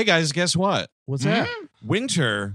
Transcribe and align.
Hey 0.00 0.04
guys, 0.04 0.32
guess 0.32 0.56
what? 0.56 0.88
What's 1.04 1.24
that? 1.24 1.46
Winter. 1.84 2.54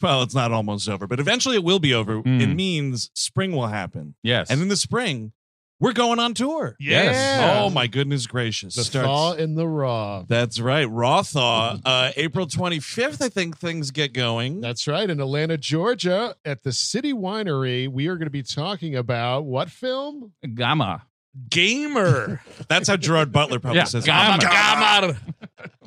Well, 0.00 0.22
it's 0.22 0.32
not 0.32 0.52
almost 0.52 0.88
over, 0.88 1.08
but 1.08 1.18
eventually 1.18 1.56
it 1.56 1.64
will 1.64 1.80
be 1.80 1.92
over. 1.92 2.22
Mm. 2.22 2.40
It 2.40 2.54
means 2.54 3.10
spring 3.14 3.50
will 3.50 3.66
happen, 3.66 4.14
Yes. 4.22 4.48
and 4.48 4.62
in 4.62 4.68
the 4.68 4.76
spring, 4.76 5.32
we're 5.80 5.92
going 5.92 6.20
on 6.20 6.34
tour. 6.34 6.76
Yes. 6.78 7.40
Oh 7.58 7.68
my 7.68 7.88
goodness 7.88 8.28
gracious! 8.28 8.76
The 8.76 8.84
Starts- 8.84 9.08
thaw 9.08 9.32
in 9.32 9.56
the 9.56 9.66
raw. 9.66 10.22
That's 10.28 10.60
right. 10.60 10.84
Raw 10.88 11.22
thaw. 11.24 11.78
Uh, 11.84 12.12
April 12.16 12.46
25th, 12.46 13.20
I 13.20 13.28
think 13.28 13.58
things 13.58 13.90
get 13.90 14.12
going. 14.12 14.60
That's 14.60 14.86
right. 14.86 15.10
In 15.10 15.18
Atlanta, 15.18 15.58
Georgia, 15.58 16.36
at 16.44 16.62
the 16.62 16.70
City 16.70 17.12
Winery, 17.12 17.88
we 17.88 18.06
are 18.06 18.14
going 18.14 18.26
to 18.26 18.30
be 18.30 18.44
talking 18.44 18.94
about 18.94 19.46
what 19.46 19.68
film? 19.68 20.30
Gamma. 20.54 21.06
Gamer. 21.50 22.40
That's 22.68 22.88
how 22.88 22.96
Gerard 22.96 23.32
Butler 23.32 23.58
probably 23.58 23.78
Yeah, 23.78 23.84
says. 23.84 24.04
Gamma. 24.04 24.38
Gamer. 24.38 25.18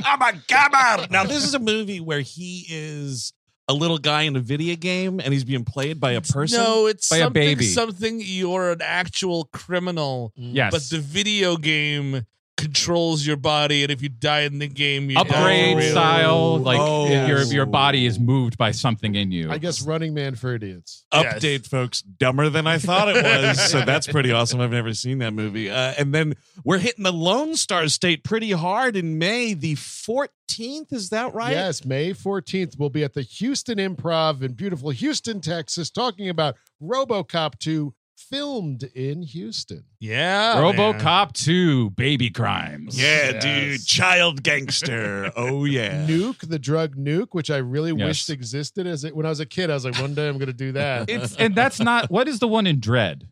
I'm 0.03 0.21
a 0.21 0.33
gamer. 0.47 1.07
Now, 1.09 1.23
this 1.23 1.43
is 1.43 1.53
a 1.53 1.59
movie 1.59 1.99
where 1.99 2.21
he 2.21 2.65
is 2.69 3.33
a 3.69 3.73
little 3.73 3.97
guy 3.97 4.23
in 4.23 4.35
a 4.35 4.39
video 4.39 4.75
game 4.75 5.19
and 5.19 5.33
he's 5.33 5.43
being 5.43 5.65
played 5.65 5.99
by 5.99 6.11
a 6.13 6.21
person. 6.21 6.61
No, 6.63 6.87
it's 6.87 7.09
By 7.09 7.17
a 7.17 7.29
baby. 7.29 7.65
something 7.65 8.19
you're 8.23 8.71
an 8.71 8.81
actual 8.81 9.45
criminal, 9.51 10.31
Yes. 10.35 10.71
but 10.71 10.83
the 10.83 10.99
video 11.01 11.57
game 11.57 12.25
controls 12.57 13.25
your 13.25 13.37
body, 13.37 13.83
and 13.83 13.91
if 13.91 14.01
you 14.01 14.09
die 14.09 14.41
in 14.41 14.59
the 14.59 14.67
game, 14.67 15.09
you 15.09 15.17
upgrade 15.17 15.77
die. 15.77 15.89
style, 15.91 16.57
like 16.57 16.79
Oh. 16.79 17.07
your 17.27 17.43
your 17.43 17.65
body 17.65 18.05
is 18.05 18.19
moved 18.19 18.57
by 18.57 18.71
something 18.71 19.15
in 19.15 19.31
you. 19.31 19.49
I 19.51 19.57
guess 19.59 19.81
Running 19.81 20.13
Man 20.13 20.35
for 20.35 20.53
Idiots. 20.55 21.05
Yes. 21.13 21.35
Update, 21.35 21.67
folks. 21.67 22.01
Dumber 22.01 22.49
than 22.49 22.67
I 22.67 22.79
thought 22.79 23.09
it 23.09 23.23
was. 23.23 23.69
so 23.71 23.81
that's 23.85 24.07
pretty 24.07 24.31
awesome. 24.31 24.59
I've 24.59 24.71
never 24.71 24.93
seen 24.93 25.19
that 25.19 25.31
movie. 25.33 25.69
Uh, 25.69 25.93
and 25.97 26.13
then 26.13 26.33
we're 26.63 26.79
hitting 26.79 27.03
the 27.03 27.13
Lone 27.13 27.55
Star 27.55 27.87
State 27.87 28.23
pretty 28.23 28.51
hard 28.51 28.95
in 28.95 29.17
May, 29.17 29.53
the 29.53 29.75
14th. 29.75 30.91
Is 30.91 31.09
that 31.09 31.33
right? 31.33 31.51
Yes, 31.51 31.85
May 31.85 32.11
14th, 32.11 32.77
we'll 32.79 32.89
be 32.89 33.03
at 33.03 33.13
the 33.13 33.21
Houston 33.21 33.77
Improv 33.77 34.41
in 34.41 34.53
beautiful 34.53 34.89
Houston, 34.89 35.41
Texas, 35.41 35.89
talking 35.89 36.29
about 36.29 36.55
Robocop 36.81 37.59
2 37.59 37.93
filmed 38.17 38.83
in 38.95 39.21
Houston. 39.21 39.83
Yeah, 39.99 40.55
man. 40.61 40.75
RoboCop 40.75 41.33
2 41.33 41.91
Baby 41.91 42.29
Crimes. 42.29 42.99
Yeah, 42.99 43.31
Yes. 43.31 43.43
dude. 43.43 43.85
Child 43.85 44.43
gangster. 44.43 45.31
oh, 45.37 45.65
yeah. 45.65 46.05
Nuke, 46.07 46.47
the 46.47 46.59
drug 46.59 46.95
Nuke, 46.95 47.29
which 47.31 47.49
I 47.51 47.57
really 47.57 47.91
Yes. 47.93 48.05
wished 48.07 48.29
existed 48.29 48.87
as 48.87 49.03
it 49.03 49.15
when 49.15 49.25
I 49.25 49.29
was 49.29 49.39
a 49.39 49.45
kid. 49.45 49.69
I 49.69 49.75
was 49.75 49.85
like, 49.85 49.97
one 49.99 50.13
day 50.13 50.27
I'm 50.27 50.37
going 50.37 50.47
to 50.47 50.53
do 50.53 50.71
that. 50.73 51.09
It's 51.09 51.35
and 51.35 51.55
that's 51.55 51.79
not 51.79 52.09
what 52.11 52.27
is 52.27 52.39
the 52.39 52.47
one 52.47 52.67
in 52.67 52.79
Dredd? 52.81 53.23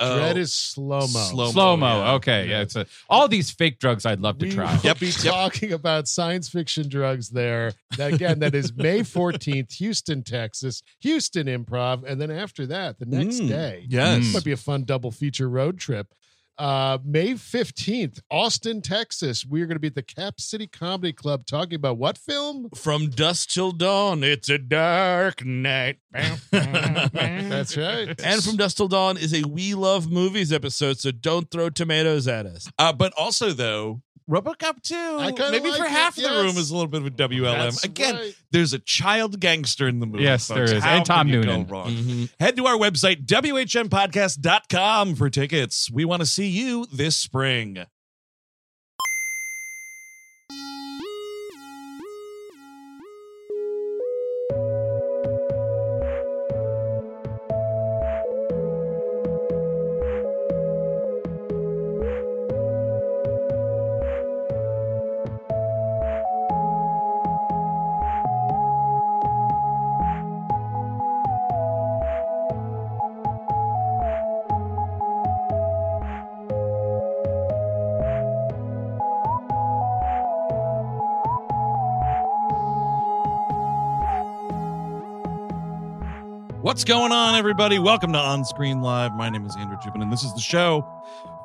Dredd 0.00 0.34
Oh, 0.36 0.38
is 0.38 0.54
slow 0.54 1.00
mo. 1.00 1.06
Slow-mo. 1.06 1.50
Slow 1.52 1.76
mo. 1.76 2.02
yeah. 2.04 2.12
Okay, 2.14 2.48
yeah. 2.48 2.60
It's 2.62 2.74
a, 2.76 2.86
all 3.08 3.28
these 3.28 3.50
fake 3.50 3.78
drugs 3.78 4.06
I'd 4.06 4.20
love 4.20 4.38
to 4.38 4.46
We 4.46 4.52
try. 4.52 4.72
will 4.74 4.80
Yep, 4.82 4.98
be 4.98 5.06
yep. 5.06 5.16
talking 5.34 5.72
about 5.72 6.08
science 6.08 6.48
fiction 6.48 6.88
drugs 6.88 7.28
there. 7.28 7.72
That, 7.96 8.14
again, 8.14 8.38
that 8.38 8.54
is 8.54 8.72
May 8.74 9.00
14th, 9.00 9.72
Houston, 9.74 10.22
Texas, 10.22 10.82
Houston 11.00 11.46
Improv. 11.46 12.04
And 12.06 12.20
then 12.20 12.30
after 12.30 12.66
that, 12.66 12.98
the 12.98 13.06
next 13.06 13.40
Mm, 13.40 13.48
day, 13.48 13.84
Yes. 13.88 14.24
Mm. 14.24 14.32
might 14.34 14.44
be 14.44 14.52
a 14.52 14.56
fun 14.56 14.84
double 14.84 15.10
feature 15.10 15.48
road 15.48 15.78
trip. 15.78 16.06
Uh, 16.60 16.98
May 17.02 17.30
15th, 17.32 18.20
Austin, 18.30 18.82
Texas. 18.82 19.46
We 19.46 19.62
are 19.62 19.66
going 19.66 19.76
to 19.76 19.80
be 19.80 19.86
at 19.86 19.94
the 19.94 20.02
Cap 20.02 20.38
City 20.42 20.66
Comedy 20.66 21.14
Club 21.14 21.46
talking 21.46 21.76
about 21.76 21.96
what 21.96 22.18
film? 22.18 22.68
From 22.74 23.08
dusk 23.08 23.48
till 23.48 23.72
dawn, 23.72 24.22
it's 24.22 24.50
a 24.50 24.58
dark 24.58 25.42
night. 25.42 26.00
That's 26.50 27.78
right. 27.78 28.14
And 28.22 28.44
from 28.44 28.56
dusk 28.56 28.76
till 28.76 28.88
dawn 28.88 29.16
is 29.16 29.32
a 29.32 29.48
We 29.48 29.72
Love 29.72 30.10
Movies 30.10 30.52
episode, 30.52 30.98
so 30.98 31.10
don't 31.12 31.50
throw 31.50 31.70
tomatoes 31.70 32.28
at 32.28 32.44
us. 32.44 32.68
Uh, 32.78 32.92
but 32.92 33.14
also, 33.16 33.52
though, 33.54 34.02
RoboCop 34.28 34.82
2, 34.82 34.94
I 34.94 35.50
maybe 35.50 35.68
like 35.70 35.78
for 35.78 35.84
it, 35.86 35.90
half 35.90 36.14
the 36.16 36.28
room 36.28 36.56
is 36.56 36.70
a 36.70 36.74
little 36.74 36.88
bit 36.88 37.00
of 37.00 37.06
a 37.06 37.10
WLM. 37.10 37.58
That's 37.58 37.84
Again, 37.84 38.14
right. 38.14 38.34
there's 38.52 38.72
a 38.72 38.78
child 38.78 39.40
gangster 39.40 39.88
in 39.88 39.98
the 40.00 40.06
movie. 40.06 40.24
Yes, 40.24 40.46
folks. 40.48 40.70
there 40.70 40.78
is. 40.78 40.84
How 40.84 40.96
And 40.96 41.04
Tom 41.04 41.26
could 41.26 41.34
you 41.34 41.42
go 41.42 41.48
Noonan. 41.48 41.66
wrong? 41.66 41.90
Mm-hmm. 41.90 42.24
Head 42.38 42.56
to 42.56 42.66
our 42.66 42.76
website, 42.76 43.26
WHMPodcast.com, 43.26 45.14
for 45.16 45.30
tickets. 45.30 45.90
We 45.90 46.04
want 46.04 46.20
to 46.20 46.26
see 46.26 46.46
you 46.48 46.86
this 46.92 47.16
spring. 47.16 47.78
What's 86.80 86.88
going 86.88 87.12
on, 87.12 87.34
everybody? 87.34 87.78
Welcome 87.78 88.14
to 88.14 88.18
On 88.18 88.42
Screen 88.42 88.80
Live. 88.80 89.14
My 89.14 89.28
name 89.28 89.44
is 89.44 89.54
Andrew 89.54 89.76
Jubin, 89.84 90.00
and 90.00 90.10
this 90.10 90.24
is 90.24 90.32
the 90.32 90.40
show 90.40 90.82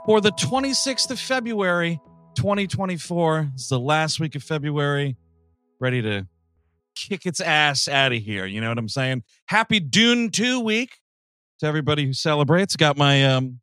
for 0.06 0.22
the 0.22 0.32
26th 0.32 1.12
of 1.12 1.20
February, 1.20 2.00
2024. 2.36 3.50
It's 3.54 3.68
the 3.68 3.78
last 3.78 4.22
week 4.22 4.36
of 4.36 4.44
February. 4.44 5.18
Ready 5.82 6.02
to 6.04 6.26
kick 6.96 7.26
its 7.26 7.42
ass 7.42 7.90
out 7.90 8.14
of 8.14 8.20
here. 8.20 8.46
You 8.46 8.62
know 8.62 8.70
what 8.70 8.78
I'm 8.78 8.88
saying? 8.88 9.24
Happy 9.48 9.82
Dune 9.82 10.32
2 10.32 10.62
week 10.62 11.00
to 11.60 11.66
everybody 11.66 12.06
who 12.06 12.14
celebrates. 12.14 12.78
Got 12.78 12.96
my 12.96 13.26
um 13.26 13.60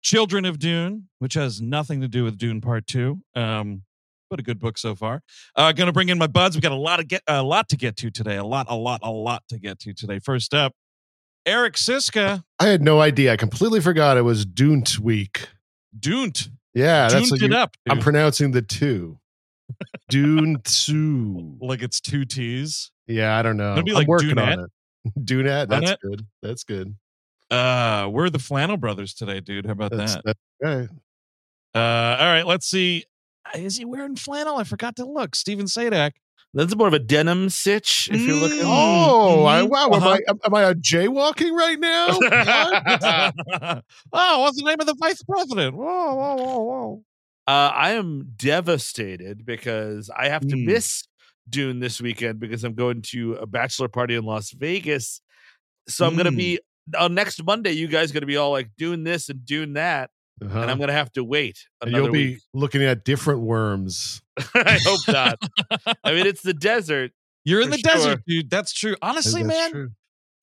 Children 0.00 0.44
of 0.44 0.60
Dune, 0.60 1.08
which 1.18 1.34
has 1.34 1.60
nothing 1.60 2.02
to 2.02 2.08
do 2.08 2.22
with 2.22 2.38
Dune 2.38 2.60
Part 2.60 2.86
2. 2.86 3.20
Um 3.34 3.82
but 4.32 4.40
a 4.40 4.42
good 4.42 4.58
book 4.58 4.78
so 4.78 4.94
far. 4.94 5.22
Uh, 5.54 5.72
going 5.72 5.88
to 5.88 5.92
bring 5.92 6.08
in 6.08 6.16
my 6.16 6.26
buds. 6.26 6.56
We 6.56 6.62
got 6.62 6.72
a 6.72 6.74
lot 6.74 7.00
of 7.00 7.06
get 7.06 7.22
a 7.26 7.42
lot 7.42 7.68
to 7.68 7.76
get 7.76 7.98
to 7.98 8.10
today. 8.10 8.36
A 8.36 8.44
lot, 8.44 8.66
a 8.70 8.74
lot, 8.74 9.00
a 9.02 9.10
lot 9.10 9.42
to 9.50 9.58
get 9.58 9.78
to 9.80 9.92
today. 9.92 10.18
First 10.20 10.54
up, 10.54 10.72
Eric 11.44 11.74
Siska, 11.74 12.42
I 12.58 12.66
had 12.66 12.80
no 12.80 12.98
idea. 13.00 13.34
I 13.34 13.36
completely 13.36 13.80
forgot 13.80 14.16
it 14.16 14.22
was 14.22 14.46
Dunt 14.46 14.98
week. 14.98 15.48
Dunt. 15.98 16.48
Yeah, 16.72 17.08
that's 17.10 17.30
what 17.30 17.42
it 17.42 17.50
you, 17.50 17.56
up. 17.56 17.76
I'm 17.90 17.98
pronouncing 17.98 18.52
the 18.52 18.62
two. 18.62 19.18
Duntu. 20.10 21.58
like 21.60 21.82
it's 21.82 22.00
two 22.00 22.24
T's. 22.24 22.90
Yeah, 23.06 23.38
I 23.38 23.42
don't 23.42 23.58
know. 23.58 23.72
It'd 23.72 23.84
be 23.84 23.90
I'm 23.90 23.96
like 23.96 24.08
working 24.08 24.30
Dunette. 24.30 24.58
on 24.58 24.60
it. 24.60 24.70
Dunette, 25.26 25.68
that's 25.68 25.90
Dunette? 25.90 26.00
good. 26.00 26.26
That's 26.40 26.64
good. 26.64 26.96
Uh, 27.50 28.08
we're 28.10 28.30
the 28.30 28.38
Flannel 28.38 28.78
Brothers 28.78 29.12
today, 29.12 29.40
dude. 29.40 29.66
How 29.66 29.72
about 29.72 29.90
That's, 29.90 30.14
that? 30.14 30.24
that's 30.24 30.38
right. 30.62 30.88
Uh, 31.74 32.16
all 32.18 32.26
right, 32.26 32.46
let's 32.46 32.66
see. 32.66 33.04
Is 33.54 33.76
he 33.76 33.84
wearing 33.84 34.16
flannel? 34.16 34.56
I 34.56 34.64
forgot 34.64 34.96
to 34.96 35.04
look. 35.04 35.34
Steven 35.36 35.66
Sadak. 35.66 36.12
That's 36.54 36.76
more 36.76 36.86
of 36.86 36.92
a 36.92 36.98
denim 36.98 37.48
sitch, 37.48 38.10
if 38.12 38.20
you're 38.26 38.36
looking. 38.36 38.58
Mm. 38.58 38.66
Oh, 38.66 39.44
I, 39.46 39.62
Mhm. 39.62 39.70
wow. 39.70 39.88
Uh-huh. 39.90 40.06
Am, 40.06 40.12
I, 40.12 40.20
am, 40.28 40.38
am 40.44 40.54
I 40.54 40.64
uh, 40.64 40.74
jaywalking 40.74 41.52
right 41.52 41.78
now? 41.80 42.08
What? 42.18 43.84
oh, 44.12 44.40
what's 44.40 44.58
the 44.58 44.64
name 44.66 44.78
of 44.80 44.86
the 44.86 44.94
vice 44.98 45.22
president? 45.22 45.74
Whoa, 45.76 46.14
whoa, 46.14 46.34
whoa, 46.36 46.58
whoa. 46.62 47.04
Uh, 47.46 47.70
I 47.74 47.92
am 47.92 48.32
devastated 48.36 49.44
because 49.46 50.10
I 50.10 50.28
have 50.28 50.46
to 50.48 50.56
Mm. 50.56 50.66
miss 50.66 51.04
Dune 51.48 51.80
this 51.80 52.00
weekend 52.00 52.38
because 52.38 52.64
I'm 52.64 52.74
going 52.74 53.02
to 53.12 53.34
a 53.34 53.46
bachelor 53.46 53.88
party 53.88 54.14
in 54.14 54.24
Las 54.24 54.50
Vegas. 54.52 55.20
So 55.88 56.06
I'm 56.06 56.14
going 56.14 56.26
to 56.26 56.32
Mm. 56.32 56.36
be 56.36 56.60
on 56.98 57.14
next 57.14 57.42
Monday. 57.42 57.72
You 57.72 57.88
guys 57.88 58.12
going 58.12 58.20
to 58.22 58.26
be 58.26 58.36
all 58.36 58.50
like 58.52 58.70
doing 58.76 59.04
this 59.04 59.28
and 59.30 59.44
doing 59.44 59.72
that, 59.72 60.10
Uh-huh. 60.40 60.60
and 60.60 60.70
I'm 60.70 60.78
going 60.78 60.88
to 60.88 60.94
have 60.94 61.12
to 61.12 61.22
wait 61.24 61.58
And 61.80 61.90
another 61.90 62.04
you'll 62.04 62.12
be 62.12 62.28
week. 62.34 62.42
looking 62.54 62.82
at 62.82 63.04
different 63.04 63.40
worms. 63.40 64.22
I 64.54 64.78
hope 64.84 65.00
not. 65.08 65.38
I 66.04 66.12
mean, 66.12 66.26
it's 66.26 66.42
the 66.42 66.54
desert. 66.54 67.12
You're 67.44 67.60
in 67.60 67.70
For 67.70 67.76
the 67.76 67.82
desert, 67.82 68.20
dude. 68.26 68.50
That's 68.50 68.72
true. 68.72 68.96
Honestly, 69.02 69.42
That's 69.42 69.56
man, 69.60 69.70
true. 69.72 69.88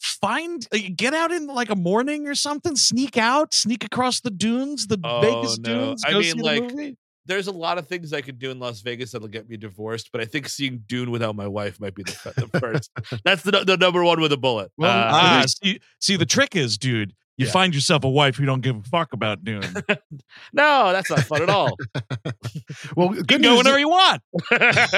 find 0.02 0.68
uh, 0.74 0.78
get 0.96 1.14
out 1.14 1.32
in 1.32 1.48
like 1.48 1.70
a 1.70 1.76
morning 1.76 2.28
or 2.28 2.36
something. 2.36 2.76
Sneak 2.76 3.18
out, 3.18 3.54
sneak 3.54 3.84
across 3.84 4.22
the 4.22 4.30
dunes, 4.32 4.88
the 4.88 5.00
Oh, 5.04 5.22
Vegas 5.22 5.58
no. 5.60 5.74
dunes. 5.88 6.04
I 6.06 6.12
go 6.12 6.20
mean, 6.20 6.32
see 6.34 6.38
the 6.38 6.44
like, 6.46 6.62
movie. 6.64 6.98
There's 7.26 7.48
a 7.48 7.52
lot 7.52 7.78
of 7.78 7.88
things 7.88 8.12
I 8.12 8.22
could 8.22 8.40
do 8.40 8.50
in 8.50 8.58
Las 8.60 8.82
Vegas 8.82 9.12
that'll 9.12 9.28
get 9.28 9.48
me 9.48 9.56
divorced, 9.56 10.10
but 10.12 10.20
I 10.20 10.26
think 10.26 10.50
seeing 10.50 10.84
Dune 10.88 11.12
without 11.12 11.36
my 11.36 11.48
wife 11.48 11.80
might 11.80 11.94
be 11.94 12.02
the, 12.04 12.34
the 12.50 12.60
first. 12.60 12.90
That's 13.24 13.44
the, 13.44 13.64
the 13.66 13.78
number 13.78 14.04
one 14.04 14.20
with 14.20 14.32
a 14.32 14.38
bullet. 14.38 14.72
Well, 14.78 14.90
Uh, 14.90 15.12
ah, 15.12 15.44
see, 15.48 15.80
see, 16.00 16.16
the 16.16 16.26
trick 16.26 16.56
is, 16.56 16.78
dude, 16.80 17.14
you 17.40 17.46
Yeah. 17.48 17.52
find 17.52 17.74
yourself 17.74 18.04
a 18.04 18.10
wife 18.10 18.36
who 18.36 18.46
don't 18.46 18.62
give 18.62 18.76
a 18.76 18.82
fuck 18.84 19.14
about 19.14 19.44
Dune. 19.44 19.64
No, 20.54 20.92
that's 20.92 21.10
not 21.10 21.22
fun 21.22 21.42
at 21.42 21.50
all. 21.50 21.76
Well, 22.96 23.10
good 23.10 23.28
go 23.28 23.38
news, 23.38 23.58
whenever 23.60 23.80
you 23.80 23.90
want. 23.90 24.22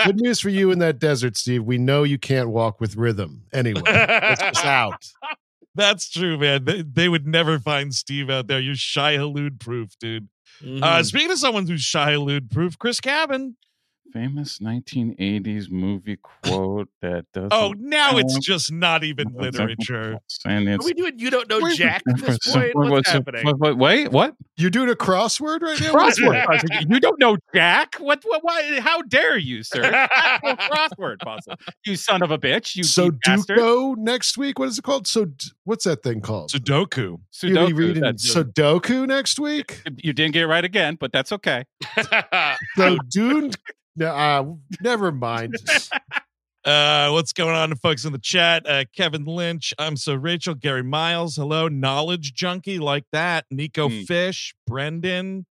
good 0.06 0.20
news 0.20 0.40
for 0.40 0.50
you 0.50 0.72
in 0.72 0.80
that 0.80 1.00
desert, 1.00 1.38
Steve. 1.38 1.64
We 1.64 1.78
know 1.78 2.04
you 2.04 2.18
can't 2.18 2.50
walk 2.50 2.80
with 2.82 2.96
rhythm 2.96 3.44
anyway. 3.54 3.82
Just 3.86 4.66
out. 4.66 5.06
That's 5.76 6.10
true, 6.10 6.38
man. 6.38 6.66
They, 6.66 6.82
they 6.82 7.10
would 7.10 7.26
never 7.28 7.60
find 7.60 7.94
Steve 7.94 8.30
out 8.30 8.48
there. 8.48 8.60
You're 8.60 8.76
Shai-Hulud 8.76 9.60
proof, 9.60 9.98
dude. 10.00 10.28
Uh, 10.62 10.66
Mhm. 10.66 11.06
speaking 11.06 11.32
of 11.32 11.38
someone 11.40 11.66
who's 11.68 11.82
Shai-Hulud 11.82 12.52
proof, 12.52 12.78
Chris 12.78 13.00
Cabin. 13.00 13.56
Famous 14.14 14.60
1980s 14.60 15.70
movie 15.72 16.18
quote 16.18 16.90
that 17.02 17.26
does. 17.34 17.50
Oh, 17.52 17.74
now 17.78 18.18
it's 18.18 18.38
just 18.40 18.72
not 18.72 19.04
even 19.04 19.28
literature. 19.34 20.18
And 20.46 20.68
Are 20.68 20.72
it's. 20.74 20.86
we 20.86 20.94
doing 20.94 21.18
you 21.20 21.30
don't 21.30 21.50
know 21.50 21.60
Wait, 21.62 21.78
Jack 21.78 22.02
at 22.10 22.18
this 22.18 22.38
point? 22.54 22.76
What's 22.76 22.90
What's- 22.92 23.10
happening? 23.12 23.46
what- 23.46 23.60
what- 23.60 23.78
wait, 23.78 24.12
what? 24.12 24.36
You're 24.58 24.70
doing 24.70 24.90
a 24.90 24.96
crossword 24.96 25.62
right 25.62 25.80
now? 25.82 25.94
Crossword. 25.94 26.90
you 26.90 27.00
don't 27.00 27.20
know 27.20 27.38
Jack? 27.56 27.96
What? 27.96 28.22
What? 28.24 28.44
Why? 28.44 28.80
How 28.80 29.02
dare 29.02 29.38
you, 29.38 29.64
sir? 29.64 29.82
Crossword 30.44 31.20
puzzle. 31.20 31.56
You 31.86 31.96
son 31.96 32.22
of 32.22 32.32
a 32.32 32.38
bitch. 32.38 32.76
You 32.76 32.84
so 32.84 33.10
deep. 33.12 33.46
Duco 33.48 33.96
next 33.96 34.38
week. 34.38 34.60
What 34.60 34.68
is 34.70 34.78
it 34.78 34.84
called? 34.84 35.08
So 35.08 35.28
what's 35.64 35.86
that 35.86 36.04
thing 36.04 36.22
called? 36.22 36.52
Sudoku. 36.52 37.18
You'll 37.42 37.68
be 37.68 37.74
Sudoku. 37.74 37.78
reading 37.78 38.04
Sudoku 38.04 39.08
next 39.08 39.40
week. 39.40 39.82
you 39.98 40.14
didn't 40.14 40.34
get 40.34 40.44
it 40.44 40.48
right 40.48 40.66
again, 40.66 40.96
but 41.00 41.12
that's 41.12 41.32
okay. 41.32 41.66
So 42.76 42.98
Dune. 43.10 43.52
No, 43.96 44.08
uh, 44.08 44.46
never 44.82 45.12
mind. 45.12 45.56
Uh, 46.64 47.10
what's 47.10 47.34
going 47.34 47.56
on, 47.56 47.74
folks 47.78 48.06
in 48.06 48.12
the 48.14 48.20
chat? 48.20 48.70
Uh, 48.70 48.84
Kevin 48.96 49.26
Lynch. 49.26 49.74
I'm 49.80 49.98
so 49.98 50.14
Rachel. 50.14 50.54
Gary 50.54 50.84
Miles. 50.84 51.36
Hello, 51.36 51.68
knowledge 51.68 52.36
junkie 52.36 52.78
like 52.78 53.06
that. 53.12 53.46
Nico 53.50 53.90
Hmm. 53.90 54.04
Fish. 54.04 54.54
Brendan. 54.68 55.48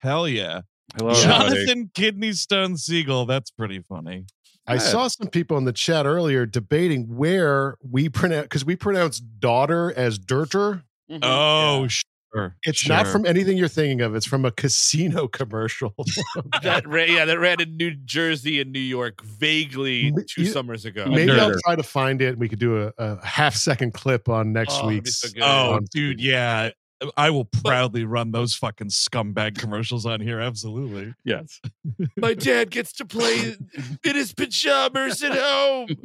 Hell 0.00 0.26
yeah. 0.26 0.62
Hello, 0.98 1.10
everybody. 1.12 1.54
Jonathan 1.54 1.90
Kidney 1.94 2.32
Stone 2.32 2.76
Siegel. 2.76 3.24
That's 3.24 3.52
pretty 3.52 3.82
funny. 3.82 4.24
I 4.66 4.78
Good. 4.78 4.82
saw 4.82 5.06
some 5.06 5.28
people 5.28 5.58
in 5.58 5.64
the 5.64 5.72
chat 5.72 6.06
earlier 6.06 6.44
debating 6.44 7.04
where 7.16 7.76
we 7.80 8.08
pronounce 8.08 8.42
because 8.46 8.64
we 8.64 8.74
pronounce 8.74 9.20
daughter 9.20 9.92
as 9.96 10.18
dirter. 10.18 10.82
Mhm. 11.08 11.20
Oh, 11.22 11.86
sure. 12.34 12.56
It's 12.64 12.88
not 12.88 13.06
from 13.06 13.26
anything 13.26 13.56
you're 13.56 13.68
thinking 13.68 14.00
of. 14.00 14.14
It's 14.14 14.26
from 14.26 14.44
a 14.44 14.50
casino 14.50 15.28
commercial. 15.40 15.94
that 16.62 16.86
ran, 16.86 17.10
yeah, 17.12 17.24
that 17.24 17.38
ran 17.38 17.60
in 17.60 17.76
New 17.76 17.94
Jersey 18.04 18.60
and 18.60 18.72
New 18.72 18.78
York 18.80 19.22
vaguely 19.22 20.12
two 20.28 20.42
you- 20.42 20.46
summers 20.50 20.84
ago. 20.84 21.06
Maybe 21.06 21.32
I'll 21.32 21.54
try 21.64 21.76
to 21.76 21.82
find 21.82 22.20
it. 22.22 22.28
and 22.30 22.38
We 22.38 22.48
could 22.48 22.58
do 22.58 22.84
a, 22.84 22.92
a 22.98 23.24
half 23.24 23.54
second 23.54 23.94
clip 23.94 24.28
on 24.28 24.52
next 24.52 24.74
Oh, 24.82 24.86
week's. 24.88 25.20
so. 25.20 25.28
Uh, 25.40 25.42
oh, 25.44 25.72
on- 25.74 25.84
dude, 25.92 26.20
yeah. 26.20 26.70
I 27.16 27.30
will 27.30 27.44
proudly 27.44 28.04
run 28.04 28.30
those 28.32 28.54
fucking 28.54 28.88
scumbag 28.88 29.58
commercials 29.58 30.06
on 30.06 30.20
here. 30.20 30.40
Absolutely. 30.40 31.14
Yes. 31.24 31.60
My 32.16 32.34
dad 32.34 32.70
gets 32.70 32.92
to 32.94 33.04
play 33.04 33.56
in 34.04 34.14
his 34.14 34.32
pajamas 34.32 35.22
at 35.22 35.32
home. 35.32 35.88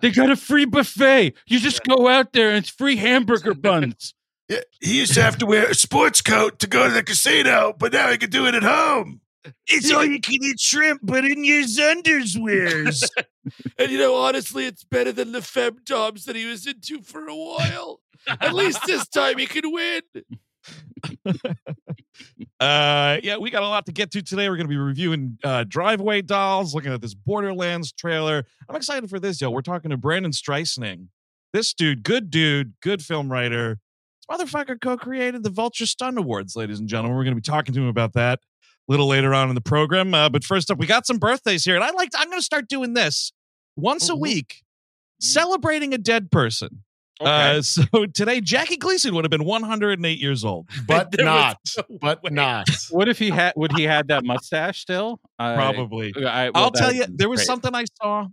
They 0.00 0.10
got 0.10 0.30
a 0.30 0.36
free 0.36 0.64
buffet. 0.64 1.34
You 1.46 1.58
just 1.58 1.82
go 1.84 2.08
out 2.08 2.32
there 2.32 2.48
and 2.48 2.58
it's 2.58 2.68
free 2.68 2.96
hamburger 2.96 3.54
buns. 3.54 4.14
Yeah, 4.48 4.60
he 4.80 4.98
used 4.98 5.14
to 5.14 5.22
have 5.22 5.36
to 5.38 5.46
wear 5.46 5.66
a 5.68 5.74
sports 5.74 6.22
coat 6.22 6.58
to 6.60 6.66
go 6.66 6.86
to 6.86 6.94
the 6.94 7.02
casino, 7.02 7.74
but 7.76 7.92
now 7.92 8.10
he 8.10 8.16
can 8.16 8.30
do 8.30 8.46
it 8.46 8.54
at 8.54 8.62
home. 8.62 9.20
It's 9.66 9.90
all 9.92 10.04
you 10.04 10.20
can 10.20 10.42
eat 10.42 10.60
shrimp, 10.60 11.00
but 11.02 11.24
in 11.24 11.44
your 11.44 11.64
underwears. 11.64 13.08
And 13.78 13.90
you 13.90 13.98
know, 13.98 14.14
honestly, 14.14 14.66
it's 14.66 14.84
better 14.84 15.12
than 15.12 15.32
the 15.32 15.40
femtoms 15.40 16.24
that 16.24 16.36
he 16.36 16.46
was 16.46 16.66
into 16.66 17.02
for 17.02 17.26
a 17.26 17.34
while. 17.34 18.00
At 18.26 18.54
least 18.54 18.80
this 18.86 19.06
time 19.08 19.38
he 19.38 19.46
can 19.46 19.70
win. 19.72 20.02
Uh, 22.60 23.18
yeah, 23.22 23.36
we 23.36 23.50
got 23.50 23.62
a 23.62 23.68
lot 23.68 23.86
to 23.86 23.92
get 23.92 24.10
to 24.10 24.20
today. 24.20 24.48
We're 24.48 24.56
going 24.56 24.66
to 24.66 24.70
be 24.70 24.76
reviewing 24.76 25.38
uh, 25.44 25.64
Drive-Away 25.68 26.22
Dolls, 26.22 26.74
looking 26.74 26.92
at 26.92 27.00
this 27.00 27.14
Borderlands 27.14 27.92
trailer. 27.92 28.44
I'm 28.68 28.74
excited 28.74 29.08
for 29.08 29.20
this, 29.20 29.40
yo. 29.40 29.50
We're 29.50 29.60
talking 29.62 29.90
to 29.90 29.96
Brandon 29.96 30.32
Streussnig. 30.32 31.06
This 31.52 31.72
dude, 31.72 32.02
good 32.02 32.30
dude, 32.30 32.72
good 32.82 33.00
film 33.02 33.30
writer. 33.30 33.78
This 34.28 34.38
motherfucker 34.38 34.80
co-created 34.80 35.44
the 35.44 35.50
Vulture 35.50 35.86
Stunt 35.86 36.18
Awards, 36.18 36.56
ladies 36.56 36.80
and 36.80 36.88
gentlemen. 36.88 37.16
We're 37.16 37.24
going 37.24 37.36
to 37.36 37.40
be 37.40 37.48
talking 37.48 37.72
to 37.74 37.80
him 37.80 37.86
about 37.88 38.14
that 38.14 38.40
a 38.40 38.92
little 38.92 39.06
later 39.06 39.32
on 39.34 39.48
in 39.48 39.54
the 39.54 39.60
program. 39.60 40.12
Uh, 40.12 40.28
but 40.28 40.42
first 40.42 40.68
up, 40.70 40.78
we 40.78 40.86
got 40.86 41.06
some 41.06 41.18
birthdays 41.18 41.64
here, 41.64 41.76
and 41.76 41.84
I 41.84 41.90
like. 41.92 42.10
I'm 42.16 42.28
going 42.28 42.40
to 42.40 42.44
start 42.44 42.66
doing 42.68 42.94
this 42.94 43.32
once 43.76 44.08
a 44.10 44.14
Mhm. 44.14 44.20
week, 44.20 44.62
celebrating 45.20 45.94
a 45.94 45.98
dead 45.98 46.32
person. 46.32 46.82
Okay. 47.20 47.56
Uh, 47.58 47.62
so 47.62 47.82
today, 48.14 48.40
Jackie 48.40 48.76
Gleason 48.76 49.14
would 49.14 49.24
have 49.24 49.30
been 49.30 49.44
108 49.44 50.18
years 50.18 50.44
old. 50.44 50.68
But 50.86 51.14
not. 51.18 51.58
no 51.76 51.98
But 52.00 52.22
way. 52.22 52.30
not. 52.32 52.68
what 52.90 53.08
if 53.08 53.18
he 53.18 53.30
had? 53.30 53.52
Would 53.56 53.72
he 53.76 53.84
had 53.84 54.08
that 54.08 54.24
mustache 54.24 54.80
still? 54.80 55.20
I- 55.38 55.54
Probably. 55.54 56.12
I, 56.16 56.50
well, 56.50 56.64
I'll 56.64 56.70
tell 56.70 56.92
you, 56.92 57.04
there 57.08 57.28
was 57.28 57.40
great. 57.40 57.46
something 57.46 57.74
I 57.74 57.84
saw. 58.00 58.26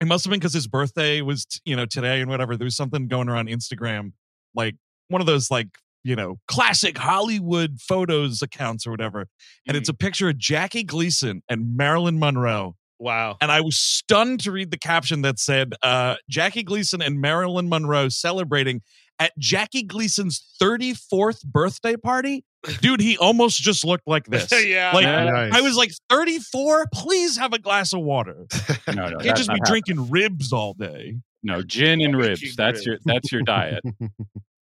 It 0.00 0.06
must 0.06 0.24
have 0.24 0.30
been 0.30 0.40
because 0.40 0.52
his 0.54 0.66
birthday 0.66 1.20
was, 1.22 1.44
t- 1.44 1.60
you 1.64 1.76
know, 1.76 1.86
today 1.86 2.20
and 2.20 2.28
whatever. 2.28 2.56
There 2.56 2.64
was 2.64 2.74
something 2.76 3.06
going 3.06 3.28
around 3.28 3.48
Instagram, 3.48 4.12
like 4.54 4.74
one 5.08 5.20
of 5.20 5.26
those, 5.28 5.48
like, 5.50 5.68
you 6.02 6.16
know, 6.16 6.40
classic 6.48 6.98
Hollywood 6.98 7.78
photos 7.80 8.42
accounts 8.42 8.84
or 8.84 8.90
whatever. 8.90 9.28
And 9.68 9.76
it's 9.76 9.88
a 9.88 9.94
picture 9.94 10.28
of 10.28 10.36
Jackie 10.38 10.82
Gleason 10.82 11.42
and 11.48 11.76
Marilyn 11.76 12.18
Monroe. 12.18 12.74
Wow. 13.02 13.36
And 13.40 13.50
I 13.50 13.60
was 13.60 13.76
stunned 13.76 14.40
to 14.40 14.52
read 14.52 14.70
the 14.70 14.78
caption 14.78 15.22
that 15.22 15.38
said, 15.40 15.74
uh, 15.82 16.14
Jackie 16.30 16.62
Gleason 16.62 17.02
and 17.02 17.20
Marilyn 17.20 17.68
Monroe 17.68 18.08
celebrating 18.08 18.80
at 19.18 19.32
Jackie 19.38 19.82
Gleason's 19.82 20.40
34th 20.62 21.44
birthday 21.44 21.96
party. 21.96 22.44
Dude, 22.80 23.00
he 23.00 23.18
almost 23.18 23.58
just 23.60 23.84
looked 23.84 24.06
like 24.06 24.24
this. 24.28 24.48
yeah. 24.64 24.92
Like, 24.94 25.04
Nice. 25.04 25.52
I 25.52 25.60
was 25.62 25.76
like, 25.76 25.90
34? 26.10 26.86
Please 26.94 27.36
have 27.36 27.52
a 27.52 27.58
glass 27.58 27.92
of 27.92 28.00
water. 28.02 28.46
No, 28.86 29.08
no, 29.08 29.18
can't 29.18 29.36
just 29.36 29.48
be 29.50 29.56
not 29.58 29.66
drinking 29.66 30.08
ribs 30.10 30.52
all 30.52 30.74
day. 30.74 31.16
No, 31.42 31.60
gin 31.60 32.00
and 32.00 32.16
ribs. 32.16 32.54
That's 32.54 32.86
your 32.86 32.98
that's 33.04 33.32
your 33.32 33.42
diet. 33.42 33.82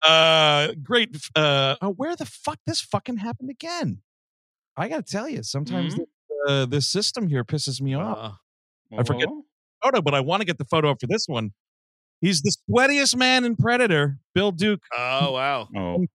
Uh 0.06 0.74
great. 0.84 1.16
Uh 1.36 1.76
oh, 1.81 1.92
where 1.92 2.16
the 2.16 2.26
fuck 2.26 2.60
this 2.68 2.81
fucking 2.81 3.18
happened 3.18 3.50
again? 3.50 4.00
I 4.76 4.90
gotta 4.90 5.04
tell 5.04 5.30
you, 5.30 5.44
sometimes 5.44 5.96
Mhm. 5.96 6.06
This, 6.45 6.51
uh, 6.51 6.66
this 6.66 6.88
system 6.88 7.28
here 7.28 7.44
pisses 7.44 7.81
me 7.81 7.94
off. 7.95 8.18
Uh, 8.92 8.98
I 9.00 9.04
forget- 9.04 9.28
Oh, 9.30 9.45
Photo, 9.84 10.01
but 10.01 10.13
I 10.16 10.22
want 10.22 10.40
to 10.42 10.45
get 10.45 10.57
the 10.57 10.66
photo 10.66 10.92
up 10.92 11.01
for 11.01 11.07
this 11.07 11.28
one. 11.28 11.51
He's 12.22 12.42
the 12.42 12.56
sweatiest 12.69 13.18
man 13.18 13.44
in 13.44 13.57
Predator, 13.57 14.18
Bill 14.34 14.51
Duke. 14.54 14.81
oh 14.95 15.31
wow. 15.34 15.68
Oh, 15.75 16.06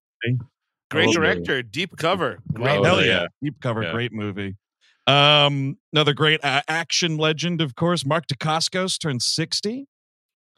Great 0.91 1.09
Oh, 1.09 1.13
director. 1.13 1.63
Deep 1.63 1.99
cover. 1.99 2.39
Great 2.51 2.79
Oh, 2.79 2.85
Hell 2.85 2.97
movie. 2.97 3.09
yeah. 3.09 3.21
yeah. 3.23 3.27
Deep 3.43 3.61
cover, 3.61 3.83
Yeah. 3.83 3.93
great 3.93 4.11
movie. 4.13 4.57
Um, 5.07 5.77
another 5.93 6.15
great 6.15 6.43
uh, 6.43 6.63
action 6.67 7.19
legend, 7.19 7.61
of 7.61 7.75
course. 7.75 8.07
Mark 8.07 8.25
Dacascos 8.27 8.99
turns 8.99 9.27
60. 9.27 9.87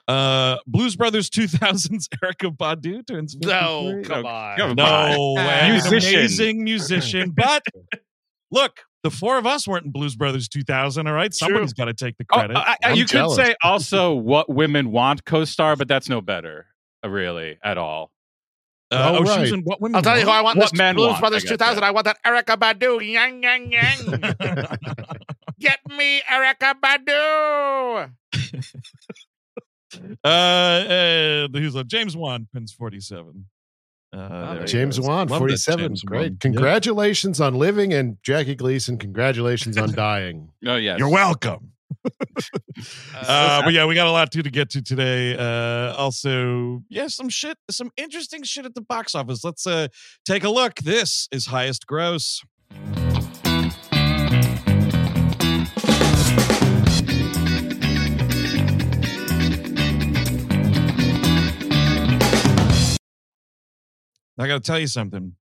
Uh, 0.06 0.58
Blues 0.68 0.94
Brothers 0.94 1.30
2000's 1.30 2.08
Erykah 2.22 2.56
Badu 2.56 3.04
turns 3.04 3.34
53. 3.34 3.52
No, 3.52 4.02
come 4.04 4.26
on. 4.26 4.56
come 4.56 4.74
No 4.76 5.34
way. 5.36 5.68
Musician. 5.72 6.18
Amazing 6.20 6.62
musician. 6.64 7.30
But 7.30 7.64
look, 8.52 8.78
the 9.02 9.10
four 9.10 9.38
of 9.38 9.46
us 9.46 9.66
weren't 9.66 9.86
in 9.86 9.92
Blues 9.92 10.14
Brothers 10.16 10.48
2000, 10.48 11.06
all 11.06 11.12
right? 11.14 11.32
Somebody's 11.32 11.72
got 11.72 11.86
to 11.86 11.94
take 11.94 12.16
the 12.18 12.26
Oh, 12.30 12.36
credit. 12.38 12.56
I- 12.56 12.72
I- 12.72 12.76
I'm 12.90 12.96
you 12.96 13.04
jealous. 13.04 13.36
could 13.36 13.46
say 13.46 13.54
also 13.62 14.12
what 14.14 14.48
women 14.48 14.90
want 14.90 15.24
co-star, 15.24 15.76
but 15.76 15.88
that's 15.88 16.08
no 16.08 16.20
better, 16.20 16.66
uh, 17.04 17.08
really, 17.08 17.58
at 17.64 17.78
all. 17.78 18.10
Uh, 18.92 19.12
Oh, 19.14 19.18
oh, 19.18 19.22
right. 19.22 19.48
in 19.52 19.60
what 19.62 19.80
women? 19.80 19.94
I'll 19.96 20.02
tell 20.02 20.18
you 20.18 20.24
who 20.24 20.30
I 20.30 20.40
want. 20.40 20.58
What 20.58 20.64
this 20.72 20.78
men 20.78 20.96
Blues 20.96 21.10
want, 21.10 21.20
Brothers 21.20 21.44
guess, 21.44 21.50
2000. 21.52 21.84
I 21.84 21.92
want 21.92 22.06
that 22.06 22.18
Erykah 22.26 22.56
Badu. 22.56 23.00
Yang, 23.08 23.42
yang, 23.44 23.72
yang. 23.72 24.76
Get 25.60 25.78
me 25.88 26.20
Erykah 26.22 26.74
Badu. 26.80 28.10
Uh, 30.24 30.28
uh, 30.28 31.48
who's 31.52 31.74
on? 31.74 31.88
James 31.88 32.16
Wan, 32.16 32.46
Prince 32.52 32.72
47. 32.72 33.46
Uh, 34.12 34.64
James 34.64 34.98
goes. 34.98 35.06
Wan, 35.06 35.28
47. 35.28 35.88
James 35.88 36.02
Great. 36.02 36.18
Wan. 36.18 36.30
Yep. 36.32 36.40
Congratulations 36.40 37.40
on 37.40 37.54
living, 37.54 37.92
and 37.92 38.16
Jackie 38.22 38.54
Gleason, 38.56 38.98
congratulations 38.98 39.76
on 39.78 39.92
dying. 39.94 40.50
Oh 40.66 40.76
yes, 40.76 40.98
You're 40.98 41.10
welcome. 41.10 41.72
Uh, 43.14 43.24
Uh, 43.28 43.62
but 43.62 43.72
yeah, 43.74 43.84
we 43.84 43.94
got 43.94 44.06
a 44.06 44.10
lot 44.10 44.30
to, 44.32 44.42
to 44.42 44.50
get 44.50 44.70
to 44.70 44.80
today. 44.80 45.36
Uh, 45.36 45.92
also, 45.96 46.82
yeah, 46.88 47.08
some 47.08 47.28
shit, 47.28 47.58
some 47.70 47.90
interesting 47.96 48.42
shit 48.42 48.64
at 48.64 48.74
the 48.74 48.80
box 48.80 49.14
office. 49.14 49.44
Let's 49.44 49.66
uh, 49.66 49.88
take 50.24 50.44
a 50.44 50.48
look. 50.50 50.76
This 50.76 51.28
is 51.30 51.46
highest 51.46 51.86
gross. 51.86 52.42
I 64.40 64.46
got 64.46 64.54
to 64.54 64.66
tell 64.66 64.78
you 64.78 64.86
something. 64.86 65.34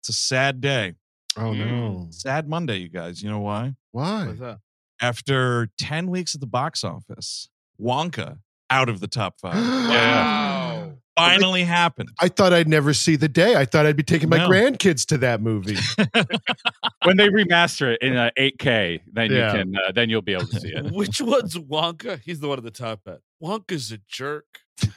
It's 0.00 0.10
a 0.10 0.12
sad 0.12 0.60
day. 0.60 0.94
Oh, 1.36 1.52
no. 1.52 1.64
Mm. 2.06 2.14
Sad 2.14 2.48
Monday, 2.48 2.76
you 2.76 2.88
guys. 2.88 3.22
You 3.22 3.30
know 3.30 3.40
why? 3.40 3.74
Why? 3.90 4.26
what's 4.26 4.38
that? 4.38 4.58
After 5.00 5.70
10 5.78 6.08
weeks 6.08 6.34
at 6.34 6.40
the 6.40 6.46
box 6.46 6.84
office, 6.84 7.48
Wonka 7.80 8.38
out 8.70 8.88
of 8.88 9.00
the 9.00 9.08
top 9.08 9.40
five. 9.40 9.54
Wow. 9.94 10.73
Finally 11.16 11.62
happened. 11.64 12.08
I 12.20 12.28
thought 12.28 12.52
I'd 12.52 12.68
never 12.68 12.92
see 12.92 13.14
the 13.16 13.28
day. 13.28 13.54
I 13.54 13.64
thought 13.64 13.86
I'd 13.86 13.96
be 13.96 14.02
taking 14.02 14.28
my 14.28 14.38
No. 14.38 14.48
grandkids 14.48 15.06
to 15.06 15.18
that 15.18 15.40
movie. 15.40 15.76
when 17.04 17.16
they 17.16 17.28
remaster 17.28 17.92
it 17.94 18.02
in 18.02 18.16
uh, 18.16 18.30
8K, 18.38 19.00
then 19.12 19.30
Yeah. 19.30 19.52
you 19.52 19.58
can 19.58 19.76
uh, 19.76 19.92
then 19.92 20.10
you'll 20.10 20.22
be 20.22 20.32
able 20.34 20.46
to 20.48 20.60
see 20.60 20.68
it. 20.72 20.90
Which 20.92 21.20
one's 21.20 21.54
Wonka? 21.56 22.20
He's 22.24 22.40
the 22.40 22.48
one 22.48 22.58
at 22.58 22.64
the 22.64 22.70
top 22.72 23.00
hat. 23.06 23.18
Wonka's 23.42 23.92
a 23.92 23.98
jerk. 24.08 24.46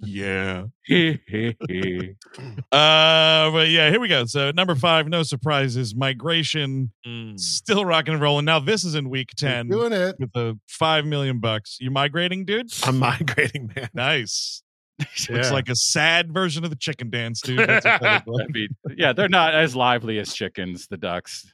Yeah. 0.00 0.64
Uh, 2.72 3.50
but 3.50 3.68
yeah, 3.68 3.90
here 3.90 4.00
we 4.00 4.08
go. 4.08 4.24
So 4.26 4.50
number 4.50 4.74
five, 4.74 5.08
no 5.08 5.22
surprises. 5.22 5.94
Migration 5.94 6.90
Mm. 7.06 7.38
still 7.38 7.84
rocking 7.84 8.14
and 8.14 8.22
rolling. 8.22 8.44
Now 8.44 8.58
this 8.58 8.84
is 8.84 8.94
in 8.94 9.08
week 9.10 9.30
They're 9.38 9.50
ten 9.50 9.68
doing 9.68 9.92
it. 9.92 10.16
with 10.18 10.32
the 10.32 10.58
five 10.68 11.04
million 11.06 11.38
bucks. 11.40 11.76
You 11.80 11.90
migrating, 11.90 12.44
dude? 12.44 12.70
I'm 12.84 12.98
migrating, 12.98 13.70
man. 13.74 13.88
Nice. 13.94 14.62
Looks 15.00 15.28
Yeah. 15.28 15.50
like 15.52 15.68
a 15.68 15.76
sad 15.76 16.32
version 16.32 16.64
of 16.64 16.70
the 16.70 16.76
chicken 16.76 17.10
dance, 17.10 17.40
dude. 17.40 17.58
That's 17.60 17.84
what 17.84 18.00
that 18.02 18.26
looks 18.26 18.38
like. 18.40 18.48
I 18.48 18.52
mean, 18.52 18.68
yeah, 18.96 19.12
they're 19.12 19.28
not 19.28 19.54
as 19.54 19.76
lively 19.76 20.18
as 20.18 20.32
chickens, 20.34 20.86
the 20.88 20.96
ducks. 20.96 21.52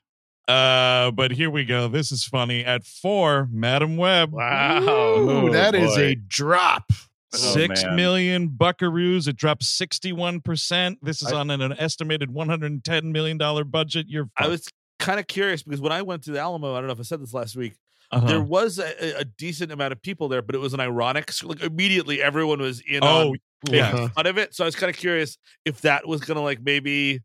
Uh, 0.48 1.10
but 1.10 1.30
here 1.30 1.50
we 1.50 1.64
go. 1.64 1.88
This 1.88 2.12
is 2.12 2.24
funny. 2.24 2.64
At 2.64 2.84
four, 2.84 3.48
Madam 3.50 3.96
Web. 3.96 4.32
Wow. 4.32 4.82
Ooh, 4.82 5.30
Oh, 5.48 5.52
that 5.52 5.74
is 5.74 5.94
boy. 5.94 6.00
a 6.02 6.14
drop. 6.14 6.84
Oh, 6.90 7.36
Six 7.36 7.82
man. 7.82 7.96
million 7.96 8.48
buckaroos. 8.50 9.26
It 9.26 9.36
dropped 9.36 9.62
61%. 9.64 10.96
This 11.02 11.22
is 11.22 11.32
I- 11.32 11.36
on 11.36 11.50
an, 11.50 11.60
an 11.60 11.72
estimated 11.78 12.30
$110 12.30 13.04
million 13.04 13.38
budget. 13.68 14.06
You're 14.08 14.28
I 14.36 14.48
was 14.48 14.66
kind 14.98 15.18
of 15.18 15.26
curious 15.26 15.62
because 15.62 15.80
when 15.80 15.92
I 15.92 16.02
went 16.02 16.22
to 16.24 16.30
the 16.32 16.38
Alamo, 16.40 16.74
I 16.74 16.78
don't 16.78 16.86
know 16.86 16.92
if 16.92 17.00
I 17.00 17.02
said 17.04 17.20
this 17.20 17.34
last 17.34 17.56
week, 17.56 17.74
Uh-huh. 18.10 18.26
there 18.26 18.40
was 18.40 18.78
a, 18.78 18.86
a- 19.16 19.20
a 19.20 19.24
decent 19.24 19.72
amount 19.72 19.92
of 19.92 20.00
people 20.02 20.28
there, 20.28 20.42
but 20.42 20.54
it 20.54 20.58
was 20.58 20.74
an 20.74 20.80
ironic. 20.80 21.30
Like 21.42 21.62
immediately, 21.62 22.22
everyone 22.22 22.60
was 22.60 22.80
in 22.80 23.00
Oh, 23.02 23.30
on 23.30 23.36
yeah. 23.68 23.90
making 23.92 24.08
fun 24.10 24.26
of 24.26 24.38
it. 24.38 24.54
So 24.54 24.64
I 24.64 24.66
was 24.66 24.76
kind 24.76 24.90
of 24.90 24.96
curious 24.96 25.36
if 25.64 25.80
that 25.82 26.06
was 26.06 26.20
going 26.20 26.36
to 26.36 26.42
like 26.42 26.60
maybe 26.62 27.22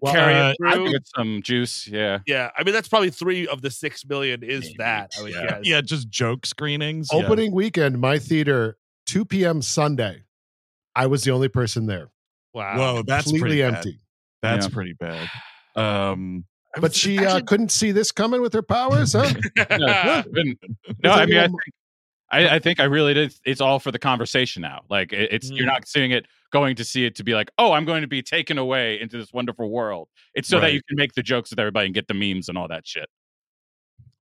Well, 0.00 0.12
carry 0.12 0.34
uh, 0.34 0.50
it 0.50 0.56
I 0.64 0.74
through. 0.74 0.84
think 0.84 0.96
it's 0.96 1.10
some 1.16 1.40
juice. 1.42 1.86
Yeah. 1.88 2.18
yeah, 2.26 2.50
I 2.56 2.62
mean 2.64 2.74
that's 2.74 2.88
probably 2.88 3.10
three 3.10 3.46
of 3.48 3.62
the 3.62 3.70
six 3.70 4.04
million 4.06 4.42
is 4.42 4.62
Maybe, 4.64 4.74
that. 4.78 5.12
I 5.18 5.22
would 5.22 5.32
yeah. 5.32 5.46
guess. 5.46 5.60
yeah, 5.64 5.80
just 5.80 6.08
joke 6.10 6.44
screenings. 6.46 7.08
Yeah. 7.12 7.24
Opening 7.24 7.52
weekend, 7.52 7.98
my 8.00 8.18
theater, 8.18 8.76
2 9.06 9.24
p.m. 9.24 9.62
Sunday. 9.62 10.24
I 10.94 11.06
was 11.06 11.24
the 11.24 11.30
only 11.32 11.48
person 11.48 11.86
there. 11.86 12.10
Wow. 12.54 12.76
Whoa, 12.78 13.02
that's 13.06 13.24
completely 13.24 13.58
pretty 13.58 13.62
bad. 13.62 13.74
empty. 13.76 14.00
That's 14.42 14.66
Yeah. 14.66 14.72
pretty 14.72 14.92
bad. 14.94 15.28
Um, 15.76 16.44
I 16.46 16.55
But 16.76 16.90
was 16.90 16.96
she 16.96 17.18
uh, 17.24 17.40
couldn't 17.40 17.70
see 17.72 17.90
this 17.92 18.12
coming 18.12 18.40
with 18.42 18.52
her 18.52 18.62
powers, 18.62 19.12
huh? 19.14 19.32
No, 19.70 20.22
no, 21.02 21.10
I 21.10 21.26
mean, 21.26 21.36
I 21.38 21.44
a- 21.44 21.48
think, 21.48 21.60
I, 22.30 22.48
I 22.56 22.58
think 22.58 22.80
I 22.80 22.84
really 22.84 23.14
did. 23.14 23.34
It's 23.44 23.60
all 23.60 23.78
for 23.78 23.90
the 23.92 23.98
conversation 23.98 24.62
now. 24.62 24.82
Like 24.90 25.12
it, 25.12 25.32
it's 25.32 25.50
you're 25.50 25.64
Mm. 25.66 25.72
not 25.72 25.88
seeing 25.88 26.10
it, 26.10 26.26
going 26.52 26.76
to 26.76 26.84
see 26.84 27.04
it 27.06 27.14
to 27.16 27.24
be 27.24 27.34
like, 27.34 27.50
oh, 27.58 27.72
I'm 27.72 27.84
going 27.84 28.02
to 28.02 28.08
be 28.08 28.22
taken 28.22 28.58
away 28.58 29.00
into 29.00 29.16
this 29.16 29.32
wonderful 29.32 29.70
world. 29.70 30.08
It's 30.34 30.48
so 30.48 30.60
that 30.60 30.72
you 30.72 30.80
can 30.88 30.96
make 30.96 31.12
the 31.14 31.22
jokes 31.22 31.50
with 31.50 31.58
everybody 31.58 31.86
and 31.86 31.94
get 31.94 32.08
the 32.08 32.14
memes 32.14 32.48
and 32.48 32.58
all 32.58 32.68
that 32.68 32.86
shit. 32.86 33.08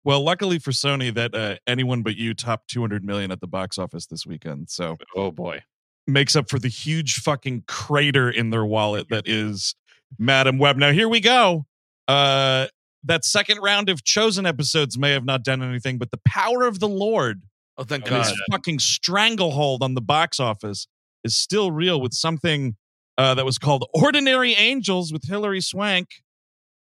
well, 0.03 0.21
luckily 0.23 0.59
for 0.59 0.71
Sony, 0.71 1.13
that 1.13 1.33
uh, 1.35 1.55
anyone 1.67 2.03
but 2.03 2.15
you 2.15 2.33
topped 2.33 2.69
200 2.69 3.03
million 3.03 3.31
at 3.31 3.41
the 3.41 3.47
box 3.47 3.77
office 3.77 4.05
this 4.05 4.25
weekend. 4.25 4.69
So 4.69 4.97
Oh 5.15 5.31
boy. 5.31 5.61
makes 6.07 6.35
up 6.35 6.49
for 6.49 6.59
the 6.59 6.67
huge 6.67 7.15
fucking 7.15 7.63
crater 7.67 8.29
in 8.29 8.49
their 8.51 8.65
wallet 8.65 9.09
that 9.09 9.27
is 9.27 9.75
Madam 10.19 10.57
Web. 10.59 10.77
Now 10.77 10.91
here 10.91 11.09
we 11.09 11.19
go. 11.19 11.65
Uh 12.07 12.67
that 13.05 13.23
second 13.23 13.59
round 13.61 13.89
of 13.89 14.03
chosen 14.03 14.45
episodes 14.45 14.97
may 14.97 15.11
have 15.11 15.25
not 15.25 15.43
done 15.43 15.61
anything, 15.61 15.97
but 15.97 16.11
the 16.11 16.19
power 16.25 16.63
of 16.63 16.79
the 16.79 16.87
Lord 16.87 17.43
oh, 17.77 17.83
thank 17.83 18.03
and 18.05 18.09
God. 18.09 18.25
his 18.25 18.41
fucking 18.51 18.79
stranglehold 18.79 19.83
on 19.83 19.93
the 19.93 20.01
box 20.01 20.39
office 20.39 20.87
is 21.23 21.37
still 21.37 21.71
real 21.71 22.01
with 22.01 22.13
something 22.13 22.75
uh, 23.17 23.33
that 23.35 23.45
was 23.45 23.57
called 23.57 23.87
Ordinary 23.93 24.53
Angels 24.53 25.13
with 25.13 25.23
Hilary 25.23 25.61
Swank. 25.61 26.09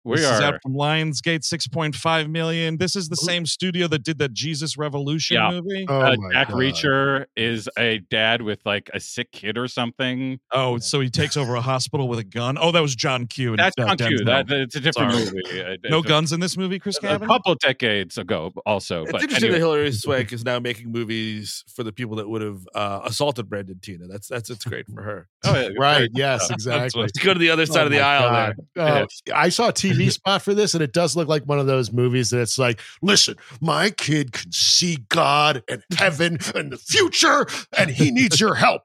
We 0.04 0.16
this 0.16 0.24
is 0.24 0.40
out 0.40 0.54
are 0.54 0.60
from 0.62 0.74
Lionsgate, 0.74 1.40
6.5 1.40 2.30
million. 2.30 2.78
This 2.78 2.96
is 2.96 3.08
the 3.08 3.16
same 3.16 3.44
studio 3.46 3.86
that 3.88 4.02
did 4.04 4.18
that 4.18 4.32
Jesus 4.32 4.78
Revolution 4.78 5.36
Yeah. 5.36 5.50
movie. 5.50 5.86
Oh, 5.88 6.00
uh, 6.00 6.16
Jack 6.32 6.48
God. 6.48 6.56
Reacher 6.56 7.24
is 7.36 7.68
a 7.78 7.98
dad 8.10 8.42
with 8.42 8.60
like 8.64 8.90
a 8.94 9.00
sick 9.00 9.30
kid 9.32 9.58
or 9.58 9.68
something. 9.68 10.38
Oh, 10.52 10.78
so 10.78 11.00
he 11.00 11.10
takes 11.10 11.36
over 11.36 11.54
a 11.56 11.60
hospital 11.60 12.08
with 12.08 12.18
a 12.20 12.24
gun. 12.24 12.56
Oh, 12.58 12.72
that 12.72 12.80
was 12.80 12.94
John 12.94 13.26
Q. 13.26 13.50
and, 13.50 13.58
That's 13.58 13.74
uh, 13.78 13.84
not 13.84 13.98
cute. 13.98 14.24
That, 14.24 14.46
that's 14.48 14.76
a 14.76 14.80
different 14.80 15.12
Sorry. 15.12 15.24
movie. 15.44 15.62
Uh, 15.62 15.76
no 15.90 16.00
guns 16.02 16.32
in 16.32 16.40
this 16.40 16.56
movie, 16.56 16.78
Chris 16.78 16.98
A 17.02 17.18
couple 17.18 17.54
decades 17.56 18.16
ago, 18.18 18.52
also. 18.64 19.02
It's 19.02 19.12
but 19.12 19.22
interesting 19.22 19.48
anyway. 19.48 19.58
that 19.58 19.64
Hilary 19.66 19.92
Swank 19.92 20.32
is 20.32 20.44
now 20.44 20.58
making 20.58 20.90
movies 20.90 21.64
for 21.74 21.82
the 21.82 21.92
people 21.92 22.16
that 22.16 22.28
would 22.28 22.42
have 22.42 22.60
uh, 22.74 23.00
assaulted 23.04 23.48
Brandon 23.48 23.78
Teena. 23.80 24.08
That's 24.10 24.28
that's 24.28 24.48
it's 24.50 24.64
great 24.64 24.86
for 24.86 25.02
her. 25.02 25.28
Oh, 25.44 25.54
yeah, 25.54 25.68
Right. 25.78 25.96
very- 25.98 26.08
Yes, 26.14 26.42
uh, 26.50 26.54
exactly. 26.54 27.06
To 27.08 27.24
go 27.24 27.32
to 27.34 27.38
the 27.38 27.50
other 27.50 27.66
side 27.66 27.82
Oh 27.82 27.86
of 27.86 27.92
the 27.92 27.98
my 27.98 28.04
aisle 28.04 28.32
there. 28.32 28.54
God. 28.76 29.02
Uh, 29.02 29.06
I 29.34 29.48
saw 29.50 29.68
a 29.68 29.72
TV 29.90 30.12
spot 30.12 30.42
for 30.42 30.54
this, 30.54 30.74
and 30.74 30.82
it 30.82 30.92
does 30.92 31.16
look 31.16 31.28
like 31.28 31.44
one 31.44 31.58
of 31.58 31.66
those 31.66 31.92
movies 31.92 32.30
that 32.30 32.40
it's 32.40 32.58
like, 32.58 32.80
listen, 33.02 33.36
my 33.60 33.90
kid 33.90 34.32
can 34.32 34.50
see 34.52 34.98
God 35.08 35.62
and 35.68 35.82
heaven 35.98 36.38
and 36.54 36.72
the 36.72 36.78
future, 36.78 37.46
and 37.76 37.90
he 37.90 38.10
needs 38.10 38.40
your 38.40 38.54
help. 38.54 38.82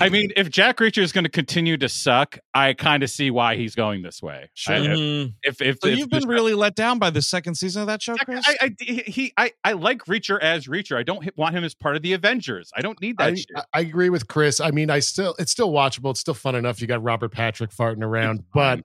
I 0.00 0.08
mean, 0.10 0.30
if 0.36 0.48
Jack 0.48 0.76
Reacher 0.78 1.02
is 1.02 1.10
going 1.10 1.24
to 1.24 1.30
continue 1.30 1.76
to 1.76 1.88
suck, 1.88 2.38
I 2.54 2.72
kind 2.72 3.02
of 3.02 3.10
see 3.10 3.32
why 3.32 3.56
he's 3.56 3.74
going 3.74 4.02
this 4.02 4.22
way. 4.22 4.48
Sure. 4.54 4.76
I- 4.76 4.78
if 4.78 4.86
Mhm. 4.98 5.32
if, 5.42 5.60
if 5.60 5.78
So 5.82 5.88
if 5.88 5.98
you've 5.98 6.08
been 6.08 6.28
really 6.28 6.54
let 6.54 6.76
down 6.76 7.00
by 7.00 7.10
the 7.10 7.20
second 7.20 7.56
season 7.56 7.82
of 7.82 7.88
that 7.88 8.00
show, 8.00 8.14
Chris. 8.14 8.44
I, 8.48 8.56
I, 8.62 8.70
he, 8.78 9.32
I, 9.36 9.50
I 9.64 9.72
like 9.72 10.04
Reacher 10.04 10.38
as 10.40 10.66
Reacher. 10.68 10.96
I 10.96 11.02
don't 11.02 11.28
want 11.36 11.56
him 11.56 11.64
as 11.64 11.74
part 11.74 11.96
of 11.96 12.02
the 12.02 12.12
Avengers. 12.12 12.70
I 12.76 12.80
don't 12.80 12.98
need 13.02 13.18
that 13.18 13.32
I, 13.32 13.34
shit. 13.34 13.46
I 13.74 13.80
agree 13.80 14.08
with 14.08 14.28
Chris. 14.28 14.60
I 14.60 14.70
mean, 14.70 14.88
I 14.88 15.00
still, 15.00 15.34
it's 15.40 15.50
still 15.50 15.72
watchable. 15.72 16.10
It's 16.12 16.20
still 16.20 16.32
fun 16.34 16.54
enough. 16.54 16.80
You 16.80 16.86
got 16.86 17.02
Robert 17.02 17.32
Patrick 17.32 17.70
farting 17.72 18.04
around, 18.04 18.44
but 18.54 18.84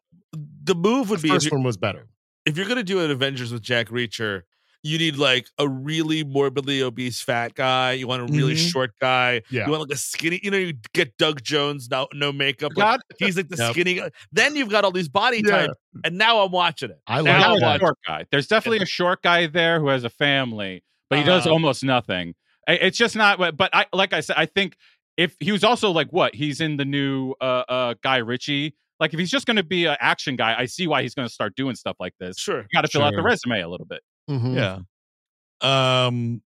The 0.67 0.75
move 0.75 1.09
would 1.09 1.19
the 1.19 1.23
be 1.23 1.29
if 1.29 1.33
first 1.35 1.45
you're, 1.47 1.57
one 1.57 1.63
was 1.65 1.77
better. 1.77 2.07
if 2.45 2.57
you're 2.57 2.67
gonna 2.67 2.83
do 2.83 2.99
an 3.03 3.09
Avengers 3.11 3.51
with 3.51 3.61
Jack 3.63 3.87
Reacher, 3.87 4.43
you 4.83 4.97
need 4.99 5.17
like 5.17 5.47
a 5.57 5.67
really 5.67 6.23
morbidly 6.23 6.81
obese 6.81 7.19
fat 7.21 7.55
guy. 7.55 7.93
You 7.93 8.07
want 8.07 8.21
a 8.29 8.33
really 8.33 8.53
Mhm. 8.53 8.71
short 8.71 8.91
guy. 9.01 9.41
Yeah. 9.49 9.65
You 9.65 9.71
want 9.71 9.81
like 9.89 9.95
a 9.95 9.99
skinny. 9.99 10.39
You 10.43 10.51
know, 10.51 10.57
you 10.57 10.73
get 10.93 11.17
Doug 11.17 11.41
Jones, 11.43 11.89
no 11.89 12.07
no 12.13 12.31
makeup. 12.31 12.71
Like, 12.75 13.01
he's 13.17 13.35
like 13.35 13.49
the 13.49 13.57
Yep. 13.59 13.71
skinny 13.73 13.93
guy. 13.95 14.11
Then 14.31 14.55
you've 14.55 14.69
got 14.69 14.85
all 14.85 14.91
these 14.91 15.09
body 15.09 15.41
Yeah. 15.43 15.51
types, 15.67 15.73
and 16.03 16.17
now 16.17 16.41
I'm 16.41 16.51
watching 16.51 16.91
it. 16.91 16.99
I 17.07 17.21
now 17.21 17.53
like 17.53 17.61
that. 17.61 17.79
short 17.79 17.97
guy. 18.05 18.25
There's 18.31 18.47
definitely 18.47 18.79
a 18.83 18.85
short 18.85 19.23
guy 19.23 19.47
there 19.47 19.79
who 19.79 19.87
has 19.87 20.03
a 20.03 20.09
family, 20.09 20.83
but 21.09 21.17
he 21.19 21.25
does 21.25 21.41
Uh-huh. 21.45 21.53
almost 21.53 21.83
nothing. 21.83 22.35
It's 22.67 22.97
just 22.97 23.15
not. 23.15 23.39
But 23.57 23.69
I, 23.73 23.85
like 23.93 24.13
I 24.13 24.19
said, 24.19 24.35
I 24.37 24.45
think 24.45 24.77
if 25.17 25.35
he 25.39 25.51
was 25.51 25.63
also 25.63 25.89
like 25.91 26.11
what 26.13 26.35
he's 26.35 26.61
in 26.61 26.77
the 26.77 26.85
new 26.85 27.33
uh, 27.41 27.63
uh 27.67 27.93
Guy 28.03 28.17
Ritchie. 28.17 28.75
Like 28.99 29.13
if 29.13 29.19
he's 29.19 29.29
just 29.29 29.45
going 29.45 29.57
to 29.57 29.63
be 29.63 29.85
an 29.85 29.97
action 29.99 30.35
guy, 30.35 30.55
I 30.57 30.65
see 30.65 30.87
why 30.87 31.01
he's 31.03 31.13
going 31.13 31.27
to 31.27 31.33
start 31.33 31.55
doing 31.55 31.75
stuff 31.75 31.95
like 31.99 32.13
this. 32.19 32.37
Sure. 32.37 32.59
You 32.61 32.67
got 32.73 32.81
to 32.81 32.87
fill 32.87 33.03
out 33.03 33.13
the 33.15 33.21
resume 33.21 33.61
a 33.61 33.67
little 33.69 33.85
bit. 33.85 34.01
Mhm. 34.29 34.55
Yeah. 34.55 34.79
Um, 35.61 36.41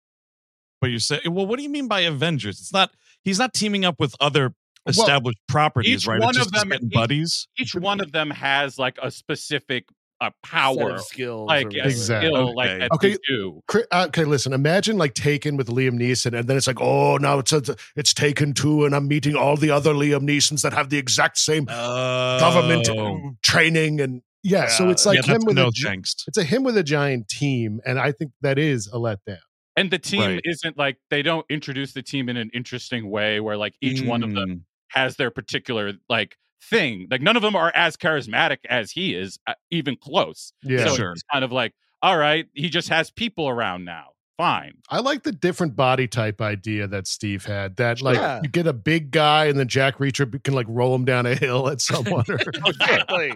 but 0.81 0.91
you 0.91 0.99
say, 0.99 1.21
well, 1.27 1.47
what 1.47 1.57
do 1.57 1.63
you 1.63 1.69
mean 1.69 1.89
by 1.89 2.01
Avengers? 2.01 2.61
It's 2.61 2.73
not. 2.73 2.91
He's 3.25 3.39
not 3.39 3.53
teaming 3.53 3.85
up 3.85 3.97
with 3.99 4.15
other 4.21 4.55
established 4.87 5.39
properties, 5.49 6.03
each 6.03 6.07
right? 6.07 6.21
one 6.21 6.31
It's 6.31 6.39
of 6.39 6.45
just 6.45 6.55
he's 6.55 6.63
them- 6.63 6.69
getting 6.71 6.87
each- 6.89 6.95
buddies. 6.95 7.49
Each 7.59 7.75
one 7.75 8.01
of 8.01 8.13
them 8.13 8.31
has 8.31 8.79
like 8.79 8.97
a 9.03 9.11
specific 9.11 9.85
Set 10.21 10.33
power, 10.43 10.91
of 10.95 11.01
skills. 11.03 11.47
like 11.49 11.73
a. 11.75 11.85
Exactly. 11.87 12.29
skill, 12.31 12.55
like 12.57 12.69
Okay. 12.71 12.79
that 12.79 12.93
Okay. 12.93 13.11
they 13.13 13.17
do. 13.29 13.61
Uh, 13.93 14.05
Okay, 14.09 14.25
listen. 14.25 14.53
Imagine 14.53 14.97
like 14.99 15.15
Taken 15.15 15.57
with 15.57 15.69
Liam 15.69 15.93
Neeson, 15.99 16.37
and 16.39 16.49
then 16.49 16.57
it's 16.57 16.67
like, 16.67 16.81
oh, 16.81 17.17
now 17.19 17.39
it's 17.39 17.53
a, 17.53 17.63
it's 17.97 18.13
Taken 18.13 18.53
two, 18.55 18.85
and 18.85 18.95
I'm 18.95 19.07
meeting 19.09 19.37
all 19.37 19.57
the 19.57 19.71
other 19.71 19.93
Liam 19.95 20.23
Neesons 20.29 20.63
that 20.63 20.73
have 20.73 20.91
the 20.91 20.99
exact 20.99 21.39
same 21.39 21.67
government 21.67 22.89
Oh. 22.89 23.33
training, 23.43 24.01
and 24.01 24.23
yeah, 24.43 24.67
so 24.69 24.89
it's 24.89 25.07
like 25.07 25.27
yeah, 25.27 25.35
him 25.35 25.43
with 25.45 25.57
no 25.57 25.69
a, 25.69 25.71
gi- 25.73 25.89
it's 26.27 26.37
a 26.37 26.45
him 26.45 26.63
with 26.65 26.77
a 26.77 26.83
giant 26.83 27.29
team, 27.29 27.81
and 27.87 27.99
I 27.99 28.13
think 28.13 28.33
that 28.41 28.59
is 28.59 28.87
a 28.89 28.97
letdown. 28.97 29.39
And 29.77 29.91
the 29.93 29.99
team 29.99 30.21
Right. 30.23 30.41
isn't 30.45 30.77
like 30.77 30.97
they 31.11 31.23
don't 31.23 31.47
introduce 31.49 31.93
the 31.93 32.03
team 32.03 32.29
in 32.29 32.37
an 32.37 32.51
interesting 32.53 33.09
way 33.11 33.39
where 33.39 33.57
like 33.57 33.75
each 33.81 34.03
one 34.03 34.25
of 34.25 34.35
them 34.35 34.49
Mm. 34.51 34.61
has 34.89 35.15
their 35.17 35.31
particular 35.31 35.93
like 36.09 36.37
thing. 36.63 37.07
Like 37.11 37.23
none 37.23 37.37
of 37.37 37.43
them 37.43 37.57
are 37.57 37.73
as 37.75 37.97
charismatic 37.97 38.59
as 38.69 38.91
he 38.91 39.15
is, 39.15 39.39
uh, 39.47 39.55
even 39.71 39.97
close. 39.97 40.53
Yeah, 40.63 40.87
so 40.87 40.95
Sure. 40.97 41.13
it's 41.13 41.23
kind 41.33 41.45
of 41.45 41.53
like, 41.53 41.73
all 42.03 42.17
right, 42.19 42.47
he 42.55 42.69
just 42.69 42.89
has 42.91 43.11
people 43.11 43.49
around 43.49 43.85
now. 43.85 44.09
Fine. 44.37 44.75
I 44.89 45.01
like 45.01 45.25
the 45.25 45.33
different 45.33 45.75
body 45.75 46.07
type 46.07 46.41
idea 46.41 46.87
that 46.87 47.09
Steve 47.09 47.45
had. 47.45 47.75
That 47.75 48.01
like 48.01 48.15
Yeah. 48.15 48.39
you 48.41 48.49
get 48.49 48.69
a 48.69 48.73
big 48.73 49.11
guy, 49.11 49.47
and 49.47 49.59
then 49.59 49.67
Jack 49.67 49.99
Reacher 49.99 50.41
can 50.45 50.55
like 50.55 50.67
roll 50.69 50.95
him 50.95 51.05
down 51.05 51.27
a 51.27 51.35
hill 51.35 51.69
at 51.69 51.81
someone. 51.81 52.25
or- 52.29 52.39
Exactly. 52.67 53.33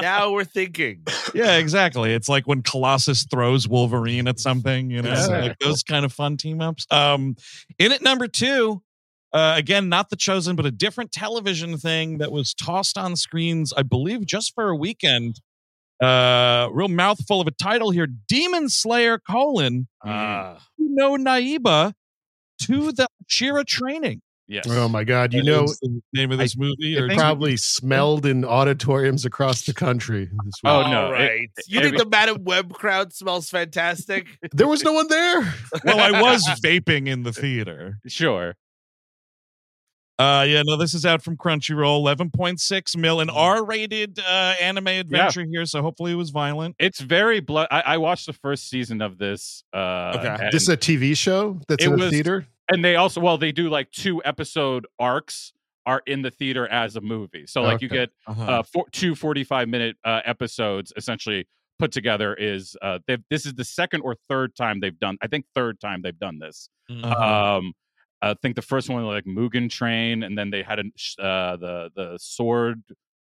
now 0.00 0.30
we're 0.30 0.44
thinking. 0.44 1.02
Yeah, 1.34 1.56
exactly. 1.56 2.12
It's 2.14 2.28
like 2.28 2.46
when 2.46 2.62
Colossus 2.62 3.24
throws 3.28 3.66
Wolverine 3.66 4.28
at 4.28 4.38
something, 4.38 4.90
you 4.90 5.02
know, 5.02 5.10
Exactly. 5.10 5.48
like 5.48 5.58
those 5.58 5.82
kind 5.82 6.04
of 6.04 6.12
fun 6.12 6.36
team 6.36 6.60
ups. 6.60 6.86
Um, 6.88 7.34
in 7.80 7.90
at 7.90 8.02
number 8.02 8.28
two, 8.28 8.80
uh, 9.32 9.54
again, 9.56 9.88
not 9.88 10.10
the 10.10 10.16
chosen, 10.16 10.56
but 10.56 10.64
a 10.66 10.70
different 10.70 11.12
television 11.12 11.76
thing 11.78 12.18
that 12.18 12.32
was 12.32 12.54
tossed 12.54 12.96
on 12.98 13.16
screens, 13.16 13.72
I 13.76 13.82
believe, 13.82 14.24
just 14.26 14.54
for 14.54 14.68
a 14.68 14.76
weekend. 14.76 15.40
Uh, 16.02 16.68
real 16.72 16.88
mouthful 16.88 17.40
of 17.40 17.46
a 17.48 17.50
title 17.50 17.90
here: 17.90 18.06
Demon 18.28 18.68
Slayer: 18.68 19.18
colon 19.18 19.88
no 20.04 21.16
Naiba 21.16 21.92
to 22.62 22.92
the 22.92 23.08
Shira 23.26 23.64
training. 23.64 24.22
Yes. 24.46 24.64
Oh 24.66 24.88
my 24.88 25.04
God! 25.04 25.34
You 25.34 25.42
That 25.42 25.50
know, 25.50 25.66
the 25.82 26.00
name 26.14 26.32
of 26.32 26.38
this 26.38 26.56
movie. 26.56 26.96
I 26.96 27.02
Or 27.02 27.08
think- 27.08 27.20
probably 27.20 27.56
smelled 27.58 28.24
in 28.24 28.44
auditoriums 28.46 29.26
across 29.26 29.66
the 29.66 29.74
country. 29.74 30.24
This 30.44 30.54
Oh, 30.64 30.90
no, 30.90 31.06
All 31.08 31.14
it- 31.14 31.16
right. 31.16 31.48
you 31.66 31.80
every- 31.80 31.90
think 31.90 32.02
the 32.02 32.08
Madam 32.08 32.44
Web 32.44 32.72
crowd 32.72 33.12
smells 33.12 33.50
fantastic? 33.50 34.26
there 34.52 34.66
was 34.68 34.82
no 34.82 34.92
one 34.94 35.08
there. 35.08 35.40
well, 35.84 36.00
I 36.00 36.22
was 36.22 36.46
vaping 36.64 37.08
in 37.08 37.24
the 37.24 37.32
theater. 37.32 37.98
Sure. 38.06 38.54
Uh, 40.18 40.44
yeah, 40.48 40.62
no, 40.66 40.76
this 40.76 40.94
is 40.94 41.06
out 41.06 41.22
from 41.22 41.36
Crunchyroll, 41.36 41.98
eleven 41.98 42.28
point 42.30 42.58
six 42.60 42.96
mil, 42.96 43.20
an 43.20 43.30
R-rated 43.30 44.18
uh, 44.18 44.54
anime 44.60 44.88
adventure 44.88 45.44
here. 45.48 45.64
So 45.64 45.80
hopefully 45.80 46.10
it 46.12 46.16
was 46.16 46.30
violent. 46.30 46.74
It's 46.80 47.00
very 47.00 47.38
blood. 47.40 47.68
I, 47.70 47.80
I 47.82 47.96
watched 47.98 48.26
the 48.26 48.32
first 48.32 48.68
season 48.68 49.00
of 49.00 49.18
this. 49.18 49.62
Uh, 49.72 50.14
Okay. 50.18 50.48
This 50.50 50.62
is 50.64 50.68
a 50.70 50.76
TV 50.76 51.16
show 51.16 51.60
that's 51.68 51.84
in 51.84 51.92
a 51.92 51.96
was- 51.96 52.10
theater. 52.10 52.46
and 52.70 52.84
they 52.84 52.96
also 52.96 53.20
well 53.20 53.38
they 53.38 53.52
do 53.52 53.68
like 53.70 53.90
two 53.92 54.20
episode 54.24 54.86
arcs 54.98 55.52
are 55.86 56.02
in 56.06 56.20
the 56.22 56.30
theater 56.30 56.66
as 56.68 56.96
a 56.96 57.00
movie. 57.00 57.46
So 57.46 57.62
like 57.62 57.80
you 57.80 57.88
get 57.88 58.10
Uh-huh. 58.26 58.42
uh 58.42 58.62
four, 58.64 58.86
two 58.90 59.14
45 59.14 59.68
minute 59.68 59.96
uh, 60.04 60.20
episodes 60.24 60.92
essentially 60.96 61.46
put 61.78 61.92
together 61.92 62.34
is 62.34 62.76
uh 62.82 62.98
this 63.30 63.46
is 63.46 63.54
the 63.54 63.64
second 63.64 64.00
or 64.00 64.16
third 64.28 64.54
time 64.56 64.80
they've 64.80 64.98
done 64.98 65.16
I 65.22 65.28
think 65.28 65.44
third 65.54 65.78
time 65.80 66.02
they've 66.02 66.18
done 66.18 66.40
this. 66.40 66.68
Uh-huh. 66.90 67.56
Um 67.58 67.72
I 68.20 68.34
think 68.34 68.56
the 68.56 68.62
first 68.62 68.88
one 68.88 69.04
was 69.04 69.14
like 69.14 69.24
Mugen 69.24 69.70
Train 69.70 70.22
and 70.22 70.36
then 70.36 70.50
they 70.50 70.62
had 70.62 70.78
a, 70.80 71.22
uh 71.22 71.56
the 71.56 71.90
the 71.94 72.18
Sword 72.20 72.82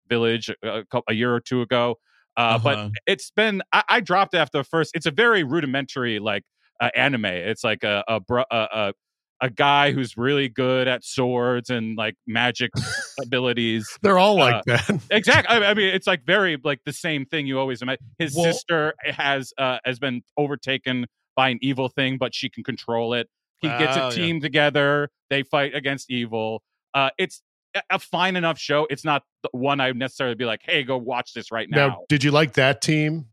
Village 0.08 0.50
a, 0.62 0.68
a, 0.68 0.84
couple, 0.84 1.04
a 1.08 1.14
year 1.14 1.34
or 1.34 1.40
two 1.40 1.62
ago. 1.62 1.96
Uh, 2.36 2.58
but 2.58 2.76
Uh-huh. 2.78 2.88
it's 3.06 3.30
been 3.30 3.62
I, 3.72 3.82
I 3.88 4.00
dropped 4.00 4.34
after 4.34 4.58
the 4.58 4.64
first. 4.64 4.92
It's 4.94 5.06
a 5.06 5.10
very 5.10 5.44
rudimentary 5.44 6.18
like 6.18 6.42
uh, 6.80 6.90
anime. 6.94 7.24
It's 7.26 7.64
like 7.64 7.84
a 7.84 8.04
a, 8.08 8.20
a 8.28 8.44
a 8.50 8.92
a 9.40 9.50
guy 9.50 9.90
who's 9.92 10.16
really 10.16 10.48
good 10.48 10.86
at 10.88 11.04
swords 11.04 11.68
and 11.68 11.96
like 11.96 12.14
magic 12.26 12.70
abilities. 13.22 13.86
They're 14.02 14.18
all 14.18 14.40
uh, 14.40 14.52
like 14.52 14.64
that. 14.66 15.02
Exactly. 15.10 15.56
I, 15.56 15.70
I 15.70 15.74
mean, 15.74 15.88
it's 15.94 16.06
like 16.06 16.24
very 16.24 16.56
like 16.62 16.80
the 16.84 16.92
same 16.92 17.26
thing 17.26 17.46
you 17.46 17.58
always 17.58 17.82
imagine. 17.82 18.04
His 18.18 18.34
Well- 18.34 18.44
sister 18.52 18.94
has 19.04 19.52
uh, 19.58 19.78
has 19.84 19.98
been 19.98 20.22
overtaken 20.36 21.06
by 21.36 21.48
an 21.48 21.58
evil 21.62 21.88
thing, 21.88 22.16
but 22.18 22.34
she 22.34 22.48
can 22.48 22.62
control 22.62 23.12
it. 23.14 23.28
He 23.60 23.68
gets 23.68 23.96
Oh, 23.96 24.00
a 24.00 24.04
yeah. 24.04 24.10
team 24.10 24.40
together. 24.40 25.10
They 25.30 25.42
fight 25.42 25.74
against 25.74 26.10
evil. 26.10 26.62
Uh, 26.92 27.10
it's 27.18 27.42
a- 27.74 27.82
a 27.90 27.98
fine 27.98 28.36
enough 28.36 28.58
show. 28.58 28.86
It's 28.90 29.04
not 29.04 29.22
the 29.42 29.48
one 29.52 29.80
I 29.80 29.88
would 29.88 29.96
necessarily 29.96 30.34
be 30.36 30.44
like, 30.44 30.60
"Hey, 30.62 30.82
go 30.82 30.96
watch 30.98 31.32
this 31.32 31.50
right 31.50 31.68
now." 31.68 31.88
Now, 31.88 31.98
did 32.08 32.22
you 32.24 32.30
like 32.30 32.54
that 32.54 32.80
team? 32.82 33.26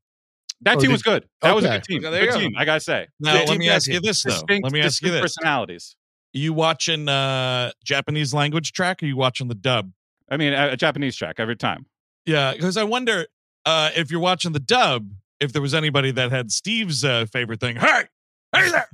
that 0.64 0.78
oh, 0.78 0.80
team 0.80 0.90
did- 0.90 0.94
was 0.94 1.02
good. 1.04 1.26
That 1.42 1.56
was 1.56 1.66
a 1.66 1.70
good 1.70 1.84
team. 1.84 2.06
Okay, 2.06 2.20
good 2.26 2.34
go. 2.34 2.40
team. 2.40 2.54
I 2.58 2.66
gotta 2.66 2.80
say. 2.80 3.08
now 3.20 3.34
Team 3.40 3.48
let 3.50 3.58
me 3.58 3.70
ask 3.70 3.88
you 3.88 4.00
this 4.00 4.24
though. 4.24 4.30
Distinct, 4.32 4.64
let 4.64 4.72
me 4.74 4.82
ask 4.82 5.02
you 5.02 5.10
this: 5.12 5.22
personalities. 5.22 5.96
you 6.34 6.54
watching 6.54 7.10
uh 7.10 7.72
Japanese 7.84 8.34
language 8.34 8.72
track? 8.72 9.02
Or 9.04 9.06
you 9.08 9.18
watching 9.18 9.48
the 9.48 9.56
dub? 9.56 9.92
I 10.30 10.38
mean, 10.38 10.54
a, 10.54 10.70
a 10.74 10.78
Japanese 10.78 11.16
track 11.16 11.36
every 11.40 11.56
time. 11.58 11.86
Yeah, 12.26 12.54
because 12.54 12.78
I 12.78 12.84
wonder 12.84 13.26
uh 13.66 13.90
if 13.96 14.12
you're 14.12 14.20
watching 14.22 14.52
the 14.54 14.60
dub, 14.60 15.10
if 15.40 15.52
there 15.52 15.62
was 15.62 15.74
anybody 15.74 16.12
that 16.12 16.32
had 16.32 16.52
Steve's 16.52 17.04
uh, 17.04 17.26
favorite 17.32 17.60
thing. 17.60 17.76
Hey, 17.78 18.04
hey 18.56 18.70
there, 18.70 18.88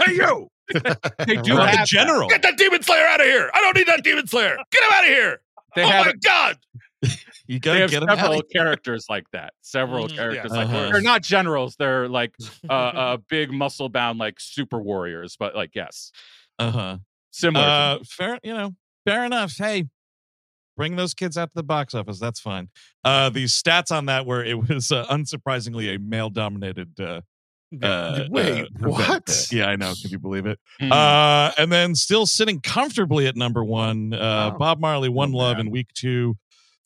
hey 0.00 0.14
you, 0.14 0.48
They 1.26 1.36
do 1.36 1.58
or 1.58 1.66
have 1.66 1.80
the 1.80 1.86
general. 1.86 2.28
Get 2.28 2.42
that 2.42 2.56
demon 2.56 2.82
slayer 2.82 3.06
out 3.06 3.20
of 3.20 3.26
here! 3.26 3.50
I 3.54 3.60
don't 3.60 3.76
need 3.76 3.86
that 3.88 4.02
demon 4.04 4.26
slayer. 4.26 4.56
Get 4.70 4.82
him 4.82 4.90
out 4.92 5.04
of 5.04 5.10
here! 5.10 5.40
They 5.76 5.84
oh 5.84 5.88
have 5.88 6.06
my 6.06 6.12
god! 6.22 6.56
You 7.48 7.58
gotta 7.58 7.80
have 7.80 7.90
get 7.90 8.02
him 8.04 8.08
out. 8.08 8.18
several 8.18 8.42
characters 8.42 9.06
like 9.10 9.24
that. 9.32 9.52
Several 9.62 10.06
Mhm, 10.06 10.16
characters 10.16 10.52
yeah. 10.52 10.58
like 10.58 10.68
Uh-huh. 10.68 10.90
they're 10.92 11.00
not 11.02 11.22
generals. 11.22 11.74
They're 11.76 12.08
like 12.08 12.32
uh, 12.70 12.72
uh 12.72 13.16
big 13.28 13.50
muscle 13.52 13.88
bound 13.88 14.18
like 14.20 14.36
super 14.38 14.80
warriors. 14.80 15.36
But 15.38 15.54
like 15.56 15.72
yes, 15.74 16.12
Uh 16.60 16.70
huh. 16.70 16.96
similar. 17.32 17.66
Uh, 17.66 17.98
fair, 18.08 18.38
you 18.44 18.54
know, 18.54 18.74
fair 19.04 19.24
enough. 19.24 19.56
Hey, 19.58 19.86
bring 20.76 20.94
those 20.96 21.12
kids 21.14 21.36
out 21.36 21.46
to 21.46 21.54
the 21.56 21.62
box 21.64 21.94
office. 21.94 22.20
That's 22.20 22.38
fine. 22.40 22.68
Uh, 23.04 23.28
the 23.28 23.44
stats 23.44 23.90
on 23.94 24.06
that 24.06 24.24
were 24.24 24.44
it 24.44 24.68
was 24.68 24.92
uh, 24.92 25.04
unsurprisingly 25.06 25.94
a 25.94 25.98
male 25.98 26.30
dominated. 26.30 26.98
Uh, 27.00 27.22
uh, 27.82 28.24
Wait, 28.30 28.62
uh, 28.64 28.88
what? 28.88 29.08
event. 29.28 29.48
Yeah, 29.52 29.66
I 29.66 29.76
know. 29.76 29.92
Can 30.00 30.10
you 30.10 30.18
believe 30.18 30.46
it? 30.46 30.58
Hmm. 30.80 30.92
Uh, 30.92 31.52
and 31.58 31.70
then 31.72 31.94
still 31.94 32.26
sitting 32.26 32.60
comfortably 32.60 33.26
at 33.26 33.36
number 33.36 33.64
one, 33.64 34.12
uh, 34.14 34.50
Wow. 34.52 34.58
Bob 34.58 34.80
Marley, 34.80 35.08
One 35.08 35.34
Oh, 35.34 35.38
Love 35.38 35.56
man. 35.58 35.66
in 35.66 35.72
week 35.72 35.88
two, 35.94 36.34
two, 36.34 36.36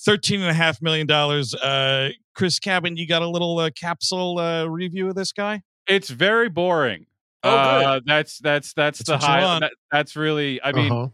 thirteen 0.05 0.41
and 0.41 0.51
a 0.51 0.55
half 0.55 0.81
million 0.83 1.07
dollars. 1.07 1.55
Uh, 1.55 2.11
Chris 2.35 2.59
Cabin, 2.59 2.97
you 2.97 3.07
got 3.07 3.23
a 3.23 3.29
little 3.29 3.59
uh, 3.59 3.71
capsule 3.71 4.39
uh, 4.39 4.65
review 4.67 5.09
of 5.09 5.15
this 5.15 5.33
guy? 5.33 5.63
it's 5.89 6.11
very 6.11 6.49
boring. 6.49 7.07
Oh, 7.45 7.49
uh, 7.51 8.01
that's 8.05 8.39
that's 8.39 8.73
that's, 8.73 8.99
That's 9.05 9.25
the 9.25 9.27
high. 9.27 9.61
That, 9.61 9.73
that's 9.93 10.17
really. 10.17 10.61
I 10.63 10.73
mean, 10.73 10.91
Uh-huh. 10.93 11.09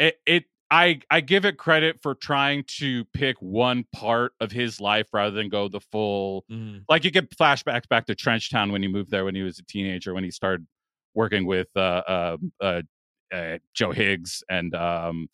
it, 0.00 0.18
it 0.26 0.44
I 0.70 1.00
I 1.10 1.20
give 1.20 1.44
it 1.44 1.58
credit 1.58 2.00
for 2.02 2.14
trying 2.14 2.64
to 2.78 3.04
pick 3.06 3.36
one 3.40 3.84
part 3.92 4.32
of 4.40 4.50
his 4.50 4.80
life 4.80 5.06
rather 5.12 5.30
than 5.30 5.48
go 5.48 5.68
the 5.68 5.80
full 5.80 6.44
Mm. 6.50 6.82
like 6.88 7.04
you 7.04 7.10
get 7.10 7.30
flashbacks 7.30 7.88
back 7.88 8.06
to 8.06 8.14
Trenchtown 8.14 8.72
when 8.72 8.82
he 8.82 8.88
moved 8.88 9.10
there 9.10 9.24
when 9.24 9.34
he 9.34 9.42
was 9.42 9.58
a 9.58 9.64
teenager 9.64 10.12
when 10.14 10.24
he 10.24 10.30
started 10.30 10.66
working 11.14 11.46
with 11.46 11.68
uh 11.76 12.02
uh, 12.08 12.36
uh, 12.60 12.82
uh 13.32 13.58
Joe 13.74 13.92
Higgs 13.92 14.42
and 14.48 14.74
um 14.74 15.28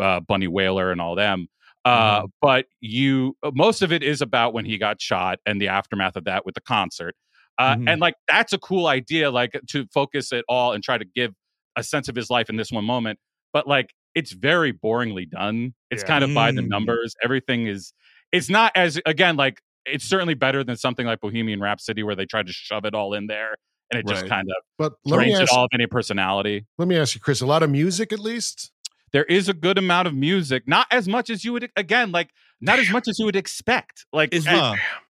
uh 0.00 0.20
Bunny 0.20 0.48
Wailer 0.48 0.92
and 0.92 1.00
all 1.00 1.14
them 1.14 1.48
uh 1.84 2.26
but 2.40 2.66
you 2.80 3.36
most 3.54 3.82
of 3.82 3.92
it 3.92 4.02
is 4.02 4.20
about 4.20 4.52
when 4.52 4.64
he 4.64 4.78
got 4.78 5.00
shot 5.00 5.38
and 5.46 5.60
the 5.60 5.68
aftermath 5.68 6.16
of 6.16 6.24
that 6.24 6.44
with 6.46 6.54
the 6.54 6.60
concert 6.60 7.14
uh 7.58 7.74
Mhm. 7.76 7.88
and 7.90 8.00
like 8.00 8.14
that's 8.28 8.52
a 8.52 8.58
cool 8.58 8.86
idea 8.86 9.30
like 9.30 9.60
to 9.68 9.86
focus 9.92 10.32
it 10.32 10.44
all 10.48 10.72
and 10.72 10.82
try 10.84 10.98
to 10.98 11.04
give 11.04 11.34
a 11.76 11.82
sense 11.82 12.08
of 12.08 12.14
his 12.16 12.30
life 12.30 12.48
in 12.50 12.56
this 12.56 12.70
one 12.72 12.84
moment 12.84 13.18
but 13.52 13.66
like 13.66 13.92
it's 14.18 14.32
very 14.32 14.72
boringly 14.72 15.26
done 15.30 15.56
it's 15.90 16.02
Yeah. 16.02 16.06
kind 16.12 16.24
of 16.24 16.34
by 16.34 16.50
the 16.52 16.60
Mm. 16.62 16.68
numbers 16.68 17.14
everything 17.22 17.66
is 17.66 17.92
it's 18.32 18.48
not 18.50 18.70
as 18.74 19.00
again 19.06 19.36
like 19.36 19.56
it's 19.86 20.04
certainly 20.04 20.34
better 20.34 20.62
than 20.64 20.76
something 20.76 21.06
like 21.06 21.20
Bohemian 21.20 21.60
Rhapsody 21.60 22.02
where 22.02 22.14
they 22.14 22.26
tried 22.26 22.46
to 22.48 22.52
shove 22.52 22.84
it 22.84 22.94
all 22.94 23.14
in 23.14 23.26
there 23.26 23.52
and 23.90 23.98
it 24.00 24.06
just 24.06 24.26
kind 24.26 24.46
of 24.54 24.56
But 24.76 24.92
let 25.06 25.18
me 25.20 25.24
drains 25.32 25.40
it 25.40 25.48
all 25.50 25.64
of 25.64 25.70
any 25.72 25.86
personality. 25.86 26.66
Let 26.76 26.88
me 26.88 26.96
ask 26.98 27.14
you, 27.14 27.22
Chris. 27.22 27.40
A 27.40 27.46
lot 27.46 27.62
of 27.62 27.70
music, 27.70 28.12
at 28.12 28.18
least. 28.18 28.70
There 29.12 29.24
is 29.24 29.48
a 29.48 29.54
good 29.54 29.78
amount 29.78 30.06
of 30.08 30.14
music, 30.14 30.64
not 30.68 30.86
as 30.90 31.08
much 31.08 31.30
as 31.30 31.42
you 31.42 31.54
would 31.54 31.70
again, 31.74 32.12
like 32.12 32.28
not 32.60 32.78
as 32.78 32.90
much 32.90 33.08
as 33.08 33.18
you 33.18 33.24
would 33.24 33.36
expect. 33.36 34.04
Like 34.12 34.34
Is. 34.34 34.46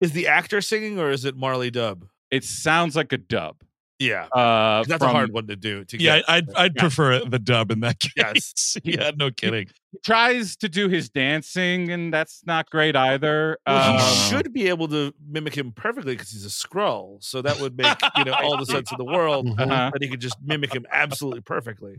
Is 0.01 0.13
the 0.13 0.29
actor 0.29 0.61
singing 0.61 1.01
or 1.01 1.11
is 1.11 1.25
it 1.25 1.35
Marley 1.37 1.71
Dub? 1.73 2.07
it 2.31 2.45
sounds 2.45 2.95
like 2.95 3.11
a 3.13 3.19
dub. 3.19 3.57
Yeah, 4.01 4.27
Uh, 4.27 4.85
that's 4.85 5.03
from- 5.03 5.11
a 5.11 5.13
hard 5.13 5.33
one 5.33 5.49
to 5.49 5.57
do. 5.57 5.85
To 5.85 6.01
Yeah, 6.01 6.19
get. 6.19 6.31
I'd 6.31 6.55
I'd 6.55 6.73
Yeah. 6.77 6.81
prefer 6.83 7.25
the 7.25 7.39
dub 7.41 7.73
in 7.73 7.81
that 7.81 7.99
case. 8.01 8.13
Yes. 8.17 8.77
yeah, 8.85 9.11
no 9.17 9.31
kidding. 9.33 9.67
He 9.91 9.99
tries 10.05 10.55
to 10.59 10.69
do 10.69 10.89
his 10.89 11.09
dancing, 11.11 11.91
and 11.91 12.15
that's 12.15 12.43
not 12.47 12.71
great 12.71 12.95
either. 12.95 13.59
Well, 13.67 13.83
he 13.83 13.89
Um, 13.91 13.97
Uh, 13.97 14.15
should 14.29 14.53
be 14.53 14.69
able 14.69 14.87
to 14.89 15.13
mimic 15.29 15.57
him 15.57 15.73
perfectly 15.73 16.15
because 16.15 16.31
he's 16.31 16.47
a 16.47 16.49
Skrull. 16.49 17.23
So 17.25 17.43
that 17.43 17.59
would 17.59 17.77
make 17.77 17.97
you 18.17 18.25
know 18.25 18.35
all 18.43 18.57
the 18.57 18.67
sense 18.67 18.93
in 18.93 18.99
the 18.99 19.05
world. 19.05 19.49
Uh-huh. 19.59 19.91
That 19.93 20.01
he 20.03 20.09
could 20.09 20.21
just 20.21 20.37
mimic 20.43 20.73
him 20.75 20.87
absolutely 20.93 21.41
perfectly. 21.41 21.97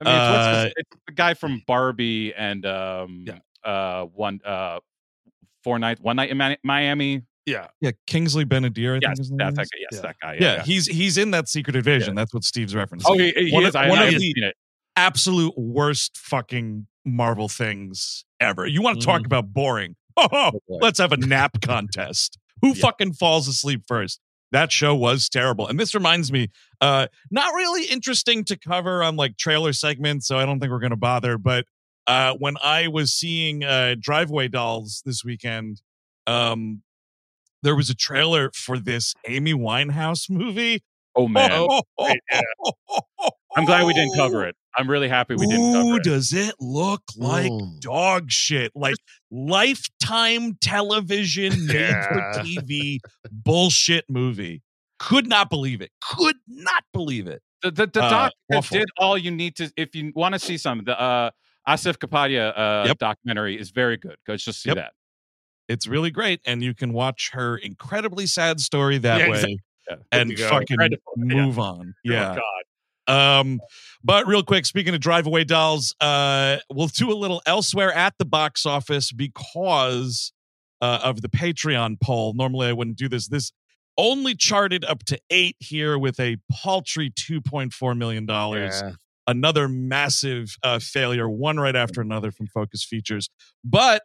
I 0.00 0.04
mean, 0.04 0.14
it's, 0.14 0.22
Uh, 0.28 0.64
his- 0.64 0.72
it's 0.76 0.90
the 1.06 1.12
guy 1.12 1.34
from 1.34 1.62
Barbie 1.66 2.34
and 2.34 2.66
um, 2.66 3.24
Yeah. 3.26 3.38
uh, 3.64 4.04
one 4.06 4.40
uh, 4.44 4.80
four 5.64 5.78
nights, 5.78 6.00
one 6.02 6.16
night 6.16 6.30
in 6.30 6.56
Miami. 6.64 7.22
Yeah, 7.46 7.66
Yeah, 7.80 7.90
Kingsley 8.06 8.44
Ben-Adir. 8.44 8.94
I 8.96 8.98
Yes, 9.02 9.18
think 9.28 9.38
that's 9.38 9.56
that 9.56 9.62
is. 9.62 9.68
guy. 9.70 9.78
Yes, 9.80 9.88
Yeah. 9.92 10.00
that 10.02 10.16
guy. 10.22 10.36
Yeah, 10.40 10.62
he's 10.62 10.86
he's 10.86 11.18
in 11.18 11.32
that 11.32 11.48
Secret 11.48 11.74
Invasion. 11.74 12.14
That's 12.14 12.32
what 12.32 12.44
Steve's 12.44 12.74
referencing. 12.74 13.02
Oh, 13.06 13.18
he, 13.18 13.32
he 13.32 13.50
One 13.52 13.64
of- 13.64 13.74
I, 13.74 13.88
one 13.88 13.98
I 13.98 14.02
of 14.02 14.06
haven't 14.06 14.20
the- 14.20 14.32
seen 14.34 14.44
it. 14.44 14.56
absolute 14.96 15.54
worst 15.56 16.16
fucking 16.18 16.86
Marvel 17.04 17.48
things 17.48 18.24
ever. 18.38 18.66
You 18.66 18.80
want 18.82 19.00
to 19.00 19.06
talk 19.06 19.22
Mhm. 19.22 19.26
about 19.26 19.52
boring? 19.52 19.96
Oh, 20.16 20.28
Oh, 20.30 20.60
let's 20.68 20.98
have 20.98 21.10
a 21.12 21.16
nap 21.16 21.60
contest. 21.62 22.38
Who 22.60 22.68
Yeah. 22.68 22.82
fucking 22.82 23.14
falls 23.14 23.48
asleep 23.48 23.82
first? 23.88 24.20
That 24.52 24.70
show 24.70 24.94
was 24.94 25.28
terrible. 25.30 25.66
And 25.66 25.80
this 25.80 25.94
reminds 25.94 26.30
me, 26.30 26.48
uh, 26.82 27.06
not 27.30 27.54
really 27.54 27.86
interesting 27.86 28.44
to 28.44 28.58
cover 28.58 29.02
on 29.02 29.16
like 29.16 29.38
trailer 29.38 29.72
segments, 29.72 30.26
so 30.28 30.38
I 30.38 30.44
don't 30.44 30.60
think 30.60 30.70
we're 30.70 30.78
gonna 30.80 30.96
bother. 30.96 31.38
But 31.38 31.64
uh 32.06 32.34
when 32.34 32.56
I 32.62 32.88
was 32.88 33.12
seeing 33.14 33.64
uh 33.64 33.94
Drive-Away 33.98 34.48
Dolls 34.48 35.02
this 35.06 35.24
weekend, 35.24 35.80
um 36.26 36.82
there 37.62 37.74
was 37.76 37.90
a 37.90 37.94
trailer 37.94 38.50
for 38.54 38.78
this 38.78 39.14
Amy 39.28 39.54
Winehouse 39.54 40.28
movie. 40.30 40.82
Oh 41.14 41.28
man, 41.28 41.68
right, 42.00 42.18
yeah. 42.32 42.40
I'm 43.56 43.64
glad 43.66 43.84
we 43.86 43.92
didn't 43.92 44.14
cover 44.16 44.44
it. 44.48 44.56
I'm 44.74 44.88
really 44.88 45.08
happy 45.08 45.34
we 45.34 45.46
didn't 45.46 45.72
cover 45.72 45.90
Ooh, 45.92 45.96
it. 45.96 46.02
does 46.04 46.32
it 46.32 46.54
look 46.58 47.02
like 47.16 47.50
Mm. 47.52 47.80
dog 47.80 48.30
shit? 48.30 48.72
Like 48.74 48.96
lifetime 49.30 50.56
television, 50.60 51.52
made 51.66 51.94
for 52.04 52.20
TV 52.40 53.00
bullshit 53.30 54.06
movie. 54.08 54.62
Could 54.98 55.26
not 55.26 55.50
believe 55.50 55.82
it. 55.82 55.90
Could 56.00 56.36
not 56.46 56.84
believe 56.92 57.26
it. 57.26 57.42
The 57.62 57.70
the, 57.70 57.86
the 57.86 58.02
Uh, 58.02 58.08
doc 58.08 58.32
that 58.48 58.68
did 58.70 58.88
all 58.98 59.18
you 59.18 59.30
need 59.30 59.56
to 59.56 59.70
if 59.76 59.94
you 59.94 60.12
want 60.14 60.34
to 60.34 60.38
see 60.38 60.56
some. 60.56 60.84
The 60.84 60.98
uh, 60.98 61.30
Asif 61.68 61.98
Kapadia 61.98 62.52
uh, 62.56 62.84
Yep. 62.86 62.98
documentary 62.98 63.58
is 63.60 63.70
very 63.70 63.96
good. 63.96 64.16
Go 64.26 64.36
just 64.36 64.62
see 64.62 64.70
Yep. 64.70 64.76
that. 64.76 64.92
It's 65.72 65.86
really 65.86 66.10
great, 66.10 66.40
and 66.44 66.62
you 66.62 66.74
can 66.74 66.92
watch 66.92 67.30
her 67.32 67.56
incredibly 67.56 68.26
sad 68.26 68.60
story 68.60 68.98
that 68.98 69.18
Yeah, 69.20 69.24
way 69.28 69.32
exactly. 69.32 69.58
Yeah. 69.90 69.96
and 70.12 70.30
Good 70.30 70.36
to 70.36 70.42
go. 70.44 70.48
fucking 70.50 70.66
Incredible. 70.74 71.12
Yeah. 71.16 71.24
move 71.34 71.58
on. 71.58 71.94
Oh, 71.96 72.00
Yeah. 72.04 72.36
God. 72.36 73.40
Um, 73.40 73.60
but 74.04 74.28
real 74.28 74.44
quick, 74.44 74.64
speaking 74.64 74.94
of 74.94 75.00
drive 75.00 75.26
away 75.26 75.42
dolls, 75.44 75.94
uh, 76.00 76.58
we'll 76.70 76.86
do 76.86 77.10
a 77.10 77.14
little 77.14 77.42
elsewhere 77.46 77.92
at 77.92 78.14
the 78.18 78.24
box 78.24 78.64
office 78.64 79.10
because 79.10 80.32
uh, 80.80 81.00
of 81.02 81.20
the 81.20 81.28
Patreon 81.28 82.00
poll. 82.00 82.32
Normally, 82.34 82.68
I 82.68 82.72
wouldn't 82.72 82.96
do 82.96 83.08
this. 83.08 83.26
This 83.28 83.50
only 83.98 84.34
charted 84.36 84.84
up 84.84 85.02
to 85.06 85.18
eight 85.30 85.56
here 85.58 85.98
with 85.98 86.18
a 86.20 86.36
paltry 86.50 87.10
two 87.14 87.40
point 87.40 87.72
four 87.72 87.94
million 87.94 88.24
dollars. 88.24 88.80
Yeah. 88.82 88.92
Another 89.26 89.68
massive 89.68 90.56
uh, 90.64 90.78
failure, 90.80 91.28
one 91.28 91.58
right 91.60 91.76
after 91.76 92.00
another 92.00 92.30
from 92.32 92.46
Focus 92.48 92.84
Features. 92.84 93.28
But 93.64 94.02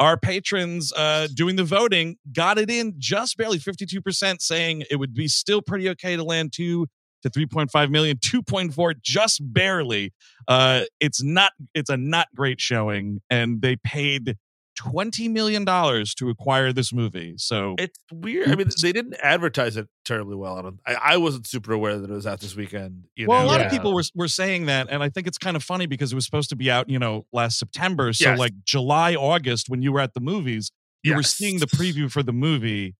our 0.00 0.16
patrons 0.16 0.92
uh, 0.94 1.28
doing 1.34 1.56
the 1.56 1.64
voting 1.64 2.16
got 2.32 2.58
it 2.58 2.70
in 2.70 2.94
just 2.98 3.36
barely 3.36 3.58
52% 3.58 4.40
saying 4.40 4.84
it 4.90 4.96
would 4.96 5.14
be 5.14 5.28
still 5.28 5.62
pretty 5.62 5.88
okay 5.90 6.16
to 6.16 6.24
land 6.24 6.52
two 6.52 6.86
to 7.22 7.28
3.5 7.28 7.90
million 7.90 8.16
2.4 8.16 8.94
just 9.02 9.40
barely. 9.52 10.12
Uh 10.48 10.82
it's 11.00 11.22
not 11.22 11.52
it's 11.74 11.90
a 11.90 11.96
not 11.96 12.28
great 12.34 12.60
showing 12.60 13.20
and 13.28 13.60
they 13.60 13.76
paid 13.76 14.36
20 14.80 15.28
million 15.28 15.62
dollars 15.64 16.14
to 16.14 16.30
acquire 16.30 16.72
this 16.72 16.90
movie 16.90 17.34
so 17.36 17.74
It's 17.78 17.98
weird. 18.10 18.48
I 18.48 18.54
mean, 18.54 18.68
they 18.80 18.92
didn't 18.92 19.14
advertise 19.22 19.76
it 19.76 19.88
terribly 20.06 20.36
well. 20.36 20.56
I 20.58 20.62
don't. 20.62 20.80
I, 20.86 20.94
I 20.94 21.16
wasn't 21.18 21.46
super 21.46 21.72
aware 21.74 21.98
that 21.98 22.08
it 22.10 22.14
was 22.14 22.26
out 22.26 22.40
this 22.40 22.56
weekend. 22.56 23.04
You 23.14 23.26
well, 23.28 23.44
a 23.44 23.46
lot 23.46 23.60
Yeah. 23.60 23.66
of 23.66 23.72
people 23.72 23.92
were 23.94 24.02
were 24.14 24.26
saying 24.28 24.66
that, 24.66 24.86
and 24.90 25.02
I 25.02 25.10
think 25.10 25.26
it's 25.26 25.36
kind 25.36 25.54
of 25.54 25.62
funny 25.62 25.84
because 25.86 26.12
it 26.12 26.14
was 26.14 26.24
supposed 26.24 26.48
to 26.48 26.56
be 26.56 26.70
out, 26.70 26.88
you 26.88 26.98
know, 26.98 27.26
last 27.30 27.58
September. 27.58 28.12
So 28.14 28.30
Yes. 28.30 28.38
like 28.38 28.52
July, 28.64 29.14
August, 29.14 29.68
when 29.68 29.82
you 29.82 29.92
were 29.92 30.00
at 30.00 30.14
the 30.14 30.20
movies, 30.20 30.70
you 31.02 31.14
were 31.14 31.22
seeing 31.22 31.58
the 31.58 31.66
preview 31.66 32.10
for 32.10 32.22
the 32.22 32.32
movie, 32.32 32.94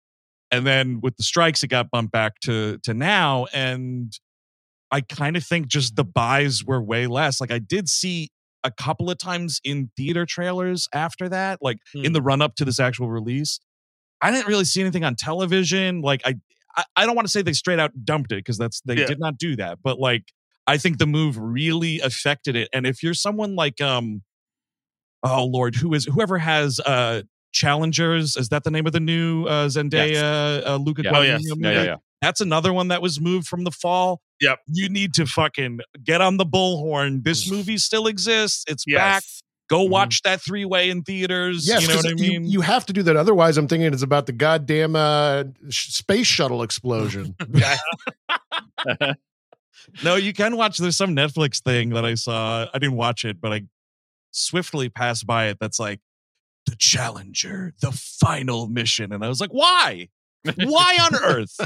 and 0.51 0.66
then 0.66 1.01
with 1.01 1.16
the 1.16 1.23
strikes, 1.23 1.62
it 1.62 1.69
got 1.69 1.90
bumped 1.90 2.12
back 2.12 2.40
to 2.40 2.77
to 2.83 2.93
now. 2.93 3.47
And 3.55 4.12
I 4.90 5.01
kind 5.01 5.35
of 5.37 5.45
think 5.45 5.69
just 5.69 5.97
the 5.97 6.05
buys 6.05 6.62
were 6.62 6.83
way 6.83 7.07
less. 7.07 7.40
Like 7.40 7.51
I 7.51 7.59
did 7.59 7.88
see 7.88 8.29
a 8.64 8.70
couple 8.70 9.11
of 9.11 9.18
times 9.18 9.61
in 9.64 9.90
theater 9.96 10.27
trailers 10.27 10.88
after 10.92 11.29
that, 11.29 11.61
like 11.62 11.79
in 11.94 12.07
Hmm. 12.07 12.12
the 12.12 12.23
run 12.23 12.42
up 12.42 12.55
to 12.57 12.64
this 12.64 12.79
actual 12.81 13.09
release. 13.09 13.59
I 14.20 14.31
didn't 14.31 14.49
really 14.49 14.64
see 14.66 14.81
anything 14.83 15.03
on 15.05 15.14
television. 15.16 16.03
Like 16.03 16.20
I, 16.27 16.35
I, 16.77 16.85
I 16.96 17.07
don't 17.07 17.16
want 17.16 17.27
to 17.27 17.33
say 17.33 17.40
they 17.42 17.55
straight 17.55 17.79
out 17.79 17.92
dumped 18.05 18.33
it 18.33 18.37
because 18.37 18.59
that's 18.59 18.81
they 18.83 18.96
Yeah. 18.96 19.07
did 19.07 19.18
not 19.18 19.38
do 19.38 19.57
that. 19.57 19.79
But 19.83 19.99
like 19.99 20.25
I 20.66 20.77
think 20.77 20.99
the 20.99 21.07
move 21.07 21.38
really 21.38 22.01
affected 22.01 22.55
it. 22.55 22.68
And 22.73 22.87
if 22.87 23.03
you're 23.03 23.14
someone 23.14 23.57
like 23.57 23.81
um, 23.81 24.23
oh 25.23 25.44
lord, 25.46 25.75
who 25.77 25.94
is 25.94 26.05
whoever 26.05 26.38
has 26.38 26.81
uh 26.81 27.23
challengers? 27.53 28.37
Is 28.37 28.51
that 28.51 28.62
the 28.64 28.70
name 28.70 28.87
of 28.87 28.92
the 28.92 29.01
new 29.01 29.46
uh, 29.46 29.68
Zendaya 29.68 30.64
uh, 30.66 30.77
Luca 30.77 31.03
Yeah. 31.03 31.16
Oh, 31.18 31.23
yes. 31.23 31.42
Yeah, 31.44 31.70
yeah, 31.73 31.83
yeah. 31.83 31.96
That's 32.20 32.40
another 32.40 32.72
one 32.72 32.88
that 32.88 33.00
was 33.02 33.20
moved 33.20 33.46
from 33.48 33.64
the 33.64 33.70
fall. 33.70 34.20
Yep. 34.40 34.59
You 34.66 34.88
need 34.88 35.14
to 35.14 35.26
fucking 35.26 35.80
get 36.04 36.20
on 36.20 36.37
the 36.37 36.44
bullhorn. 36.46 37.24
This 37.24 37.50
movie 37.50 37.78
still 37.78 38.06
exists. 38.06 38.64
It's 38.68 38.85
back. 38.85 39.22
Yes. 39.22 39.42
Go 39.68 39.87
Mhm. 39.87 39.90
watch 39.90 40.22
that 40.22 40.40
three 40.42 40.64
way 40.64 40.90
in 40.90 41.02
theaters. 41.02 41.66
Yes, 41.68 41.83
you 41.83 41.88
know 41.88 41.96
what 41.96 42.06
I 42.09 42.14
mean? 42.14 42.44
You, 42.44 42.61
have 42.61 42.85
to 42.87 42.92
do 42.92 43.02
that. 43.04 43.16
Otherwise, 43.16 43.56
I'm 43.56 43.68
thinking 43.68 43.92
it's 43.92 44.02
about 44.02 44.26
the 44.26 44.33
goddamn 44.33 44.96
uh, 44.96 45.44
sh- 45.68 45.92
space 45.92 46.26
shuttle 46.26 46.62
explosion. 46.62 47.37
No, 50.04 50.14
you 50.16 50.33
can 50.33 50.56
watch. 50.56 50.78
There's 50.78 50.96
some 50.96 51.16
Netflix 51.16 51.62
thing 51.62 51.90
that 51.90 52.04
I 52.04 52.14
saw. 52.14 52.66
I 52.72 52.78
didn't 52.78 52.96
watch 52.96 53.24
it, 53.24 53.40
but 53.40 53.52
I 53.52 53.62
swiftly 54.30 54.88
passed 54.88 55.26
by 55.26 55.46
it. 55.46 55.56
That's 55.59 55.80
like 55.80 56.00
the 56.66 56.76
Challenger, 56.76 57.72
the 57.80 57.90
final 57.90 58.68
mission, 58.68 59.12
and 59.12 59.24
I 59.24 59.28
was 59.28 59.40
like, 59.40 59.50
why? 59.52 60.09
Why 60.57 60.98
on 61.03 61.14
earth 61.22 61.59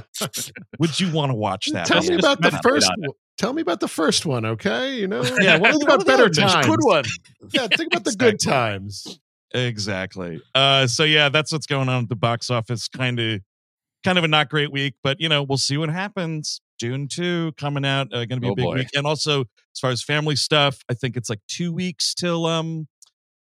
would 0.79 0.99
you 1.01 1.13
want 1.13 1.31
to 1.31 1.35
watch 1.35 1.69
that? 1.73 1.87
tell 1.87 2.03
me 2.03 2.15
about 2.17 2.41
the 2.43 2.51
first. 2.63 2.91
one. 2.97 3.11
Tell 3.39 3.53
me 3.53 3.63
about 3.63 3.81
the 3.81 3.89
first 3.89 4.27
one, 4.27 4.45
okay? 4.45 4.95
You 4.97 5.09
know, 5.09 5.23
Yeah, 5.41 5.59
what- 5.59 5.73
think 5.73 5.83
about 5.85 6.07
better 6.07 6.25
other 6.25 6.31
times. 6.35 6.67
Good 6.67 6.81
one. 6.83 7.05
Yeah, 7.53 7.67
think 7.69 7.93
about 7.93 8.05
the 8.05 8.13
good 8.17 8.39
times. 8.41 9.19
Exactly. 9.53 10.41
Uh, 10.55 10.87
so 10.87 11.05
yeah, 11.05 11.29
that's 11.29 11.53
what's 11.53 11.67
going 11.67 11.89
on 11.89 12.05
at 12.05 12.09
the 12.09 12.17
box 12.17 12.51
office. 12.51 12.89
Kind 12.89 13.21
of, 13.21 13.41
kind 14.05 14.19
of 14.19 14.25
a 14.25 14.29
not 14.29 14.49
great 14.51 14.73
week, 14.73 14.95
but 15.03 15.21
you 15.21 15.29
know, 15.29 15.43
we'll 15.43 15.59
see 15.59 15.77
what 15.77 15.89
happens. 15.89 16.61
Dune 16.79 17.07
two 17.09 17.53
coming 17.57 17.85
out, 17.85 18.09
uh, 18.13 18.25
going 18.25 18.41
to 18.41 18.41
be 18.41 18.49
Oh, 18.49 18.53
a 18.53 18.57
big 18.57 18.65
boy. 18.65 18.75
week. 18.75 18.89
And 18.95 19.07
also, 19.07 19.43
as 19.43 19.81
far 19.81 19.91
as 19.91 20.03
family 20.03 20.35
stuff, 20.37 20.83
I 20.89 20.95
think 20.95 21.17
it's 21.17 21.31
like 21.31 21.41
two 21.47 21.73
weeks 21.73 22.15
till 22.15 22.47
um, 22.47 22.89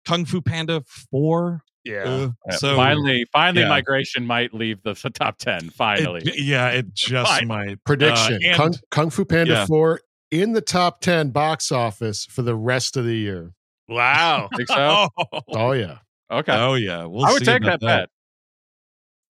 Kung 0.06 0.24
Fu 0.26 0.40
Panda 0.42 0.82
four. 1.10 1.62
Yeah. 1.84 2.28
Uh, 2.48 2.52
so 2.56 2.76
finally, 2.76 3.26
finally, 3.32 3.62
yeah. 3.62 3.68
migration 3.68 4.24
might 4.26 4.54
leave 4.54 4.82
the, 4.82 4.94
the 4.94 5.10
top 5.14 5.38
ten. 5.38 5.66
it- 5.66 5.72
Finally, 5.72 6.22
yeah, 6.36 6.68
it 6.68 6.94
just 6.94 7.30
Fine. 7.30 7.48
might. 7.48 7.84
Prediction: 7.84 8.34
Uh, 8.34 8.48
and- 8.48 8.56
Kung, 8.56 8.74
Kung 8.90 9.10
Fu 9.10 9.24
Panda 9.24 9.52
yeah. 9.52 9.66
four 9.66 10.00
in 10.30 10.52
the 10.52 10.60
top 10.60 11.00
ten 11.00 11.30
box 11.30 11.72
office 11.72 12.24
for 12.26 12.42
the 12.42 12.54
rest 12.54 12.96
of 12.96 13.04
the 13.04 13.16
year. 13.16 13.52
Wow. 13.88 14.48
think 14.56 14.68
so. 14.68 15.08
Oh, 15.18 15.40
Oh 15.48 15.72
yeah, 15.72 15.98
Okay, 16.30 16.52
oh 16.54 16.74
yeah, 16.74 17.04
we'll 17.04 17.24
I 17.26 17.32
would 17.32 17.40
see 17.40 17.46
take 17.46 17.62
about 17.62 17.80
that 17.80 18.08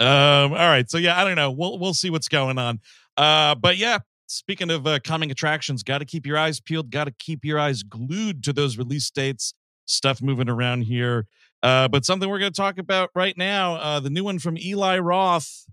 bet. 0.01 0.07
Um, 0.07 0.53
all 0.53 0.59
right. 0.69 0.89
So 0.91 0.99
yeah, 0.99 1.19
I 1.21 1.25
don't 1.25 1.37
know. 1.37 1.51
We'll 1.51 1.79
we'll 1.79 1.95
see 1.95 2.11
what's 2.11 2.29
going 2.29 2.59
on. 2.59 2.81
Uh, 3.17 3.55
but 3.55 3.77
yeah, 3.77 3.99
speaking 4.27 4.71
of 4.71 4.87
uh, 4.87 4.99
coming 5.05 5.31
attractions, 5.31 5.83
got 5.83 5.99
to 5.99 6.05
keep 6.05 6.27
your 6.27 6.39
eyes 6.39 6.61
peeled. 6.61 6.91
Got 6.91 7.05
to 7.05 7.13
keep 7.19 7.45
your 7.45 7.59
eyes 7.59 7.83
glued 7.83 8.43
to 8.45 8.53
those 8.53 8.77
release 8.77 9.11
dates. 9.11 9.55
Stuff 9.85 10.23
moving 10.23 10.49
around 10.49 10.83
here. 10.83 11.27
Uh, 11.63 11.89
but 11.89 12.05
something 12.05 12.29
we're 12.29 12.41
going 12.41 12.53
to 12.53 12.61
talk 12.61 12.79
about 12.79 13.11
right 13.15 13.37
now. 13.37 13.77
Uh, 13.77 14.01
the 14.01 14.11
new 14.11 14.25
one 14.25 14.39
from 14.39 14.59
Eli 14.59 14.99
Roth. 14.99 15.67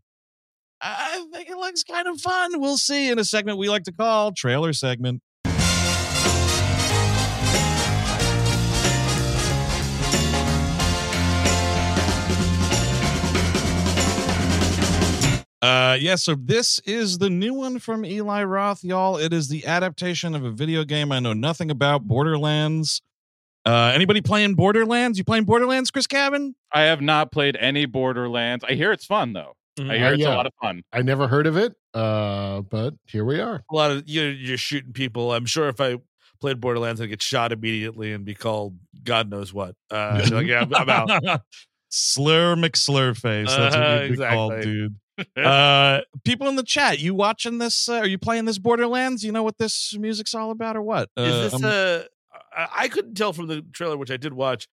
I 0.82 1.26
think 1.34 1.50
it 1.50 1.58
looks 1.58 1.84
kind 1.84 2.08
of 2.08 2.22
fun. 2.22 2.60
We'll 2.62 2.78
see 2.78 3.10
in 3.10 3.20
a 3.20 3.26
segment 3.26 3.58
we 3.58 3.70
like 3.70 3.84
to 3.84 3.92
call 3.92 4.32
trailer 4.32 4.72
segment. 4.72 5.22
Uh, 15.62 15.98
yeah, 16.00 16.16
so 16.16 16.36
this 16.36 16.80
is 16.86 17.18
the 17.18 17.30
new 17.30 17.54
one 17.54 17.80
from 17.80 18.06
Eli 18.06 18.44
Roth, 18.44 18.82
y'all. 18.82 19.18
It 19.18 19.34
is 19.34 19.50
the 19.50 19.66
adaptation 19.66 20.34
of 20.34 20.46
a 20.46 20.52
video 20.52 20.86
game 20.86 21.12
I 21.12 21.20
know 21.20 21.34
nothing 21.34 21.70
about, 21.70 22.04
Borderlands. 22.04 23.02
Uh, 23.70 23.92
anybody 23.94 24.22
playing 24.22 24.56
Borderlands? 24.56 25.18
You 25.18 25.24
playing 25.24 25.44
Borderlands, 25.46 25.92
Chris 25.92 26.08
Cabin? 26.08 26.56
I 26.72 26.82
have 26.84 27.02
not 27.02 27.32
played 27.32 27.56
any 27.60 27.86
Borderlands. 27.86 28.66
I 28.68 28.74
hear 28.74 28.92
it's 28.92 29.06
fun 29.06 29.34
though. 29.34 29.54
I 29.78 29.82
Mhm. 29.82 29.98
hear 29.98 30.08
Uh, 30.08 30.12
it's 30.14 30.22
yeah. 30.22 30.34
a 30.34 30.36
lot 30.36 30.46
of 30.48 30.54
fun. 30.62 30.82
I 30.92 31.02
never 31.04 31.28
heard 31.28 31.46
of 31.48 31.56
it, 31.56 31.74
uh, 31.94 32.62
but 32.62 32.96
here 33.06 33.24
we 33.24 33.40
are. 33.40 33.64
A 33.72 33.76
lot 33.76 33.92
of 33.92 34.04
you're, 34.10 34.32
you're 34.32 34.58
shooting 34.58 34.92
people. 34.92 35.32
I'm 35.34 35.46
sure 35.46 35.70
if 35.70 35.80
I 35.80 35.98
played 36.42 36.60
Borderlands, 36.60 37.00
I'd 37.00 37.08
get 37.08 37.22
shot 37.22 37.52
immediately 37.52 38.12
and 38.12 38.26
be 38.26 38.34
called 38.34 38.78
God 39.04 39.30
knows 39.30 39.54
what. 39.54 39.76
Uh, 39.92 40.26
like, 40.32 40.48
yeah, 40.48 40.62
I'm, 40.62 40.74
I'm 40.74 40.90
out. 40.90 41.42
Slur 41.90 42.56
McSlurface. 42.56 43.46
That's 43.48 43.76
what 43.76 43.84
Uh-huh, 43.84 44.02
you'd 44.04 44.12
be 44.18 44.26
called, 44.26 44.62
dude. 44.62 44.96
uh, 45.38 46.02
people 46.24 46.48
in 46.48 46.56
the 46.56 46.64
chat, 46.64 47.00
you 47.00 47.14
watching 47.14 47.58
this? 47.58 47.90
Uh, 47.90 47.96
are 47.96 48.08
you 48.08 48.18
playing 48.18 48.46
this 48.46 48.58
Borderlands? 48.58 49.24
You 49.24 49.32
know 49.32 49.44
what 49.44 49.58
this 49.58 49.96
music's 49.98 50.34
all 50.34 50.52
about, 50.52 50.76
or 50.78 50.82
what? 50.82 51.10
Uh, 51.18 51.22
Is 51.24 51.52
this 51.52 51.64
I'm- 51.64 51.72
a? 51.72 52.04
I 52.56 52.68
I 52.78 52.88
couldn't 52.88 53.16
tell 53.16 53.34
from 53.34 53.48
the 53.48 53.62
trailer, 53.74 53.98
which 53.98 54.12
I 54.12 54.18
did 54.18 54.34
watch. 54.34 54.68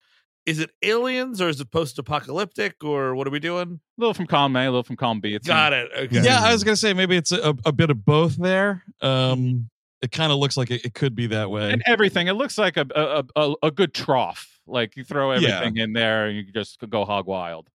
Is 0.47 0.61
it 0.61 0.71
aliens 0.83 1.41
or 1.41 1.49
is 1.49 1.61
it 1.61 1.73
post-apocalyptic 1.73 2.85
or 2.85 3.17
what 3.17 3.27
are 3.27 3.31
we 3.31 3.41
doing? 3.41 3.81
A 3.99 4.01
little 4.01 4.15
from 4.15 4.27
column 4.29 4.55
A, 4.55 4.61
a 4.61 4.65
little 4.67 4.85
from 4.85 4.95
column 4.97 5.19
B. 5.21 5.35
It's 5.35 5.47
Got 5.47 5.73
it. 5.73 5.91
Okay. 5.97 6.23
Yeah, 6.23 6.41
I 6.41 6.53
was 6.53 6.63
gonna 6.63 6.77
say 6.77 6.93
maybe 6.95 7.17
it's 7.17 7.33
a, 7.33 7.57
a 7.65 7.73
bit 7.73 7.91
of 7.91 8.05
both 8.05 8.37
there. 8.37 8.85
Um, 9.03 9.69
it 10.03 10.13
kind 10.13 10.31
of 10.31 10.39
looks 10.39 10.57
like 10.57 10.71
it, 10.71 10.85
it 10.85 10.95
could 10.95 11.15
be 11.17 11.27
that 11.29 11.51
way. 11.51 11.73
and 11.73 11.83
everything. 11.87 12.29
It 12.29 12.35
looks 12.35 12.59
like 12.59 12.77
a 12.77 12.87
a, 12.95 13.25
a, 13.35 13.55
a 13.65 13.71
good 13.73 13.93
trough. 13.93 14.61
Like 14.69 14.97
you 14.97 15.03
throw 15.05 15.33
Yeah. 15.35 15.49
everything 15.59 15.79
in 15.79 15.93
there 15.93 16.27
and 16.27 16.37
you 16.37 16.45
just 16.53 16.79
go 16.89 17.05
hog 17.05 17.27
wild. 17.27 17.69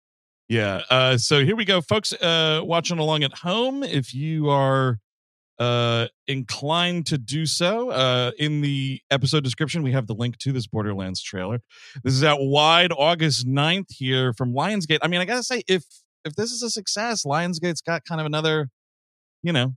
Yeah. 0.48 0.82
Uh, 0.90 1.16
so 1.16 1.44
here 1.44 1.54
we 1.56 1.64
go, 1.64 1.80
folks. 1.80 2.12
Uh, 2.12 2.60
watching 2.64 2.98
along 2.98 3.22
at 3.24 3.32
home, 3.38 3.82
if 3.82 4.12
you 4.14 4.48
are 4.50 4.98
uh, 5.60 6.08
inclined 6.26 7.06
to 7.06 7.18
do 7.18 7.44
so, 7.44 7.90
uh, 7.90 8.32
in 8.38 8.62
the 8.62 9.00
episode 9.10 9.44
description, 9.44 9.82
we 9.82 9.92
have 9.92 10.06
the 10.06 10.14
link 10.14 10.38
to 10.38 10.52
this 10.52 10.66
Borderlands 10.66 11.22
trailer. 11.22 11.60
This 12.02 12.14
is 12.14 12.24
out 12.24 12.38
wide 12.40 12.92
August 12.92 13.46
9th 13.46 13.90
here 13.90 14.32
from 14.32 14.54
Lionsgate. 14.54 14.98
I 15.02 15.08
mean, 15.08 15.20
I 15.20 15.26
gotta 15.26 15.42
say, 15.42 15.62
if 15.68 15.84
if 16.24 16.34
this 16.34 16.50
is 16.50 16.62
a 16.62 16.70
success, 16.70 17.24
Lionsgate's 17.24 17.82
got 17.82 18.04
kind 18.04 18.20
of 18.20 18.26
another, 18.26 18.70
you 19.42 19.52
know, 19.52 19.74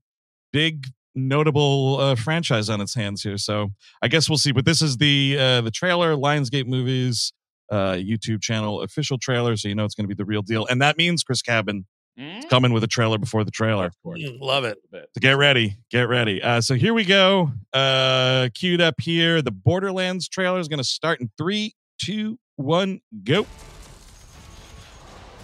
big 0.51 0.87
notable 1.15 1.97
uh, 1.99 2.15
franchise 2.15 2.69
on 2.69 2.81
its 2.81 2.95
hands 2.95 3.21
here. 3.21 3.37
So 3.37 3.69
I 4.01 4.07
guess 4.07 4.29
we'll 4.29 4.37
see. 4.37 4.51
But 4.51 4.65
this 4.65 4.81
is 4.81 4.97
the 4.97 5.37
uh, 5.37 5.61
the 5.61 5.71
trailer, 5.71 6.15
Lionsgate 6.15 6.65
Movies 6.65 7.33
uh, 7.71 7.93
YouTube 7.93 8.41
channel 8.41 8.81
official 8.81 9.17
trailer, 9.17 9.55
so 9.57 9.67
you 9.67 9.75
know 9.75 9.85
it's 9.85 9.95
going 9.95 10.07
to 10.07 10.15
be 10.15 10.17
the 10.17 10.25
real 10.25 10.41
deal. 10.41 10.65
And 10.67 10.81
that 10.81 10.97
means 10.97 11.23
Chris 11.23 11.41
Cabin 11.41 11.85
Mm? 12.19 12.47
coming 12.47 12.71
with 12.73 12.83
a 12.83 12.87
trailer 12.87 13.17
before 13.17 13.43
the 13.43 13.49
trailer. 13.49 13.85
Of 13.87 13.99
course. 14.03 14.21
Mm, 14.21 14.39
love 14.39 14.65
it. 14.65 14.77
So 14.91 15.01
get 15.19 15.35
ready, 15.35 15.77
get 15.89 16.07
ready. 16.07 16.43
Uh, 16.43 16.61
so 16.61 16.75
here 16.75 16.93
we 16.93 17.05
go. 17.05 17.51
Uh, 17.73 18.49
queued 18.53 18.81
up 18.81 19.01
here. 19.01 19.41
The 19.41 19.49
Borderlands 19.49 20.27
trailer 20.29 20.59
is 20.59 20.67
going 20.67 20.77
to 20.77 20.83
start 20.83 21.21
in 21.21 21.31
three, 21.39 21.73
two, 21.99 22.37
one, 22.55 23.01
go. 23.23 23.47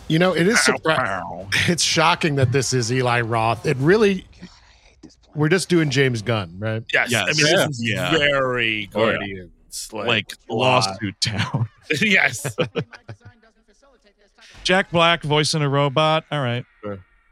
You 0.07 0.19
know, 0.19 0.35
it 0.35 0.47
is 0.47 0.59
surprising. 0.63 1.49
It's 1.67 1.83
shocking 1.83 2.35
that 2.35 2.51
this 2.51 2.73
is 2.73 2.91
Eli 2.91 3.21
Roth. 3.21 3.65
It 3.65 3.77
really, 3.77 4.25
we're 5.35 5.49
just 5.49 5.69
doing 5.69 5.89
James 5.89 6.21
Gunn, 6.21 6.55
right? 6.59 6.83
Yes. 6.93 7.09
Yes. 7.11 7.23
I 7.23 7.33
mean, 7.33 7.45
Yeah. 7.57 7.65
this 7.67 7.79
is 7.79 7.89
Yeah. 7.89 8.11
very 8.11 8.89
Oh, 8.93 9.05
yeah. 9.07 9.11
Guardians. 9.17 9.89
Like, 9.93 10.07
like 10.07 10.33
a 10.49 10.53
lot. 10.53 10.85
lawsuit 10.87 11.19
town. 11.21 11.69
yes. 12.01 12.55
Jack 14.69 14.91
Black 14.91 15.23
voicing 15.23 15.63
a 15.63 15.67
robot. 15.67 16.25
All 16.31 16.41
right. 16.41 16.63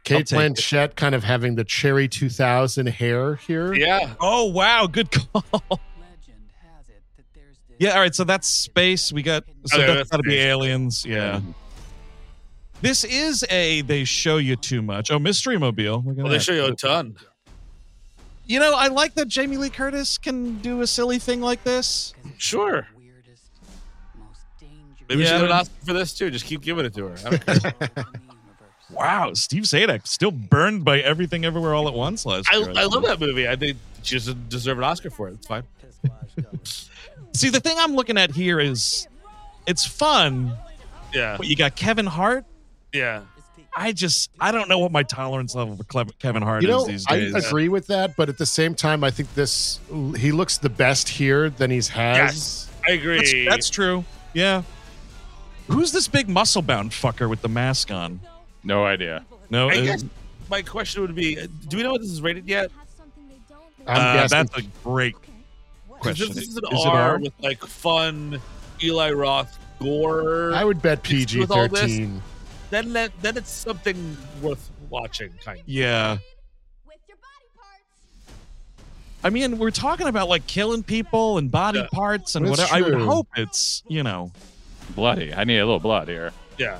Kate 0.02 0.26
take. 0.26 0.36
Blanchett 0.36 0.96
kind 0.96 1.14
of 1.14 1.22
having 1.22 1.54
the 1.54 1.62
cherry 1.62 2.08
2000 2.08 2.88
hair 2.88 3.36
here. 3.36 3.72
Yeah. 3.74 4.14
Oh 4.20 4.46
wow, 4.46 4.88
good 4.88 5.12
call. 5.12 5.44
Yeah, 7.80 7.92
all 7.92 8.00
right. 8.00 8.12
So 8.12 8.24
that's 8.24 8.48
space. 8.48 9.12
We 9.12 9.22
got 9.22 9.44
so 9.66 9.76
Okay, 9.76 9.86
that's 9.86 9.98
that's 9.98 10.10
got 10.10 10.16
to 10.16 10.22
be 10.24 10.34
aliens. 10.34 11.04
Yeah. 11.06 11.40
This 12.80 13.04
is 13.04 13.44
a 13.50 13.82
they 13.82 14.02
show 14.02 14.38
you 14.38 14.56
too 14.56 14.82
much. 14.82 15.12
Oh, 15.12 15.20
Mystery 15.20 15.58
Mobile. 15.58 16.02
Look 16.04 16.18
at 16.18 16.24
Well, 16.24 16.32
they 16.32 16.40
show 16.40 16.54
you 16.54 16.64
a 16.64 16.74
ton. 16.74 17.14
You 18.46 18.58
know, 18.58 18.74
I 18.74 18.88
like 18.88 19.14
that 19.14 19.28
Jamie 19.28 19.58
Lee 19.58 19.70
Curtis 19.70 20.18
can 20.18 20.58
do 20.58 20.80
a 20.80 20.88
silly 20.88 21.20
thing 21.20 21.40
like 21.40 21.62
this. 21.62 22.14
Sure. 22.36 22.88
Maybe 25.08 25.22
Yeah, 25.22 25.26
she 25.28 25.32
got 25.32 25.40
an 25.42 25.48
but- 25.48 25.60
Oscar 25.60 25.74
for 25.86 25.92
this 25.94 26.12
too. 26.14 26.30
Just 26.30 26.44
keep 26.44 26.60
giving 26.60 26.84
it 26.84 26.94
to 26.94 27.06
her. 27.06 27.16
I 27.26 27.30
don't 27.36 27.46
care. 27.94 28.04
Wow, 28.90 29.34
Steve 29.34 29.64
Sadek 29.64 30.06
still 30.06 30.30
burned 30.30 30.82
by 30.82 31.00
everything 31.00 31.44
everywhere 31.44 31.74
all 31.74 31.88
at 31.88 31.94
once 31.94 32.24
last 32.24 32.48
I, 32.50 32.56
year. 32.56 32.72
I 32.74 32.84
love 32.86 33.02
that 33.02 33.20
movie. 33.20 33.46
I 33.46 33.54
think 33.54 33.76
she 34.02 34.14
doesn't 34.16 34.48
deserve 34.48 34.78
an 34.78 34.84
Oscar 34.84 35.10
for 35.10 35.28
it. 35.28 35.34
It's 35.34 35.46
fine. 35.46 35.62
See, 37.34 37.50
the 37.50 37.60
thing 37.60 37.76
I'm 37.78 37.94
looking 37.94 38.16
at 38.16 38.30
here 38.30 38.58
is 38.60 39.06
it's 39.66 39.84
fun, 39.84 40.56
Yeah. 41.12 41.36
but 41.36 41.46
you 41.46 41.54
got 41.54 41.76
Kevin 41.76 42.06
Hart. 42.06 42.46
Yeah. 42.94 43.22
I 43.76 43.92
just 43.92 44.30
I 44.40 44.50
don't 44.52 44.68
know 44.70 44.78
what 44.78 44.90
my 44.90 45.02
tolerance 45.02 45.54
level 45.54 45.76
for 45.76 45.84
Kevin 46.18 46.42
Hart 46.42 46.62
You 46.62 46.68
know, 46.68 46.80
is 46.88 47.04
these 47.04 47.06
I 47.08 47.16
agree 47.38 47.68
with 47.68 47.86
that, 47.88 48.16
but 48.16 48.30
at 48.30 48.38
the 48.38 48.46
same 48.46 48.74
time, 48.74 49.04
I 49.04 49.10
think 49.10 49.32
this 49.34 49.78
he 50.16 50.32
looks 50.32 50.56
the 50.56 50.70
best 50.70 51.08
here 51.10 51.50
than 51.50 51.70
he's 51.70 51.88
has. 51.88 52.16
Yes. 52.16 52.70
I 52.88 52.92
agree. 52.92 53.18
That's, 53.18 53.50
that's 53.50 53.70
true. 53.70 54.02
Yeah. 54.32 54.62
Who's 55.68 55.92
this 55.92 56.08
big 56.08 56.28
muscle 56.28 56.62
bound 56.62 56.90
fucker 56.92 57.28
with 57.28 57.42
the 57.42 57.48
mask 57.48 57.90
on? 57.90 58.20
No 58.64 58.84
idea. 58.84 59.24
No, 59.50 59.68
I 59.68 59.78
uh, 59.78 59.84
guess 59.84 60.04
my 60.50 60.62
question 60.62 61.02
would 61.02 61.14
be: 61.14 61.38
uh, 61.38 61.46
Do 61.68 61.76
we 61.76 61.82
know 61.82 61.92
what 61.92 62.00
this 62.00 62.10
is 62.10 62.20
rated 62.22 62.46
yet? 62.48 62.70
Uh, 63.86 64.26
that's 64.28 64.56
a 64.56 64.62
great 64.84 65.14
'Cause 65.14 66.00
question. 66.00 66.28
This 66.34 66.48
is 66.48 66.56
an 66.56 66.64
Is 66.72 66.84
it 66.84 66.86
R, 66.88 66.96
R? 67.12 67.18
with 67.18 67.32
like 67.40 67.62
fun 67.64 68.40
Eli 68.82 69.10
Roth 69.12 69.58
gore, 69.80 70.52
I 70.54 70.64
would 70.64 70.82
bet 70.82 71.02
PG 71.02 71.38
with 71.40 71.50
all 71.50 71.68
this- 71.68 71.80
13. 71.80 72.22
then 72.70 72.92
that 72.94 73.12
then 73.22 73.36
it's 73.36 73.50
something 73.50 74.16
worth 74.42 74.70
watching. 74.90 75.30
Kind 75.44 75.60
of. 75.60 75.68
Yeah. 75.68 76.18
I 79.24 79.30
mean, 79.30 79.58
we're 79.58 79.72
talking 79.72 80.06
about 80.06 80.28
like 80.28 80.46
killing 80.46 80.82
people 80.84 81.38
and 81.38 81.50
body 81.50 81.80
Yeah. 81.80 81.88
parts 81.92 82.36
and 82.36 82.46
That's 82.46 82.60
whatever. 82.70 82.74
I 82.76 82.80
would 82.88 83.00
hope 83.06 83.26
it's, 83.36 83.82
you 83.88 84.02
know. 84.04 84.30
Bloody. 84.94 85.32
I 85.34 85.44
need 85.44 85.58
a 85.58 85.64
little 85.64 85.80
blood 85.80 86.08
here. 86.08 86.32
Yeah. 86.58 86.78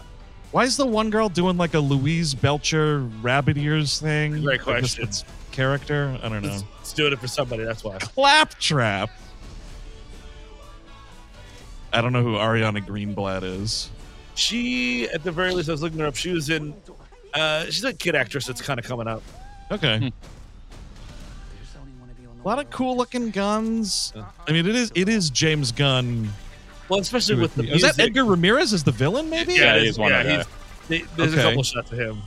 Why 0.50 0.64
is 0.64 0.76
the 0.76 0.86
one 0.86 1.10
girl 1.10 1.28
doing 1.28 1.56
like 1.56 1.74
a 1.74 1.78
Louise 1.78 2.34
Belcher 2.34 3.00
rabbit 3.20 3.58
ears 3.58 4.00
thing? 4.00 4.42
Great 4.42 4.54
I 4.54 4.56
guess 4.56 4.64
question. 4.64 5.04
it's 5.04 5.24
character. 5.52 6.18
I 6.22 6.28
don't 6.28 6.42
know. 6.42 6.52
It's, 6.52 6.64
it's 6.80 6.92
doing 6.92 7.12
it 7.12 7.18
for 7.18 7.28
somebody. 7.28 7.64
That's 7.64 7.84
why. 7.84 7.98
Claptrap. 7.98 9.10
I 11.92 12.00
don't 12.00 12.12
know 12.12 12.22
who 12.22 12.34
Ariana 12.34 12.84
Greenblatt 12.84 13.42
is. 13.42 13.90
She, 14.34 15.08
at 15.10 15.24
the 15.24 15.32
very 15.32 15.52
least, 15.52 15.68
I 15.68 15.72
was 15.72 15.82
looking 15.82 15.98
her 15.98 16.06
up. 16.06 16.16
She 16.16 16.30
was 16.32 16.48
in. 16.48 16.74
Uh, 17.34 17.64
she's 17.64 17.84
a 17.84 17.92
kid 17.92 18.14
actress 18.14 18.46
that's 18.46 18.62
kind 18.62 18.78
of 18.78 18.86
coming 18.86 19.08
up. 19.08 19.22
Okay. 19.70 19.98
Hmm. 19.98 20.08
A 22.40 22.48
lot 22.48 22.58
of 22.58 22.70
cool 22.70 22.96
looking 22.96 23.30
guns. 23.30 24.12
I 24.46 24.52
mean, 24.52 24.66
it 24.66 24.74
is 24.74 24.92
it 24.94 25.08
is 25.08 25.28
James 25.28 25.72
Gunn. 25.72 26.30
Well, 26.88 27.00
especially 27.00 27.36
with 27.36 27.54
the 27.54 27.64
is 27.72 27.82
that 27.82 27.98
Edgar 27.98 28.24
Ramirez 28.24 28.72
as 28.72 28.82
the 28.84 28.92
villain? 28.92 29.28
Maybe. 29.30 29.54
Yeah, 29.54 29.74
it 29.76 29.82
he's 29.84 29.98
one 29.98 30.10
yeah, 30.10 30.20
of 30.20 30.26
the- 30.26 30.32
he's- 30.32 30.46
they- 30.88 31.04
there's 31.16 31.32
Okay. 31.32 31.40
a 31.40 31.44
couple 31.44 31.62
shots 31.62 31.92
of 31.92 31.98
him. 31.98 32.22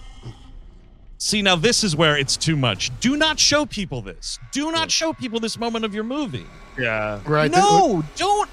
See, 1.17 1.41
now 1.43 1.56
this 1.56 1.84
is 1.84 1.95
where 1.95 2.17
it's 2.17 2.36
too 2.36 2.56
much. 2.58 2.91
Do 3.00 3.15
not 3.15 3.39
show 3.39 3.65
people 3.65 4.02
this. 4.02 4.39
Do 4.52 4.71
not 4.71 4.89
show 4.89 5.13
people 5.13 5.39
this 5.39 5.58
moment 5.60 5.86
of 5.86 5.93
your 5.93 6.04
movie. 6.04 6.45
Yeah. 6.80 7.19
Right. 7.26 7.52
no, 7.52 8.04
don't. 8.15 8.50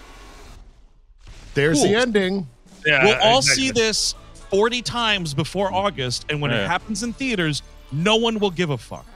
There's 1.55 1.83
the 1.83 1.95
ending. 1.95 2.47
Yeah. 2.87 3.05
we'll 3.05 3.15
all 3.23 3.39
exactly. 3.39 3.65
see 3.67 3.71
this 3.73 4.15
40 4.51 4.83
times 4.83 5.35
before 5.35 5.73
August, 5.73 6.27
and 6.29 6.41
when 6.41 6.51
it 6.51 6.67
happens 6.67 7.03
in 7.03 7.13
theaters, 7.13 7.63
no 7.91 8.17
one 8.17 8.39
will 8.39 8.51
give 8.51 8.71
a 8.71 8.79
fuck. 8.79 9.07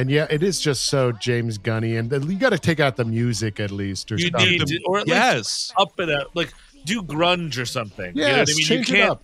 And 0.00 0.10
yeah, 0.10 0.26
it 0.30 0.42
is 0.42 0.60
just 0.60 0.86
so 0.86 1.12
James 1.12 1.58
Gunny. 1.58 1.96
And 1.96 2.10
you 2.10 2.38
got 2.38 2.50
to 2.50 2.58
take 2.58 2.80
out 2.80 2.96
the 2.96 3.04
music 3.04 3.60
at 3.60 3.70
least. 3.70 4.10
Or 4.10 4.16
You 4.16 4.30
something. 4.30 4.50
need 4.50 4.66
to, 4.66 4.80
or 4.86 4.98
at 4.98 5.06
least 5.06 5.16
Yes. 5.16 5.72
up 5.76 6.00
it 6.00 6.08
up, 6.08 6.28
like 6.34 6.52
do 6.86 7.02
grunge 7.02 7.58
or 7.60 7.66
something. 7.66 8.16
you 8.16 8.22
know 8.22 8.28
Yes, 8.28 8.50
I 8.50 8.54
mean? 8.54 8.64
change 8.64 8.88
you 8.90 8.96
it 8.96 8.98
can't. 9.00 9.10
up. 9.10 9.22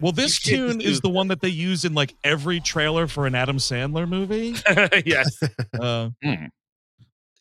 Well, 0.00 0.10
this 0.12 0.40
tune 0.40 0.80
is 0.80 1.00
the 1.00 1.10
one 1.10 1.28
that 1.28 1.40
they 1.42 1.48
use 1.50 1.84
in 1.84 1.94
like 1.94 2.16
every 2.24 2.58
trailer 2.58 3.06
for 3.06 3.26
an 3.26 3.34
Adam 3.36 3.58
Sandler 3.58 4.08
movie. 4.08 4.56
yes. 5.06 5.38
Uh, 5.78 6.10
Hmm. 6.24 6.46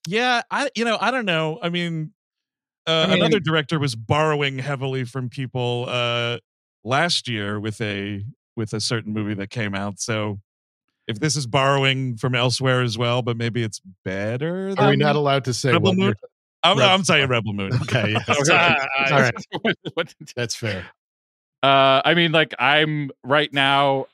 yeah, 0.08 0.42
I 0.52 0.70
you 0.76 0.86
know 0.86 0.98
I 1.00 1.10
don't 1.12 1.26
know. 1.26 1.58
I 1.64 1.70
mean, 1.70 2.12
uh, 2.86 2.92
I 2.92 3.08
mean- 3.08 3.18
another 3.20 3.40
director 3.40 3.80
was 3.80 3.96
borrowing 3.96 4.60
heavily 4.60 5.06
from 5.06 5.30
people 5.30 5.86
uh, 5.88 6.38
last 6.84 7.28
year 7.28 7.60
with 7.60 7.80
a 7.82 8.24
with 8.56 8.74
a 8.74 8.82
certain 8.82 9.14
movie 9.14 9.34
that 9.36 9.50
came 9.50 9.74
out. 9.74 10.00
So 10.00 10.40
if 11.10 11.20
this 11.20 11.36
is 11.36 11.48
borrowing 11.48 12.16
from 12.18 12.36
elsewhere 12.36 12.82
as 12.82 12.98
well, 12.98 13.22
but 13.24 13.36
maybe 13.36 13.64
it's 13.64 13.82
better. 14.06 14.76
Are 14.78 14.90
we 14.90 14.92
than- 14.92 15.00
not 15.00 15.16
allowed 15.16 15.44
to 15.46 15.54
say 15.54 15.72
Rebel 15.74 15.96
Moon? 15.96 16.14
I'm, 16.64 16.78
Rebel- 16.78 16.92
I'm 16.94 17.04
saying 17.04 17.28
Rebel 17.28 17.54
Moon. 17.54 17.72
Okay, 17.82 18.12
yes. 18.28 18.50
Ah, 18.52 18.88
All 19.12 19.22
right. 19.22 19.76
What- 19.96 20.14
That's 20.36 20.56
fair. 20.56 20.86
Uh, 21.64 22.02
I 22.06 22.14
mean, 22.14 22.32
like 22.32 22.54
I'm 22.60 23.12
right 23.24 23.52
now. 23.52 24.06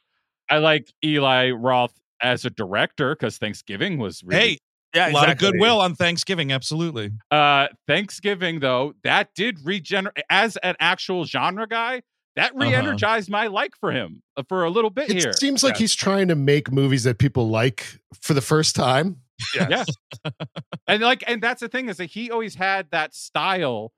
I 0.50 0.60
like 0.60 0.94
Eli 1.04 1.52
Roth 1.52 1.94
as 2.22 2.46
a 2.46 2.50
director 2.50 3.16
because 3.16 3.38
Thanksgiving 3.38 3.98
was 3.98 4.24
really. 4.24 4.42
Hey, 4.42 4.58
Yeah, 4.96 5.10
a 5.10 5.12
lot 5.12 5.30
of 5.30 5.38
goodwill 5.38 5.82
on 5.82 5.96
Thanksgiving. 5.96 6.52
Absolutely. 6.52 7.12
Uh, 7.30 7.68
Thanksgiving 7.88 8.60
though 8.62 8.94
that 9.04 9.30
did 9.36 9.60
regenerate 9.64 10.24
as 10.30 10.56
an 10.58 10.76
actual 10.80 11.26
genre 11.26 11.68
guy. 11.68 12.02
That 12.36 12.52
Uh-huh. 12.52 12.65
re-energized 12.65 13.30
my 13.30 13.48
like 13.48 13.76
for 13.80 13.91
him 13.91 14.21
uh, 14.38 14.43
for 14.50 14.63
a 14.65 14.69
little 14.69 14.89
bit 14.89 15.08
here. 15.10 15.17
It 15.17 15.21
here. 15.24 15.32
seems 15.34 15.63
like 15.63 15.76
Yeah. 15.76 15.80
he's 15.80 15.95
trying 15.95 16.28
to 16.28 16.36
make 16.36 16.71
movies 16.71 17.04
that 17.06 17.17
people 17.17 17.48
like 17.50 18.00
for 18.21 18.34
the 18.34 18.41
first 18.41 18.76
time. 18.76 19.21
yeah 19.54 19.84
and 20.88 21.02
like 21.02 21.24
and 21.28 21.41
that's 21.41 21.60
the 21.60 21.67
thing 21.67 21.89
is 21.89 21.98
that 21.98 22.06
he 22.06 22.32
always 22.32 22.56
had 22.56 22.89
that 22.91 23.13
style 23.13 23.91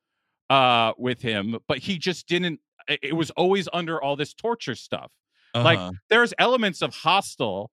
uh 0.49 0.93
with 0.97 1.21
him 1.21 1.57
but 1.67 1.77
he 1.77 1.97
just 1.99 2.27
didn't 2.27 2.59
it 2.87 2.99
it 3.03 3.13
was 3.13 3.29
always 3.31 3.67
under 3.71 4.01
all 4.01 4.15
this 4.15 4.33
torture 4.33 4.73
stuff 4.75 5.11
Like, 5.53 5.77
Uh-huh. 5.79 5.91
there's 6.09 6.33
elements 6.39 6.81
of 6.81 6.93
Hostel 6.95 7.69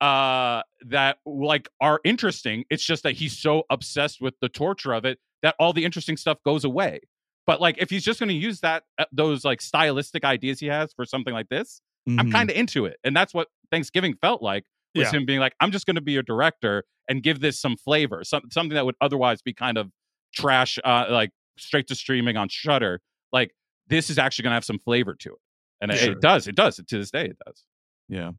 uh 0.00 0.62
that 0.86 1.18
like 1.26 1.68
are 1.80 2.00
interesting 2.04 2.64
it's 2.70 2.84
just 2.84 3.02
that 3.02 3.14
he's 3.14 3.36
so 3.36 3.64
obsessed 3.68 4.20
with 4.20 4.34
the 4.40 4.48
torture 4.48 4.92
of 4.92 5.04
it 5.04 5.18
that 5.42 5.56
all 5.58 5.72
the 5.72 5.84
interesting 5.84 6.16
stuff 6.16 6.38
goes 6.44 6.64
away 6.64 7.00
but 7.48 7.60
like 7.60 7.76
if 7.78 7.90
he's 7.90 8.04
just 8.04 8.20
going 8.20 8.28
to 8.28 8.34
use 8.34 8.60
that 8.60 8.84
uh, 8.98 9.04
those 9.10 9.44
like 9.44 9.60
stylistic 9.60 10.24
ideas 10.24 10.60
he 10.60 10.66
has 10.66 10.92
for 10.92 11.04
something 11.04 11.34
like 11.34 11.48
this 11.48 11.80
i'm 12.06 12.28
Mhm. 12.28 12.32
kind 12.32 12.50
of 12.50 12.56
into 12.56 12.84
it 12.86 12.96
and 13.04 13.16
that's 13.16 13.34
what 13.34 13.48
thanksgiving 13.72 14.14
felt 14.22 14.40
like 14.42 14.64
was 14.94 15.04
Yeah. 15.12 15.18
him 15.18 15.26
being 15.26 15.40
like 15.40 15.54
i'm 15.60 15.72
just 15.72 15.84
going 15.86 15.96
to 15.96 16.00
be 16.12 16.16
a 16.16 16.22
director 16.22 16.84
and 17.08 17.22
give 17.22 17.40
this 17.40 17.58
some 17.60 17.76
flavor 17.76 18.22
some, 18.22 18.42
something 18.52 18.74
that 18.74 18.84
would 18.86 18.94
otherwise 19.00 19.42
be 19.42 19.52
kind 19.52 19.76
of 19.78 19.90
trash 20.34 20.78
uh 20.84 21.06
like 21.10 21.30
straight 21.58 21.86
to 21.88 21.94
streaming 21.96 22.36
on 22.36 22.48
Shudder 22.48 23.00
like 23.32 23.50
this 23.88 24.10
is 24.10 24.18
actually 24.18 24.44
going 24.44 24.52
to 24.52 24.54
have 24.60 24.64
some 24.64 24.78
flavor 24.78 25.14
to 25.14 25.30
it 25.30 25.38
and 25.80 25.90
it, 25.90 25.98
Sure. 25.98 26.12
it 26.12 26.20
does 26.20 26.46
it 26.48 26.54
does 26.54 26.76
to 26.76 26.98
this 26.98 27.10
day 27.10 27.24
it 27.26 27.38
does 27.46 27.64
Yeah. 28.08 28.30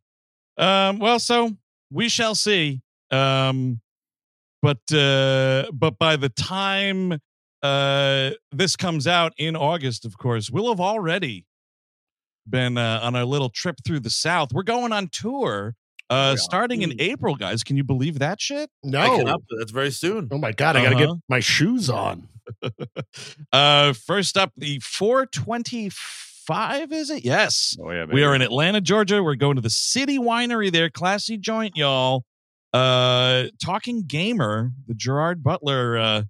Um, 0.57 0.99
well, 0.99 1.19
so 1.19 1.55
we 1.91 2.09
shall 2.09 2.35
see. 2.35 2.81
Um, 3.11 3.79
but 4.61 4.81
uh, 4.93 5.71
but 5.73 5.97
by 5.97 6.15
the 6.17 6.27
time 6.29 7.19
uh, 7.63 8.31
this 8.51 8.75
comes 8.75 9.07
out 9.07 9.33
in 9.37 9.55
August, 9.55 10.05
of 10.05 10.17
course, 10.17 10.49
we'll 10.49 10.69
have 10.69 10.79
already 10.79 11.45
been 12.47 12.77
uh, 12.77 12.99
on 13.03 13.15
our 13.15 13.25
little 13.25 13.49
trip 13.49 13.77
through 13.85 13.99
the 13.99 14.09
South. 14.09 14.53
We're 14.53 14.63
going 14.63 14.91
on 14.91 15.07
tour 15.09 15.75
uh, 16.09 16.13
are. 16.33 16.37
starting 16.37 16.81
in 16.81 16.93
April, 16.99 17.35
guys. 17.35 17.63
Can 17.63 17.77
you 17.77 17.83
believe 17.83 18.17
that 18.19 18.41
shit? 18.41 18.69
I 18.85 18.89
No. 18.89 19.17
cannot. 19.17 19.41
That's 19.59 19.71
very 19.71 19.91
soon. 19.91 20.27
Oh 20.31 20.37
my 20.39 20.51
god, 20.51 20.75
I 20.75 20.83
gotta 20.83 20.95
get 20.95 21.09
Uh-huh. 21.09 21.17
my 21.29 21.39
shoes 21.39 21.89
on. 21.89 22.27
Uh, 23.53 23.93
first 23.93 24.37
up, 24.37 24.51
the 24.57 24.79
425, 25.69 26.91
is 26.91 27.09
it? 27.09 27.23
Yes. 27.25 27.77
oh 27.79 27.91
yeah 27.91 28.05
We 28.05 28.23
are 28.23 28.33
in 28.35 28.41
Atlanta, 28.41 28.81
Georgia. 28.81 29.21
We're 29.23 29.35
going 29.35 29.55
to 29.55 29.61
the 29.61 29.69
City 29.69 30.17
Winery 30.17 30.71
there. 30.71 30.89
Classy 30.89 31.37
joint, 31.37 31.75
y'all. 31.77 32.23
Uh 32.73 33.45
Talking 33.63 34.03
Gamer, 34.05 34.71
the 34.87 34.93
Gerard 34.93 35.43
Butler 35.43 35.97
uh 35.97 36.23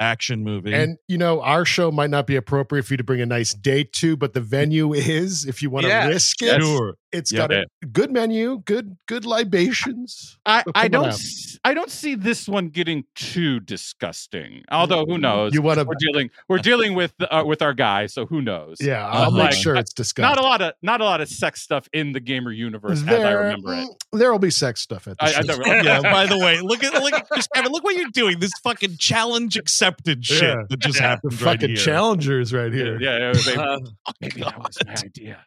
action 0.00 0.42
movie. 0.42 0.74
And 0.74 0.96
you 1.08 1.18
know, 1.18 1.40
our 1.42 1.64
show 1.64 1.90
might 1.92 2.10
not 2.10 2.26
be 2.26 2.36
appropriate 2.36 2.84
for 2.84 2.94
you 2.94 2.98
to 2.98 3.04
bring 3.04 3.20
a 3.20 3.26
nice 3.26 3.54
date 3.54 3.92
to, 3.94 4.16
but 4.16 4.32
the 4.32 4.40
venue 4.40 4.92
is 4.94 5.44
if 5.44 5.62
you 5.62 5.70
want 5.70 5.84
to 5.84 5.88
Yeah. 5.90 6.08
risk 6.08 6.42
it. 6.42 6.60
sure. 6.60 6.94
It's 7.12 7.32
Yeah. 7.32 7.38
got 7.48 7.52
a 7.52 7.66
good 7.92 8.10
menu, 8.12 8.62
good 8.64 8.96
good 9.06 9.24
libations. 9.24 10.38
I, 10.46 10.62
So 10.62 10.72
I 10.74 10.88
don't 10.88 11.04
on. 11.04 11.08
s- 11.10 11.58
I 11.64 11.74
don't 11.74 11.90
see 11.90 12.14
this 12.14 12.48
one 12.48 12.68
getting 12.68 13.04
too 13.14 13.60
disgusting. 13.60 14.62
Although 14.70 15.04
who 15.06 15.18
knows? 15.18 15.52
You 15.52 15.60
want 15.62 15.78
to 15.80 15.84
we're 15.84 15.94
dealing 15.98 16.30
we're 16.48 16.58
dealing 16.58 16.94
with 16.94 17.12
uh, 17.20 17.42
with 17.46 17.62
our 17.62 17.74
guy, 17.74 18.06
so 18.06 18.26
who 18.26 18.40
knows? 18.40 18.78
Yeah, 18.80 19.04
Uh, 19.06 19.24
I'll 19.24 19.30
make 19.32 19.42
like, 19.50 19.52
sure 19.54 19.76
uh, 19.76 19.80
it's 19.80 19.92
discussed. 19.92 20.22
Not 20.22 20.38
a 20.38 20.42
lot 20.42 20.62
of 20.62 20.72
not 20.82 21.00
a 21.00 21.04
lot 21.04 21.20
of 21.20 21.28
sex 21.28 21.62
stuff 21.62 21.88
in 21.92 22.12
the 22.12 22.20
gamer 22.20 22.52
universe 22.52 23.02
as 23.02 23.08
I 23.08 23.10
There, 23.16 23.38
remember 23.40 23.74
it. 23.74 23.88
mm, 23.88 24.18
there 24.18 24.30
will 24.32 24.38
be 24.38 24.50
sex 24.50 24.80
stuff 24.80 25.06
at 25.08 25.18
the 25.18 25.24
I- 25.24 25.28
I 25.28 25.42
show. 25.42 25.82
yeah. 25.82 26.00
By 26.12 26.26
the 26.26 26.38
way, 26.38 26.60
look 26.60 26.82
at 26.84 26.92
look 27.02 27.12
at 27.12 27.28
Chris 27.28 27.46
Cabin. 27.54 27.72
Look 27.72 27.84
what 27.84 27.96
you're 27.96 28.08
doing. 28.10 28.38
This 28.38 28.52
fucking 28.62 28.96
challenge 28.98 29.56
accepted 29.56 30.24
shit 30.24 30.42
Yeah. 30.42 30.62
that 30.68 30.78
just 30.78 31.00
Yeah. 31.00 31.08
happened 31.08 31.32
right 31.42 31.54
Fucking 31.60 31.70
here. 31.70 31.76
challengers 31.78 32.52
right 32.52 32.72
here. 32.72 33.00
yeah, 33.00 33.18
yeah, 33.18 33.32
they- 33.44 33.56
Uh, 33.56 33.78
maybe 34.20 34.40
that 34.42 34.58
was 34.58 34.78
my 34.86 34.94
idea. 35.04 35.44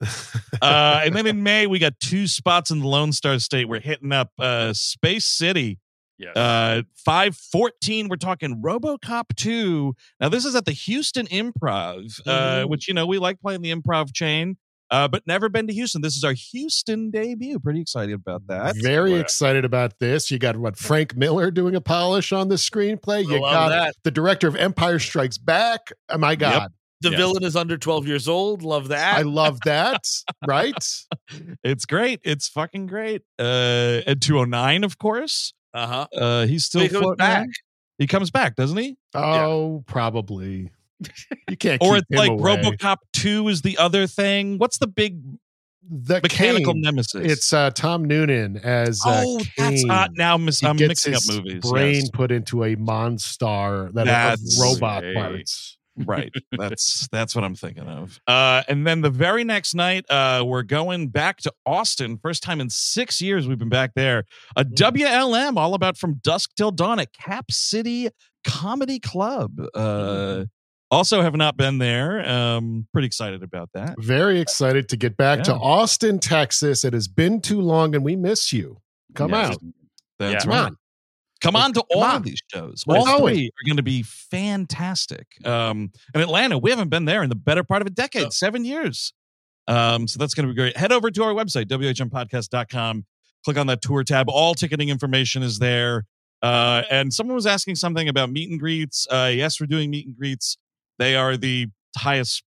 Uh, 0.62 1.00
and 1.04 1.14
then 1.16 1.26
in 1.26 1.42
May, 1.42 1.66
we 1.66 1.78
got 1.78 1.98
two 2.00 2.26
spots 2.26 2.70
in 2.70 2.80
the 2.80 2.86
Lone 2.86 3.12
Star 3.12 3.38
State. 3.38 3.66
We're 3.66 3.80
hitting 3.80 4.12
up 4.12 4.30
uh, 4.38 4.74
Space 4.74 5.24
City. 5.24 5.78
Yes. 6.18 6.36
Uh, 6.36 6.82
514, 7.04 8.08
we're 8.08 8.16
talking 8.16 8.60
Robocop 8.62 9.34
2. 9.36 9.94
Now, 10.20 10.28
this 10.28 10.44
is 10.44 10.54
at 10.54 10.66
the 10.66 10.72
Houston 10.72 11.26
Improv, 11.28 12.20
uh, 12.26 12.64
which, 12.64 12.88
you 12.88 12.94
know, 12.94 13.06
we 13.06 13.16
like 13.18 13.40
playing 13.40 13.62
the 13.62 13.72
improv 13.74 14.12
chain, 14.12 14.58
uh, 14.90 15.08
but 15.08 15.26
never 15.26 15.48
been 15.48 15.66
to 15.68 15.72
Houston. 15.72 16.02
This 16.02 16.14
is 16.16 16.24
our 16.24 16.34
Houston 16.34 17.10
debut. 17.10 17.58
Pretty 17.58 17.80
excited 17.80 18.12
about 18.14 18.46
that. 18.48 18.74
Very 18.82 19.12
Wow. 19.14 19.20
excited 19.20 19.64
about 19.64 19.98
this. 19.98 20.30
You 20.30 20.38
got 20.38 20.58
what 20.58 20.76
Frank 20.76 21.16
Miller 21.16 21.50
doing 21.50 21.74
a 21.74 21.80
polish 21.80 22.32
on 22.32 22.48
the 22.48 22.56
screenplay. 22.56 23.22
You 23.26 23.40
got 23.40 23.70
that. 23.70 23.94
the 24.02 24.10
director 24.10 24.46
of 24.46 24.56
Empire 24.56 24.98
Strikes 24.98 25.38
Back. 25.38 25.90
Oh 26.10 26.18
my 26.18 26.34
god, 26.36 26.70
The 27.02 27.10
Yes. 27.10 27.18
villain 27.18 27.44
is 27.44 27.56
under 27.56 27.78
12 27.78 28.06
years 28.06 28.28
old. 28.28 28.62
Love 28.62 28.88
that. 28.88 29.16
I 29.18 29.22
love 29.22 29.58
that. 29.64 30.02
right? 30.46 30.74
It's 31.64 31.86
great. 31.86 32.20
It's 32.24 32.48
fucking 32.48 32.86
great. 32.88 33.22
Uh, 33.38 34.00
and 34.06 34.20
209, 34.20 34.84
of 34.84 34.98
course. 34.98 35.54
Uh 35.72 35.86
huh. 35.86 36.06
Uh, 36.14 36.46
he's 36.46 36.64
still 36.66 36.82
He 36.82 36.88
comes 36.88 37.16
back. 37.16 37.38
around. 37.38 37.54
He 37.98 38.06
comes 38.06 38.30
back, 38.30 38.56
doesn't 38.56 38.76
he? 38.76 38.96
Oh, 39.14 39.82
probably. 39.86 40.70
You 41.48 41.56
can't. 41.56 41.80
Or 41.82 41.94
keep 41.94 42.04
it's 42.10 42.18
like 42.18 42.30
away. 42.30 42.56
RoboCop 42.56 42.96
2 43.14 43.48
is 43.48 43.62
the 43.62 43.78
other 43.78 44.06
thing. 44.06 44.58
What's 44.58 44.76
the 44.78 44.86
big 44.86 45.22
the 45.90 46.20
mechanical 46.22 46.74
Kane. 46.74 46.82
nemesis? 46.82 47.24
It's 47.32 47.52
uh, 47.52 47.70
Tom 47.70 48.04
Noonan 48.04 48.58
as 48.58 49.00
uh, 49.06 49.22
oh, 49.26 49.38
that's 49.56 49.80
Kane. 49.82 49.88
hot. 49.88 50.10
Now 50.14 50.34
I'm, 50.34 50.44
mis- 50.44 50.62
I'm 50.62 50.76
mixing 50.76 51.14
up 51.14 51.22
his 51.22 51.38
movies. 51.38 51.60
Brain 51.70 51.94
yes. 51.94 52.10
put 52.10 52.30
into 52.30 52.64
a 52.64 52.74
monster 52.76 53.90
that 53.94 54.04
That's- 54.04 54.58
of 54.58 54.62
robot 54.62 55.04
parts. 55.14 55.78
Right. 55.96 56.32
That's 56.56 57.08
that's 57.12 57.34
what 57.34 57.44
i'm 57.44 57.54
thinking 57.54 57.86
of. 57.88 58.18
Uh 58.26 58.62
and 58.68 58.86
then 58.86 59.00
the 59.02 59.10
very 59.10 59.44
next 59.44 59.74
night 59.74 60.04
uh 60.08 60.42
we're 60.46 60.62
going 60.62 61.08
back 61.08 61.38
to 61.38 61.52
austin 61.66 62.16
first 62.22 62.42
time 62.42 62.60
in 62.60 62.70
six 62.70 63.20
years 63.20 63.46
we've 63.48 63.58
been 63.58 63.68
back 63.68 63.92
there. 63.94 64.24
A 64.56 64.64
WHM 64.64 65.56
all 65.56 65.74
about 65.74 65.98
from 65.98 66.14
dusk 66.22 66.50
till 66.56 66.70
dawn 66.70 67.00
at 67.00 67.12
cap 67.12 67.50
city 67.50 68.08
comedy 68.44 68.98
club. 68.98 69.52
Uh 69.74 70.44
also 70.92 71.22
have 71.22 71.34
not 71.36 71.56
been 71.56 71.78
there. 71.78 72.26
Um 72.28 72.86
pretty 72.92 73.06
excited 73.06 73.42
about 73.42 73.68
that. 73.74 73.96
Very 73.98 74.40
excited 74.40 74.88
to 74.90 74.96
get 74.96 75.16
back 75.16 75.42
to 75.44 75.54
Austin, 75.54 76.18
Texas. 76.18 76.84
It 76.84 76.92
has 76.94 77.08
been 77.08 77.40
too 77.40 77.60
long, 77.60 77.94
and 77.94 78.04
we 78.04 78.16
miss 78.16 78.52
you. 78.52 78.78
Come 79.14 79.30
Yes. 79.32 79.50
out. 79.50 79.58
that's 80.18 80.44
Yeah. 80.46 80.50
right 80.50 80.72
Come 81.40 81.56
on. 81.56 81.72
Come 81.72 81.72
to 81.74 81.84
all 81.90 82.02
on. 82.02 82.16
of 82.16 82.22
these 82.24 82.40
shows. 82.52 82.84
We're 82.86 82.98
All 82.98 83.04
going. 83.18 83.34
three 83.34 83.46
are 83.48 83.66
going 83.66 83.76
to 83.78 83.82
be 83.82 84.02
fantastic. 84.02 85.26
Um, 85.44 85.90
in 86.14 86.20
Atlanta, 86.20 86.58
we 86.58 86.70
haven't 86.70 86.88
been 86.88 87.04
there 87.06 87.22
in 87.22 87.28
the 87.28 87.34
better 87.36 87.64
part 87.64 87.80
of 87.82 87.86
a 87.86 87.90
decade, 87.90 88.24
No. 88.24 88.30
seven 88.30 88.64
years. 88.64 89.12
Um, 89.68 90.08
so 90.08 90.18
that's 90.18 90.34
going 90.34 90.46
to 90.48 90.52
be 90.52 90.56
great. 90.56 90.76
Head 90.76 90.92
over 90.92 91.10
to 91.10 91.22
our 91.22 91.32
website, 91.32 91.66
whmpodcast.com. 91.66 93.04
Click 93.44 93.56
on 93.56 93.66
that 93.68 93.80
tour 93.82 94.04
tab. 94.04 94.28
All 94.28 94.54
ticketing 94.54 94.88
information 94.88 95.42
is 95.42 95.58
there. 95.58 96.04
Uh, 96.42 96.82
and 96.90 97.12
someone 97.12 97.34
was 97.34 97.46
asking 97.46 97.76
something 97.76 98.08
about 98.08 98.30
meet 98.30 98.50
and 98.50 98.58
greets. 98.58 99.06
Uh, 99.10 99.30
yes, 99.32 99.60
we're 99.60 99.66
doing 99.66 99.90
meet 99.90 100.06
and 100.06 100.16
greets. 100.16 100.56
They 100.98 101.14
are 101.16 101.36
the 101.36 101.68
highest 101.96 102.42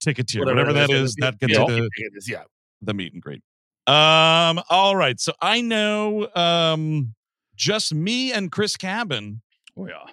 ticket 0.00 0.28
tier, 0.28 0.44
whatever, 0.44 0.72
that 0.72 0.90
is. 0.90 1.14
That 1.18 1.38
gets 1.38 1.52
yeah, 1.52 1.66
it 1.68 2.12
is, 2.14 2.28
yeah. 2.28 2.42
the 2.82 2.94
meet 2.94 3.12
and 3.12 3.22
greet. 3.22 3.42
Um, 3.86 4.60
all 4.70 4.96
right. 4.96 5.20
So 5.20 5.32
I 5.40 5.60
know 5.60 6.28
um 6.34 7.14
just 7.56 7.94
me 7.94 8.32
and 8.32 8.50
Chris 8.52 8.76
Cabin, 8.76 9.40
Oh 9.76 9.86
yeah. 9.86 10.04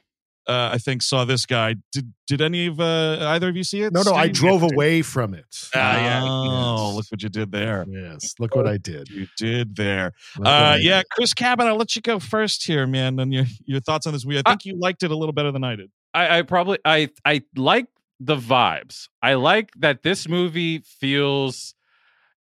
uh, 0.48 0.70
I 0.74 0.78
think 0.78 1.02
saw 1.02 1.24
this 1.26 1.46
guy. 1.46 1.76
Did 1.92 2.14
did 2.28 2.42
any 2.42 2.68
of 2.68 2.80
uh 2.80 3.18
either 3.30 3.50
of 3.50 3.56
you 3.58 3.64
see 3.64 3.82
it? 3.82 3.94
No, 3.94 4.02
no, 4.04 4.14
I 4.14 4.28
drove 4.28 4.64
away 4.64 5.02
from 5.02 5.34
it. 5.34 5.70
Ah, 5.76 5.98
yeah. 5.98 6.22
Oh, 6.24 6.88
Yes. 6.88 6.96
look 6.96 7.06
what 7.12 7.24
you 7.24 7.30
did 7.30 7.52
there. 7.52 7.86
Yes, 7.90 8.34
look 8.40 8.56
what 8.56 8.68
I 8.68 8.78
did. 8.78 9.10
You 9.10 9.28
did 9.38 9.76
there. 9.76 10.14
Uh 10.44 10.78
yeah, 10.80 11.00
did. 11.00 11.10
Chris 11.12 11.34
Cabin, 11.34 11.68
I'll 11.68 11.76
let 11.78 11.96
you 11.96 12.02
go 12.02 12.20
first 12.20 12.66
here, 12.66 12.88
man. 12.88 13.20
And 13.20 13.34
your 13.34 13.46
your 13.66 13.80
thoughts 13.82 14.08
on 14.08 14.14
this 14.14 14.26
movie. 14.26 14.40
I 14.40 14.50
think 14.50 14.66
you 14.66 14.78
liked 14.80 15.04
it 15.04 15.12
a 15.12 15.16
little 15.16 15.34
better 15.34 15.52
than 15.52 15.64
I 15.64 15.76
did. 15.76 15.92
I, 16.14 16.40
I 16.40 16.42
probably 16.44 16.80
I 16.86 17.10
I 17.26 17.42
like 17.56 17.88
the 18.20 18.36
vibes. 18.36 19.08
I 19.22 19.34
like 19.36 19.72
that 19.80 20.04
this 20.04 20.28
movie 20.28 20.80
feels 20.80 21.74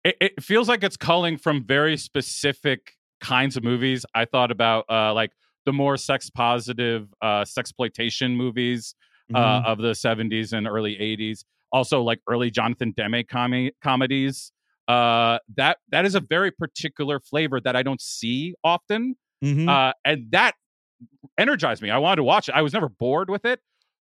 it, 0.05 0.17
it 0.21 0.43
feels 0.43 0.69
like 0.69 0.85
it's 0.85 0.97
calling 0.97 1.37
from 1.37 1.65
very 1.65 1.97
specific 1.97 2.95
kinds 3.21 3.57
of 3.57 3.65
movies. 3.65 4.05
I 4.15 4.25
thought 4.25 4.51
about 4.51 4.85
uh 4.91 5.13
like 5.15 5.33
the 5.67 5.73
more 5.73 5.97
sex 5.97 6.31
positive 6.31 7.09
uh 7.23 7.43
sexploitation 7.43 8.35
movies 8.37 8.95
uh, 9.35 9.63
of 9.67 9.79
the 9.79 9.91
70s 9.93 10.53
and 10.55 10.67
early 10.67 10.97
80s. 10.97 11.45
Also 11.73 12.01
like 12.03 12.21
early 12.29 12.51
Jonathan 12.51 12.93
Demme 12.97 13.25
com- 13.29 13.71
comedies. 13.83 14.53
Uh 14.87 15.39
that 15.57 15.79
that 15.91 16.05
is 16.07 16.15
a 16.15 16.21
very 16.21 16.51
particular 16.51 17.21
flavor 17.21 17.61
that 17.61 17.77
I 17.77 17.83
don't 17.83 18.01
see 18.01 18.55
often. 18.65 19.17
Mhm. 19.45 19.69
Uh, 19.69 19.93
and 20.05 20.31
that 20.31 20.55
energized 21.37 21.83
me. 21.83 21.91
I 21.91 21.99
wanted 21.99 22.17
to 22.17 22.25
watch 22.25 22.49
it. 22.49 22.55
I 22.55 22.63
was 22.63 22.73
never 22.73 22.89
bored 22.89 23.31
with 23.31 23.45
it. 23.45 23.61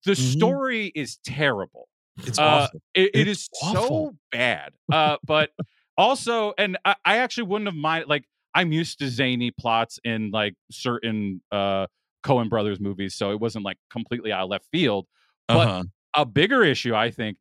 The 0.04 0.12
Mhm. 0.12 0.36
story 0.36 0.92
is 0.94 1.18
terrible. 1.24 1.88
it's 2.18 2.38
uh, 2.38 2.42
awful. 2.42 2.80
It, 2.94 3.10
it 3.14 3.28
It's 3.28 3.42
is 3.42 3.48
so 3.72 4.14
bad. 4.32 4.72
Uh, 4.90 5.16
but 5.24 5.50
also, 5.98 6.54
and 6.56 6.78
I, 6.84 6.94
I 7.04 7.16
actually 7.18 7.44
wouldn't 7.44 7.68
have 7.68 7.74
minded. 7.74 8.08
Like 8.08 8.24
I'm 8.56 8.72
used 8.72 8.98
to 9.00 9.08
zany 9.08 9.50
plots 9.50 9.98
in 10.04 10.30
like 10.32 10.54
certain 10.70 11.42
uh 11.52 11.86
Coen 12.24 12.48
Brothers 12.48 12.80
movies, 12.80 13.14
so 13.14 13.30
it 13.30 13.38
wasn't 13.40 13.64
like 13.64 13.76
completely 13.90 14.32
out 14.32 14.44
of 14.44 14.50
left 14.50 14.66
field. 14.72 15.06
but- 15.48 15.56
Uh-huh. 15.68 15.84
A 16.18 16.24
bigger 16.24 16.64
issue, 16.64 16.94
I 16.94 17.10
think. 17.10 17.36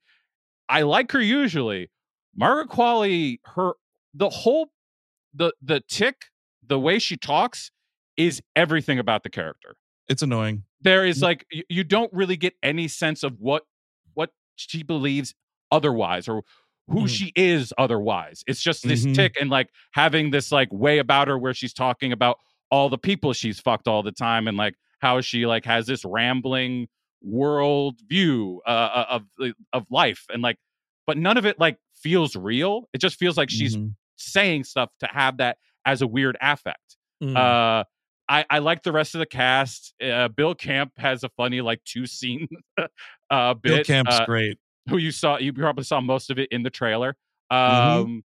I 0.67 0.81
like 0.81 1.09
her 1.13 1.21
usually. 1.21 1.89
Margaret 2.35 2.67
Qualley, 2.67 3.39
her 3.55 3.73
the 4.13 4.29
whole 4.29 4.67
the 5.33 5.53
the 5.61 5.79
tick, 5.87 6.25
the 6.67 6.77
way 6.79 6.99
she 6.99 7.15
talks 7.15 7.71
is 8.17 8.41
everything 8.55 8.99
about 8.99 9.23
the 9.23 9.29
character 9.29 9.75
It's 10.09 10.21
annoying. 10.21 10.63
there 10.81 11.05
is 11.05 11.21
like 11.21 11.45
you 11.69 11.83
don't 11.85 12.11
really 12.13 12.35
get 12.37 12.53
any 12.61 12.87
sense 12.89 13.23
of 13.23 13.39
what 13.39 13.63
what 14.13 14.31
she 14.57 14.83
believes 14.83 15.33
otherwise 15.71 16.27
or 16.27 16.43
who 16.87 17.01
Mhm. 17.05 17.09
she 17.09 17.31
is 17.35 17.73
otherwise 17.77 18.43
it's 18.47 18.61
just 18.61 18.83
this 18.87 19.05
Mhm. 19.05 19.15
tick 19.15 19.35
and 19.39 19.49
like 19.49 19.69
having 19.93 20.29
this 20.31 20.51
like 20.51 20.69
way 20.71 20.99
about 20.99 21.27
her 21.27 21.37
where 21.37 21.53
she's 21.53 21.73
talking 21.73 22.11
about 22.11 22.37
all 22.71 22.89
the 22.89 22.97
people 22.97 23.33
she's 23.33 23.59
fucked 23.59 23.87
all 23.87 24.03
the 24.03 24.11
time 24.11 24.47
and 24.47 24.57
like 24.57 24.75
how 24.99 25.21
she 25.21 25.45
like 25.45 25.65
has 25.65 25.85
this 25.87 26.03
rambling 26.05 26.87
world 27.21 27.99
view 28.07 28.61
uh, 28.67 29.05
of 29.09 29.23
of 29.73 29.85
life 29.89 30.25
and 30.31 30.41
like 30.43 30.57
but 31.07 31.17
none 31.17 31.37
of 31.37 31.45
it 31.45 31.59
like 31.59 31.77
feels 31.95 32.35
real 32.35 32.87
it 32.93 32.99
just 32.99 33.17
feels 33.17 33.37
like 33.37 33.49
she's 33.49 33.75
Mhm. 33.77 33.95
saying 34.17 34.63
stuff 34.63 34.89
to 34.99 35.07
have 35.07 35.37
that 35.37 35.57
as 35.85 36.01
a 36.01 36.07
weird 36.07 36.37
affect 36.41 36.97
Mm. 37.23 37.35
uh, 37.37 37.83
I 38.27 38.45
I 38.49 38.59
like 38.59 38.83
the 38.83 38.91
rest 38.91 39.13
of 39.15 39.19
the 39.19 39.25
cast. 39.27 39.93
Uh, 40.03 40.27
Bill 40.27 40.53
Camp 40.55 40.91
has 40.97 41.23
a 41.23 41.29
funny 41.29 41.61
like 41.61 41.83
two 41.85 42.05
scene 42.07 42.47
uh 43.29 43.53
bit. 43.53 43.61
Bill 43.63 43.83
Camp's 43.83 44.15
uh, 44.15 44.25
great. 44.25 44.57
Who 44.89 44.97
you 44.97 45.11
saw 45.11 45.37
you 45.37 45.51
probably 45.53 45.83
saw 45.83 45.99
most 46.01 46.29
of 46.29 46.37
it 46.39 46.49
in 46.51 46.63
the 46.63 46.69
trailer. 46.69 47.15
Um, 47.49 47.57
Mhm. 47.59 48.21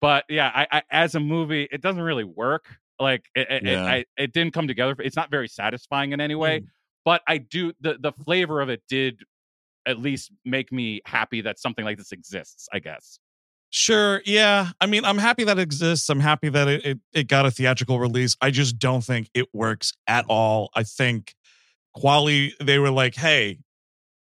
but 0.00 0.24
yeah, 0.28 0.50
I, 0.54 0.66
I 0.78 0.82
as 0.90 1.14
a 1.14 1.20
movie, 1.20 1.68
it 1.70 1.80
doesn't 1.82 2.02
really 2.02 2.24
work. 2.24 2.66
Like 2.98 3.24
it, 3.34 3.46
it, 3.50 3.62
Yeah. 3.64 3.84
it, 3.84 4.08
I, 4.18 4.22
it 4.22 4.32
didn't 4.32 4.52
come 4.54 4.68
together. 4.68 4.94
It's 4.98 5.16
not 5.16 5.30
very 5.30 5.48
satisfying 5.48 6.12
in 6.12 6.20
any 6.20 6.34
way. 6.34 6.62
But 7.04 7.22
I 7.26 7.38
do 7.38 7.72
the 7.80 7.96
the 7.98 8.12
flavor 8.12 8.60
of 8.60 8.68
it 8.68 8.82
did 8.88 9.22
at 9.86 9.98
least 9.98 10.30
make 10.44 10.70
me 10.70 11.00
happy 11.06 11.40
that 11.40 11.58
something 11.58 11.84
like 11.84 11.96
this 11.98 12.12
exists. 12.12 12.68
I 12.72 12.78
guess. 12.78 13.18
Sure. 13.72 14.20
Yeah. 14.26 14.70
I 14.80 14.86
mean, 14.86 15.04
I'm 15.04 15.16
happy 15.18 15.44
that 15.44 15.58
it 15.58 15.62
exists. 15.62 16.08
I'm 16.10 16.18
happy 16.20 16.48
that 16.48 16.66
it, 16.66 16.84
it, 16.84 16.98
it 17.12 17.28
got 17.28 17.46
a 17.46 17.50
theatrical 17.52 18.00
release. 18.00 18.36
I 18.40 18.50
just 18.50 18.78
don't 18.80 19.02
think 19.02 19.30
it 19.32 19.46
works 19.54 19.92
at 20.08 20.24
all. 20.28 20.70
I 20.74 20.82
think 20.82 21.34
Qualley, 21.96 22.52
they 22.60 22.78
were 22.80 22.90
like, 22.90 23.14
hey, 23.14 23.58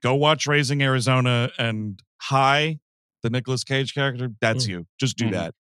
go 0.04 0.14
watch 0.14 0.46
Raising 0.46 0.82
Arizona 0.82 1.50
and 1.58 2.00
Hi, 2.20 2.78
the 3.22 3.30
Nicolas 3.30 3.64
Cage 3.64 3.94
character. 3.94 4.28
That's 4.40 4.66
Mm. 4.66 4.68
you. 4.68 4.86
Just 5.00 5.16
do 5.16 5.26
Mhm. 5.28 5.32
that. 5.32 5.54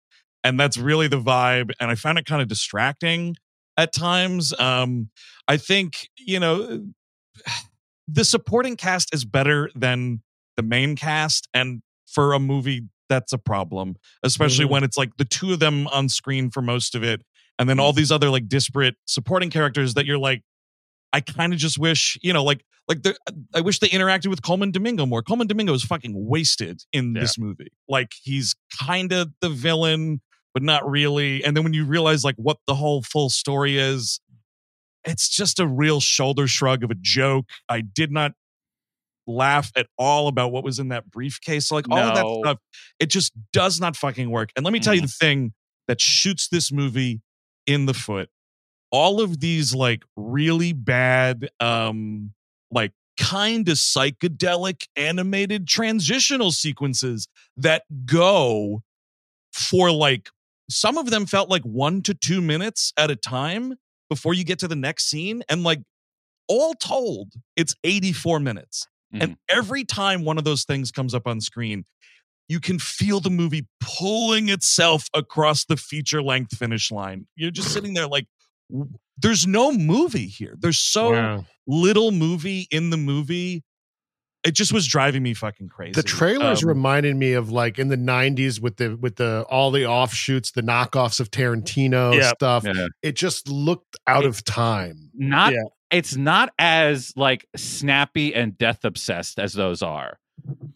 And 0.44 0.60
that's 0.60 0.78
really 0.78 1.08
the 1.08 1.22
vibe. 1.22 1.70
And 1.80 1.92
I 1.92 1.96
found 1.96 2.18
it 2.18 2.26
kind 2.26 2.42
of 2.42 2.48
distracting 2.48 3.36
at 3.78 3.94
times. 3.94 4.52
Um, 4.60 5.12
I 5.48 5.58
think, 5.58 6.10
you 6.18 6.40
know, 6.40 6.88
the 8.08 8.26
supporting 8.26 8.76
cast 8.76 9.14
is 9.14 9.24
better 9.26 9.70
than 9.76 10.24
the 10.58 10.64
main 10.64 10.96
cast. 10.96 11.48
And 11.54 11.84
for 12.08 12.34
a 12.34 12.40
movie 12.40 12.88
that's 13.10 13.34
a 13.34 13.38
problem, 13.38 13.96
especially 14.24 14.66
Mhm. 14.66 14.70
when 14.70 14.84
it's 14.84 14.98
like 14.98 15.18
the 15.18 15.26
two 15.26 15.54
of 15.54 15.60
them 15.60 15.88
on 15.90 16.10
screen 16.10 16.50
for 16.50 16.62
most 16.64 16.96
of 16.96 17.04
it, 17.04 17.22
and 17.60 17.70
then 17.70 17.80
all 17.80 17.94
these 17.94 18.12
other 18.12 18.30
like 18.32 18.48
disparate 18.48 18.96
supporting 19.06 19.52
characters 19.52 19.94
that 19.94 20.06
you're 20.08 20.18
like, 20.18 20.42
I 21.14 21.22
kind 21.22 21.54
of 21.54 21.60
just 21.60 21.78
wish, 21.78 22.18
you 22.22 22.34
know, 22.34 22.44
like 22.44 22.64
like 22.88 23.04
the 23.04 23.16
I 23.54 23.62
wish 23.62 23.80
they 23.80 23.90
interacted 23.90 24.28
with 24.28 24.42
Colman 24.42 24.72
Domingo 24.72 25.06
more. 25.06 25.22
Colman 25.22 25.48
Domingo 25.48 25.74
is 25.74 25.84
fucking 25.84 26.14
wasted 26.16 26.84
in 26.92 27.14
Yeah. 27.14 27.22
this 27.22 27.38
movie. 27.38 27.72
Like 27.88 28.12
he's 28.22 28.56
kind 28.80 29.12
of 29.12 29.32
the 29.42 29.50
villain, 29.50 30.22
but 30.54 30.64
not 30.64 30.90
really. 30.90 31.44
And 31.44 31.56
then 31.56 31.64
when 31.64 31.74
you 31.74 31.86
realize 31.86 32.24
like 32.24 32.36
what 32.36 32.58
the 32.68 32.76
whole 32.76 33.02
full 33.02 33.30
story 33.30 33.78
is, 33.78 34.20
it's 35.06 35.30
just 35.30 35.60
a 35.60 35.68
real 35.68 36.00
shoulder 36.00 36.48
shrug 36.48 36.84
of 36.84 36.92
a 36.92 36.96
joke. 36.96 37.46
I 37.70 37.82
did 37.82 38.12
not 38.12 38.34
laugh 39.28 39.72
at 39.76 39.88
all 39.98 40.28
about 40.28 40.52
what 40.52 40.64
was 40.64 40.80
in 40.80 40.90
that 40.90 41.10
briefcase. 41.10 41.68
So 41.68 41.76
like 41.76 41.90
all 41.90 42.00
of 42.00 42.16
that 42.16 42.40
stuff, 42.44 42.58
it 43.00 43.08
just 43.08 43.34
does 43.54 43.80
not 43.80 43.96
fucking 43.96 44.30
work. 44.30 44.50
And 44.56 44.66
let 44.66 44.74
me 44.74 44.80
tell 44.80 44.94
you 44.94 45.02
mm-hmm. 45.02 45.06
the 45.06 45.26
thing 45.26 45.54
that 45.88 46.02
shoots 46.02 46.48
this 46.50 46.72
movie 46.72 47.22
in 47.68 47.86
the 47.86 47.94
foot. 47.94 48.30
All 48.92 49.22
of 49.22 49.40
these 49.40 49.74
like 49.74 50.04
really 50.16 50.74
bad, 50.74 51.50
um, 51.60 52.34
like 52.72 52.92
kind 53.20 53.68
of 53.70 53.76
psychedelic 53.76 54.88
animated 54.96 55.68
transitional 55.68 56.52
sequences 56.52 57.28
that 57.58 57.84
go 58.06 58.84
for 59.54 59.92
like 59.92 60.30
some 60.70 60.98
of 60.98 61.10
them 61.10 61.26
felt 61.26 61.50
like 61.50 61.64
one 61.64 62.02
to 62.04 62.14
two 62.14 62.42
minutes 62.42 62.94
at 62.98 63.12
a 63.12 63.16
time 63.16 63.76
before 64.10 64.34
you 64.34 64.44
get 64.44 64.60
to 64.60 64.68
the 64.68 64.76
next 64.76 65.10
scene. 65.10 65.44
And 65.50 65.64
like 65.64 65.82
all 66.48 66.74
told, 66.74 67.34
it's 67.56 67.76
84 67.84 68.40
minutes. 68.40 68.88
And 69.14 69.38
every 69.50 69.84
time 69.84 70.24
one 70.24 70.38
of 70.38 70.46
those 70.46 70.64
things 70.64 70.92
comes 70.92 71.14
up 71.14 71.28
on 71.28 71.42
screen, 71.42 71.86
you 72.48 72.60
can 72.60 72.80
feel 72.80 73.20
the 73.20 73.30
movie 73.30 73.68
pulling 73.82 74.50
itself 74.50 75.10
across 75.14 75.66
the 75.66 75.78
feature 75.78 76.22
length 76.22 76.58
finish 76.58 76.92
line. 76.92 77.28
You're 77.36 77.52
just 77.52 77.70
sitting 77.74 77.94
there 77.94 78.08
like, 78.08 78.28
there's 79.18 79.46
no 79.48 79.72
movie 79.72 80.28
here. 80.28 80.56
There's 80.60 80.80
so 80.80 81.12
Wow. 81.14 81.46
little 81.68 82.12
movie 82.12 82.68
in 82.72 82.90
the 82.90 82.98
movie. 82.98 83.64
It 84.44 84.56
just 84.56 84.74
was 84.74 84.88
driving 84.88 85.22
me 85.22 85.36
fucking 85.36 85.70
crazy. 85.70 85.92
The 85.92 86.02
trailers 86.02 86.64
Um, 86.64 86.70
reminded 86.70 87.16
me 87.16 87.34
of 87.34 87.52
like 87.52 87.78
in 87.78 87.90
the 87.90 87.96
'90s 87.98 88.60
with 88.60 88.78
the 88.78 88.96
with 88.96 89.18
the 89.18 89.46
all 89.50 89.70
the 89.70 89.86
offshoots, 89.86 90.52
the 90.52 90.64
knockoffs 90.64 91.20
of 91.20 91.30
Tarantino 91.30 92.16
Yeah. 92.18 92.32
stuff. 92.34 92.64
Yeah. 92.66 92.88
It 93.04 93.16
just 93.16 93.48
looked 93.48 93.98
out 94.08 94.26
of 94.26 94.44
time. 94.44 95.12
not 95.14 95.54
Yeah. 95.54 95.60
it's 95.92 96.16
not 96.16 96.52
as 96.58 97.14
like 97.16 97.46
snappy 97.56 98.34
and 98.34 98.58
death 98.58 98.84
obsessed 98.84 99.38
as 99.38 99.54
those 99.54 99.82
are 99.84 100.18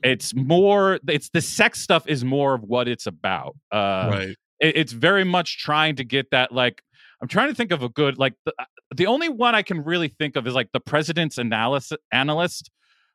it's 0.04 0.36
more 0.36 1.00
it's 1.08 1.30
the 1.30 1.42
sex 1.42 1.80
stuff 1.82 2.06
is 2.08 2.24
more 2.24 2.54
of 2.54 2.62
what 2.62 2.88
it's 2.88 3.08
about 3.08 3.56
uh 3.72 4.10
right. 4.12 4.36
it- 4.60 4.76
it's 4.78 4.92
very 4.92 5.24
much 5.24 5.58
trying 5.58 5.96
to 5.96 6.04
get 6.04 6.30
that 6.30 6.52
like 6.52 6.84
i'm 7.22 7.28
trying 7.28 7.50
to 7.50 7.56
think 7.56 7.72
of 7.72 7.82
a 7.84 7.90
good 7.90 8.18
like 8.18 8.34
the, 8.46 8.54
uh, 8.60 8.66
the 8.96 9.08
only 9.08 9.30
one 9.30 9.56
i 9.56 9.62
can 9.62 9.84
really 9.84 10.08
think 10.08 10.36
of 10.36 10.46
is 10.48 10.54
like 10.54 10.70
the 10.74 10.80
president's 10.80 11.38
analysis 11.38 11.98
analyst 12.12 12.70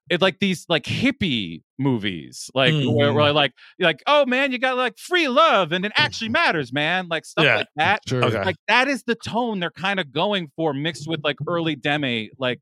it 0.08 0.20
like 0.20 0.40
these 0.40 0.66
like 0.68 0.84
hippie 0.84 1.62
movies 1.78 2.50
like 2.54 2.74
where, 2.86 3.12
where 3.12 3.32
like 3.32 3.52
like 3.78 4.02
oh 4.06 4.26
man 4.26 4.50
you 4.50 4.58
got 4.58 4.76
like 4.76 4.98
free 4.98 5.28
love 5.28 5.70
and 5.72 5.84
it 5.84 5.92
actually 5.94 6.28
matters 6.28 6.72
man 6.72 7.06
like 7.08 7.24
stuff 7.24 7.44
Yeah. 7.44 7.56
like 7.58 7.68
that 7.76 8.00
Sure. 8.08 8.24
Okay. 8.24 8.42
like 8.44 8.56
that 8.66 8.88
is 8.88 9.04
the 9.04 9.14
tone 9.14 9.60
they're 9.60 9.70
kind 9.70 10.00
of 10.00 10.12
going 10.12 10.50
for 10.56 10.74
mixed 10.74 11.06
with 11.06 11.20
like 11.22 11.36
early 11.46 11.76
demme 11.76 12.28
like 12.38 12.60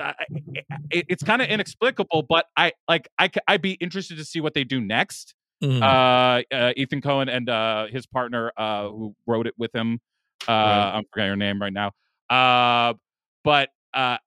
I- 0.00 0.14
it, 0.90 1.06
it's 1.08 1.22
kind 1.22 1.40
of 1.40 1.48
inexplicable 1.48 2.22
but 2.28 2.46
i 2.56 2.72
like 2.88 3.08
I 3.18 3.30
I'd 3.46 3.62
be 3.62 3.72
interested 3.74 4.16
to 4.16 4.24
see 4.24 4.40
what 4.40 4.54
they 4.54 4.64
do 4.64 4.80
next 4.80 5.34
Mhm. 5.62 5.82
uh, 5.82 6.42
uh 6.54 6.72
ethan 6.76 7.00
coen 7.00 7.28
and 7.28 7.48
uh 7.48 7.86
his 7.88 8.06
partner 8.06 8.52
uh 8.56 8.88
who 8.88 9.14
wrote 9.26 9.46
it 9.46 9.54
with 9.58 9.74
him 9.74 10.00
uh 10.46 10.52
Right. 10.52 10.96
i'm 10.98 11.04
forgetting 11.12 11.30
her 11.30 11.36
name 11.36 11.60
right 11.60 11.72
now 11.72 11.92
uh 12.30 12.94
but 13.44 13.70
uh 13.94 14.18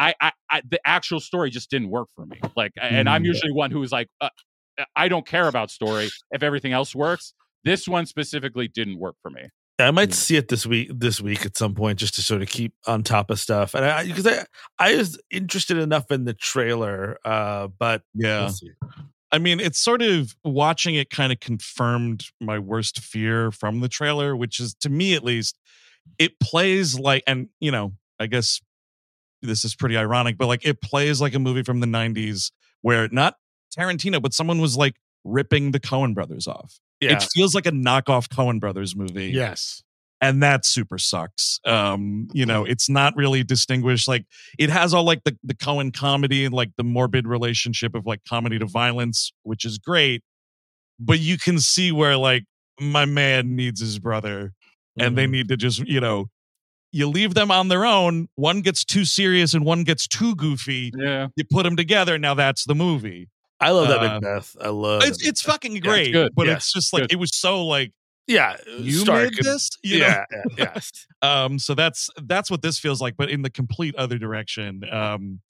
I, 0.00 0.14
I, 0.20 0.32
I 0.50 0.62
the 0.68 0.80
actual 0.86 1.18
story 1.18 1.50
just 1.50 1.70
didn't 1.70 1.90
work 1.90 2.08
for 2.14 2.24
me 2.24 2.40
like 2.56 2.72
and 2.80 3.08
i'm 3.08 3.22
Mm. 3.22 3.26
usually 3.26 3.52
one 3.52 3.70
who's 3.70 3.90
like 3.92 4.08
uh, 4.20 4.28
i 4.94 5.08
don't 5.08 5.26
care 5.26 5.48
about 5.48 5.70
story 5.70 6.08
if 6.30 6.42
everything 6.42 6.72
else 6.72 6.94
works 6.94 7.34
this 7.64 7.88
one 7.88 8.06
specifically 8.06 8.68
didn't 8.68 8.98
work 8.98 9.16
for 9.22 9.30
me 9.30 9.42
I 9.80 9.92
might 9.92 10.12
see 10.12 10.34
it 10.34 10.48
this 10.48 10.66
week 10.66 10.90
this 10.92 11.20
week 11.20 11.46
at 11.46 11.56
some 11.56 11.72
point 11.72 12.00
just 12.00 12.14
to 12.16 12.22
sort 12.22 12.42
of 12.42 12.48
keep 12.48 12.74
on 12.88 13.04
top 13.04 13.30
of 13.30 13.38
stuff. 13.38 13.74
And 13.76 13.84
I 13.84 14.04
because 14.08 14.26
I 14.26 14.44
I 14.76 14.96
was 14.96 15.20
interested 15.30 15.78
enough 15.78 16.10
in 16.10 16.24
the 16.24 16.34
trailer, 16.34 17.16
uh, 17.24 17.68
but 17.78 18.02
Yeah. 18.12 18.50
we'll. 18.60 19.07
I 19.30 19.38
mean, 19.38 19.60
it's 19.60 19.78
sort 19.78 20.00
of 20.02 20.34
watching 20.44 20.94
it 20.94 21.10
kind 21.10 21.32
of 21.32 21.40
confirmed 21.40 22.24
my 22.40 22.58
worst 22.58 23.00
fear 23.00 23.50
from 23.50 23.80
the 23.80 23.88
trailer, 23.88 24.34
which 24.34 24.58
is 24.58 24.74
to 24.80 24.88
me 24.88 25.14
at 25.14 25.22
least, 25.22 25.58
it 26.18 26.40
plays 26.40 26.98
like, 26.98 27.22
and 27.26 27.48
you 27.60 27.70
know, 27.70 27.92
I 28.18 28.26
guess 28.26 28.60
this 29.42 29.64
is 29.64 29.74
pretty 29.74 29.96
ironic, 29.96 30.38
but 30.38 30.46
like 30.46 30.64
it 30.64 30.80
plays 30.80 31.20
like 31.20 31.34
a 31.34 31.38
movie 31.38 31.62
from 31.62 31.80
the 31.80 31.86
90s 31.86 32.50
where 32.82 33.08
not 33.08 33.36
Tarantino, 33.76 34.20
but 34.20 34.32
someone 34.32 34.60
was 34.60 34.76
like 34.76 34.96
ripping 35.24 35.72
the 35.72 35.80
Coen 35.80 36.14
brothers 36.14 36.46
off. 36.46 36.80
Yeah. 37.00 37.12
It 37.12 37.22
feels 37.34 37.54
like 37.54 37.66
a 37.66 37.70
knockoff 37.70 38.28
Coen 38.28 38.58
brothers 38.58 38.96
movie. 38.96 39.26
Yes. 39.26 39.82
And 40.20 40.42
that 40.42 40.64
super 40.66 40.98
sucks. 40.98 41.60
Um, 41.64 42.26
you 42.32 42.44
know, 42.44 42.64
it's 42.64 42.88
not 42.88 43.14
really 43.16 43.44
distinguished. 43.44 44.08
Like 44.08 44.26
it 44.58 44.68
has 44.68 44.92
all 44.92 45.04
like 45.04 45.22
the 45.24 45.36
the 45.44 45.54
Coen 45.54 45.94
comedy 45.94 46.44
and 46.44 46.52
like 46.52 46.70
the 46.76 46.82
morbid 46.84 47.26
relationship 47.28 47.94
of 47.94 48.04
like 48.04 48.22
comedy 48.28 48.58
to 48.58 48.66
violence, 48.66 49.32
which 49.44 49.64
is 49.64 49.78
great. 49.78 50.22
But 50.98 51.20
you 51.20 51.38
can 51.38 51.60
see 51.60 51.92
where 51.92 52.16
like 52.16 52.44
my 52.80 53.04
man 53.04 53.54
needs 53.54 53.80
his 53.80 54.00
brother, 54.00 54.52
and 54.98 55.16
they 55.16 55.26
Mhm. 55.26 55.30
need 55.30 55.48
to 55.48 55.56
just 55.56 55.86
you 55.86 56.00
know, 56.00 56.26
you 56.90 57.06
leave 57.08 57.34
them 57.34 57.52
on 57.52 57.68
their 57.68 57.84
own. 57.86 58.28
One 58.34 58.60
gets 58.60 58.84
too 58.84 59.04
serious 59.04 59.54
and 59.54 59.64
one 59.64 59.84
gets 59.84 60.08
too 60.08 60.34
goofy. 60.34 60.90
yeah 60.98 61.28
You 61.36 61.44
put 61.48 61.62
them 61.62 61.76
together. 61.76 62.18
Now 62.18 62.34
that's 62.34 62.64
the 62.64 62.74
movie. 62.74 63.28
I 63.60 63.70
love 63.70 63.86
that 63.88 63.98
uh, 64.00 64.20
Macbeth. 64.20 64.56
I 64.60 64.68
love 64.70 65.02
It's 65.04 65.24
it's 65.24 65.42
fucking 65.42 65.76
it's 65.76 65.86
great, 65.86 66.12
good. 66.12 66.32
but 66.34 66.46
Yeah, 66.48 66.54
it's 66.56 66.72
just 66.72 66.92
like 66.92 67.02
good. 67.02 67.12
it 67.12 67.16
was 67.20 67.30
so 67.36 67.64
like 67.64 67.92
yeah. 68.28 68.56
you 68.78 68.92
Stark 68.98 69.24
made 69.32 69.44
this. 69.44 69.70
You 69.82 70.00
know? 70.00 70.06
yeah, 70.06 70.24
yeah, 70.56 70.80
um 71.22 71.58
so 71.58 71.74
that's 71.74 72.10
that's 72.22 72.50
what 72.50 72.62
this 72.62 72.78
feels 72.78 73.00
like 73.00 73.16
but 73.16 73.28
in 73.30 73.42
the 73.42 73.50
complete 73.50 73.96
other 73.96 74.18
direction 74.18 74.82
um 74.92 75.40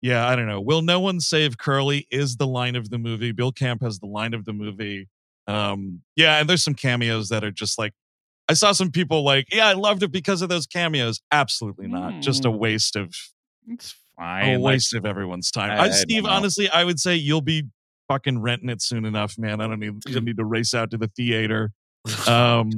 yeah 0.00 0.26
i 0.28 0.34
don't 0.36 0.46
know. 0.46 0.60
Will 0.60 0.80
no 0.82 0.98
one 1.00 1.20
save 1.20 1.58
curly 1.58 2.06
is 2.10 2.36
the 2.36 2.46
line 2.46 2.76
of 2.76 2.88
the 2.90 2.98
movie. 2.98 3.32
Bill 3.32 3.52
camp 3.52 3.82
has 3.82 3.98
the 3.98 4.06
line 4.06 4.32
of 4.32 4.44
the 4.46 4.52
movie. 4.54 5.08
Um 5.46 6.00
yeah 6.16 6.38
and 6.38 6.48
there's 6.48 6.62
some 6.64 6.74
cameos 6.74 7.28
that 7.28 7.44
are 7.44 7.50
just 7.50 7.78
like 7.78 7.92
i 8.48 8.54
saw 8.54 8.72
some 8.72 8.90
people 8.90 9.22
like 9.24 9.46
yeah 9.52 9.66
i 9.68 9.72
loved 9.74 10.02
it 10.02 10.10
because 10.12 10.40
of 10.42 10.48
those 10.48 10.66
cameos. 10.66 11.20
Absolutely 11.32 11.86
not. 11.88 12.22
Just 12.22 12.44
a 12.44 12.48
Mm. 12.48 12.58
waste 12.58 12.96
of 12.96 13.14
it's 13.68 13.92
a 13.92 14.20
fine 14.22 14.60
like, 14.60 14.72
waste 14.74 14.94
of 14.94 15.04
everyone's 15.04 15.50
time. 15.50 15.70
I- 15.72 15.76
I, 15.78 15.84
I 15.86 15.90
steve 15.90 16.22
don't 16.24 16.32
honestly 16.32 16.68
i 16.70 16.84
would 16.84 17.00
say 17.00 17.16
you'll 17.16 17.40
be 17.42 17.64
fucking 18.08 18.40
renting 18.40 18.68
it 18.68 18.82
soon 18.82 19.04
enough 19.04 19.38
man. 19.38 19.60
I 19.60 19.68
don't 19.68 19.78
need 19.80 20.00
don't 20.00 20.24
need 20.24 20.36
to 20.38 20.44
race 20.44 20.74
out 20.74 20.90
to 20.92 20.96
the 20.98 21.08
theater 21.08 21.72
um 22.26 22.70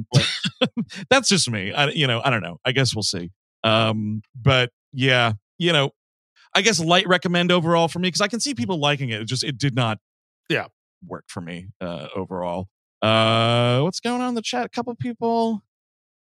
that's 1.09 1.29
just 1.29 1.49
me. 1.49 1.71
I, 1.73 1.87
you 1.89 2.07
know 2.07 2.21
i 2.23 2.29
don't 2.29 2.41
know. 2.43 2.57
I 2.65 2.71
guess 2.71 2.95
we'll 2.95 3.03
see. 3.03 3.31
Um 3.63 4.21
but 4.35 4.71
yeah 4.91 5.33
you 5.57 5.71
know 5.73 5.91
i 6.55 6.61
guess 6.61 6.79
light 6.79 7.07
recommend 7.07 7.51
overall 7.51 7.87
for 7.87 7.99
me 7.99 8.07
because 8.07 8.21
i 8.21 8.27
can 8.27 8.39
see 8.39 8.53
people 8.53 8.79
liking 8.79 9.09
it. 9.09 9.21
It 9.21 9.25
just 9.27 9.43
it 9.43 9.57
did 9.57 9.75
not 9.75 9.97
Yeah. 10.49 10.67
work 11.05 11.25
for 11.27 11.41
me 11.41 11.67
uh 11.81 12.07
overall. 12.15 12.67
Uh 13.01 13.81
what's 13.81 13.99
going 13.99 14.21
on 14.21 14.29
in 14.29 14.35
the 14.35 14.41
chat? 14.41 14.65
A 14.65 14.69
couple 14.69 14.91
of 14.91 14.97
people 14.99 15.61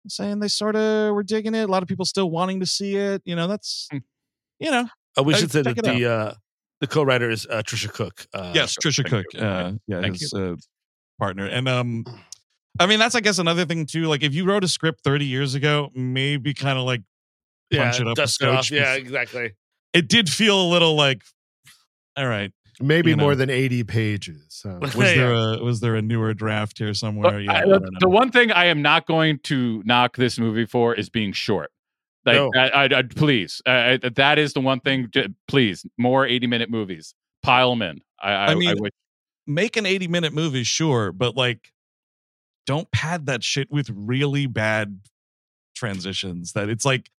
saying 0.08 0.40
they 0.40 0.48
sort 0.48 0.76
of 0.76 1.14
were 1.14 1.24
digging 1.24 1.54
it. 1.56 1.64
A 1.64 1.68
lot 1.72 1.84
of 1.84 1.90
people 1.90 2.06
still 2.06 2.30
wanting 2.32 2.60
to 2.62 2.66
see 2.66 2.96
it. 2.96 3.22
You 3.26 3.36
know 3.36 3.48
that's 3.48 3.88
Hmm. 3.92 3.98
you 4.60 4.72
know 4.72 4.88
Uh, 5.18 5.24
we 5.24 5.34
should 5.36 5.52
say 5.52 5.62
that 5.62 5.76
the 5.76 6.06
uh, 6.06 6.34
the 6.82 6.88
co-writer 6.88 7.30
is 7.30 7.46
uh, 7.50 7.62
Tricia 7.64 7.92
Cooke. 7.92 8.26
Uh, 8.34 8.52
yes 8.56 8.76
tricia 8.84 9.04
cooke 9.06 9.26
uh 9.38 9.74
yeah 9.88 10.02
Thank 10.02 10.20
his 10.20 10.34
uh, 10.34 10.56
partner. 11.20 11.46
And 11.46 11.68
um 11.68 12.06
i 12.80 12.86
mean 12.86 13.00
that's 13.00 13.16
i 13.16 13.20
guess 13.20 13.40
another 13.40 13.66
thing 13.66 13.86
too 13.86 14.04
like 14.06 14.24
if 14.24 14.34
you 14.34 14.46
wrote 14.46 14.64
a 14.64 14.68
script 14.68 15.02
30 15.04 15.26
years 15.26 15.56
ago 15.56 15.90
maybe 15.96 16.54
kind 16.54 16.78
of 16.78 16.86
like 16.86 17.02
yeah, 17.72 17.84
punch 17.84 18.00
it 18.02 18.08
up 18.08 18.14
a 18.14 18.16
dust 18.16 18.42
it 18.42 18.48
off. 18.50 18.72
Yeah, 18.72 18.96
exactly. 18.96 19.52
it 19.94 20.08
did 20.08 20.30
feel 20.30 20.62
a 20.62 20.68
little 20.70 20.96
like 20.96 21.22
all 22.18 22.28
right 22.28 22.52
Maybe 22.82 23.10
You 23.10 23.18
know. 23.18 23.24
more 23.24 23.36
than 23.36 23.50
80 23.50 23.84
pages. 23.84 24.46
So. 24.50 24.80
was 24.82 24.96
Yeah. 24.96 25.14
there 25.16 25.34
a 25.34 25.58
was 25.64 25.82
there 25.82 25.96
a 25.96 26.02
newer 26.02 26.34
draft 26.34 26.78
here 26.78 26.88
But 26.88 26.96
somewhere 26.98 27.40
yeah 27.42 27.52
I- 27.52 27.58
I 27.58 27.62
the, 27.66 27.68
don't 27.72 27.82
the 28.00 28.08
know. 28.08 28.10
one 28.10 28.32
thing 28.32 28.52
I 28.54 28.66
am 28.68 28.82
not 28.82 29.06
going 29.06 29.40
to 29.44 29.84
knock 29.86 30.16
this 30.16 30.40
movie 30.40 30.66
for 30.66 30.96
is 30.96 31.10
being 31.10 31.34
short. 31.34 31.72
Like, 32.26 32.36
No. 32.38 32.50
I, 32.56 32.70
I, 32.70 32.84
I- 33.00 33.02
please, 33.04 33.62
uh, 33.68 33.98
I- 34.04 34.10
that 34.16 34.40
is 34.40 34.54
the 34.54 34.62
one 34.62 34.80
thing. 34.80 35.10
j- 35.12 35.28
Please, 35.50 35.86
more 35.98 36.26
eighty-minute 36.26 36.70
movies. 36.70 37.14
Pile 37.44 37.70
them 37.72 37.82
in. 37.82 38.00
I, 38.22 38.32
I, 38.32 38.46
I 38.52 38.56
mean, 38.56 38.76
wish- 38.80 38.92
make 39.46 39.76
an 39.76 39.86
80 39.86 40.08
minute 40.08 40.34
movie 40.34 40.64
sure 40.64 41.12
but 41.12 41.36
like 41.36 41.72
don't 42.70 42.92
pad 42.92 43.26
that 43.26 43.44
shit 43.44 43.72
with 43.72 43.90
really 43.96 44.46
bad 44.46 45.00
transitions 45.76 46.52
that 46.54 46.70
it's 46.70 46.86
like 46.86 47.10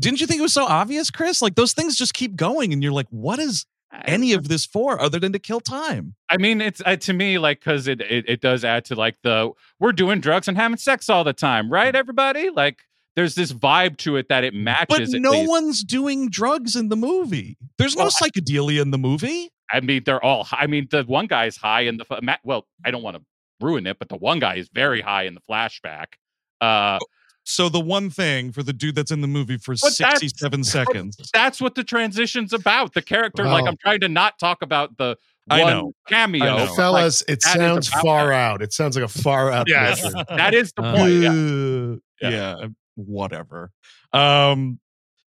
didn't 0.00 0.20
you 0.20 0.26
think 0.26 0.40
it 0.40 0.42
was 0.42 0.52
so 0.52 0.64
obvious 0.64 1.08
chris 1.08 1.40
like 1.40 1.54
those 1.54 1.72
things 1.72 1.94
just 1.94 2.14
keep 2.14 2.34
going 2.34 2.72
and 2.72 2.82
you're 2.82 2.90
like 2.90 3.06
what 3.10 3.38
is 3.38 3.64
any 4.04 4.32
of 4.32 4.48
this 4.48 4.66
for 4.66 5.00
other 5.00 5.18
than 5.18 5.32
to 5.32 5.38
kill 5.38 5.60
time. 5.60 6.14
I 6.28 6.36
mean, 6.36 6.60
it's 6.60 6.82
uh, 6.84 6.96
to 6.96 7.12
me 7.14 7.38
like 7.38 7.60
because 7.60 7.88
it, 7.88 8.02
it 8.02 8.28
it 8.28 8.40
does 8.42 8.62
add 8.64 8.84
to 8.86 8.94
like 8.94 9.16
the 9.22 9.50
we're 9.80 9.92
doing 9.92 10.20
drugs 10.20 10.46
and 10.48 10.58
having 10.58 10.76
sex 10.76 11.08
all 11.08 11.24
the 11.24 11.32
time, 11.32 11.72
right? 11.72 11.94
Everybody 11.94 12.50
like 12.50 12.80
there's 13.16 13.34
this 13.34 13.52
vibe 13.52 13.96
to 13.98 14.16
it 14.16 14.28
that 14.28 14.44
it 14.44 14.54
matches. 14.54 15.12
But 15.12 15.20
no 15.20 15.30
least. 15.32 15.48
one's 15.48 15.84
doing 15.84 16.28
drugs 16.28 16.76
in 16.76 16.88
the 16.88 16.96
movie. 16.96 17.56
There's 17.78 17.96
no 17.96 18.04
Well, 18.04 18.10
psychedelia 18.10 18.82
in 18.82 18.90
the 18.90 18.98
movie. 18.98 19.50
I 19.72 19.80
mean, 19.80 20.02
they're 20.04 20.22
all. 20.22 20.46
I 20.52 20.66
mean, 20.66 20.88
the 20.90 21.02
one 21.04 21.26
guy's 21.26 21.56
high 21.56 21.82
in 21.82 21.96
the. 21.96 22.38
Well, 22.44 22.66
I 22.84 22.90
don't 22.90 23.02
want 23.02 23.16
to 23.16 23.22
ruin 23.60 23.86
it, 23.86 23.98
but 23.98 24.08
the 24.08 24.16
one 24.16 24.38
guy 24.38 24.56
is 24.56 24.68
very 24.72 25.00
high 25.00 25.24
in 25.24 25.34
the 25.34 25.40
flashback. 25.50 26.06
Uh, 26.60 26.98
So 27.44 27.68
the 27.70 27.80
one 27.80 28.10
thing 28.10 28.52
for 28.52 28.62
the 28.62 28.72
dude 28.74 28.94
that's 28.94 29.10
in 29.10 29.20
the 29.22 29.26
movie 29.26 29.56
for 29.56 29.74
But 29.80 29.96
that's- 29.98 30.20
67 30.20 30.64
seconds. 30.64 31.16
that's 31.32 31.60
what 31.62 31.74
the 31.74 31.82
transition's 31.84 32.52
about. 32.52 32.92
The 32.94 33.00
character, 33.02 33.44
like, 33.44 33.66
I'm 33.66 33.76
trying 33.78 34.00
to 34.00 34.08
not 34.08 34.38
talk 34.38 34.60
about 34.62 34.96
the 34.98 35.16
I 35.48 35.62
one 35.62 35.72
know. 35.72 35.92
cameo. 36.08 36.44
I 36.44 36.46
know. 36.58 36.66
but, 36.66 36.76
Fellas, 36.76 37.22
it 37.26 37.42
sounds 37.42 37.88
far 37.88 38.26
that. 38.28 38.34
out. 38.34 38.60
It 38.62 38.74
sounds 38.74 38.96
like 38.96 39.04
a 39.06 39.08
far 39.08 39.50
out 39.50 39.66
Yes. 39.66 40.02
that 40.28 40.52
is 40.52 40.74
the 40.74 40.82
point. 40.82 42.00
Yeah. 42.20 42.28
Uh, 42.28 42.30
yeah. 42.30 42.66
whatever. 42.96 43.70
Um, 44.12 44.78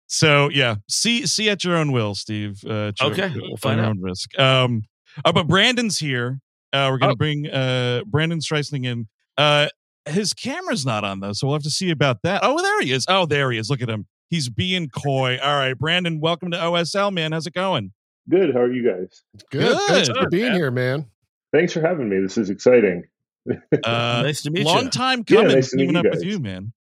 so 0.07 0.49
yeah, 0.51 0.77
see 0.89 1.27
see 1.27 1.51
at 1.51 1.65
your 1.65 1.77
own 1.77 1.93
will, 1.93 2.15
Steve. 2.15 2.63
Uh, 2.67 2.89
at 2.89 3.01
your- 3.01 3.11
Okay, 3.13 3.23
at 3.25 3.35
we'll 3.35 3.57
find 3.59 3.77
your 3.79 3.87
out. 3.87 3.91
own 3.91 4.01
risk. 4.01 4.39
Um, 4.39 4.85
uh, 5.25 5.33
but 5.33 5.49
Brandon's 5.49 5.99
here. 5.99 6.41
Uh, 6.73 6.89
we're 6.91 6.99
gonna 6.99 7.13
Oh. 7.13 7.17
bring 7.17 7.47
uh 7.49 8.03
Brandon 8.07 8.39
Streussnig 8.41 8.85
in. 8.87 9.09
Uh, 9.39 9.69
his 10.07 10.33
camera's 10.35 10.85
not 10.87 11.05
on 11.05 11.21
though, 11.21 11.33
so 11.33 11.47
we'll 11.47 11.57
have 11.57 11.63
to 11.65 11.71
see 11.71 11.91
about 11.91 12.23
that. 12.23 12.41
Oh, 12.43 12.61
there 12.63 12.81
he 12.83 12.93
is. 12.93 13.05
Oh, 13.09 13.27
there 13.27 13.51
he 13.53 13.59
is. 13.59 13.69
Look 13.71 13.81
at 13.83 13.89
him. 13.89 14.07
He's 14.31 14.49
being 14.49 14.89
coy. 14.89 15.39
All 15.43 15.55
right, 15.57 15.75
Brandon, 15.79 16.21
welcome 16.21 16.51
to 16.51 16.57
OSL, 16.57 17.13
man. 17.13 17.33
How's 17.33 17.47
it 17.47 17.55
going? 17.55 17.93
Good. 18.29 18.53
How 18.55 18.61
are 18.61 18.73
you 18.73 18.85
guys? 18.89 19.23
Good. 19.53 19.77
Thanks 19.89 20.09
for 20.09 20.29
being 20.29 20.47
man. 20.47 20.55
here, 20.55 20.71
man. 20.71 21.07
Thanks 21.53 21.73
for 21.73 21.81
having 21.81 22.09
me. 22.09 22.21
This 22.21 22.37
is 22.37 22.51
exciting. 22.51 23.05
Uh, 23.49 23.55
nice 23.85 24.43
to 24.43 24.51
meet 24.51 24.65
long 24.67 24.77
you. 24.77 24.83
Long 24.83 24.91
time 24.91 25.25
Yeah, 25.29 25.37
coming. 25.43 25.55
nice 25.55 25.71
to 25.71 25.77
meet 25.77 25.83
teaming 25.87 25.95
you 25.95 26.01
up 26.01 26.05
with 26.15 26.23
guys. 26.25 26.33
you, 26.33 26.39
man. 26.41 26.73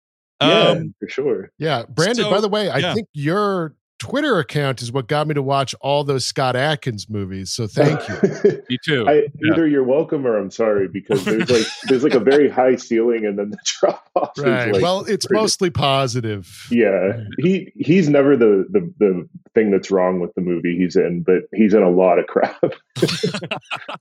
Yeah, 0.42 0.62
Um, 0.70 0.94
for 1.00 1.08
sure. 1.08 1.50
Yeah, 1.58 1.84
Brandon. 1.88 2.24
So- 2.24 2.30
by 2.30 2.40
the 2.40 2.48
way, 2.48 2.68
I 2.68 2.78
yeah. 2.78 2.94
think 2.94 3.06
your 3.12 3.74
Twitter 3.98 4.38
account 4.38 4.82
is 4.82 4.92
what 4.92 5.06
got 5.08 5.26
me 5.26 5.34
to 5.34 5.42
watch 5.42 5.74
all 5.80 6.04
those 6.04 6.24
Scott 6.24 6.54
Adkins 6.54 7.08
movies. 7.08 7.50
So 7.50 7.66
thank 7.66 8.06
you. 8.08 8.62
Me 8.70 8.78
too. 8.84 9.06
I, 9.08 9.26
Yeah. 9.40 9.52
Either 9.52 9.66
you're 9.66 9.84
welcome 9.84 10.26
or 10.26 10.36
I'm 10.36 10.50
sorry 10.50 10.86
because 10.88 11.24
there's 11.24 11.48
like 11.50 11.66
there's 11.88 12.02
like 12.04 12.14
a 12.14 12.20
very 12.20 12.48
high 12.48 12.76
ceiling 12.76 13.24
and 13.24 13.38
then 13.38 13.50
the 13.50 13.58
drop 13.64 14.08
off 14.14 14.32
right. 14.38 14.72
like 14.72 14.82
well, 14.82 15.00
it's 15.06 15.26
pretty- 15.26 15.40
mostly 15.40 15.70
positive. 15.70 16.66
yeah 16.70 17.24
he 17.38 17.72
he's 17.76 18.08
never 18.08 18.36
the, 18.36 18.66
the 18.70 18.92
the 18.98 19.28
thing 19.54 19.70
that's 19.70 19.90
wrong 19.90 20.20
with 20.20 20.34
the 20.34 20.40
movie 20.40 20.76
he's 20.76 20.96
in 20.96 21.22
but 21.22 21.42
he's 21.54 21.72
in 21.72 21.82
a 21.82 21.90
lot 21.90 22.18
of 22.18 22.26
crap 22.26 22.62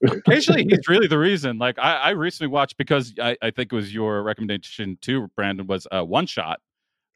Occasionally, 0.07 0.65
he's 0.69 0.87
really 0.87 1.07
the 1.07 1.17
reason. 1.17 1.57
Like, 1.57 1.77
I, 1.79 1.95
I 1.97 2.09
recently 2.11 2.49
watched 2.49 2.77
because 2.77 3.13
I, 3.21 3.37
I 3.41 3.51
think 3.51 3.71
it 3.71 3.75
was 3.75 3.93
your 3.93 4.23
recommendation 4.23 4.97
too, 5.01 5.27
Brandon, 5.35 5.67
was 5.67 5.87
uh, 5.91 6.03
One 6.03 6.25
Shot, 6.25 6.59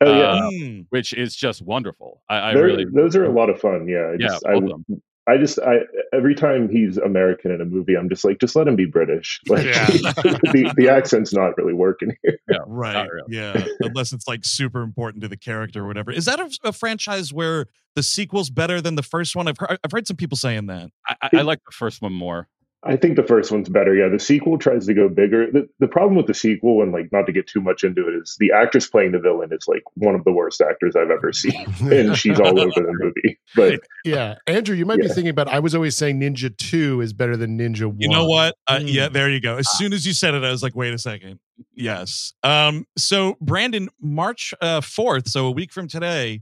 oh 0.01 0.17
yeah 0.17 0.31
Uh, 0.31 0.51
mm. 0.51 0.85
which 0.89 1.13
is 1.13 1.35
just 1.35 1.61
wonderful. 1.61 2.21
I, 2.29 2.37
I 2.37 2.51
really, 2.53 2.85
those 2.85 3.15
are 3.15 3.25
a 3.25 3.31
lot 3.31 3.49
of 3.49 3.59
fun 3.59 3.87
yeah 3.87 3.99
I 3.99 4.11
Yeah, 4.19 4.27
just, 4.27 4.43
both 4.43 4.63
of 4.63 4.81
I, 5.27 5.33
I 5.33 5.37
just 5.37 5.59
I 5.59 5.79
every 6.13 6.33
time 6.33 6.69
he's 6.69 6.97
American 6.97 7.51
in 7.51 7.61
a 7.61 7.65
movie 7.65 7.95
I'm 7.95 8.09
just 8.09 8.25
like 8.25 8.39
just 8.39 8.55
let 8.55 8.67
him 8.67 8.75
be 8.75 8.85
British 8.85 9.39
like 9.47 9.65
Yeah. 9.65 9.85
the, 9.87 10.73
the 10.75 10.89
accent's 10.89 11.33
not 11.33 11.57
really 11.57 11.73
working 11.73 12.15
here 12.23 12.39
Yeah, 12.49 12.57
Right. 12.67 13.07
Really. 13.07 13.37
Yeah. 13.37 13.65
Unless 13.81 14.13
it's 14.13 14.27
like 14.27 14.45
super 14.45 14.81
important 14.81 15.21
to 15.21 15.27
the 15.27 15.37
character 15.37 15.83
or 15.83 15.87
whatever. 15.87 16.11
Is 16.11 16.25
that 16.25 16.39
a, 16.39 16.49
a 16.63 16.73
franchise 16.73 17.31
where 17.31 17.67
the 17.95 18.03
sequel's 18.03 18.49
better 18.49 18.81
than 18.81 18.95
the 18.95 19.03
first 19.03 19.35
one? 19.35 19.47
I've 19.47 19.57
heard, 19.57 19.77
I've 19.83 19.91
heard 19.91 20.07
some 20.07 20.17
people 20.17 20.37
saying 20.37 20.67
that. 20.67 20.89
I, 21.07 21.15
I, 21.21 21.29
I 21.37 21.41
like 21.41 21.59
the 21.65 21.71
first 21.71 22.01
one 22.01 22.13
more. 22.13 22.47
I 22.83 22.95
think 22.95 23.17
the 23.17 23.23
first 23.23 23.51
one's 23.51 23.67
better. 23.67 23.93
Yeah, 23.93 24.07
the 24.07 24.19
sequel 24.19 24.57
tries 24.57 24.85
to 24.85 24.93
go 24.93 25.09
bigger. 25.09 25.51
The, 25.51 25.67
the 25.79 25.87
problem 25.87 26.15
with 26.15 26.27
the 26.27 26.33
sequel, 26.33 26.81
and 26.81 26.93
like 26.93 27.11
not 27.11 27.25
to 27.25 27.33
get 27.33 27.45
too 27.45 27.59
much 27.59 27.83
into 27.83 28.07
it, 28.07 28.15
is 28.15 28.37
the 28.39 28.51
actress 28.53 28.87
playing 28.87 29.11
the 29.11 29.19
villain 29.19 29.49
is 29.51 29.65
like 29.67 29.83
one 29.95 30.15
of 30.15 30.23
the 30.23 30.31
worst 30.31 30.61
actors 30.61 30.95
I've 30.95 31.11
ever 31.11 31.33
seen, 31.33 31.65
and 31.91 32.15
she's 32.17 32.39
all 32.39 32.59
over 32.59 32.71
the 32.75 32.95
movie. 32.99 33.39
But 33.55 33.81
yeah, 34.05 34.35
Andrew, 34.47 34.75
you 34.75 34.85
might 34.85 34.99
be 34.99 35.07
thinking 35.07 35.27
about. 35.27 35.49
I 35.49 35.59
was 35.59 35.75
always 35.75 35.97
saying 35.97 36.21
Ninja 36.21 36.55
Two 36.55 37.01
is 37.01 37.11
better 37.11 37.35
than 37.35 37.57
Ninja 37.57 37.85
One. 37.85 37.99
You 37.99 38.09
know 38.09 38.25
what? 38.25 38.55
Uh, 38.67 38.79
Mm. 38.79 38.93
Yeah, 38.93 39.09
there 39.09 39.29
you 39.29 39.41
go. 39.41 39.57
As 39.57 39.67
soon 39.77 39.91
as 39.91 40.05
you 40.05 40.13
said 40.13 40.33
it, 40.33 40.43
I 40.43 40.51
was 40.51 40.63
like, 40.63 40.73
wait 40.73 40.93
a 40.93 40.97
second. 40.97 41.39
Yes. 41.75 42.33
Um, 42.43 42.85
so 42.97 43.35
Brandon, 43.41 43.89
March 43.99 44.53
uh 44.61 44.79
fourth, 44.79 45.27
so 45.27 45.47
a 45.47 45.51
week 45.51 45.73
from 45.73 45.89
today, 45.89 46.41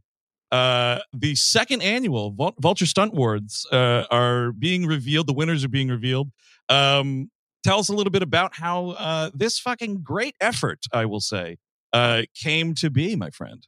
uh 0.51 0.99
the 1.13 1.35
second 1.35 1.81
annual 1.81 2.31
Vul- 2.31 2.55
Vulture 2.59 2.85
Stunt 2.85 3.13
Awards 3.13 3.65
uh 3.71 4.03
are 4.09 4.51
being 4.53 4.85
revealed. 4.85 5.27
The 5.27 5.33
winners 5.33 5.63
are 5.65 5.69
being 5.69 5.89
revealed. 5.89 6.31
Um, 6.69 7.29
tell 7.63 7.79
us 7.79 7.89
a 7.89 7.93
little 7.93 8.11
bit 8.11 8.23
about 8.23 8.55
how 8.55 8.89
uh 8.91 9.29
this 9.33 9.59
fucking 9.59 10.01
great 10.03 10.35
effort, 10.39 10.79
I 10.93 11.05
will 11.05 11.19
say, 11.21 11.57
uh 11.93 12.23
came 12.35 12.73
to 12.75 12.89
be, 12.89 13.15
my 13.15 13.29
friend. 13.29 13.67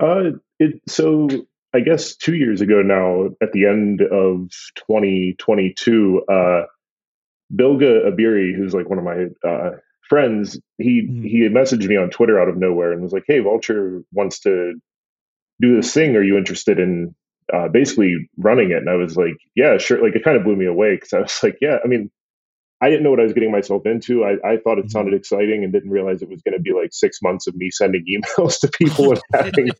uh, 0.00 0.30
it 0.58 0.80
so 0.88 1.28
I 1.74 1.80
guess 1.80 2.16
two 2.16 2.34
years 2.36 2.60
ago 2.62 2.80
now, 2.82 3.26
at 3.42 3.52
the 3.52 3.66
end 3.66 4.00
of 4.00 4.50
2022, 4.76 6.22
uh, 6.28 6.62
Bilge 7.54 7.82
Ebiri, 7.82 8.54
who's 8.56 8.74
like 8.74 8.88
one 8.88 8.98
of 8.98 9.04
my 9.04 9.26
uh, 9.48 9.72
friends, 10.08 10.58
he 10.78 11.02
Mhm. 11.02 11.22
he 11.28 11.40
messaged 11.48 11.86
me 11.86 11.96
on 11.96 12.10
Twitter 12.10 12.40
out 12.40 12.48
of 12.48 12.56
nowhere 12.56 12.92
and 12.92 13.02
was 13.02 13.12
like, 13.12 13.24
"Hey, 13.26 13.40
Vulture 13.40 14.02
wants 14.12 14.40
to 14.40 14.74
do 15.60 15.76
this 15.76 15.92
thing. 15.92 16.16
Are 16.16 16.22
you 16.22 16.36
interested 16.36 16.78
in 16.78 17.14
uh, 17.52 17.68
basically 17.68 18.28
running 18.36 18.70
it?" 18.70 18.78
And 18.78 18.90
I 18.90 18.94
was 18.94 19.16
like, 19.16 19.36
"Yeah, 19.54 19.78
sure." 19.78 20.02
Like 20.02 20.14
it 20.16 20.24
kind 20.24 20.36
of 20.36 20.44
blew 20.44 20.56
me 20.56 20.66
away 20.66 20.96
because 20.96 21.12
I 21.12 21.20
was 21.20 21.38
like, 21.42 21.58
"Yeah, 21.60 21.78
I 21.84 21.88
mean." 21.88 22.10
I 22.78 22.90
didn't 22.90 23.04
know 23.04 23.10
what 23.10 23.20
I 23.20 23.22
was 23.22 23.32
getting 23.32 23.50
myself 23.50 23.86
into. 23.86 24.22
I, 24.22 24.32
I 24.46 24.58
thought 24.58 24.78
it 24.78 24.90
sounded 24.90 25.14
exciting 25.14 25.64
and 25.64 25.72
didn't 25.72 25.88
realize 25.88 26.20
it 26.20 26.28
was 26.28 26.42
going 26.42 26.52
to 26.52 26.60
be 26.60 26.74
like 26.74 26.90
six 26.92 27.22
months 27.22 27.46
of 27.46 27.56
me 27.56 27.70
sending 27.70 28.04
emails 28.38 28.60
to 28.60 28.68
people 28.68 29.12
and 29.12 29.20
having 29.32 29.70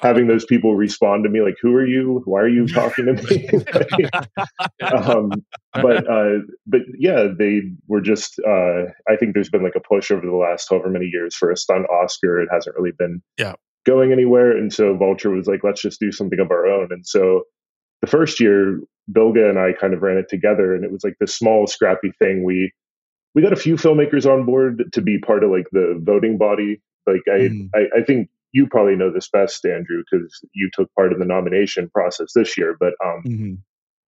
having 0.00 0.26
those 0.28 0.44
people 0.44 0.76
respond 0.76 1.24
to 1.24 1.30
me 1.30 1.40
like, 1.40 1.56
"Who 1.60 1.74
are 1.74 1.86
you? 1.86 2.22
Why 2.24 2.40
are 2.40 2.48
you 2.48 2.66
talking 2.66 3.06
to 3.06 3.12
me?" 3.12 3.48
um, 4.92 5.32
but 5.74 6.08
uh, 6.08 6.38
but 6.66 6.80
yeah, 6.98 7.26
they 7.36 7.62
were 7.88 8.00
just. 8.00 8.38
Uh, 8.40 8.84
I 9.08 9.16
think 9.16 9.34
there's 9.34 9.50
been 9.50 9.62
like 9.62 9.76
a 9.76 9.80
push 9.80 10.10
over 10.10 10.24
the 10.24 10.34
last 10.34 10.68
however 10.70 10.88
many 10.88 11.06
years 11.06 11.34
for 11.34 11.50
a 11.50 11.56
stunt 11.56 11.86
Oscar. 11.90 12.40
It 12.40 12.48
hasn't 12.52 12.76
really 12.76 12.92
been 12.96 13.22
Yeah. 13.38 13.54
Going 13.84 14.12
anywhere, 14.12 14.56
and 14.56 14.72
so 14.72 14.96
Vulture 14.96 15.30
was 15.30 15.46
like, 15.46 15.64
"Let's 15.64 15.82
just 15.82 16.00
do 16.00 16.12
something 16.12 16.38
of 16.38 16.50
our 16.50 16.66
own." 16.66 16.88
And 16.92 17.06
so 17.06 17.44
the 18.00 18.06
first 18.06 18.38
year, 18.40 18.80
Bilge 19.10 19.38
and 19.38 19.58
I 19.58 19.72
kind 19.72 19.92
of 19.94 20.02
ran 20.02 20.18
it 20.18 20.28
together, 20.28 20.74
and 20.74 20.84
it 20.84 20.92
was 20.92 21.02
like 21.04 21.16
this 21.18 21.34
small, 21.34 21.66
scrappy 21.66 22.12
thing. 22.18 22.44
We 22.44 22.72
we 23.34 23.42
got 23.42 23.52
a 23.52 23.56
few 23.56 23.76
filmmakers 23.76 24.30
on 24.30 24.44
board 24.44 24.84
to 24.92 25.00
be 25.00 25.18
part 25.18 25.42
of 25.42 25.50
like 25.50 25.66
the 25.72 25.98
voting 26.02 26.38
body. 26.38 26.80
Like 27.06 27.22
I, 27.28 27.38
Mhm. 27.48 27.70
I, 27.74 27.88
I 27.98 28.02
think 28.04 28.28
you 28.52 28.66
probably 28.66 28.94
know 28.94 29.10
this 29.10 29.28
best, 29.28 29.64
Andrew, 29.64 30.02
because 30.10 30.40
you 30.54 30.70
took 30.72 30.92
part 30.94 31.12
in 31.12 31.18
the 31.18 31.24
nomination 31.24 31.88
process 31.90 32.32
this 32.34 32.56
year. 32.56 32.76
But 32.78 32.92
um, 33.04 33.22
mm-hmm. 33.26 33.54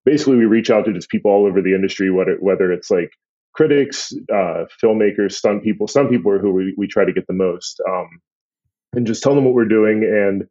basically, 0.05 0.37
we 0.37 0.45
reach 0.45 0.71
out 0.71 0.85
to 0.85 0.93
just 0.93 1.09
people 1.09 1.31
all 1.31 1.47
over 1.47 1.63
the 1.63 1.75
industry, 1.75 2.11
whether 2.11 2.37
whether 2.39 2.71
it's 2.73 2.91
like 2.91 3.11
critics, 3.55 4.13
uh, 4.33 4.65
filmmakers, 4.83 5.33
stunt 5.33 5.63
people. 5.63 5.89
Stunt 5.89 6.11
people 6.11 6.31
are 6.31 6.39
who 6.39 6.53
we, 6.53 6.75
we 6.77 6.87
try 6.87 7.05
to 7.05 7.13
get 7.13 7.27
the 7.27 7.33
most, 7.33 7.81
um, 7.89 8.09
and 8.97 9.07
just 9.07 9.23
tell 9.23 9.35
them 9.35 9.45
what 9.45 9.55
we're 9.55 9.65
doing. 9.67 10.05
And 10.05 10.45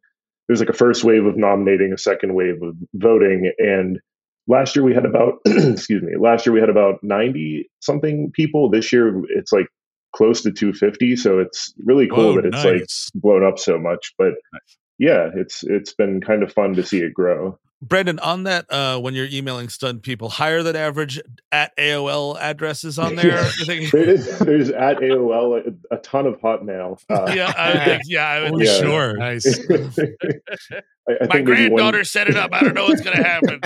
there's 0.48 0.60
like 0.60 0.68
a 0.68 0.74
first 0.74 1.04
wave 1.04 1.24
of 1.26 1.36
nominating, 1.36 1.92
a 1.92 1.98
second 1.98 2.34
wave 2.34 2.62
of 2.62 2.76
voting, 2.94 3.52
and 3.58 3.98
last 4.46 4.76
year 4.76 4.84
we 4.84 4.94
had 4.94 5.06
about 5.06 5.34
excuse 5.46 6.02
me 6.02 6.12
last 6.18 6.46
year 6.46 6.52
we 6.52 6.60
had 6.60 6.68
about 6.68 7.02
90 7.02 7.70
something 7.80 8.30
people 8.32 8.70
this 8.70 8.92
year 8.92 9.22
it's 9.30 9.52
like 9.52 9.66
close 10.14 10.42
to 10.42 10.52
250 10.52 11.16
so 11.16 11.38
it's 11.38 11.72
really 11.84 12.08
cool 12.08 12.34
Whoa, 12.34 12.42
that 12.42 12.46
it's 12.46 13.10
like 13.14 13.22
blown 13.22 13.44
up 13.44 13.58
so 13.58 13.78
much 13.78 14.12
but 14.18 14.34
Nice. 14.52 14.76
yeah 14.98 15.30
it's 15.34 15.64
it's 15.64 15.94
been 15.94 16.20
kind 16.20 16.42
of 16.42 16.52
fun 16.52 16.74
to 16.74 16.84
see 16.84 16.98
it 16.98 17.14
grow 17.14 17.58
Brandon, 17.88 18.18
on 18.18 18.44
that, 18.44 18.66
uh, 18.70 18.98
when 19.00 19.14
you're 19.14 19.28
emailing 19.30 19.68
stunned 19.68 20.02
people, 20.02 20.28
higher 20.28 20.62
than 20.62 20.76
average 20.76 21.20
at 21.52 21.76
AOL 21.76 22.36
addresses 22.40 22.98
on 22.98 23.16
there. 23.16 23.26
Yeah. 23.42 23.50
Think, 23.66 23.90
there 23.92 24.08
is, 24.08 24.38
there's 24.38 24.70
at 24.70 24.98
aol 24.98 25.74
a, 25.90 25.94
a 25.94 25.98
ton 25.98 26.26
of 26.26 26.40
hotmail 26.40 27.00
uh, 27.10 27.32
yeah, 27.36 27.52
I 27.56 27.84
think, 27.84 28.02
yeah. 28.06 28.26
I 28.28 28.50
would, 28.50 28.60
For 28.60 28.64
Yeah. 28.64 28.78
sure. 28.80 29.16
Nice. 29.16 29.60
I, 29.70 31.12
I 31.12 31.26
My 31.26 31.34
think 31.34 31.48
maybe 31.48 31.48
one- 31.48 31.54
granddaughter 31.76 32.04
set 32.04 32.28
it 32.28 32.36
up. 32.36 32.50
I 32.52 32.60
don't 32.62 32.74
know 32.74 32.84
what's 32.86 33.02
going 33.02 33.16
to 33.16 33.22
happen. 33.22 33.60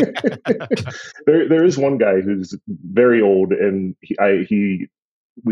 there, 1.27 1.49
there 1.49 1.65
is 1.65 1.79
one 1.79 1.99
guy 1.99 2.21
who's 2.21 2.57
very 2.69 3.23
old, 3.23 3.53
and 3.53 3.95
he, 4.01 4.19
I, 4.19 4.45
he, 4.49 4.87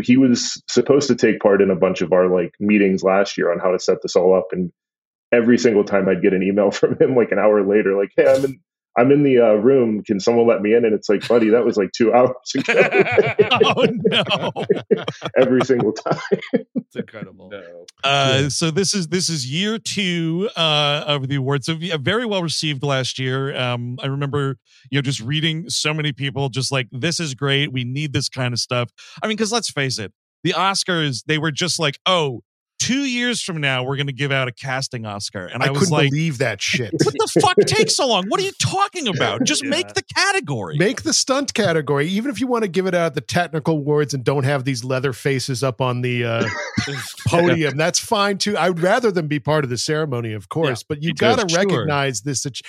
he 0.01 0.17
was 0.17 0.61
supposed 0.69 1.07
to 1.07 1.15
take 1.15 1.39
part 1.39 1.61
in 1.61 1.69
a 1.69 1.75
bunch 1.75 2.01
of 2.01 2.11
our 2.11 2.27
like 2.27 2.53
meetings 2.59 3.03
last 3.03 3.37
year 3.37 3.51
on 3.51 3.59
how 3.59 3.71
to 3.71 3.79
set 3.79 4.01
this 4.01 4.15
all 4.15 4.35
up, 4.35 4.47
and 4.51 4.71
every 5.31 5.57
single 5.57 5.83
time 5.83 6.07
I'd 6.09 6.21
get 6.21 6.33
an 6.33 6.43
email 6.43 6.71
from 6.71 6.97
him, 6.99 7.15
like 7.15 7.31
an 7.31 7.39
hour 7.39 7.65
later, 7.65 7.95
like, 7.95 8.11
"Hey, 8.15 8.27
I'm 8.27 8.45
in, 8.45 8.59
I'm 8.97 9.11
in 9.11 9.21
the 9.21 9.37
uh, 9.37 9.53
room. 9.53 10.03
Can 10.03 10.19
someone 10.19 10.47
let 10.47 10.61
me 10.61 10.73
in? 10.73 10.83
And 10.83 10.93
it's 10.93 11.07
like, 11.07 11.25
buddy, 11.27 11.49
that 11.49 11.63
was 11.63 11.77
like 11.77 11.91
two 11.91 12.11
hours 12.15 12.33
ago. 12.55 12.73
oh 13.63 13.85
no. 14.05 14.51
Every 15.37 15.61
single 15.63 15.93
time. 15.93 16.19
It's 16.51 16.95
incredible. 16.95 17.51
Uh, 18.03 18.49
so 18.49 18.71
this 18.71 18.95
is 18.95 19.07
this 19.09 19.29
is 19.29 19.49
year 19.49 19.77
two 19.77 20.49
uh, 20.57 21.03
of 21.05 21.27
the 21.27 21.35
awards. 21.35 21.67
So 21.67 21.73
yeah, 21.73 21.97
very 21.97 22.25
well 22.25 22.41
received 22.41 22.81
last 22.81 23.19
year. 23.19 23.55
Um, 23.55 23.99
I 24.01 24.07
remember 24.07 24.57
you 24.89 24.97
know 24.97 25.03
just 25.03 25.21
reading 25.21 25.69
so 25.69 25.93
many 25.93 26.11
people 26.11 26.49
just 26.49 26.71
like 26.71 26.87
this 26.91 27.19
is 27.19 27.35
great. 27.35 27.71
We 27.71 27.83
need 27.83 28.13
this 28.13 28.29
kind 28.29 28.51
of 28.51 28.59
stuff. 28.59 28.89
I 29.21 29.27
mean, 29.27 29.37
because 29.37 29.51
let's 29.51 29.69
face 29.69 29.99
it, 29.99 30.11
the 30.43 30.53
Oscars 30.53 31.23
they 31.27 31.37
were 31.37 31.51
just 31.51 31.77
like, 31.77 31.99
oh, 32.07 32.41
two 32.79 33.05
years 33.05 33.41
from 33.41 33.59
now 33.59 33.83
we're 33.83 33.95
going 33.95 34.07
to 34.07 34.13
give 34.13 34.31
out 34.31 34.47
a 34.47 34.51
casting 34.51 35.05
Oscar, 35.05 35.45
and 35.45 35.63
I, 35.63 35.67
I, 35.67 35.69
was 35.71 35.79
couldn't 35.79 35.93
like, 35.93 36.09
believe 36.09 36.37
that 36.39 36.61
shit. 36.61 36.91
what 36.93 37.13
the 37.13 37.39
fuck 37.41 37.57
takes 37.65 37.95
so 37.95 38.07
long? 38.07 38.25
What 38.27 38.39
are 38.39 38.43
you 38.43 38.51
talking 38.59 39.07
about? 39.07 39.43
Just 39.43 39.63
Yeah. 39.63 39.69
make 39.71 39.93
the 39.93 40.03
category. 40.15 40.77
Make 40.77 41.03
the 41.03 41.13
stunt 41.13 41.53
category, 41.53 42.07
even 42.07 42.29
if 42.31 42.39
you 42.39 42.47
want 42.47 42.63
to 42.63 42.67
give 42.67 42.85
it 42.87 42.93
out 42.95 43.13
the 43.15 43.21
technical 43.21 43.75
awards 43.75 44.13
and 44.13 44.23
don't 44.23 44.43
have 44.43 44.63
these 44.65 44.83
leather 44.83 45.13
faces 45.13 45.63
up 45.63 45.81
on 45.81 46.01
the 46.01 46.23
uh, 46.25 46.47
podium. 47.27 47.77
That's 47.77 47.99
fine 47.99 48.37
too. 48.37 48.57
I 48.57 48.69
would 48.69 48.79
rather 48.79 49.11
them 49.11 49.27
be 49.27 49.39
part 49.39 49.63
of 49.63 49.69
the 49.69 49.77
ceremony, 49.77 50.33
of 50.33 50.49
course, 50.49 50.83
but 50.83 51.01
you 51.01 51.09
me 51.09 51.13
got 51.13 51.39
to 51.39 51.49
sure. 51.49 51.59
recognize 51.65 52.21
this. 52.21 52.45
ach- 52.45 52.61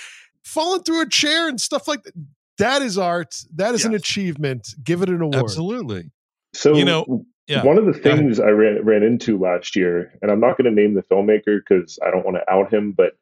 Falling 0.43 0.81
through 0.83 1.01
a 1.01 1.09
chair 1.09 1.47
and 1.47 1.59
stuff 1.59 1.87
like 1.87 2.01
that. 2.03 2.13
That 2.57 2.81
is 2.81 2.97
art. 2.97 3.35
That 3.55 3.75
is 3.75 3.85
an 3.85 3.93
achievement. 3.93 4.73
Give 4.83 5.01
it 5.01 5.09
an 5.09 5.21
award. 5.21 5.35
Absolutely. 5.35 6.11
So 6.53 6.73
You 6.75 6.85
know, 6.85 7.25
yeah. 7.49 7.63
one 7.63 7.77
of 7.77 7.85
the 7.85 7.91
Go 7.93 7.99
ahead. 8.11 8.19
things 8.19 8.39
I 8.39 8.49
ran 8.49 8.83
ran 8.85 9.03
into 9.03 9.37
last 9.37 9.75
year, 9.75 10.13
and 10.21 10.31
I'm 10.31 10.39
not 10.39 10.57
going 10.57 10.73
to 10.73 10.81
name 10.81 10.93
the 10.93 11.03
filmmaker 11.03 11.59
because 11.59 11.99
I 12.05 12.11
don't 12.11 12.23
want 12.25 12.37
to 12.37 12.49
out 12.51 12.71
him, 12.73 12.91
but 12.93 13.17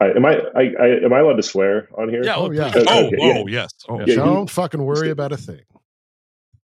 I, 0.00 0.10
am 0.10 0.24
I, 0.26 0.36
I, 0.54 0.62
I 0.80 0.86
am 1.04 1.12
I 1.12 1.20
allowed 1.20 1.36
to 1.36 1.42
swear 1.42 1.88
on 1.98 2.08
here? 2.10 2.22
Yeah. 2.24 2.36
Oh, 2.36 2.50
yeah. 2.50 2.70
please. 2.70 2.84
Oh, 2.88 3.06
Okay, 3.06 3.16
oh, 3.20 3.46
yes. 3.48 3.70
Oh, 3.88 4.00
Yeah, 4.04 4.16
Don't 4.16 4.50
fucking 4.50 4.82
worry 4.82 5.10
about 5.10 5.32
a 5.32 5.36
thing. 5.36 5.62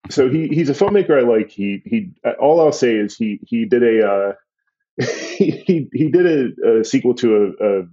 So 0.09 0.29
he 0.29 0.47
he's 0.47 0.69
a 0.69 0.73
filmmaker 0.73 1.19
I 1.21 1.27
like. 1.27 1.49
He 1.49 1.81
he. 1.85 2.11
All 2.39 2.61
I'll 2.61 2.71
say 2.71 2.95
is 2.95 3.17
he 3.17 3.39
he 3.45 3.65
did 3.65 3.83
a 3.83 4.09
uh, 4.09 4.33
he, 5.37 5.51
he 5.67 5.89
he 5.91 6.09
did 6.09 6.25
a, 6.63 6.79
a 6.79 6.83
sequel 6.85 7.13
to 7.15 7.53
a, 7.59 7.65
a 7.81 7.83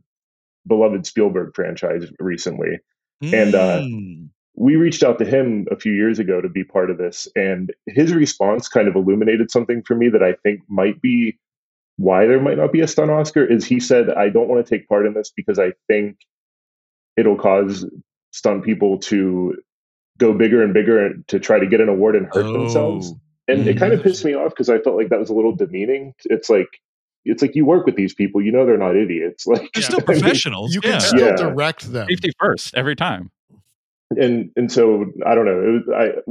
beloved 0.67 1.05
Spielberg 1.07 1.55
franchise 1.55 2.09
recently. 2.21 2.79
And, 3.23 3.55
uh, 3.55 3.81
Mm. 3.81 4.29
We 4.57 4.77
reached 4.77 5.03
out 5.03 5.19
to 5.19 5.25
him 5.25 5.67
a 5.71 5.77
few 5.77 5.93
years 5.93 6.19
ago 6.19 6.41
to 6.41 6.49
be 6.49 6.63
part 6.65 6.91
of 6.91 6.99
this 6.99 7.27
and 7.35 7.73
his 7.87 8.13
response 8.15 8.69
kind 8.69 8.87
of 8.89 8.95
illuminated 8.95 9.51
something 9.51 9.83
for 9.83 9.95
me 9.97 10.09
that 10.09 10.23
i 10.23 10.33
think 10.43 10.61
might 10.69 11.01
be 11.03 11.37
why 11.97 12.27
there 12.27 12.41
might 12.41 12.57
not 12.57 12.73
be 12.73 12.81
a 12.81 12.87
stun 12.89 13.11
oscar 13.11 13.45
is 13.45 13.65
he 13.65 13.81
said 13.81 14.11
i 14.11 14.29
don't 14.29 14.49
want 14.49 14.65
to 14.65 14.69
take 14.79 14.89
part 14.89 15.07
in 15.07 15.15
this 15.15 15.31
because 15.37 15.59
i 15.59 15.73
think 15.89 16.17
it'll 17.17 17.37
cause 17.37 17.85
stunt 18.33 18.65
people 18.65 18.99
to 18.99 19.57
go 20.19 20.33
bigger 20.33 20.63
and 20.63 20.73
bigger 20.75 21.05
and 21.05 21.27
to 21.29 21.39
try 21.41 21.59
to 21.59 21.67
get 21.67 21.81
an 21.81 21.89
award 21.89 22.15
and 22.17 22.27
hurt 22.33 22.45
themselves 22.53 23.13
Oh. 23.13 23.53
and 23.53 23.67
it 23.69 23.77
kind 23.77 23.93
of 23.93 24.03
pissed 24.03 24.25
me 24.25 24.35
off 24.35 24.51
because 24.51 24.69
i 24.71 24.79
felt 24.79 24.97
like 24.97 25.09
that 25.11 25.19
was 25.19 25.31
a 25.31 25.35
little 25.35 25.55
demeaning 25.55 26.15
it's 26.27 26.49
like 26.49 26.69
it's 27.25 27.43
like 27.43 27.55
you 27.55 27.65
work 27.65 27.87
with 27.87 27.97
these 27.97 28.15
people 28.15 28.41
you 28.43 28.53
know 28.53 28.65
they're 28.67 28.79
not 28.79 28.95
idiots 28.97 29.47
like 29.49 29.71
They're 29.75 29.83
Yeah. 29.83 29.89
still 29.89 30.01
I 30.07 30.13
mean, 30.13 30.21
professionals. 30.21 30.75
You 30.75 30.81
can 30.81 30.93
yeah. 30.93 30.99
still 30.99 31.27
Yeah. 31.29 31.37
direct 31.37 31.91
them. 31.93 32.07
Safety 32.09 32.31
first 32.39 32.75
every 32.75 32.95
time. 32.97 33.31
And 34.19 34.51
and 34.57 34.71
so 34.73 35.07
I 35.27 35.35
don't 35.35 35.47
know. 35.47 35.61
It 35.63 35.87
was, 35.87 36.23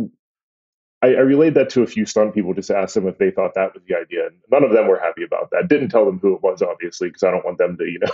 I, 1.04 1.08
I 1.08 1.16
I 1.16 1.20
relayed 1.20 1.56
that 1.56 1.70
to 1.72 1.82
a 1.84 1.86
few 1.88 2.06
stunt 2.06 2.34
people, 2.34 2.54
just 2.54 2.70
to 2.70 2.78
ask 2.78 2.94
them 2.96 3.08
if 3.08 3.18
they 3.18 3.30
thought 3.30 3.56
that 3.56 3.74
was 3.74 3.84
the 3.90 3.96
idea. 3.96 4.28
And 4.28 4.38
none 4.50 4.64
of 4.64 4.72
them 4.72 4.88
were 4.88 4.98
happy 4.98 5.24
about 5.24 5.50
that. 5.52 5.68
Didn't 5.68 5.90
tell 5.90 6.06
them 6.06 6.18
who 6.20 6.34
it 6.34 6.42
was, 6.42 6.62
obviously, 6.62 7.10
because 7.10 7.24
I 7.24 7.32
don't 7.32 7.44
want 7.44 7.58
them 7.58 7.76
to 7.78 7.84
you 7.84 8.00
know 8.00 8.12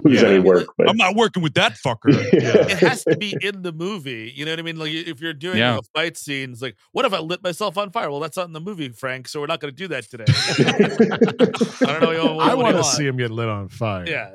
lose 0.04 0.20
Yeah. 0.22 0.28
any 0.28 0.40
work. 0.40 0.66
But 0.76 0.88
I'm 0.88 0.96
not 0.96 1.14
working 1.14 1.40
with 1.42 1.54
that 1.54 1.74
fucker. 1.74 2.12
Yeah. 2.32 2.66
it 2.66 2.78
has 2.78 3.04
to 3.04 3.16
be 3.16 3.36
in 3.40 3.62
the 3.62 3.70
movie. 3.72 4.32
You 4.34 4.44
know 4.44 4.50
what 4.50 4.58
I 4.58 4.62
mean? 4.62 4.76
Like 4.76 4.90
if 4.90 5.20
you're 5.20 5.34
doing 5.34 5.58
Yeah. 5.58 5.78
a 5.78 5.82
fight 5.94 6.16
scene, 6.16 6.50
it's 6.50 6.62
like, 6.62 6.76
what 6.90 7.04
if 7.04 7.12
I 7.12 7.20
lit 7.20 7.44
myself 7.44 7.78
on 7.78 7.90
fire? 7.90 8.10
Well, 8.10 8.18
that's 8.18 8.36
not 8.36 8.46
in 8.46 8.52
the 8.54 8.60
movie, 8.60 8.88
Frank. 8.88 9.28
So 9.28 9.38
we're 9.40 9.46
not 9.46 9.60
going 9.60 9.72
to 9.72 9.76
do 9.76 9.86
that 9.88 10.10
today. 10.10 10.24
I 11.86 12.00
don't 12.00 12.12
know. 12.12 12.34
What, 12.34 12.36
what 12.36 12.50
I 12.50 12.54
want 12.56 12.76
to 12.78 12.82
see 12.84 13.06
him 13.06 13.16
get 13.18 13.30
lit 13.30 13.48
on 13.48 13.68
fire. 13.68 14.04
Yeah. 14.08 14.30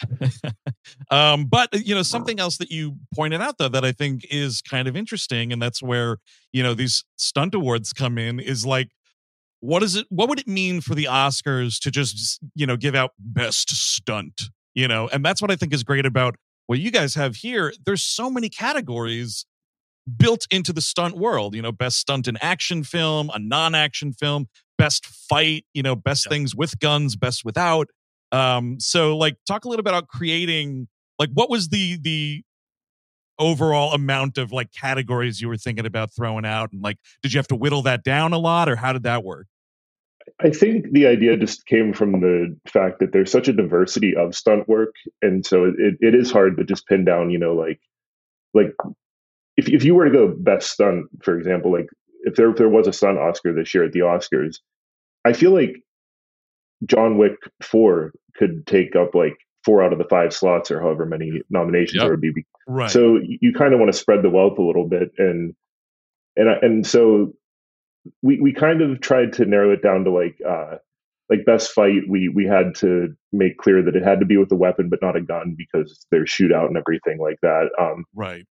um, 1.10 1.46
but 1.46 1.68
you 1.86 1.94
know, 1.94 2.02
something 2.02 2.38
else 2.38 2.56
that 2.58 2.70
you 2.70 2.96
pointed 3.14 3.40
out 3.40 3.58
though 3.58 3.68
that 3.68 3.84
I 3.84 3.92
think 3.92 4.26
is 4.30 4.62
kind 4.62 4.88
of 4.88 4.96
interesting, 4.96 5.52
and 5.52 5.60
that's 5.60 5.82
where 5.82 6.18
you 6.52 6.62
know 6.62 6.74
these 6.74 7.04
stunt 7.16 7.54
awards 7.54 7.92
come 7.92 8.18
in 8.18 8.40
is 8.40 8.66
like, 8.66 8.90
what 9.60 9.82
is 9.82 9.96
it? 9.96 10.06
What 10.10 10.28
would 10.28 10.38
it 10.40 10.48
mean 10.48 10.80
for 10.80 10.94
the 10.94 11.04
Oscars 11.04 11.78
to 11.80 11.90
just 11.90 12.40
you 12.54 12.66
know 12.66 12.76
give 12.76 12.94
out 12.94 13.12
best 13.18 13.70
stunt? 13.70 14.42
You 14.74 14.88
know, 14.88 15.08
and 15.08 15.24
that's 15.24 15.40
what 15.40 15.50
I 15.50 15.56
think 15.56 15.72
is 15.72 15.82
great 15.84 16.06
about 16.06 16.36
what 16.66 16.78
you 16.78 16.90
guys 16.90 17.14
have 17.14 17.36
here. 17.36 17.72
There's 17.84 18.04
so 18.04 18.30
many 18.30 18.48
categories 18.48 19.46
built 20.18 20.46
into 20.50 20.72
the 20.72 20.80
stunt 20.80 21.16
world. 21.16 21.54
You 21.54 21.62
know, 21.62 21.72
best 21.72 21.98
stunt 21.98 22.28
in 22.28 22.36
action 22.40 22.84
film, 22.84 23.30
a 23.34 23.38
non-action 23.38 24.12
film, 24.12 24.48
best 24.78 25.06
fight. 25.06 25.64
You 25.74 25.82
know, 25.82 25.96
best 25.96 26.26
Yeah. 26.26 26.30
things 26.30 26.54
with 26.54 26.78
guns, 26.78 27.16
best 27.16 27.44
without. 27.44 27.88
Um, 28.32 28.80
so 28.80 29.16
like 29.16 29.36
talk 29.46 29.64
a 29.64 29.68
little 29.68 29.82
bit 29.82 29.90
about 29.90 30.08
creating 30.08 30.88
like 31.18 31.30
what 31.32 31.50
was 31.50 31.68
the 31.68 31.98
the 32.00 32.42
overall 33.38 33.92
amount 33.92 34.38
of 34.38 34.50
like 34.50 34.72
categories 34.72 35.40
you 35.40 35.48
were 35.48 35.56
thinking 35.56 35.86
about 35.86 36.10
throwing 36.14 36.46
out 36.46 36.72
and 36.72 36.82
like 36.82 36.96
did 37.22 37.32
you 37.32 37.38
have 37.38 37.46
to 37.46 37.54
whittle 37.54 37.82
that 37.82 38.02
down 38.02 38.32
a 38.32 38.38
lot 38.38 38.68
or 38.68 38.76
how 38.76 38.92
did 38.92 39.02
that 39.02 39.24
work? 39.24 39.46
I 40.40 40.50
think 40.50 40.90
the 40.92 41.06
idea 41.06 41.36
just 41.36 41.66
came 41.66 41.92
from 41.92 42.20
the 42.20 42.56
fact 42.66 42.98
that 42.98 43.12
there's 43.12 43.30
such 43.30 43.48
a 43.48 43.52
diversity 43.52 44.14
of 44.16 44.34
stunt 44.34 44.68
work, 44.68 44.94
and 45.22 45.46
so 45.46 45.64
it, 45.64 45.96
it 46.00 46.14
is 46.14 46.30
hard 46.30 46.56
to 46.56 46.64
just 46.64 46.86
pin 46.86 47.04
down. 47.04 47.30
You 47.30 47.38
know, 47.38 47.54
like 47.54 47.80
like 48.52 48.74
if 49.56 49.68
if 49.68 49.84
you 49.84 49.94
were 49.94 50.04
to 50.04 50.10
go 50.10 50.34
best 50.36 50.70
stunt, 50.70 51.06
for 51.22 51.38
example, 51.38 51.72
like 51.72 51.88
if 52.24 52.34
there 52.34 52.50
if 52.50 52.56
there 52.56 52.68
was 52.68 52.88
a 52.88 52.92
stunt 52.92 53.18
Oscar 53.18 53.52
this 53.52 53.72
year 53.74 53.84
at 53.84 53.92
the 53.92 54.00
Oscars, 54.00 54.56
I 55.24 55.32
feel 55.32 55.52
like 55.52 55.82
John 56.84 57.18
Wick 57.18 57.36
Four 57.62 58.12
could 58.36 58.66
take 58.66 58.94
up 58.96 59.14
like 59.14 59.36
four 59.64 59.82
out 59.82 59.92
of 59.92 59.98
the 59.98 60.04
five 60.04 60.32
slots 60.32 60.70
or 60.70 60.80
however 60.80 61.06
many 61.06 61.40
nominations 61.50 61.94
Yep. 61.96 62.02
there 62.02 62.10
would 62.12 62.20
be. 62.20 62.44
Right. 62.68 62.90
So 62.90 63.16
you, 63.16 63.38
you 63.40 63.52
kind 63.54 63.72
of 63.72 63.80
want 63.80 63.92
to 63.92 63.98
spread 63.98 64.22
the 64.22 64.30
wealth 64.30 64.58
a 64.58 64.62
little 64.62 64.88
bit, 64.88 65.10
and 65.18 65.54
and 66.36 66.48
and 66.62 66.86
so 66.86 67.32
we 68.22 68.40
we 68.40 68.52
kind 68.52 68.82
of 68.82 69.00
tried 69.00 69.32
to 69.34 69.44
narrow 69.46 69.72
it 69.72 69.82
down 69.82 70.04
to 70.04 70.10
like 70.10 70.36
uh 70.48 70.76
like 71.30 71.44
best 71.44 71.72
fight. 71.72 72.02
We 72.08 72.28
we 72.28 72.44
had 72.46 72.74
to 72.76 73.08
make 73.32 73.56
clear 73.58 73.82
that 73.82 73.96
it 73.96 74.04
had 74.04 74.20
to 74.20 74.26
be 74.26 74.36
with 74.36 74.52
a 74.52 74.56
weapon, 74.56 74.88
but 74.88 75.00
not 75.02 75.16
a 75.16 75.20
gun, 75.22 75.54
because 75.58 76.06
there's 76.10 76.30
shootout 76.30 76.66
and 76.68 76.76
everything 76.76 77.18
like 77.18 77.38
that. 77.42 77.68
Um, 77.80 78.04
right. 78.14 78.44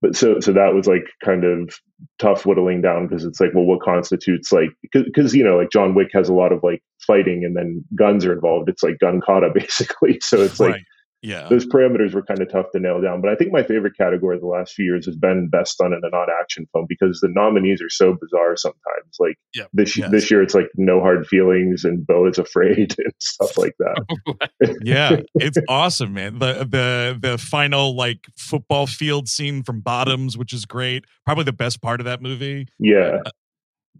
but 0.00 0.14
so 0.14 0.38
so 0.40 0.52
that 0.52 0.72
was 0.74 0.86
like 0.86 1.06
kind 1.24 1.44
of 1.44 1.74
tough 2.18 2.46
whittling 2.46 2.80
down 2.82 3.06
because 3.08 3.24
it's 3.24 3.40
like 3.40 3.50
well 3.54 3.64
what 3.64 3.82
constitutes 3.82 4.52
like 4.52 4.70
because 4.92 5.34
you 5.34 5.44
know 5.44 5.58
like 5.58 5.70
john 5.70 5.94
wick 5.94 6.08
has 6.14 6.28
a 6.30 6.32
lot 6.34 6.52
of 6.52 6.60
like 6.62 6.82
fighting 7.10 7.44
and 7.44 7.56
then 7.56 7.84
guns 7.96 8.24
are 8.24 8.32
involved 8.32 8.68
it's 8.68 8.82
like 8.82 8.98
gun 9.00 9.20
kata 9.26 9.50
basically 9.54 10.18
so 10.22 10.40
it's 10.40 10.60
like 10.60 10.72
right. 10.74 10.82
Yeah. 11.22 11.48
those 11.50 11.66
parameters 11.66 12.14
were 12.14 12.22
kind 12.22 12.40
of 12.40 12.50
tough 12.50 12.70
to 12.72 12.80
nail 12.80 12.98
down 13.02 13.20
but 13.20 13.30
i 13.30 13.34
think 13.34 13.52
my 13.52 13.62
favorite 13.62 13.94
category 13.94 14.36
of 14.36 14.40
the 14.40 14.46
last 14.46 14.72
few 14.72 14.86
years 14.86 15.04
has 15.04 15.16
been 15.16 15.48
best 15.50 15.72
stunt 15.72 15.92
in 15.92 16.00
a 16.02 16.08
non-action 16.10 16.66
film 16.72 16.86
because 16.88 17.20
the 17.20 17.28
nominees 17.28 17.82
are 17.82 17.90
so 17.90 18.16
bizarre 18.18 18.56
sometimes 18.56 19.16
like 19.18 19.36
Yeah. 19.54 19.64
this 19.74 19.98
Yes. 19.98 20.10
this 20.10 20.30
year 20.30 20.42
it's 20.42 20.54
like 20.54 20.68
no 20.76 21.00
hard 21.00 21.26
feelings 21.26 21.84
and 21.84 22.06
bo 22.06 22.26
is 22.26 22.38
afraid 22.38 22.94
and 23.04 23.12
stuff 23.18 23.58
like 23.58 23.74
that 23.80 24.78
yeah, 24.82 25.16
it's 25.34 25.58
awesome, 25.68 26.14
man. 26.14 26.38
The 26.38 26.52
the 26.76 27.18
the 27.20 27.36
final 27.38 27.94
like 27.94 28.20
football 28.38 28.86
field 28.86 29.28
scene 29.28 29.62
from 29.62 29.80
Bottoms, 29.80 30.38
which 30.38 30.52
is 30.54 30.64
great. 30.64 31.04
Probably 31.26 31.44
the 31.44 31.52
best 31.52 31.82
part 31.82 32.00
of 32.00 32.06
that 32.06 32.22
movie. 32.22 32.66
yeah 32.78 33.18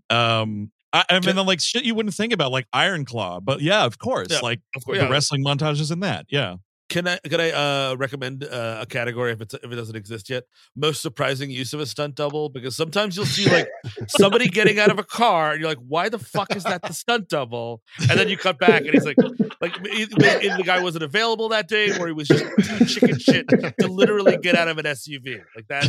Um 0.08 0.70
I, 0.92 1.04
I 1.08 1.20
mean, 1.20 1.36
like 1.46 1.60
shit 1.60 1.84
you 1.84 1.94
wouldn't 1.94 2.14
think 2.14 2.32
about, 2.32 2.50
like 2.52 2.66
Iron 2.72 3.04
Claw, 3.04 3.40
but 3.40 3.60
yeah, 3.60 3.84
of 3.84 3.98
course, 3.98 4.28
Yeah, 4.30 4.40
like 4.40 4.60
Of 4.76 4.84
course. 4.84 4.98
the 4.98 5.04
Yeah. 5.04 5.10
wrestling 5.10 5.44
montages 5.44 5.92
in 5.92 6.00
that. 6.00 6.26
Yeah, 6.28 6.56
Can 6.88 7.06
I 7.06 7.18
can 7.18 7.40
I 7.40 7.50
uh, 7.52 7.94
recommend 7.96 8.42
uh, 8.42 8.78
a 8.80 8.86
category 8.86 9.30
if 9.30 9.40
it's 9.40 9.54
if 9.54 9.70
it 9.70 9.76
doesn't 9.76 9.94
exist 9.94 10.28
yet? 10.28 10.42
Most 10.74 11.00
surprising 11.02 11.48
use 11.48 11.72
of 11.72 11.78
a 11.78 11.86
stunt 11.86 12.16
double 12.16 12.48
because 12.48 12.74
sometimes 12.74 13.16
you'll 13.16 13.26
see 13.26 13.48
like 13.48 13.68
somebody 14.08 14.48
getting 14.48 14.80
out 14.80 14.90
of 14.90 14.98
a 14.98 15.04
car 15.04 15.52
and 15.52 15.60
you're 15.60 15.68
like, 15.68 15.78
why 15.86 16.08
the 16.08 16.18
fuck 16.18 16.56
is 16.56 16.64
that 16.64 16.82
the 16.82 16.92
stunt 16.92 17.28
double? 17.28 17.80
And 18.08 18.18
then 18.18 18.28
you 18.28 18.36
cut 18.36 18.58
back 18.58 18.82
and 18.82 18.90
he's 18.92 19.04
like, 19.06 19.16
like 19.60 19.80
the 19.80 20.62
guy 20.66 20.82
wasn't 20.82 21.04
available 21.04 21.50
that 21.50 21.68
day 21.68 21.96
or 21.96 22.08
he 22.08 22.12
was 22.12 22.26
just 22.26 22.44
too 22.64 22.84
chicken 22.86 23.18
shit 23.20 23.48
to 23.48 23.86
literally 23.86 24.36
get 24.38 24.56
out 24.56 24.66
of 24.66 24.78
an 24.78 24.86
SUV 24.86 25.40
like 25.54 25.68
that. 25.68 25.86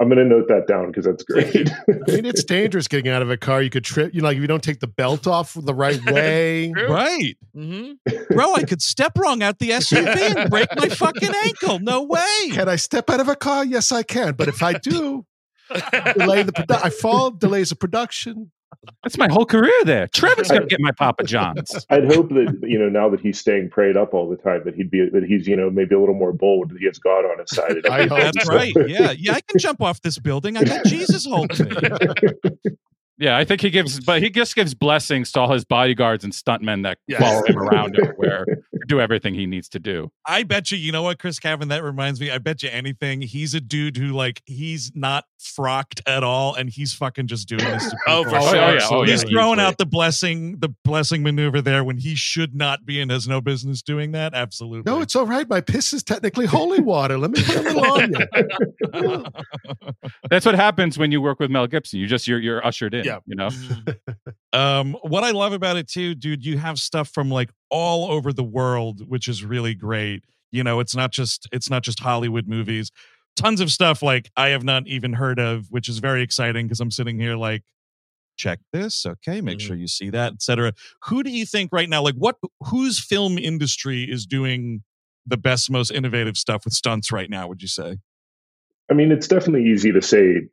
I'm 0.00 0.08
gonna 0.08 0.24
note 0.24 0.46
that 0.48 0.66
down 0.66 0.86
because 0.88 1.04
that's 1.04 1.22
great 1.24 1.70
I 1.88 2.12
mean, 2.12 2.24
it's 2.24 2.44
dangerous 2.58 2.88
getting 2.88 3.10
out 3.12 3.22
of 3.22 3.30
a 3.30 3.36
car. 3.36 3.60
You 3.62 3.70
could 3.70 3.84
trip. 3.84 4.14
You 4.14 4.20
know, 4.22 4.28
like 4.28 4.36
if 4.36 4.40
you 4.40 4.46
don't 4.46 4.62
take 4.62 4.80
the 4.80 4.86
belt 4.86 5.26
off 5.26 5.54
the 5.54 5.74
right 5.74 6.00
way. 6.10 6.72
True. 6.74 6.88
right, 6.88 7.34
hmm 7.54 7.92
bro. 8.30 8.54
I 8.54 8.62
could 8.64 8.80
step 8.82 9.18
wrong 9.18 9.42
out 9.42 9.58
the 9.58 9.70
SUV 9.70 10.36
and 10.36 10.50
break 10.50 10.68
my 10.76 10.88
fucking 10.88 11.32
ankle. 11.44 11.78
No 11.80 12.02
way. 12.02 12.50
Can 12.50 12.68
I 12.68 12.76
step 12.76 13.10
out 13.10 13.20
of 13.20 13.28
a 13.28 13.36
car? 13.36 13.64
Yes, 13.64 13.92
I 13.92 14.02
can. 14.02 14.34
But 14.34 14.48
if 14.48 14.62
I 14.62 14.74
do, 14.74 15.26
delay 16.16 16.42
the 16.42 16.52
produ- 16.52 16.80
I 16.84 16.90
fall, 16.90 17.30
delays 17.30 17.70
the 17.70 17.76
production. 17.76 18.50
That's 19.02 19.18
my 19.18 19.28
whole 19.30 19.44
career 19.44 19.72
there. 19.84 20.06
Trevor's 20.08 20.48
gonna 20.48 20.66
get 20.66 20.80
my 20.80 20.92
Papa 20.92 21.24
John's. 21.24 21.84
I'd 21.90 22.04
hope 22.12 22.28
that 22.30 22.58
you 22.62 22.78
know 22.78 22.88
now 22.88 23.08
that 23.08 23.20
he's 23.20 23.38
staying 23.38 23.70
prayed 23.70 23.96
up 23.96 24.14
all 24.14 24.28
the 24.28 24.36
time 24.36 24.62
that 24.64 24.74
he'd 24.74 24.90
be 24.90 25.08
that 25.12 25.24
he's 25.24 25.46
you 25.48 25.56
know 25.56 25.68
maybe 25.70 25.94
a 25.94 26.00
little 26.00 26.14
more 26.14 26.32
bold 26.32 26.70
that 26.70 26.78
he 26.78 26.86
has 26.86 26.98
God 26.98 27.24
on 27.24 27.38
his 27.40 27.50
side. 27.50 27.84
I 27.90 28.06
hope. 28.06 28.32
That's 28.34 28.46
so. 28.46 28.54
right. 28.54 28.72
Yeah, 28.88 29.10
yeah. 29.10 29.32
I 29.34 29.40
can 29.40 29.58
jump 29.58 29.82
off 29.82 30.00
this 30.02 30.18
building. 30.18 30.56
I 30.56 30.64
got 30.64 30.84
Jesus 30.86 31.26
holding 31.26 31.68
me. 31.68 32.74
Yeah, 33.20 33.36
I 33.36 33.44
think 33.44 33.60
he 33.60 33.70
gives, 33.70 33.98
but 33.98 34.22
he 34.22 34.30
just 34.30 34.54
gives 34.54 34.74
blessings 34.74 35.32
to 35.32 35.40
all 35.40 35.52
his 35.52 35.64
bodyguards 35.64 36.22
and 36.22 36.32
stuntmen 36.32 36.84
that 36.84 36.98
Yes. 37.08 37.20
follow 37.20 37.44
him 37.44 37.58
around 37.58 37.98
everywhere, 37.98 38.46
do 38.88 39.00
everything 39.00 39.34
he 39.34 39.46
needs 39.46 39.68
to 39.70 39.78
do. 39.78 40.10
I 40.26 40.42
bet 40.42 40.70
you, 40.72 40.78
you 40.78 40.90
know 40.92 41.02
what, 41.02 41.18
Chris 41.18 41.38
Cabin, 41.38 41.68
that 41.68 41.82
reminds 41.84 42.20
me. 42.20 42.30
I 42.30 42.38
bet 42.38 42.62
you 42.62 42.70
anything. 42.70 43.22
He's 43.22 43.54
a 43.54 43.60
dude 43.60 43.96
who, 43.96 44.06
like, 44.08 44.42
he's 44.46 44.90
not 44.94 45.24
frocked 45.38 46.00
at 46.06 46.24
all, 46.24 46.54
and 46.54 46.68
he's 46.68 46.92
fucking 46.92 47.26
just 47.28 47.48
doing 47.48 47.64
this 47.64 47.88
to. 47.90 47.96
Oh, 48.08 48.24
for 48.24 48.36
Oh, 48.36 48.46
sure. 48.48 48.56
yeah, 48.56 48.72
yeah. 48.72 48.88
Oh, 48.90 49.02
he's 49.04 49.22
yeah, 49.24 49.30
throwing 49.30 49.60
out 49.60 49.78
the 49.78 49.86
blessing, 49.86 50.58
the 50.58 50.70
blessing 50.84 51.22
maneuver 51.22 51.60
there 51.62 51.84
when 51.84 51.98
he 51.98 52.14
should 52.14 52.54
not 52.54 52.84
be 52.84 53.00
and 53.00 53.10
has 53.10 53.28
no 53.28 53.40
business 53.40 53.82
doing 53.82 54.12
that. 54.12 54.34
Absolutely. 54.34 54.90
No, 54.90 55.00
it's 55.00 55.14
all 55.14 55.26
right. 55.26 55.48
My 55.48 55.60
piss 55.60 55.92
is 55.92 56.02
technically 56.02 56.46
holy 56.46 56.80
water. 56.80 57.18
Let 57.18 57.30
me 57.30 57.42
put 57.42 57.56
a 57.56 57.60
little 57.60 57.84
on 57.92 58.12
you. 58.14 59.24
That's 60.30 60.46
what 60.46 60.54
happens 60.54 60.98
when 60.98 61.12
you 61.12 61.20
work 61.20 61.38
with 61.40 61.50
Mel 61.50 61.66
Gibson. 61.66 62.00
You 62.00 62.06
just 62.06 62.26
you're 62.26 62.38
you're 62.40 62.64
ushered 62.66 62.94
in. 62.94 63.04
Yeah. 63.04 63.18
You 63.26 63.36
know. 63.36 63.50
Um, 64.54 64.96
what 65.02 65.24
I 65.24 65.32
love 65.32 65.52
about 65.52 65.76
it 65.76 65.88
too, 65.88 66.14
dude, 66.14 66.42
you 66.42 66.56
have 66.56 66.78
stuff 66.78 67.10
from 67.10 67.30
like 67.30 67.50
all 67.70 68.10
over 68.10 68.32
the 68.32 68.44
world, 68.44 69.08
which 69.08 69.28
is 69.28 69.44
really 69.44 69.74
great. 69.74 70.24
You 70.50 70.64
know, 70.64 70.80
it's 70.80 70.96
not 70.96 71.12
just 71.12 71.48
it's 71.52 71.68
not 71.70 71.82
just 71.82 72.00
Hollywood 72.00 72.46
movies. 72.48 72.90
Tons 73.36 73.60
of 73.60 73.70
stuff 73.70 74.02
like 74.02 74.30
I 74.36 74.48
have 74.48 74.64
not 74.64 74.86
even 74.86 75.12
heard 75.12 75.38
of, 75.38 75.66
which 75.70 75.88
is 75.88 75.98
very 75.98 76.22
exciting 76.22 76.66
because 76.66 76.80
I'm 76.80 76.90
sitting 76.90 77.18
here 77.20 77.36
like, 77.36 77.62
check 78.36 78.60
this, 78.72 79.04
okay, 79.06 79.40
make 79.40 79.58
Mhm. 79.58 79.62
sure 79.62 79.76
you 79.76 79.88
see 79.88 80.10
that, 80.10 80.32
etc. 80.32 80.72
Who 81.06 81.22
do 81.22 81.30
you 81.30 81.44
think 81.44 81.70
right 81.72 81.88
now, 81.88 82.02
like 82.02 82.14
what 82.14 82.36
whose 82.66 82.98
film 82.98 83.36
industry 83.38 84.04
is 84.04 84.26
doing 84.26 84.82
the 85.26 85.36
best, 85.36 85.70
most 85.70 85.90
innovative 85.90 86.36
stuff 86.36 86.64
with 86.64 86.72
stunts 86.72 87.12
right 87.12 87.28
now, 87.28 87.46
would 87.48 87.60
you 87.62 87.68
say? 87.68 87.98
I 88.90 88.94
mean, 88.94 89.12
it's 89.12 89.28
definitely 89.28 89.68
easy 89.68 89.92
to 89.92 90.00
say 90.00 90.48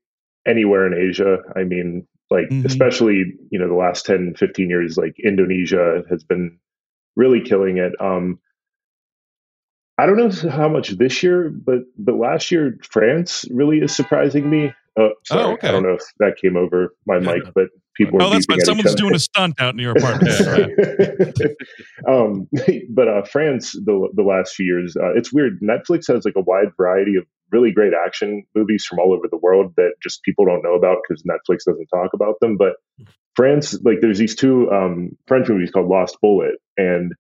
anywhere 0.45 0.86
in 0.86 0.93
Asia. 1.09 1.38
I 1.55 1.63
mean, 1.63 2.05
like, 2.30 2.49
Mhm. 2.49 2.66
especially, 2.66 3.34
you 3.51 3.57
know, 3.59 3.68
the 3.68 3.74
last 3.76 4.05
10, 4.05 4.34
15 4.36 4.70
years, 4.70 4.97
like 4.97 5.16
Indonesia 5.24 6.03
has 6.09 6.24
been 6.24 6.59
really 7.16 7.41
killing 7.41 7.78
it. 7.78 7.93
Um, 7.99 8.39
I 9.97 10.05
don't 10.05 10.18
know 10.18 10.49
how 10.49 10.68
much 10.68 10.89
this 10.91 11.24
year, 11.24 11.49
but 11.49 11.80
but 11.97 12.16
last 12.16 12.51
year 12.51 12.78
France 12.84 13.45
really 13.49 13.78
is 13.80 13.95
surprising 13.95 14.49
me. 14.49 14.74
Oh, 14.97 15.09
sorry, 15.26 15.53
okay. 15.53 15.70
I 15.70 15.72
don't 15.72 15.84
know 15.84 15.93
if 15.93 16.03
that 16.20 16.38
came 16.41 16.57
over 16.57 16.93
my 17.05 17.18
Yeah, 17.18 17.34
mic, 17.34 17.43
but 17.55 17.68
people. 17.95 18.22
Oh, 18.22 18.30
that's 18.30 18.45
fine. 18.45 18.59
Someone's 18.61 18.95
doing 18.95 19.16
a 19.16 19.20
stunt 19.20 19.59
out 19.59 19.74
in 19.74 19.80
your 19.80 19.91
apartment. 19.91 20.47
um, 22.07 22.49
but 22.89 23.07
uh, 23.07 23.24
France, 23.24 23.72
the 23.72 24.09
the 24.13 24.24
last 24.24 24.55
few 24.55 24.66
years, 24.66 24.97
uh, 24.97 25.13
it's 25.16 25.32
weird. 25.32 25.59
Netflix 25.61 26.07
has 26.13 26.26
like 26.26 26.36
a 26.36 26.41
wide 26.41 26.70
variety 26.78 27.16
of 27.16 27.26
really 27.51 27.72
great 27.72 27.93
action 27.93 28.43
movies 28.55 28.86
from 28.86 28.99
all 28.99 29.13
over 29.13 29.28
the 29.30 29.38
world 29.38 29.74
that 29.78 29.93
just 30.01 30.24
people 30.24 30.45
don't 30.45 30.63
know 30.63 30.74
about 30.74 30.97
because 31.07 31.24
Netflix 31.24 31.59
doesn't 31.66 31.88
talk 31.88 32.11
about 32.13 32.36
them. 32.41 32.57
But 32.57 32.74
France, 33.36 33.78
like, 33.84 33.99
there's 34.01 34.18
these 34.18 34.36
two 34.36 34.70
um, 34.72 35.11
French 35.28 35.47
movies 35.47 35.72
called 35.72 35.88
Lost 35.88 36.18
Bullet, 36.22 36.55
and 36.78 37.14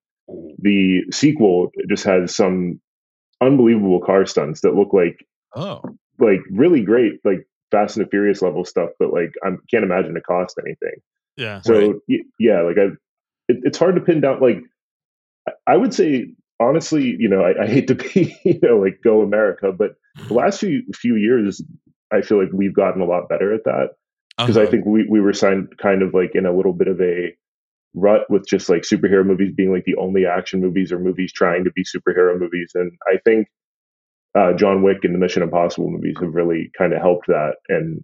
the 0.59 1.03
sequel 1.11 1.71
just 1.87 2.03
has 2.03 2.35
some 2.35 2.79
unbelievable 3.41 4.01
car 4.01 4.25
stunts 4.25 4.61
that 4.61 4.75
look 4.75 4.93
like 4.93 5.25
oh, 5.55 5.81
like 6.19 6.39
really 6.51 6.81
great, 6.81 7.13
like 7.23 7.47
Fast 7.71 7.97
and 7.97 8.05
the 8.05 8.09
Furious 8.09 8.41
level 8.41 8.65
stuff. 8.65 8.89
But 8.99 9.11
like, 9.11 9.33
I 9.43 9.51
can't 9.69 9.83
imagine 9.83 10.15
it 10.15 10.23
cost 10.23 10.59
anything. 10.63 11.01
Yeah. 11.37 11.61
So 11.61 11.99
Right. 12.09 12.21
yeah, 12.39 12.61
like 12.61 12.77
I, 12.77 12.85
it, 13.47 13.59
it's 13.63 13.77
hard 13.77 13.95
to 13.95 14.01
pin 14.01 14.21
down. 14.21 14.39
Like 14.39 14.61
I- 15.47 15.73
I 15.73 15.77
would 15.77 15.93
say 15.93 16.33
honestly, 16.59 17.15
you 17.19 17.27
know, 17.27 17.41
I, 17.41 17.63
I 17.63 17.67
hate 17.67 17.87
to 17.87 17.95
be, 17.95 18.37
you 18.43 18.59
know, 18.61 18.77
like 18.79 19.01
go 19.03 19.21
America, 19.21 19.71
but 19.71 19.95
the 20.27 20.33
last 20.33 20.59
few 20.59 20.83
few 20.93 21.15
years, 21.15 21.61
I 22.11 22.21
feel 22.21 22.41
like 22.41 22.51
we've 22.53 22.73
gotten 22.73 23.01
a 23.01 23.05
lot 23.05 23.29
better 23.29 23.53
at 23.53 23.65
that 23.65 23.89
because 24.37 24.57
I 24.57 24.63
uh-huh. 24.63 24.71
think 24.71 24.85
we 24.85 25.05
we 25.09 25.19
were 25.19 25.33
signed 25.33 25.77
kind 25.77 26.01
of 26.01 26.13
like 26.13 26.31
in 26.35 26.45
a 26.45 26.55
little 26.55 26.73
bit 26.73 26.87
of 26.87 27.01
a 27.01 27.35
rut 27.95 28.21
with 28.29 28.45
just 28.47 28.69
like 28.69 28.81
superhero 28.83 29.25
movies 29.25 29.53
being 29.55 29.71
like 29.71 29.85
the 29.85 29.95
only 29.95 30.25
action 30.25 30.59
movies 30.61 30.91
or 30.91 30.99
movies 30.99 31.31
trying 31.33 31.63
to 31.63 31.71
be 31.71 31.83
superhero 31.83 32.39
movies, 32.39 32.71
and 32.75 32.91
I 33.07 33.17
think. 33.25 33.47
Uh, 34.37 34.51
John 34.51 34.83
Wick 34.83 34.97
and 35.03 35.15
the 35.15 35.17
Mission 35.17 35.43
Impossible 35.43 35.89
movies 35.89 36.17
have 36.19 36.33
really 36.33 36.69
kind 36.77 36.91
of 36.91 36.99
helped 37.01 37.27
that, 37.27 37.53
and 37.69 38.03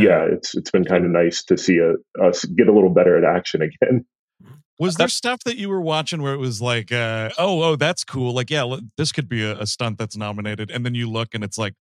yeah, 0.00 0.24
it's 0.32 0.54
it's 0.56 0.70
been 0.70 0.86
kind 0.86 1.04
of 1.04 1.10
nice 1.10 1.44
to 1.44 1.58
see 1.58 1.76
a, 1.80 1.92
us 2.24 2.46
get 2.46 2.66
a 2.68 2.72
little 2.72 2.88
better 2.88 3.14
at 3.18 3.24
action 3.36 3.60
again. 3.82 4.06
Was 4.78 4.94
there 4.94 5.08
stuff 5.08 5.40
that 5.44 5.58
you 5.58 5.68
were 5.68 5.82
watching 5.82 6.22
where 6.22 6.32
it 6.32 6.38
was 6.38 6.62
like, 6.62 6.92
uh, 6.92 7.28
oh, 7.36 7.62
oh, 7.62 7.76
that's 7.76 8.04
cool. 8.04 8.32
Like, 8.32 8.48
yeah, 8.50 8.60
l- 8.60 8.80
this 8.96 9.12
could 9.12 9.28
be 9.28 9.42
a, 9.44 9.58
a 9.58 9.66
stunt 9.66 9.98
that's 9.98 10.16
nominated. 10.16 10.70
And 10.70 10.84
then 10.84 10.94
you 10.94 11.10
look 11.10 11.34
and 11.34 11.44
it's 11.44 11.58
like, 11.58 11.74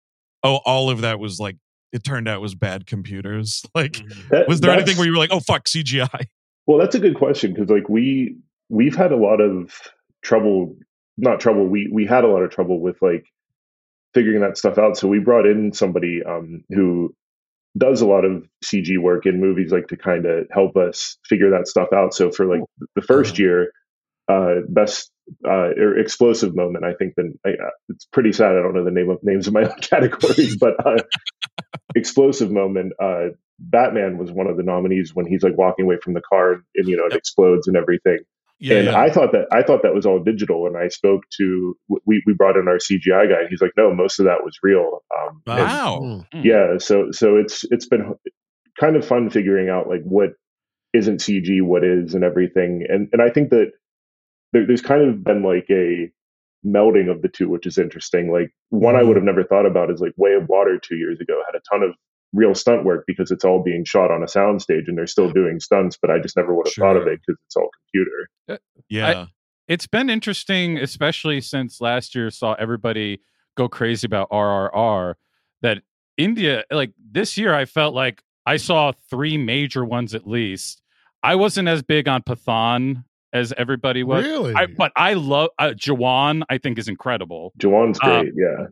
oh, 0.43 0.59
all 0.65 0.89
of 0.89 0.99
that 1.01 1.17
was 1.17 1.39
like, 1.39 1.55
it 1.93 2.03
turned 2.03 2.27
out 2.27 2.41
was 2.41 2.53
bad 2.55 2.85
computers. 2.85 3.63
Like, 3.75 3.93
Mhm. 3.93 4.29
That- 4.29 4.47
was 4.49 4.59
there 4.59 4.71
anything 4.71 4.97
where 4.97 5.05
you 5.05 5.13
were 5.13 5.17
like, 5.17 5.31
oh, 5.31 5.39
fuck, 5.39 5.65
CGI? 5.67 6.27
Well, 6.67 6.79
that's 6.79 6.95
a 6.95 6.99
good 6.99 7.15
question 7.15 7.53
because 7.53 7.69
like 7.69 7.89
we 7.89 8.37
we've 8.69 8.95
had 8.95 9.11
a 9.11 9.17
lot 9.17 9.41
of 9.41 9.73
trouble. 10.23 10.75
Not 11.17 11.39
trouble. 11.39 11.67
We 11.67 11.89
we 11.91 12.05
had 12.05 12.23
a 12.23 12.27
lot 12.27 12.43
of 12.43 12.51
trouble 12.51 12.81
with 12.81 12.97
like 13.01 13.25
figuring 14.13 14.41
that 14.41 14.57
stuff 14.57 14.77
out. 14.77 14.97
So 14.97 15.07
we 15.07 15.19
brought 15.19 15.45
in 15.45 15.73
somebody 15.73 16.21
um, 16.23 16.63
who 16.69 17.13
does 17.77 18.01
a 18.01 18.07
lot 18.07 18.25
of 18.25 18.47
CG 18.63 18.97
work 18.97 19.25
in 19.25 19.39
movies, 19.39 19.71
like 19.71 19.87
to 19.87 19.97
kind 19.97 20.25
of 20.25 20.47
help 20.51 20.77
us 20.77 21.17
figure 21.27 21.51
that 21.51 21.67
stuff 21.67 21.89
out. 21.93 22.13
So 22.13 22.31
for 22.31 22.45
like 22.45 22.61
the 22.95 23.01
first 23.01 23.37
year, 23.37 23.71
uh, 24.29 24.55
best 24.69 25.11
uh, 25.47 25.71
or 25.77 25.97
explosive 25.97 26.55
moment, 26.55 26.85
I 26.85 26.93
think 26.93 27.13
then 27.15 27.37
uh, 27.47 27.51
it's 27.89 28.05
pretty 28.05 28.31
sad. 28.31 28.51
I 28.51 28.61
don't 28.61 28.73
know 28.73 28.85
the 28.85 28.91
name 28.91 29.09
of 29.09 29.19
names 29.23 29.47
of 29.47 29.53
my 29.53 29.63
own 29.63 29.77
categories, 29.81 30.57
but 30.57 30.85
uh, 30.85 31.03
explosive 31.95 32.51
moment. 32.51 32.93
Batman 33.59 34.17
was 34.17 34.31
one 34.31 34.47
of 34.47 34.57
the 34.57 34.63
nominees 34.63 35.11
when 35.15 35.25
he's 35.25 35.43
like 35.43 35.57
walking 35.57 35.85
away 35.85 35.97
from 36.03 36.13
the 36.13 36.21
car 36.21 36.53
and 36.75 36.87
you 36.87 36.97
know 36.97 37.05
it 37.05 37.11
Yep. 37.13 37.19
explodes 37.19 37.67
and 37.67 37.77
everything. 37.77 38.19
Yeah. 38.59 38.77
and 38.77 38.85
yeah. 38.87 38.99
I 38.99 39.09
thought 39.09 39.31
that 39.33 39.47
I 39.51 39.63
thought 39.63 39.81
that 39.83 39.93
was 39.93 40.05
all 40.05 40.19
digital. 40.23 40.65
And 40.67 40.77
I 40.77 40.87
spoke 40.87 41.23
to 41.37 41.75
we 42.05 42.23
we 42.25 42.33
brought 42.33 42.57
in 42.57 42.67
our 42.67 42.77
CGI 42.77 43.29
guy. 43.29 43.41
And 43.41 43.49
he's 43.49 43.61
like, 43.61 43.73
no, 43.77 43.93
most 43.93 44.19
of 44.19 44.25
that 44.25 44.43
was 44.43 44.57
real. 44.63 45.03
Um, 45.17 45.41
wow. 45.45 45.99
Mm. 46.33 46.43
yeah, 46.43 46.77
so 46.77 47.11
so 47.11 47.37
it's 47.37 47.65
it's 47.71 47.87
been 47.87 48.15
kind 48.79 48.95
of 48.95 49.05
fun 49.05 49.29
figuring 49.29 49.69
out 49.69 49.87
like 49.87 50.01
what 50.03 50.31
isn't 50.93 51.19
CG, 51.19 51.61
what 51.61 51.83
is, 51.83 52.13
and 52.13 52.23
everything. 52.23 52.85
And 52.87 53.09
and 53.11 53.21
I 53.21 53.29
think 53.29 53.49
that 53.49 53.71
there, 54.53 54.65
there's 54.65 54.81
kind 54.81 55.01
of 55.01 55.23
been 55.23 55.43
like 55.43 55.65
a 55.69 56.09
melding 56.65 57.11
of 57.11 57.21
the 57.21 57.27
two, 57.29 57.49
which 57.49 57.67
is 57.67 57.77
interesting. 57.77 58.31
Like 58.31 58.51
one 58.69 58.95
I 58.95 59.01
Mhm. 59.01 59.07
would 59.07 59.15
have 59.17 59.25
never 59.25 59.43
thought 59.43 59.65
about 59.65 59.91
is 59.91 59.99
like 60.01 60.13
Way 60.17 60.33
of 60.33 60.47
Water 60.49 60.79
two 60.81 60.95
years 60.95 61.19
ago 61.21 61.41
had 61.45 61.55
a 61.59 61.61
ton 61.69 61.83
of 61.87 61.93
real 62.35 62.53
stunt 62.53 62.83
work 62.83 63.05
because 63.07 63.31
it's 63.31 63.45
all 63.45 63.63
being 63.63 63.85
shot 63.85 64.11
on 64.11 64.21
a 64.21 64.25
soundstage 64.25 64.87
and 64.87 64.97
they're 64.97 65.07
still 65.07 65.31
doing 65.31 65.59
stunts, 65.59 65.97
but 65.99 66.11
I 66.11 66.19
just 66.19 66.35
never 66.35 66.53
would 66.53 66.67
have 66.67 66.73
thought 66.73 66.97
of 66.97 67.07
it 67.07 67.19
because 67.25 67.39
it's 67.45 67.55
all 67.55 67.69
computer. 67.91 68.61
Yeah. 68.89 69.25
it's 69.67 69.87
been 69.87 70.09
interesting, 70.09 70.77
especially 70.77 71.41
since 71.41 71.81
last 71.81 72.13
year 72.13 72.29
saw 72.29 72.53
everybody 72.53 73.21
go 73.55 73.69
crazy 73.69 74.05
about 74.05 74.29
RRR. 74.29 75.15
That 75.61 75.81
India, 76.17 76.63
like 76.69 76.91
this 77.11 77.37
year, 77.37 77.53
I 77.55 77.65
felt 77.65 77.95
like 77.95 78.21
I 78.45 78.57
saw 78.57 78.91
three 79.09 79.37
major 79.37 79.83
ones 79.83 80.13
at 80.13 80.27
least. 80.27 80.81
I 81.23 81.35
wasn't 81.35 81.67
as 81.67 81.81
big 81.81 82.07
on 82.07 82.21
Pathaan 82.21 83.03
as 83.33 83.53
everybody 83.57 84.03
was. 84.03 84.23
Really? 84.23 84.53
I, 84.53 84.67
but 84.67 84.91
I 84.95 85.13
love 85.13 85.49
uh, 85.57 85.73
Jawan. 85.75 86.43
I 86.49 86.57
think 86.57 86.77
is 86.77 86.87
incredible. 86.87 87.53
Jawan's 87.59 87.99
Uh, 88.01 88.21
great, 88.21 88.33
yeah. 88.35 88.67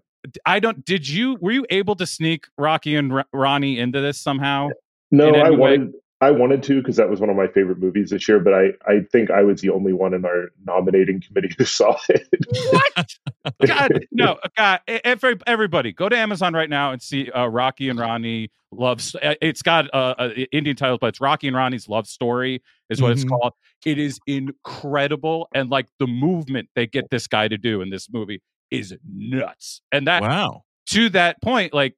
I 0.45 0.59
don't. 0.59 0.83
Did 0.85 1.07
you? 1.07 1.37
Were 1.41 1.51
you 1.51 1.65
able 1.69 1.95
to 1.95 2.05
sneak 2.05 2.45
Rocky 2.57 2.95
and 2.95 3.11
R- 3.11 3.25
Rani 3.33 3.79
into 3.79 4.01
this 4.01 4.19
somehow? 4.19 4.69
No, 5.11 5.35
I 5.35 5.49
way? 5.49 5.57
wanted 5.57 5.93
I 6.21 6.31
wanted 6.31 6.63
to 6.63 6.79
because 6.81 6.95
that 6.95 7.09
was 7.09 7.19
one 7.19 7.29
of 7.29 7.35
my 7.35 7.47
favorite 7.47 7.79
movies 7.79 8.11
this 8.11 8.27
year, 8.29 8.39
but 8.39 8.53
I, 8.53 8.69
I 8.87 9.01
think 9.11 9.29
I 9.29 9.43
was 9.43 9.59
the 9.59 9.69
only 9.69 9.91
one 9.91 10.13
in 10.13 10.23
our 10.23 10.51
nominating 10.65 11.21
committee 11.21 11.53
who 11.57 11.65
saw 11.65 11.97
it. 12.09 12.27
What? 12.71 13.15
God, 13.65 13.91
no, 14.11 14.37
God, 14.57 14.79
e- 14.89 14.99
every, 15.03 15.37
everybody, 15.45 15.91
go 15.91 16.07
to 16.07 16.15
Amazon 16.17 16.53
right 16.53 16.69
now 16.69 16.91
and 16.91 17.01
see 17.01 17.29
uh, 17.31 17.47
Rocky 17.47 17.89
and 17.89 17.99
Rani 17.99 18.51
loves. 18.71 19.15
uh, 19.15 19.35
It's 19.41 19.61
got 19.61 19.93
uh, 19.93 20.15
uh, 20.17 20.29
Indian 20.53 20.77
titles, 20.77 20.99
but 21.01 21.07
it's 21.07 21.19
Rocky 21.21 21.47
and 21.47 21.57
Rani's 21.57 21.89
love 21.89 22.07
story 22.07 22.61
is 22.89 23.01
what 23.01 23.11
it's 23.11 23.25
Mhm. 23.25 23.29
called. 23.29 23.53
It 23.85 23.99
is 23.99 24.19
incredible, 24.25 25.49
and 25.53 25.69
like 25.69 25.87
the 25.99 26.07
movement 26.07 26.69
they 26.73 26.87
get 26.87 27.09
this 27.09 27.27
guy 27.27 27.49
to 27.49 27.57
do 27.57 27.81
in 27.81 27.89
this 27.89 28.07
movie 28.11 28.41
is 28.73 28.95
nuts. 29.07 29.81
And 29.91 30.07
that 30.07 30.23
wow. 30.23 30.63
to 30.87 31.09
that 31.09 31.41
point, 31.41 31.73
like 31.73 31.95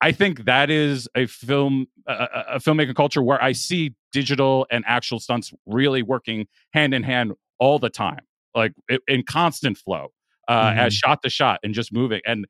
I 0.00 0.12
think 0.12 0.44
that 0.44 0.70
is 0.70 1.08
a 1.14 1.26
film, 1.26 1.86
a, 2.06 2.28
a 2.54 2.58
filmmaking 2.58 2.94
culture 2.94 3.22
where 3.22 3.42
I 3.42 3.52
see 3.52 3.94
digital 4.12 4.66
and 4.70 4.84
actual 4.86 5.20
stunts 5.20 5.52
really 5.66 6.02
working 6.02 6.46
hand 6.72 6.94
in 6.94 7.02
hand 7.02 7.32
all 7.58 7.78
the 7.78 7.90
time, 7.90 8.20
like 8.54 8.72
in 9.08 9.24
constant 9.24 9.78
flow, 9.78 10.08
uh, 10.48 10.74
as 10.76 10.94
shot 10.94 11.22
to 11.22 11.30
shot 11.30 11.60
and 11.62 11.74
just 11.74 11.92
moving. 11.92 12.20
And 12.26 12.46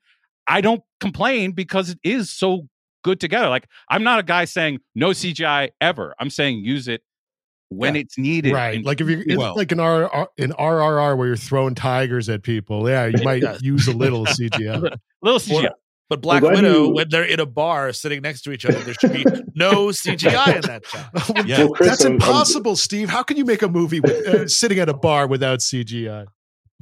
I 0.46 0.60
don't 0.60 0.82
complain 1.00 1.52
because 1.52 1.90
it 1.90 1.98
is 2.04 2.30
so 2.30 2.68
good 3.02 3.20
together. 3.20 3.48
Like 3.48 3.68
I'm 3.88 4.02
not 4.02 4.18
a 4.18 4.22
guy 4.22 4.44
saying 4.44 4.80
no 4.94 5.10
CGI 5.10 5.70
ever. 5.80 6.14
I'm 6.18 6.30
saying 6.30 6.58
use 6.58 6.88
it 6.88 7.02
when 7.68 7.96
it's 7.96 8.16
needed. 8.16 8.52
Right. 8.52 8.76
And- 8.76 8.84
Like 8.84 9.00
if 9.00 9.08
you're 9.08 9.20
it's 9.20 9.36
Well- 9.36 9.54
like 9.56 9.72
an 9.72 9.80
R, 9.80 10.08
R 10.08 10.28
in 10.36 10.52
RRR 10.52 11.16
where 11.16 11.26
you're 11.26 11.36
throwing 11.36 11.74
tigers 11.74 12.28
at 12.28 12.42
people, 12.42 12.88
yeah, 12.88 13.06
you 13.06 13.22
might 13.24 13.42
Yeah. 13.42 13.58
use 13.60 13.88
a 13.88 13.92
little 13.96 14.24
CGI. 14.26 14.76
a 14.92 14.98
little 15.22 15.40
CGI. 15.40 15.70
But 16.08 16.20
Black 16.20 16.40
glad 16.42 16.54
Widow, 16.54 16.84
you- 16.84 16.90
when 16.94 17.08
they're 17.08 17.24
in 17.24 17.40
a 17.40 17.46
bar 17.46 17.92
sitting 17.92 18.22
next 18.22 18.42
to 18.42 18.52
each 18.52 18.64
other, 18.64 18.78
there 18.78 18.94
should 18.94 19.12
be 19.12 19.24
no 19.56 19.88
CGI 19.90 20.54
in 20.54 20.60
that 20.62 20.86
shot. 20.86 21.10
Yeah. 21.46 21.58
Well, 21.64 21.70
Chris, 21.70 21.88
That's 21.88 22.04
I'm- 22.04 22.12
I'm- 22.12 22.20
impossible, 22.20 22.76
Steve. 22.76 23.08
How 23.08 23.24
can 23.24 23.36
you 23.36 23.44
make 23.44 23.62
a 23.62 23.68
movie 23.68 23.98
with 24.00 24.26
uh, 24.28 24.46
sitting 24.46 24.78
at 24.78 24.88
a 24.88 24.94
bar 24.94 25.26
without 25.26 25.58
CGI? 25.58 26.26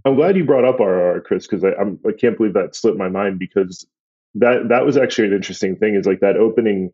I'm 0.04 0.16
glad 0.16 0.36
you 0.36 0.44
brought 0.44 0.66
up 0.66 0.76
RRR, 0.80 1.24
Chris, 1.24 1.46
because 1.46 1.64
I'm 1.64 1.98
I 2.06 2.12
can't 2.12 2.36
believe 2.36 2.52
that 2.52 2.76
slipped 2.76 2.98
my 2.98 3.08
mind 3.08 3.38
because 3.38 3.86
that 4.34 4.68
that 4.68 4.84
was 4.84 4.98
actually 4.98 5.28
an 5.28 5.32
interesting 5.34 5.76
thing. 5.76 5.94
Is 5.94 6.04
like 6.04 6.20
that 6.20 6.36
opening. 6.36 6.92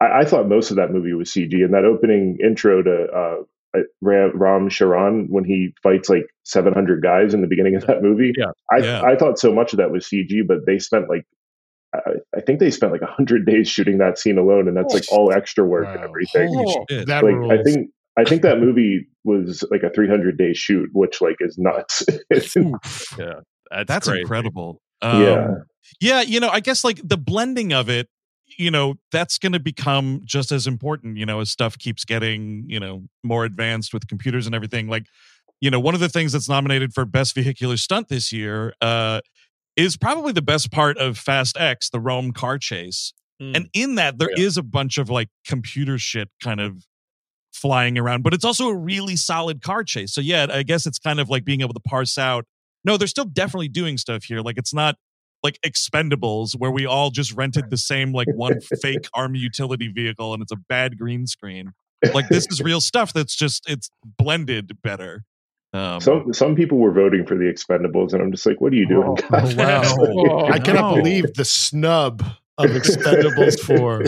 I, 0.00 0.20
I 0.20 0.24
thought 0.24 0.48
most 0.48 0.70
of 0.70 0.76
that 0.76 0.90
movie 0.92 1.12
was 1.14 1.30
CG, 1.30 1.52
and 1.64 1.74
that 1.74 1.84
opening 1.84 2.38
intro 2.42 2.82
to 2.82 3.06
uh, 3.14 3.80
Ram, 4.00 4.32
Ram 4.34 4.68
Charan 4.70 5.26
when 5.28 5.44
he 5.44 5.74
fights 5.82 6.08
like 6.08 6.26
700 6.44 7.02
guys 7.02 7.34
in 7.34 7.42
the 7.42 7.46
beginning 7.48 7.76
of 7.76 7.86
that 7.86 8.02
movie. 8.02 8.32
Yeah. 8.36 8.52
I 8.72 8.76
Yeah. 8.78 9.02
I 9.02 9.16
thought 9.16 9.38
so 9.38 9.52
much 9.52 9.72
of 9.72 9.78
that 9.78 9.90
was 9.90 10.06
CG, 10.06 10.46
but 10.46 10.58
they 10.66 10.78
spent 10.78 11.08
like. 11.08 11.24
I, 11.94 12.00
I 12.36 12.40
think 12.42 12.60
they 12.60 12.70
spent 12.70 12.92
like 12.92 13.00
hundred 13.02 13.46
days 13.46 13.66
shooting 13.66 13.96
that 13.98 14.18
scene 14.18 14.36
alone, 14.36 14.68
and 14.68 14.76
that's 14.76 14.92
like 14.92 15.04
all 15.10 15.32
extra 15.32 15.64
work 15.64 15.86
and 15.88 16.04
everything. 16.04 16.48
Holy 16.48 16.84
shit. 16.90 17.06
That 17.06 17.24
like 17.24 17.34
rules. 17.34 17.52
I 17.52 17.62
think 17.62 17.90
I 18.18 18.24
think 18.24 18.42
that 18.42 18.58
movie 18.60 19.06
was 19.24 19.64
like 19.70 19.82
a 19.84 19.90
300 19.90 20.36
day 20.36 20.52
shoot, 20.52 20.90
which 20.92 21.20
like 21.22 21.36
is 21.40 21.56
nuts. 21.56 22.04
It's- 22.30 22.56
Oof. 22.56 23.16
That's, 23.16 23.86
That's 23.86 24.08
incredible. 24.08 24.80
Um, 25.00 25.22
Yeah. 25.22 25.48
Yeah. 26.00 26.20
You 26.22 26.40
know, 26.40 26.50
I 26.50 26.60
guess 26.60 26.84
like 26.84 27.00
the 27.02 27.16
blending 27.16 27.72
of 27.72 27.88
it, 27.88 28.08
you 28.58 28.72
know, 28.72 28.96
that's 29.12 29.38
going 29.38 29.52
to 29.52 29.60
become 29.60 30.20
just 30.24 30.50
as 30.50 30.66
important, 30.66 31.16
you 31.16 31.24
know, 31.24 31.40
as 31.40 31.48
stuff 31.48 31.78
keeps 31.78 32.04
getting, 32.04 32.64
you 32.66 32.80
know, 32.80 33.04
more 33.22 33.44
advanced 33.44 33.94
with 33.94 34.08
computers 34.08 34.46
and 34.46 34.54
everything. 34.54 34.88
Like, 34.88 35.06
you 35.60 35.70
know, 35.70 35.78
one 35.80 35.94
of 35.94 36.00
the 36.00 36.08
things 36.08 36.32
that's 36.32 36.48
nominated 36.48 36.92
for 36.92 37.04
best 37.04 37.34
vehicular 37.36 37.76
stunt 37.76 38.08
this 38.08 38.32
year 38.32 38.74
uh, 38.80 39.20
is 39.76 39.96
probably 39.96 40.32
the 40.32 40.42
best 40.42 40.72
part 40.72 40.98
of 40.98 41.16
Fast 41.16 41.56
X, 41.56 41.88
the 41.88 42.00
Rome 42.00 42.32
car 42.32 42.58
chase. 42.58 43.12
Mm. 43.40 43.56
And 43.56 43.68
in 43.72 43.94
that, 43.94 44.18
there 44.18 44.30
is 44.36 44.56
a 44.56 44.62
bunch 44.62 44.98
of 44.98 45.08
like 45.08 45.28
computer 45.46 45.96
shit 45.96 46.28
kind 46.42 46.60
of 46.60 46.84
flying 47.52 47.96
around, 47.96 48.22
but 48.22 48.34
it's 48.34 48.44
also 48.44 48.68
a 48.68 48.76
really 48.76 49.14
solid 49.14 49.62
car 49.62 49.84
chase. 49.84 50.12
So, 50.12 50.20
yeah, 50.20 50.46
I 50.50 50.64
guess 50.64 50.84
it's 50.84 50.98
kind 50.98 51.20
of 51.20 51.28
like 51.28 51.44
being 51.44 51.60
able 51.60 51.74
to 51.74 51.80
parse 51.80 52.18
out. 52.18 52.44
No, 52.84 52.96
they're 52.96 53.08
still 53.08 53.24
definitely 53.24 53.68
doing 53.68 53.98
stuff 53.98 54.24
here. 54.24 54.40
Like, 54.40 54.58
it's 54.58 54.74
not 54.74 54.96
like 55.42 55.58
expendables 55.64 56.52
where 56.56 56.70
we 56.70 56.86
all 56.86 57.10
just 57.10 57.32
rented 57.32 57.70
the 57.70 57.76
same 57.76 58.12
like 58.12 58.28
one 58.34 58.60
fake 58.82 59.08
army 59.14 59.38
utility 59.38 59.88
vehicle 59.88 60.32
and 60.34 60.42
it's 60.42 60.52
a 60.52 60.56
bad 60.56 60.98
green 60.98 61.26
screen. 61.26 61.72
Like, 62.14 62.28
this 62.28 62.46
is 62.50 62.60
real 62.62 62.80
stuff 62.82 63.12
that's 63.12 63.34
just, 63.34 63.68
it's 63.68 63.90
blended 64.04 64.78
better. 64.82 65.24
Um, 65.74 66.00
some 66.00 66.32
some 66.32 66.56
people 66.56 66.78
were 66.78 66.92
voting 66.92 67.26
for 67.26 67.36
the 67.36 67.44
Expendables, 67.44 68.14
and 68.14 68.22
I'm 68.22 68.32
just 68.32 68.46
like, 68.46 68.58
what 68.58 68.72
are 68.72 68.76
you 68.76 68.88
doing? 68.88 69.06
Oh, 69.06 69.14
guys? 69.16 69.54
wow. 69.54 70.46
I 70.50 70.58
cannot 70.58 70.92
no. 70.92 70.96
believe 70.96 71.34
the 71.34 71.44
snub 71.44 72.24
of 72.56 72.70
Expendables 72.70 73.60
4. 73.60 74.04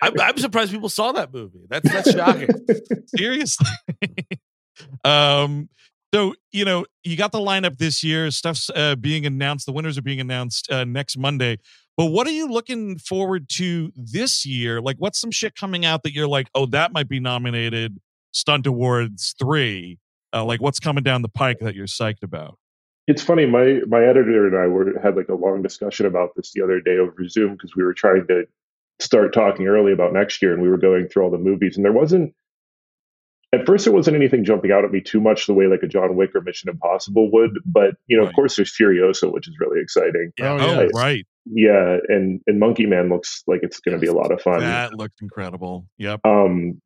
I'm, 0.00 0.18
I'm 0.18 0.38
surprised 0.38 0.72
people 0.72 0.88
saw 0.88 1.12
that 1.12 1.34
movie. 1.34 1.66
That's 1.68 1.92
that's 1.92 2.12
shocking. 2.12 2.48
seriously 3.14 3.66
um 5.04 5.68
so 6.16 6.34
you 6.50 6.64
know 6.64 6.86
you 7.04 7.14
got 7.14 7.30
the 7.30 7.38
lineup 7.38 7.76
this 7.76 8.02
year 8.02 8.30
stuff's 8.30 8.70
uh, 8.74 8.96
being 8.96 9.26
announced 9.26 9.66
the 9.66 9.72
winners 9.72 9.98
are 9.98 10.02
being 10.02 10.20
announced 10.20 10.70
uh, 10.70 10.84
next 10.84 11.18
monday 11.18 11.58
but 11.96 12.06
what 12.06 12.26
are 12.26 12.32
you 12.32 12.48
looking 12.48 12.96
forward 12.98 13.48
to 13.50 13.92
this 13.94 14.46
year 14.46 14.80
like 14.80 14.96
what's 14.98 15.20
some 15.20 15.30
shit 15.30 15.54
coming 15.54 15.84
out 15.84 16.02
that 16.02 16.14
you're 16.14 16.26
like 16.26 16.48
oh 16.54 16.64
that 16.64 16.92
might 16.92 17.08
be 17.08 17.20
nominated 17.20 17.98
stunt 18.32 18.66
awards 18.66 19.34
3 19.38 19.98
uh, 20.32 20.42
like 20.42 20.62
what's 20.62 20.80
coming 20.80 21.04
down 21.04 21.20
the 21.20 21.28
pike 21.28 21.58
that 21.60 21.74
you're 21.74 21.86
psyched 21.86 22.22
about 22.22 22.58
It's 23.06 23.22
funny. 23.22 23.46
My 23.46 23.80
my 23.86 24.02
editor 24.02 24.46
and 24.48 24.56
I 24.56 24.66
were 24.66 24.98
had 25.00 25.16
like 25.16 25.28
a 25.28 25.34
long 25.34 25.62
discussion 25.62 26.06
about 26.06 26.30
this 26.34 26.52
the 26.52 26.62
other 26.62 26.80
day 26.80 26.98
over 26.98 27.28
Zoom 27.28 27.52
because 27.52 27.76
we 27.76 27.84
were 27.84 27.94
trying 27.94 28.26
to 28.26 28.46
start 28.98 29.32
talking 29.32 29.68
early 29.68 29.92
about 29.92 30.12
next 30.12 30.42
year, 30.42 30.52
and 30.52 30.60
we 30.60 30.68
were 30.68 30.78
going 30.78 31.06
through 31.06 31.22
all 31.22 31.30
the 31.30 31.38
movies, 31.38 31.76
and 31.76 31.84
there 31.84 31.92
wasn't. 31.92 32.34
At 33.52 33.64
first, 33.64 33.84
there 33.84 33.94
wasn't 33.94 34.16
anything 34.16 34.44
jumping 34.44 34.72
out 34.72 34.84
at 34.84 34.90
me 34.90 35.00
too 35.00 35.20
much 35.20 35.46
the 35.46 35.54
way 35.54 35.66
like 35.66 35.82
a 35.82 35.86
John 35.86 36.16
Wick 36.16 36.30
or 36.34 36.40
Mission 36.40 36.68
Impossible 36.68 37.30
would, 37.32 37.52
but 37.64 37.94
you 38.08 38.16
know, 38.16 38.24
Right. 38.24 38.28
of 38.30 38.34
course, 38.34 38.56
there's 38.56 38.74
Furiosa, 38.76 39.32
which 39.32 39.46
is 39.48 39.54
really 39.60 39.80
exciting. 39.80 40.32
Oh, 40.40 40.56
oh 40.58 40.80
yeah. 40.82 40.88
right 40.94 41.26
Yeah, 41.46 41.98
and 42.08 42.40
and 42.46 42.58
Monkey 42.58 42.86
Man 42.86 43.08
looks 43.08 43.42
like 43.46 43.60
it's 43.62 43.78
going 43.80 43.96
to 43.96 44.00
be 44.00 44.08
a 44.08 44.12
lot 44.12 44.32
of 44.32 44.40
fun. 44.42 44.60
that 44.60 44.94
looked 44.94 45.22
incredible 45.22 45.86
yep 45.96 46.20
Um, 46.24 46.80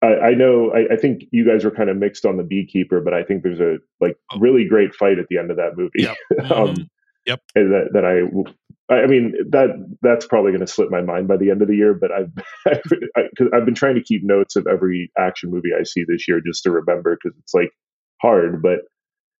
I, 0.00 0.14
I 0.28 0.34
know. 0.34 0.70
I, 0.72 0.94
I 0.94 0.96
think 0.96 1.24
you 1.32 1.44
guys 1.44 1.64
were 1.64 1.72
kind 1.72 1.90
of 1.90 1.96
mixed 1.96 2.24
on 2.24 2.36
the 2.36 2.44
Beekeeper, 2.44 3.00
but 3.00 3.12
I 3.12 3.24
think 3.24 3.42
there's 3.42 3.58
a 3.60 3.78
like 4.00 4.16
Oh. 4.32 4.38
really 4.38 4.64
great 4.64 4.94
fight 4.94 5.18
at 5.18 5.26
the 5.28 5.38
end 5.38 5.50
of 5.50 5.56
that 5.56 5.76
movie. 5.76 5.90
Yep. 5.96 6.16
um, 6.52 6.74
Mhm. 6.76 6.88
Yep. 7.26 7.40
that 7.56 7.88
that 7.94 8.04
I, 8.04 8.20
w- 8.20 8.44
I 8.90 9.02
I 9.02 9.06
mean 9.06 9.34
that 9.50 9.70
that's 10.02 10.26
probably 10.26 10.52
going 10.52 10.64
to 10.66 10.72
slip 10.72 10.90
my 10.90 11.02
mind 11.02 11.28
by 11.28 11.36
the 11.36 11.50
end 11.50 11.62
of 11.62 11.68
the 11.68 11.76
year. 11.76 11.94
But 11.94 12.10
I've 12.12 12.32
I've, 12.66 12.92
I, 13.16 13.22
cause 13.36 13.48
I've 13.54 13.64
been 13.64 13.74
trying 13.74 13.94
to 13.96 14.02
keep 14.02 14.22
notes 14.24 14.56
of 14.56 14.66
every 14.66 15.10
action 15.18 15.50
movie 15.50 15.70
I 15.78 15.82
see 15.84 16.04
this 16.06 16.26
year 16.28 16.40
just 16.44 16.62
to 16.64 16.70
remember 16.70 17.16
because 17.16 17.36
it's 17.38 17.54
like 17.54 17.70
hard. 18.20 18.62
But 18.62 18.80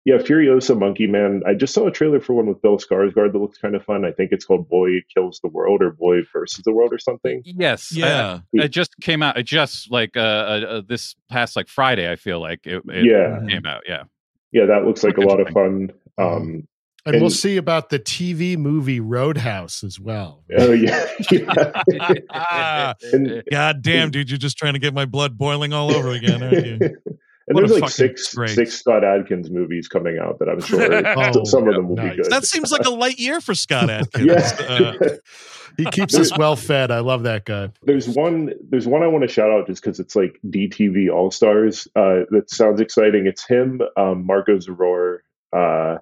yeah, 0.05 0.16
Furiosa, 0.16 0.78
Monkey 0.78 1.07
Man. 1.07 1.42
I 1.46 1.53
just 1.53 1.74
saw 1.74 1.86
a 1.86 1.90
trailer 1.90 2.18
for 2.20 2.32
one 2.32 2.46
with 2.46 2.62
Bill 2.62 2.78
Skarsgård 2.78 3.32
that 3.32 3.38
looks 3.38 3.59
kind 3.59 3.74
of 3.74 3.84
fun. 3.84 4.07
I 4.07 4.12
think 4.12 4.32
it's 4.32 4.44
called 4.46 4.66
Boy 4.68 5.03
Kills 5.14 5.38
the 5.42 5.49
World 5.51 5.82
or 5.82 5.90
Boy 5.90 6.20
versus 6.32 6.64
the 6.64 6.72
World 6.72 6.94
or 6.94 6.99
something. 6.99 7.42
Yes. 7.44 7.92
uh, 7.94 8.40
yeah 8.55 8.62
it 8.64 8.68
just 8.68 8.94
came 9.03 9.22
out. 9.22 9.36
It 9.36 9.42
just 9.42 9.90
like 9.90 10.16
uh, 10.16 10.20
uh, 10.20 10.66
uh, 10.68 10.82
this 10.88 11.14
past 11.28 11.57
like 11.57 11.68
Friday. 11.68 12.11
I 12.11 12.16
feel 12.16 12.40
like 12.40 12.61
it, 12.66 12.82
it 12.88 13.05
Yeah. 13.05 13.40
came 13.49 13.66
out. 13.66 13.82
Yeah. 13.86 14.05
Yeah, 14.51 14.64
that 14.66 14.86
looks 14.86 15.05
like 15.05 15.18
a 15.18 15.20
lot 15.20 15.40
of 15.40 15.49
fun. 15.49 15.90
Um, 16.16 16.66
And 17.07 17.20
we'll 17.20 17.30
see 17.30 17.57
about 17.57 17.88
the 17.90 17.99
TV 17.99 18.57
movie 18.59 19.01
Roadhouse 19.01 19.82
as 19.82 19.99
well. 19.99 20.44
oh 20.59 20.72
yeah, 20.72 21.07
yeah. 21.30 21.82
Ah, 22.30 22.94
And- 23.12 23.42
god 23.51 23.82
damn 23.82 24.11
dude 24.11 24.30
you're 24.30 24.38
just 24.38 24.59
trying 24.59 24.74
to 24.74 24.78
get 24.78 24.92
my 24.94 25.05
blood 25.07 25.38
boiling 25.38 25.72
all 25.72 25.90
over 25.94 26.11
again 26.11 26.42
aren't 26.42 26.66
you 26.66 26.72
and 26.80 26.96
What 27.46 27.66
there's 27.66 27.80
like 27.80 27.90
six 27.90 28.24
disgrace. 28.26 28.55
six 28.55 28.74
Scott 28.74 29.05
Adkins 29.05 29.51
movies 29.51 29.88
coming 29.88 30.18
out 30.18 30.38
that 30.40 30.49
I'm 30.51 30.61
sure 30.61 30.82
Oh, 31.34 31.44
some 31.44 31.66
of 31.68 31.74
them 31.74 31.88
will 31.88 31.96
nice. 31.96 32.16
be 32.16 32.22
good. 32.22 32.30
That 32.32 32.44
seems 32.44 32.70
like 32.70 32.84
a 32.84 32.90
light 32.90 33.18
year 33.18 33.40
for 33.40 33.55
Scott 33.55 33.88
Adkins. 33.88 34.26
yeah. 34.26 34.57
Uh, 34.68 34.92
He 35.78 35.84
keeps 35.86 36.14
us 36.18 36.36
well 36.36 36.57
fed. 36.57 36.90
I 36.90 36.99
love 36.99 37.22
that 37.22 37.44
guy. 37.44 37.70
there's 37.84 38.09
one 38.09 38.53
there's 38.68 38.86
one 38.88 39.03
I 39.03 39.07
want 39.07 39.22
to 39.22 39.28
shout 39.28 39.51
out 39.51 39.66
just 39.68 39.80
because 39.82 40.01
it's 40.01 40.16
like 40.16 40.38
DTV 40.46 41.09
All 41.11 41.30
Stars. 41.30 41.86
Uh, 41.96 42.24
that 42.30 42.51
sounds 42.51 42.80
exciting. 42.80 43.26
It's 43.26 43.46
him, 43.46 43.80
um, 43.96 44.26
Marco 44.26 44.59
Zaror, 44.59 45.18
uh, 45.57 45.99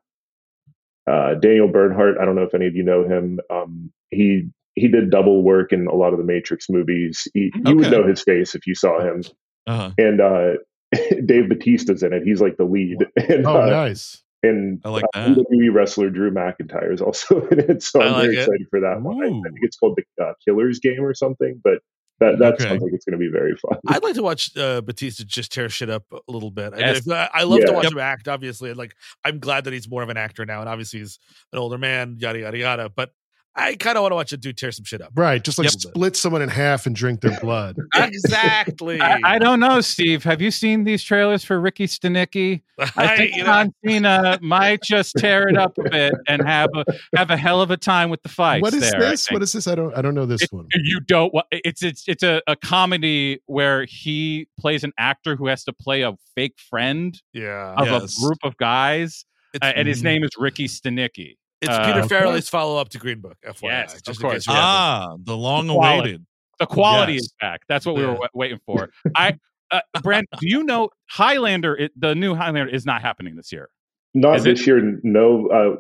uh, 1.07 1.35
Daniel 1.35 1.69
Bernhardt. 1.69 2.19
I 2.21 2.25
don't 2.25 2.35
know 2.37 2.43
if 2.43 2.55
any 2.55 2.67
of 2.67 2.75
you 2.75 2.83
know 2.83 3.05
him. 3.07 3.41
Um, 3.51 3.93
he 4.11 4.49
he 4.75 4.89
did 4.89 5.11
double 5.11 5.43
work 5.43 5.73
in 5.73 5.87
a 5.87 5.95
lot 5.95 6.13
of 6.13 6.19
the 6.19 6.25
Matrix 6.25 6.69
movies. 6.69 7.27
He, 7.33 7.51
You 7.65 7.77
would 7.77 7.91
know 7.91 8.07
his 8.07 8.23
face 8.23 8.55
if 8.55 8.67
you 8.67 8.75
saw 8.75 9.01
him. 9.01 9.23
uh, 9.67 9.91
And 9.97 10.21
uh, 10.21 10.53
Dave 11.25 11.49
Batista's 11.49 12.03
in 12.03 12.13
it. 12.13 12.23
He's 12.25 12.41
like 12.43 12.57
the 12.59 12.65
lead. 12.65 12.99
And, 13.17 13.47
Oh, 13.47 13.63
uh, 13.63 13.67
nice. 13.71 14.23
and 14.43 14.81
I 14.85 14.91
like 14.91 15.05
uh, 15.15 15.29
that. 15.35 15.39
WWE 15.39 15.73
wrestler 15.73 16.11
Drew 16.11 16.31
McIntyre 16.31 16.93
is 16.93 17.01
also 17.01 17.47
in 17.51 17.59
it, 17.61 17.83
so 17.83 18.03
I'm 18.03 18.13
like 18.13 18.23
very 18.25 18.37
it. 18.37 18.41
excited 18.41 18.67
for 18.71 18.81
that 18.81 19.01
one. 19.01 19.23
I, 19.23 19.27
I 19.29 19.31
think 19.31 19.57
it's 19.63 19.77
called 19.79 19.99
the 19.99 20.25
uh, 20.25 20.33
Killers 20.47 20.79
Game 20.81 21.03
or 21.03 21.15
something, 21.15 21.59
but 21.65 21.79
that 22.21 22.39
that 22.39 22.55
Okay. 22.55 22.65
sounds 22.65 22.83
like 22.83 22.93
it's 22.93 23.05
going 23.05 23.19
to 23.19 23.25
be 23.25 23.31
very 23.31 23.55
fun. 23.57 23.79
I'd 23.89 24.03
like 24.03 24.15
to 24.15 24.23
watch 24.23 24.57
uh, 24.57 24.81
Batista 24.81 25.25
just 25.25 25.53
tear 25.53 25.69
shit 25.69 25.91
up 25.91 26.05
a 26.13 26.21
little 26.33 26.51
bit. 26.51 26.73
I, 26.75 26.79
Yes. 26.79 27.09
I, 27.09 27.29
I 27.33 27.43
love 27.45 27.61
to 27.67 27.73
watch 27.73 27.85
Yep. 27.85 27.93
him 27.93 27.99
act. 27.99 28.29
Obviously, 28.29 28.73
like 28.75 28.95
I'm 29.25 29.39
glad 29.39 29.65
that 29.65 29.73
he's 29.73 29.89
more 29.89 30.03
of 30.03 30.09
an 30.09 30.17
actor 30.17 30.45
now, 30.47 30.61
and 30.61 30.69
obviously 30.69 31.01
he's 31.01 31.19
an 31.53 31.59
older 31.59 31.79
man. 31.79 32.17
Yada 32.19 32.39
yada 32.41 32.57
yada. 32.59 32.89
But 32.89 33.11
I 33.59 33.75
kind 33.77 33.97
of 33.97 34.03
want 34.03 34.13
to 34.13 34.17
watch 34.17 34.33
a 34.33 34.37
dude 34.37 34.59
tear 34.59 34.71
some 34.71 34.85
shit 34.85 35.01
up. 35.01 35.13
Right. 35.15 35.43
Just 35.43 35.57
like 35.59 35.65
Yep. 35.67 35.73
split 35.81 36.17
someone 36.17 36.43
in 36.43 36.51
half 36.51 36.85
and 36.85 36.95
drink 36.95 37.23
their 37.23 37.41
blood. 37.41 37.77
exactly. 37.95 39.01
I, 39.01 39.19
I 39.25 39.39
don't 39.39 39.61
know, 39.61 39.81
Steve. 39.81 40.25
Have 40.25 40.41
you 40.43 40.51
seen 40.51 40.85
these 40.85 41.03
trailers 41.03 41.43
for 41.45 41.59
Ricky 41.61 41.87
Stanicki? 41.87 42.63
I 42.79 42.91
I- 42.97 43.17
think 43.17 43.33
you 43.35 43.39
know, 43.43 43.47
John 43.47 43.75
Cena 43.85 44.39
might 44.43 44.83
just 44.83 45.15
tear 45.17 45.49
it 45.49 45.57
up 45.57 45.79
a 45.79 45.89
bit 45.89 46.15
and 46.29 46.43
have 46.47 46.69
a 46.75 46.85
have 47.17 47.31
a 47.31 47.37
hell 47.37 47.63
of 47.63 47.71
a 47.71 47.77
time 47.77 48.11
with 48.11 48.23
the 48.23 48.29
fights. 48.29 48.63
what 48.63 48.75
is 48.75 48.91
there, 48.91 49.01
this? 49.01 49.31
What 49.31 49.43
is 49.43 49.53
this? 49.53 49.67
I 49.67 49.75
don't 49.75 49.97
I 49.97 50.03
don't 50.03 50.15
know 50.15 50.27
this 50.27 50.43
It- 50.43 50.53
one. 50.53 50.67
you 50.75 51.01
don't 51.01 51.33
it's 51.51 51.83
it's 51.83 52.05
it's 52.07 52.23
a, 52.23 52.43
a 52.47 52.57
comedy 52.57 53.41
where 53.47 53.85
he 53.87 54.49
plays 54.61 54.85
an 54.85 54.93
actor 54.99 55.35
who 55.37 55.47
has 55.47 55.65
to 55.65 55.73
play 55.73 56.03
a 56.03 56.13
fake 56.35 56.59
friend 56.59 57.21
yeah, 57.33 57.75
of 57.79 57.87
Yes. 57.87 58.19
a 58.19 58.21
group 58.27 58.39
of 58.43 58.57
guys 58.59 59.25
uh, 59.63 59.73
and 59.75 59.89
his 59.89 60.03
name 60.03 60.23
is 60.23 60.31
ricky 60.39 60.67
stanicki 60.69 61.37
it's 61.63 61.71
uh, 61.71 61.87
Peter 61.87 62.01
okay. 62.05 62.15
Farrelly's 62.15 62.49
follow 62.49 62.81
up 62.81 62.89
to 62.91 62.99
Green 62.99 63.21
Book. 63.21 63.37
FYI, 63.47 63.63
Yes, 63.63 63.93
just 64.03 64.09
of 64.09 64.23
course. 64.23 64.35
case 64.47 64.47
ah, 64.49 65.17
the 65.23 65.37
long 65.37 65.69
awaited. 65.69 66.25
the 66.59 66.67
quality 66.67 67.15
Yes. 67.15 67.23
is 67.23 67.35
back 67.41 67.61
that's 67.69 67.85
what 67.87 67.95
we 67.97 68.05
were 68.07 68.13
Yeah. 68.21 68.27
waiting 68.35 68.61
for 68.67 68.91
i 69.17 69.37
uh, 69.71 69.81
brand 70.03 70.27
do 70.41 70.49
you 70.49 70.63
know 70.63 70.91
highlander 71.11 71.75
it, 71.77 71.93
the 72.01 72.15
new 72.15 72.35
highlander 72.35 72.71
is 72.73 72.87
not 72.87 73.03
happening 73.03 73.37
this 73.37 73.51
year 73.53 73.69
Not 74.15 74.37
Is 74.37 74.47
it- 74.47 74.51
this 74.57 74.67
year, 74.67 74.99
no. 75.03 75.49
Uh, 75.59 75.77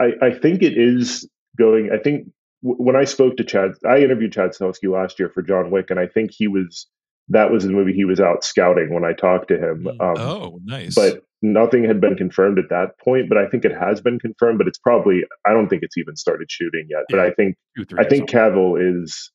I 0.00 0.26
I 0.26 0.30
think 0.32 0.62
it 0.62 0.76
is 0.78 1.28
going. 1.58 1.90
I 1.92 1.98
think 1.98 2.28
w- 2.62 2.82
when 2.82 2.96
I 2.96 3.04
spoke 3.04 3.36
to 3.38 3.44
Chad, 3.44 3.72
I 3.86 3.98
interviewed 3.98 4.32
Chad 4.32 4.50
Stahelski 4.52 4.90
last 4.90 5.18
year 5.18 5.28
for 5.28 5.42
John 5.42 5.70
Wick, 5.70 5.90
and 5.90 5.98
I 6.00 6.06
think 6.06 6.30
he 6.32 6.48
was 6.48 6.86
that 7.30 7.50
was 7.50 7.64
the 7.64 7.70
movie 7.70 7.92
he 7.92 8.04
was 8.04 8.20
out 8.20 8.44
scouting 8.44 8.92
when 8.92 9.04
I 9.04 9.12
talked 9.12 9.48
to 9.48 9.56
him. 9.58 9.84
Mm. 9.84 10.00
Um, 10.00 10.16
Oh, 10.18 10.60
nice. 10.64 10.94
but 10.94 11.22
nothing 11.42 11.84
had 11.84 12.00
been 12.00 12.16
confirmed 12.16 12.58
at 12.58 12.68
that 12.70 12.98
point. 13.04 13.28
But 13.28 13.38
I 13.38 13.46
think 13.48 13.64
it 13.64 13.72
has 13.72 14.00
been 14.00 14.18
confirmed. 14.18 14.58
But 14.58 14.68
it's 14.68 14.78
probably 14.78 15.22
I 15.46 15.52
don't 15.52 15.68
think 15.68 15.82
it's 15.82 15.96
even 15.98 16.16
started 16.16 16.50
shooting 16.50 16.86
yet. 16.90 17.04
But 17.10 17.20
I 17.20 17.30
think 17.32 17.56
Two, 17.76 17.84
I 17.98 18.04
think 18.04 18.30
something. 18.30 18.52
Cavill 18.54 19.02
is 19.04 19.30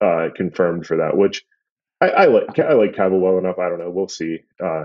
uh, 0.00 0.28
confirmed 0.34 0.86
for 0.86 0.96
that, 0.98 1.16
which 1.16 1.42
I, 2.00 2.08
I 2.10 2.24
like. 2.26 2.58
I 2.58 2.72
like 2.74 2.92
Cavill 2.94 3.20
well 3.20 3.38
enough. 3.38 3.58
I 3.58 3.68
don't 3.68 3.78
know. 3.78 3.90
We'll 3.90 4.08
see. 4.08 4.40
Uh, 4.62 4.84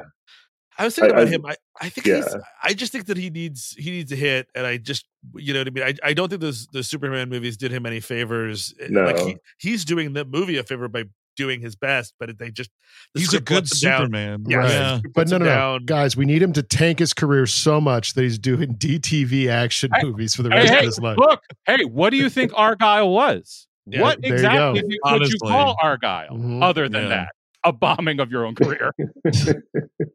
I 0.78 0.86
was 0.86 0.96
thinking 0.96 1.14
I- 1.16 1.22
about 1.22 1.28
I- 1.28 1.32
him. 1.36 1.46
I, 1.46 1.56
I 1.82 1.90
think 1.90 2.06
he's. 2.08 2.26
yeah. 2.34 2.42
I 2.64 2.74
just 2.74 2.92
think 2.92 3.08
that 3.08 3.18
he 3.18 3.30
needs 3.30 3.76
he 3.78 3.92
needs 3.92 4.12
a 4.12 4.16
hit, 4.16 4.48
and 4.56 4.66
I 4.66 4.78
just 4.78 5.06
you 5.36 5.54
know 5.54 5.60
what 5.62 5.68
I 5.68 5.72
mean. 5.72 5.84
I, 5.84 6.10
I 6.10 6.14
don't 6.14 6.30
think 6.30 6.42
those 6.42 6.68
the 6.72 6.84
Superman 6.84 7.30
movies 7.30 7.58
did 7.58 7.72
him 7.72 7.86
any 7.86 8.00
favors. 8.00 8.74
Eh, 8.80 8.88
Like 8.92 9.18
No. 9.18 9.26
he, 9.26 9.38
he's 9.60 9.84
doing 9.84 10.14
the 10.14 10.24
movie 10.26 10.58
a 10.58 10.64
favor 10.64 10.88
by 10.88 11.04
doing 11.36 11.62
his 11.62 11.76
best, 11.76 12.14
but 12.20 12.38
they 12.38 12.52
just 12.52 12.70
the 13.14 13.22
he's 13.22 13.34
a 13.34 13.40
good 13.42 13.56
lets 13.64 13.80
down. 13.80 14.00
Superman. 14.02 14.44
Yeah, 14.48 14.58
Right. 14.58 14.70
yeah. 14.72 15.00
But 15.16 15.30
no, 15.30 15.38
no, 15.38 15.46
no, 15.78 15.80
guys, 15.86 16.16
we 16.18 16.26
need 16.26 16.42
him 16.42 16.54
to 16.54 16.64
tank 16.64 17.00
his 17.00 17.14
career 17.14 17.46
so 17.46 17.80
much 17.82 18.14
that 18.14 18.22
he's 18.24 18.38
doing 18.40 18.76
DTV 18.78 19.48
action 19.50 19.90
Hey, 19.94 20.04
movies 20.04 20.36
for 20.36 20.44
the 20.44 20.50
rest 20.50 20.70
hey, 20.72 20.80
of 20.80 20.86
his 20.86 21.00
life. 21.00 21.18
Look, 21.18 21.42
hey, 21.66 21.84
what 21.86 22.10
do 22.12 22.18
you 22.18 22.30
think 22.30 22.52
Argylle 22.52 23.12
was? 23.12 23.68
Yeah, 23.88 24.02
what 24.02 24.20
exactly 24.24 24.82
go. 24.82 24.88
do 24.88 24.94
you- 24.94 25.00
would 25.04 25.28
you 25.28 25.38
call 25.42 25.76
Argylle 25.84 26.30
Mhm. 26.32 26.64
other 26.64 26.88
than 26.88 27.04
Yeah. 27.04 27.10
that? 27.10 27.30
A 27.64 27.72
bombing 27.72 28.20
of 28.20 28.32
your 28.32 28.46
own 28.46 28.56
career. 28.56 28.94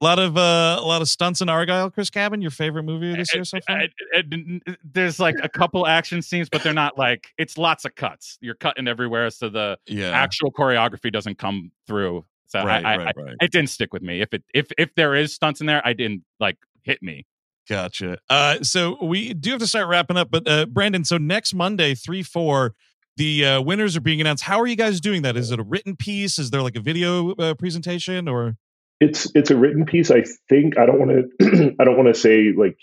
A 0.00 0.04
lot 0.04 0.18
of 0.18 0.36
uh, 0.36 0.78
a 0.78 0.84
lot 0.84 1.00
of 1.00 1.08
stunts 1.08 1.40
in 1.40 1.48
Argylle. 1.48 1.92
Chris 1.92 2.10
Cabin, 2.10 2.42
your 2.42 2.50
favorite 2.50 2.82
movie 2.82 3.12
of 3.12 3.16
this 3.16 3.34
year 3.34 3.44
so 3.44 3.58
far? 3.66 3.84
There's 4.84 5.18
like 5.18 5.36
a 5.42 5.48
couple 5.48 5.86
action 5.86 6.20
scenes, 6.22 6.48
but 6.50 6.62
they're 6.62 6.74
not 6.74 6.98
like 6.98 7.28
it's 7.38 7.56
lots 7.56 7.84
of 7.84 7.94
cuts. 7.94 8.36
You're 8.40 8.56
cutting 8.56 8.88
everywhere, 8.88 9.30
so 9.30 9.48
the 9.48 9.78
yeah, 9.86 10.10
actual 10.10 10.52
choreography 10.52 11.10
doesn't 11.10 11.38
come 11.38 11.70
through. 11.86 12.24
So 12.46 12.62
right, 12.62 12.84
I, 12.84 12.94
I, 12.94 12.96
right, 12.96 13.14
I, 13.16 13.44
it 13.44 13.52
didn't 13.52 13.70
stick 13.70 13.92
with 13.92 14.02
me. 14.02 14.20
If 14.20 14.34
it 14.34 14.42
if 14.52 14.66
if 14.76 14.94
there 14.96 15.14
is 15.14 15.32
stunts 15.32 15.60
in 15.60 15.66
there, 15.66 15.80
I 15.84 15.94
didn't 15.94 16.24
like 16.38 16.58
hit 16.82 17.02
me. 17.02 17.26
Gotcha. 17.68 18.18
Uh, 18.30 18.62
so 18.62 18.96
we 19.02 19.34
do 19.34 19.50
have 19.50 19.60
to 19.60 19.66
start 19.66 19.88
wrapping 19.88 20.16
up, 20.16 20.30
but 20.30 20.48
uh, 20.48 20.66
Brandon, 20.66 21.04
so 21.04 21.18
next 21.18 21.54
Monday, 21.54 21.94
three 21.94 22.22
four, 22.22 22.74
the 23.16 23.44
uh, 23.44 23.60
winners 23.62 23.96
are 23.96 24.00
being 24.00 24.20
announced. 24.20 24.44
How 24.44 24.60
are 24.60 24.66
you 24.66 24.76
guys 24.76 25.00
doing 25.00 25.22
that? 25.22 25.36
Is 25.36 25.50
it 25.50 25.58
a 25.58 25.62
written 25.62 25.96
piece? 25.96 26.38
Is 26.38 26.50
there 26.50 26.62
like 26.62 26.76
a 26.76 26.80
video 26.80 27.32
uh, 27.32 27.54
presentation 27.54 28.28
or? 28.28 28.56
it's 29.00 29.30
it's 29.34 29.50
a 29.50 29.56
written 29.56 29.84
piece. 29.84 30.10
I 30.10 30.24
think 30.48 30.78
I 30.78 30.86
don't 30.86 30.98
want 30.98 31.10
to 31.40 31.76
I 31.78 31.84
don't 31.84 31.96
want 31.96 32.14
to 32.14 32.18
say 32.18 32.52
like 32.56 32.78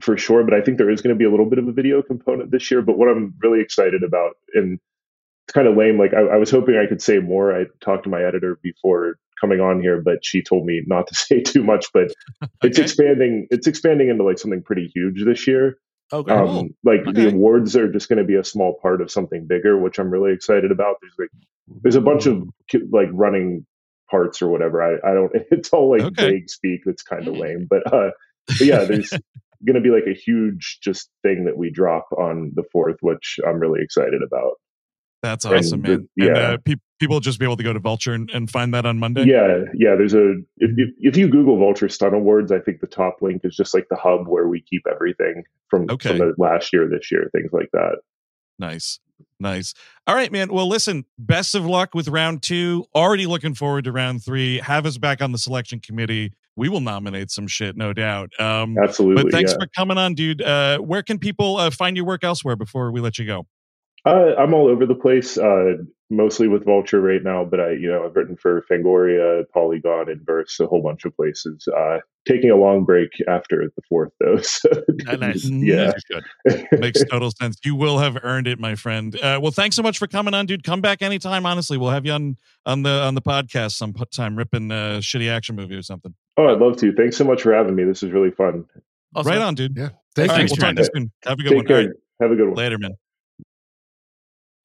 for 0.00 0.16
sure, 0.16 0.44
but 0.44 0.54
I 0.54 0.62
think 0.62 0.78
there 0.78 0.90
is 0.90 1.02
going 1.02 1.14
to 1.14 1.18
be 1.18 1.24
a 1.24 1.30
little 1.30 1.48
bit 1.48 1.58
of 1.58 1.68
a 1.68 1.72
video 1.72 2.02
component 2.02 2.50
this 2.50 2.70
year. 2.70 2.82
But 2.82 2.96
what 2.96 3.08
I'm 3.08 3.34
really 3.42 3.60
excited 3.60 4.02
about, 4.02 4.32
and 4.54 4.78
it's 5.46 5.52
kind 5.52 5.66
of 5.66 5.76
lame. 5.76 5.98
Like 5.98 6.14
I, 6.14 6.34
I 6.34 6.36
was 6.36 6.50
hoping 6.50 6.76
I 6.76 6.86
could 6.86 7.02
say 7.02 7.18
more. 7.18 7.54
I 7.54 7.64
talked 7.80 8.04
to 8.04 8.10
my 8.10 8.22
editor 8.22 8.58
before 8.62 9.16
coming 9.40 9.60
on 9.60 9.80
here, 9.80 10.00
but 10.00 10.24
she 10.24 10.42
told 10.42 10.64
me 10.64 10.82
not 10.86 11.06
to 11.08 11.14
say 11.16 11.40
too 11.40 11.64
much. 11.64 11.86
But 11.92 12.12
it's 12.62 12.78
expanding. 12.78 13.48
It's 13.50 13.66
expanding 13.66 14.08
into 14.08 14.24
like 14.24 14.38
something 14.38 14.62
pretty 14.62 14.90
huge 14.94 15.24
this 15.24 15.46
year. 15.46 15.78
Okay. 16.12 16.32
Um, 16.32 16.70
like 16.84 17.00
Okay. 17.02 17.12
the 17.12 17.28
awards 17.28 17.76
are 17.76 17.90
just 17.92 18.08
going 18.08 18.18
to 18.18 18.24
be 18.24 18.34
a 18.36 18.44
small 18.44 18.78
part 18.82 19.00
of 19.00 19.10
something 19.10 19.46
bigger, 19.46 19.78
which 19.78 19.98
I'm 19.98 20.10
really 20.10 20.32
excited 20.32 20.70
about. 20.72 20.96
There's 21.00 21.14
like 21.18 21.30
there's 21.82 21.96
a 21.96 22.00
bunch 22.00 22.26
of 22.26 22.42
like 22.90 23.08
running 23.12 23.64
parts 24.10 24.42
or 24.42 24.48
whatever. 24.48 24.82
I, 24.82 24.96
I 25.08 25.14
don't. 25.14 25.32
It's 25.52 25.68
all 25.70 25.90
like 25.90 26.02
Okay. 26.02 26.30
vague 26.30 26.50
speak. 26.50 26.80
That's 26.84 27.02
kind 27.02 27.28
of 27.28 27.36
lame, 27.36 27.66
but 27.70 27.92
uh, 27.92 28.10
but 28.46 28.60
yeah, 28.60 28.84
there's 28.88 29.10
going 29.64 29.74
to 29.74 29.80
be 29.80 29.90
like 29.90 30.06
a 30.08 30.14
huge 30.18 30.78
just 30.82 31.10
thing 31.22 31.44
that 31.44 31.56
we 31.56 31.70
drop 31.70 32.08
on 32.12 32.52
the 32.54 32.64
fourth, 32.72 32.96
which 33.02 33.38
I'm 33.46 33.60
really 33.60 33.80
excited 33.82 34.20
about. 34.26 34.54
That's 35.22 35.44
And 35.44 35.54
awesome, 35.54 35.82
the- 35.82 35.88
man. 35.88 36.08
And 36.18 36.36
yeah. 36.36 36.42
uh, 36.42 36.56
pe- 36.64 36.74
people 37.00 37.16
will 37.16 37.20
just 37.20 37.38
be 37.38 37.44
able 37.44 37.56
to 37.56 37.62
go 37.62 37.72
to 37.72 37.80
Vulture 37.80 38.12
and, 38.12 38.30
and 38.30 38.48
find 38.48 38.72
that 38.74 38.86
on 38.86 38.98
Monday. 38.98 39.24
Yeah, 39.24 39.64
yeah. 39.74 39.96
There's 39.96 40.14
a 40.14 40.34
if, 40.58 40.70
if 40.76 40.90
if 40.98 41.16
you 41.16 41.28
Google 41.28 41.58
Vulture 41.58 41.88
Stunt 41.88 42.14
Awards, 42.14 42.52
I 42.52 42.60
think 42.60 42.80
the 42.80 42.86
top 42.86 43.22
link 43.22 43.40
is 43.44 43.56
just 43.56 43.74
like 43.74 43.88
the 43.90 43.96
hub 43.96 44.28
where 44.28 44.46
we 44.46 44.60
keep 44.60 44.82
everything 44.88 45.42
from 45.68 45.86
Okay. 45.90 46.10
from 46.10 46.18
the 46.18 46.34
last 46.38 46.72
year, 46.72 46.88
this 46.88 47.10
year, 47.10 47.28
things 47.32 47.50
like 47.52 47.70
that. 47.72 47.96
Nice. 48.58 49.00
Nice. 49.38 49.74
All 50.06 50.14
right, 50.14 50.30
man. 50.30 50.52
Well, 50.52 50.68
listen, 50.68 51.04
best 51.18 51.54
of 51.54 51.64
luck 51.64 51.94
with 51.94 52.08
round 52.08 52.42
two. 52.42 52.84
Already 52.94 53.26
looking 53.26 53.54
forward 53.54 53.84
to 53.84 53.92
round 53.92 54.22
three. 54.22 54.58
Have 54.58 54.86
us 54.86 54.98
back 54.98 55.22
on 55.22 55.32
the 55.32 55.38
selection 55.38 55.80
committee. 55.80 56.32
We 56.56 56.68
will 56.68 56.80
nominate 56.80 57.30
some 57.30 57.46
shit, 57.46 57.76
no 57.76 57.92
doubt. 57.94 58.30
Um, 58.38 58.76
Absolutely. 58.76 59.22
but 59.22 59.32
thanks 59.32 59.52
yeah. 59.52 59.58
for 59.60 59.66
coming 59.74 59.96
on, 59.96 60.14
dude. 60.14 60.42
Uh, 60.42 60.78
where 60.78 61.02
can 61.02 61.18
people 61.18 61.56
uh, 61.56 61.70
find 61.70 61.96
your 61.96 62.04
work 62.04 62.22
elsewhere 62.22 62.56
before 62.56 62.92
we 62.92 63.00
let 63.00 63.18
you 63.18 63.24
go? 63.26 63.46
Uh, 64.06 64.34
I'm 64.38 64.54
all 64.54 64.66
over 64.68 64.86
the 64.86 64.94
place, 64.94 65.36
uh, 65.36 65.74
mostly 66.08 66.48
with 66.48 66.64
Vulture 66.64 67.00
right 67.00 67.22
now, 67.22 67.44
but 67.44 67.60
I, 67.60 67.72
you 67.72 67.88
know, 67.90 68.04
I've 68.04 68.16
written 68.16 68.36
for 68.36 68.64
Fangoria, 68.70 69.44
Polygon, 69.52 70.10
Inverse, 70.10 70.58
a 70.58 70.66
whole 70.66 70.82
bunch 70.82 71.04
of 71.04 71.14
places. 71.14 71.68
Uh, 71.76 71.98
taking 72.26 72.50
a 72.50 72.56
long 72.56 72.84
break 72.84 73.10
after 73.28 73.70
the 73.76 73.82
fourth, 73.88 74.12
though. 74.20 74.38
So, 74.42 74.68
nice. 75.18 75.44
yeah. 75.48 75.92
You. 76.46 76.66
Makes 76.78 77.04
total 77.04 77.30
sense. 77.30 77.58
You 77.64 77.74
will 77.74 77.98
have 77.98 78.18
earned 78.22 78.46
it, 78.48 78.58
my 78.58 78.74
friend. 78.74 79.14
Uh, 79.20 79.38
well, 79.42 79.52
thanks 79.52 79.76
so 79.76 79.82
much 79.82 79.98
for 79.98 80.06
coming 80.06 80.32
on, 80.34 80.46
dude. 80.46 80.64
Come 80.64 80.80
back 80.80 81.02
anytime. 81.02 81.44
Honestly, 81.46 81.76
we'll 81.78 81.90
have 81.90 82.06
you 82.06 82.12
on 82.12 82.36
on 82.66 82.82
the 82.82 82.90
on 83.02 83.14
the 83.14 83.22
podcast 83.22 83.72
sometime, 83.72 84.36
ripping 84.36 84.70
a 84.70 85.00
shitty 85.00 85.30
action 85.30 85.56
movie 85.56 85.74
or 85.74 85.82
something. 85.82 86.14
oh, 86.38 86.48
I'd 86.48 86.58
love 86.58 86.76
to. 86.78 86.92
Thanks 86.94 87.16
so 87.16 87.24
much 87.24 87.42
for 87.42 87.52
having 87.52 87.74
me. 87.74 87.84
This 87.84 88.02
is 88.02 88.10
really 88.12 88.30
fun. 88.30 88.64
Awesome. 89.14 89.30
Right 89.30 89.40
on, 89.40 89.54
dude. 89.54 89.76
Yeah. 89.76 89.84
All 89.84 89.90
Thank 90.16 90.30
right, 90.32 90.40
you. 90.40 90.46
we'll 90.50 90.56
talk 90.56 90.74
to 90.76 90.82
you 90.82 90.88
soon. 90.94 91.12
Have 91.24 91.38
a 91.38 91.42
good 91.42 91.54
one. 91.54 91.64
Take 91.64 91.70
All 91.70 91.76
care. 91.82 91.86
right, 91.88 91.96
Have 92.20 92.30
a 92.32 92.36
good 92.36 92.46
one. 92.48 92.54
later, 92.54 92.78
man. 92.78 92.92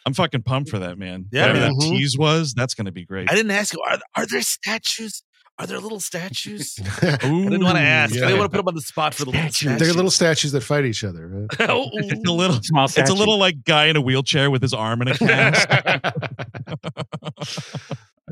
I'm 0.06 0.14
fucking 0.14 0.44
pumped 0.44 0.70
for 0.70 0.80
that, 0.80 0.98
man. 0.98 1.26
Yeah, 1.32 1.48
Whatever 1.48 1.60
man. 1.62 1.70
that 1.78 1.86
Mhm. 1.86 1.90
tease 1.98 2.18
was, 2.18 2.54
that's 2.54 2.74
going 2.76 2.86
to 2.86 2.92
be 2.92 3.06
great. 3.06 3.30
I 3.32 3.36
didn't 3.36 3.52
ask 3.52 3.74
you. 3.74 3.82
Are, 3.90 3.98
are 4.16 4.26
there 4.26 4.42
statues? 4.42 5.24
Are 5.58 5.66
there 5.66 5.80
little 5.80 6.02
statues? 6.02 6.78
Ooh, 6.80 6.84
I 7.02 7.18
didn't 7.18 7.64
want 7.64 7.78
to 7.78 7.82
ask. 7.82 8.14
I 8.14 8.20
didn't 8.20 8.38
want 8.40 8.52
to 8.52 8.58
put 8.58 8.58
them 8.58 8.68
on 8.68 8.76
the 8.76 8.82
spot 8.82 9.14
for 9.16 9.24
the 9.24 9.32
little 9.32 9.50
statues. 9.50 9.80
They're 9.80 9.94
little 9.94 10.12
statues 10.12 10.52
that 10.52 10.62
fight 10.62 10.84
each 10.86 11.04
other. 11.06 11.28
Right? 11.28 11.48
Oh, 11.70 11.90
It's 11.94 12.30
a 12.30 12.32
little. 12.34 12.60
Small 12.62 12.88
Statue. 12.90 13.02
It's 13.04 13.10
a 13.10 13.14
little 13.14 13.38
like 13.40 13.64
guy 13.64 13.86
in 13.86 13.96
a 13.96 14.02
wheelchair 14.02 14.52
with 14.52 14.62
his 14.62 14.74
arm 14.74 15.02
in 15.02 15.08
a 15.10 15.18
cast. 15.18 15.68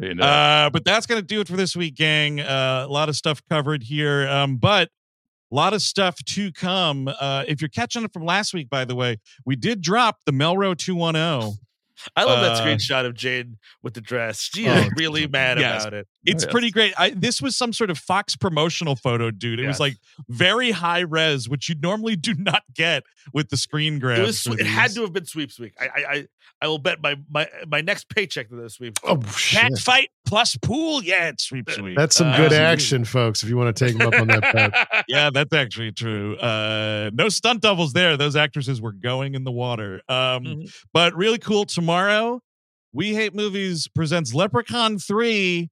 You 0.02 0.16
know. 0.16 0.24
Uh, 0.26 0.70
but 0.72 0.84
that's 0.84 1.06
going 1.06 1.22
to 1.22 1.26
do 1.26 1.40
it 1.40 1.48
for 1.48 1.56
this 1.56 1.76
week, 1.76 1.96
gang. 1.96 2.40
Uh, 2.42 2.84
a 2.88 2.92
lot 2.92 3.10
of 3.10 3.16
stuff 3.16 3.42
covered 3.48 3.84
here, 3.84 4.28
um, 4.28 4.58
but 4.58 4.90
a 5.54 5.56
lot 5.56 5.74
of 5.74 5.84
stuff 5.84 6.16
to 6.26 6.52
come. 6.52 7.08
Uh, 7.08 7.44
if 7.48 7.62
you're 7.62 7.70
catching 7.70 8.04
it 8.04 8.12
from 8.12 8.26
last 8.26 8.56
week, 8.56 8.70
by 8.72 8.86
the 8.86 8.96
way, 8.96 9.18
we 9.46 9.56
did 9.56 9.82
drop 9.82 10.18
the 10.26 10.32
Melro 10.32 10.76
210. 10.76 11.60
I 12.16 12.24
love 12.24 12.42
that 12.42 12.54
Uh, 12.54 12.66
screenshot 12.66 13.06
of 13.06 13.14
Jane 13.16 13.58
with 13.82 13.94
the 13.94 14.02
dress. 14.02 14.50
She 14.54 14.68
Oh, 14.68 14.74
is 14.74 14.90
really 14.98 15.28
mad 15.28 15.60
yes. 15.60 15.82
about 15.84 15.94
it. 15.94 16.08
It's 16.26 16.44
yes. 16.44 16.52
pretty 16.52 16.72
great. 16.72 16.94
I, 16.98 17.10
this 17.12 17.42
was 17.42 17.56
some 17.58 17.74
sort 17.74 17.90
of 17.90 17.98
Fox 17.98 18.36
promotional 18.36 18.96
photo, 18.96 19.30
dude. 19.30 19.60
It 19.60 19.68
was 19.68 19.80
like 19.80 19.98
very 20.30 20.72
high 20.72 21.02
res, 21.02 21.50
which 21.50 21.68
you 21.70 21.76
normally 21.82 22.16
do 22.16 22.34
not 22.34 22.64
get 22.74 23.04
with 23.34 23.50
the 23.50 23.58
screen 23.58 24.00
grabs. 24.00 24.46
It 24.46 24.50
was. 24.50 24.60
It 24.60 24.66
had 24.66 24.92
to 24.92 25.02
have 25.02 25.12
been 25.14 25.26
sweeps 25.26 25.60
week. 25.60 25.74
I, 25.80 25.86
I, 25.86 26.14
I, 26.14 26.28
I 26.62 26.68
will 26.68 26.78
bet 26.78 27.02
my 27.02 27.16
my 27.30 27.48
my 27.68 27.82
next 27.82 28.08
paycheck 28.08 28.48
to 28.50 28.56
those 28.56 28.76
sweeps. 28.76 29.02
Oh, 29.04 29.18
Cat 29.18 29.78
fight 29.80 30.10
plus 30.26 30.56
pool. 30.58 31.04
Yeah, 31.04 31.28
it's 31.28 31.44
sweep 31.44 31.70
sweep. 31.70 31.98
That's 31.98 32.16
some 32.16 32.28
Uh, 32.28 32.38
good 32.38 32.46
absolutely. 32.54 32.68
action, 32.68 33.06
folks, 33.06 33.44
if 33.44 33.50
you 33.50 33.58
want 33.58 33.76
to 33.76 33.86
take 33.86 33.98
them 33.98 34.08
up 34.08 34.20
on 34.20 34.28
that 34.28 34.54
bet. 34.54 35.04
yeah, 35.10 35.30
that's 35.34 35.52
actually 35.54 35.92
true. 35.92 36.38
Uh, 36.38 37.12
no 37.14 37.28
stunt 37.28 37.62
doubles 37.62 37.92
there. 37.92 38.16
Those 38.16 38.38
actresses 38.38 38.80
were 38.82 38.94
going 38.94 39.36
in 39.36 39.44
the 39.44 39.52
water. 39.52 40.02
Um, 40.08 40.44
Mhm. 40.46 40.74
But 40.94 41.16
really 41.16 41.38
cool. 41.38 41.66
Tomorrow, 41.66 41.93
We 42.96 43.14
Hate 43.14 43.36
Movies 43.36 43.88
presents 43.88 44.34
Leprechaun 44.34 44.98
3. 44.98 45.70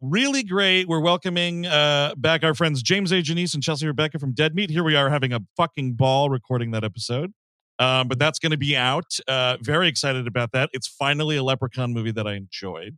Really 0.00 0.42
great. 0.42 0.88
We're 0.88 0.98
welcoming 0.98 1.64
uh, 1.64 2.14
back 2.16 2.42
our 2.42 2.54
friends 2.54 2.82
James 2.82 3.12
A. 3.12 3.22
Janisse 3.22 3.54
and 3.54 3.62
Chelsea 3.62 3.86
Rebecca 3.86 4.18
from 4.18 4.32
Dead 4.32 4.56
Meat. 4.56 4.68
Here 4.68 4.82
we 4.82 4.96
are 4.96 5.10
having 5.10 5.32
a 5.32 5.40
fucking 5.56 5.94
ball 5.94 6.28
recording 6.28 6.72
that 6.72 6.82
episode. 6.82 7.32
Um, 7.78 8.08
but 8.08 8.18
that's 8.18 8.40
going 8.40 8.50
to 8.52 8.56
be 8.58 8.76
out. 8.76 9.16
Uh, 9.28 9.56
very 9.60 9.86
excited 9.86 10.26
about 10.26 10.50
that. 10.52 10.70
It's 10.72 10.88
finally 10.88 11.36
a 11.36 11.42
Leprechaun 11.44 11.92
movie 11.92 12.12
that 12.12 12.26
I 12.26 12.34
enjoyed, 12.34 12.96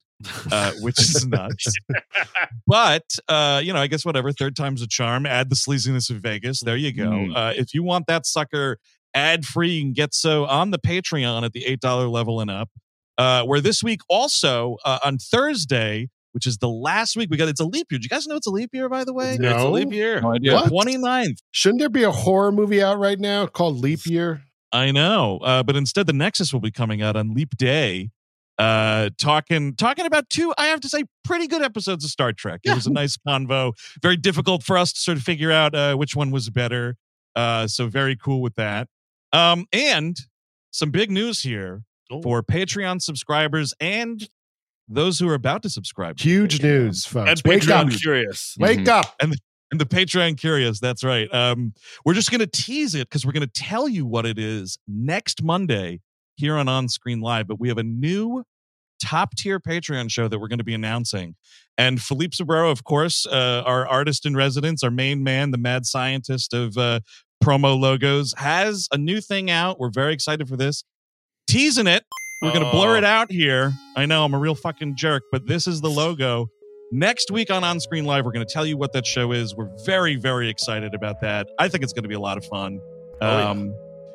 uh, 0.50 0.72
which 0.80 0.98
is 0.98 1.26
nuts. 1.26 1.74
but 2.66 3.04
uh, 3.28 3.60
you 3.62 3.72
know, 3.74 3.80
I 3.80 3.86
guess 3.86 4.04
whatever. 4.04 4.32
Third 4.32 4.56
time's 4.56 4.80
a 4.80 4.86
charm. 4.86 5.26
Add 5.26 5.50
the 5.50 5.56
sleaziness 5.56 6.08
of 6.10 6.18
Vegas. 6.18 6.60
There 6.60 6.76
you 6.76 6.92
go. 6.92 7.10
Mhm. 7.10 7.36
Uh, 7.36 7.52
if 7.56 7.74
you 7.74 7.82
want 7.82 8.06
that 8.06 8.24
sucker 8.26 8.78
ad 9.16 9.44
free, 9.44 9.70
you 9.70 9.82
can 9.82 9.92
get 9.92 10.14
so 10.14 10.44
on 10.44 10.70
the 10.70 10.78
Patreon 10.78 11.44
at 11.44 11.52
the 11.52 11.64
eight 11.66 11.80
dollar 11.80 12.06
level 12.08 12.40
and 12.40 12.50
up. 12.50 12.70
Uh, 13.18 13.42
where 13.44 13.62
this 13.62 13.82
week 13.82 14.00
also 14.10 14.76
uh, 14.84 14.98
on 15.02 15.16
Thursday, 15.16 16.10
which 16.32 16.46
is 16.46 16.58
the 16.58 16.68
last 16.68 17.16
week 17.16 17.30
we 17.30 17.38
got. 17.38 17.48
It's 17.48 17.60
a 17.60 17.64
leap 17.64 17.90
year. 17.90 17.98
Do 17.98 18.04
you 18.04 18.10
guys 18.10 18.26
know 18.26 18.36
it's 18.36 18.46
a 18.46 18.50
leap 18.50 18.70
year? 18.74 18.90
By 18.90 19.04
the 19.04 19.14
way, 19.14 19.38
No. 19.40 19.54
It's 19.54 19.64
a 19.64 19.68
leap 19.70 19.90
year. 19.90 20.20
No 20.20 20.34
idea. 20.34 20.52
What? 20.52 20.70
29th. 20.70 21.38
Shouldn't 21.50 21.80
there 21.80 21.88
be 21.88 22.02
a 22.02 22.10
horror 22.10 22.52
movie 22.52 22.82
out 22.82 22.98
right 22.98 23.18
now 23.18 23.46
called 23.46 23.78
Leap 23.80 24.04
Year? 24.04 24.42
I 24.70 24.90
know, 24.90 25.38
uh, 25.38 25.62
but 25.62 25.76
instead 25.76 26.06
the 26.06 26.12
Nexus 26.12 26.52
will 26.52 26.60
be 26.60 26.70
coming 26.70 27.00
out 27.00 27.16
on 27.16 27.32
Leap 27.32 27.56
Day, 27.56 28.10
uh, 28.58 29.08
talking 29.18 29.74
talking 29.76 30.04
about 30.04 30.28
two. 30.28 30.52
I 30.58 30.66
have 30.66 30.80
to 30.80 30.88
say, 30.90 31.04
pretty 31.24 31.46
good 31.46 31.62
episodes 31.62 32.04
of 32.04 32.10
Star 32.10 32.34
Trek. 32.34 32.60
It 32.64 32.74
was 32.74 32.86
a 32.86 32.92
nice 32.92 33.16
convo. 33.26 33.72
Very 34.02 34.18
difficult 34.18 34.62
for 34.62 34.76
us 34.76 34.92
to 34.92 35.00
sort 35.00 35.16
of 35.16 35.24
figure 35.24 35.50
out 35.52 35.74
uh, 35.74 35.94
which 35.94 36.14
one 36.14 36.30
was 36.30 36.50
better. 36.50 36.96
Uh, 37.34 37.66
so 37.66 37.86
very 37.86 38.14
cool 38.16 38.42
with 38.42 38.56
that. 38.56 38.88
Um, 39.32 39.66
and 39.72 40.16
some 40.70 40.90
big 40.90 41.10
news 41.10 41.42
here 41.42 41.82
Oh. 42.10 42.22
for 42.22 42.42
Patreon 42.42 43.02
subscribers 43.02 43.74
and 43.80 44.28
those 44.88 45.18
who 45.18 45.28
are 45.28 45.34
about 45.34 45.62
to 45.64 45.70
subscribe. 45.70 46.20
Huge 46.20 46.58
Patreon. 46.58 46.62
news, 46.62 47.04
folks. 47.06 47.30
and 47.30 47.42
Wake 47.44 47.68
up. 47.68 47.86
Patreon 47.88 48.00
curious. 48.00 48.54
Wake 48.58 48.78
Mhm. 48.80 48.88
up. 48.88 49.16
and 49.20 49.34
the 49.80 49.84
Patreon 49.84 50.38
curious. 50.38 50.78
That's 50.78 51.02
right. 51.02 51.28
Um, 51.34 51.74
we're 52.04 52.14
just 52.14 52.30
going 52.30 52.38
to 52.38 52.46
tease 52.46 52.94
it 52.94 53.08
because 53.08 53.26
we're 53.26 53.32
going 53.32 53.48
to 53.48 53.60
tell 53.60 53.88
you 53.88 54.06
what 54.06 54.24
it 54.24 54.38
is 54.38 54.78
next 54.86 55.42
Monday 55.42 56.00
here 56.36 56.54
on 56.56 56.68
On 56.68 56.88
Screen 56.88 57.20
Live. 57.20 57.48
But 57.48 57.58
we 57.58 57.66
have 57.66 57.78
a 57.78 57.82
new 57.82 58.44
top 59.02 59.34
tier 59.34 59.58
Patreon 59.58 60.08
show 60.10 60.28
that 60.28 60.38
we're 60.38 60.46
going 60.46 60.58
to 60.60 60.64
be 60.64 60.72
announcing. 60.74 61.34
And 61.76 62.00
Philippe 62.00 62.36
Sobrero, 62.36 62.70
of 62.70 62.84
course, 62.84 63.26
uh, 63.26 63.64
our 63.66 63.86
artist 63.88 64.24
in 64.24 64.36
residence, 64.36 64.84
our 64.84 64.90
main 64.92 65.24
man, 65.24 65.50
the 65.50 65.58
mad 65.58 65.84
scientist 65.84 66.54
of 66.54 66.78
uh, 66.78 67.00
promo 67.46 67.78
logos, 67.78 68.34
has 68.36 68.88
a 68.92 68.98
new 68.98 69.20
thing 69.20 69.50
out. 69.50 69.78
We're 69.78 69.90
very 69.90 70.12
excited 70.12 70.48
for 70.48 70.56
this. 70.56 70.82
Teasing 71.46 71.86
it. 71.86 72.02
We're 72.42 72.52
going 72.52 72.64
to 72.64 72.70
blur 72.70 72.94
Oh. 72.94 72.98
it 72.98 73.04
out 73.04 73.30
here. 73.30 73.72
I 73.96 74.04
know 74.06 74.24
I'm 74.24 74.34
a 74.34 74.38
real 74.38 74.54
fucking 74.56 74.96
jerk, 74.96 75.22
but 75.30 75.46
this 75.46 75.66
is 75.66 75.80
the 75.80 75.88
logo. 75.88 76.48
Next 76.92 77.30
week 77.30 77.50
on 77.50 77.64
On 77.64 77.80
Screen 77.80 78.04
Live, 78.04 78.24
we're 78.24 78.32
going 78.32 78.46
to 78.46 78.52
tell 78.52 78.66
you 78.66 78.76
what 78.76 78.92
that 78.92 79.06
show 79.06 79.32
is. 79.32 79.54
We're 79.56 79.70
very, 79.84 80.16
very 80.16 80.48
excited 80.48 80.94
about 80.94 81.20
that. 81.22 81.46
I 81.58 81.68
think 81.68 81.82
it's 81.84 81.92
going 81.92 82.02
to 82.02 82.08
be 82.08 82.14
a 82.14 82.20
lot 82.20 82.36
of 82.36 82.44
fun. 82.44 82.78
Oh, 83.22 83.38
yeah. 83.38 83.48
Um, 83.50 83.74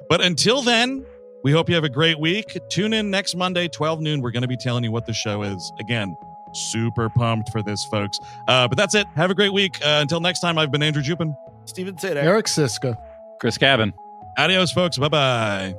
But 0.10 0.22
until 0.22 0.62
then, 0.62 1.06
we 1.44 1.52
hope 1.52 1.68
you 1.70 1.76
have 1.76 1.84
a 1.84 1.90
great 1.90 2.20
week. 2.20 2.58
Tune 2.70 2.94
in 2.94 3.10
next 3.10 3.36
Monday, 3.36 3.68
12 3.70 4.02
noon. 4.02 4.22
We're 4.22 4.32
going 4.32 4.42
to 4.44 4.48
be 4.48 4.58
telling 4.58 4.84
you 4.84 4.92
what 4.92 5.06
the 5.06 5.14
show 5.14 5.42
is. 5.42 5.72
Again, 5.80 6.16
super 6.54 7.10
pumped 7.10 7.50
for 7.52 7.62
this, 7.64 7.84
folks. 7.86 8.18
Uh, 8.48 8.68
but 8.68 8.78
that's 8.78 8.94
it. 8.94 9.08
Have 9.16 9.32
a 9.32 9.36
great 9.36 9.54
week. 9.54 9.76
Uh, 9.82 10.00
until 10.02 10.20
next 10.20 10.42
time, 10.42 10.58
I've 10.58 10.72
been 10.72 10.84
Andrew 10.84 11.02
Jupin. 11.02 11.34
Stephen 11.66 11.96
Sajdak. 11.96 12.24
Eric 12.24 12.46
Szyszka. 12.46 12.96
Chris 13.42 13.58
Cabin. 13.58 13.94
Adios, 14.38 14.72
folks. 14.72 14.98
Bye 14.98 15.10
bye. 15.10 15.76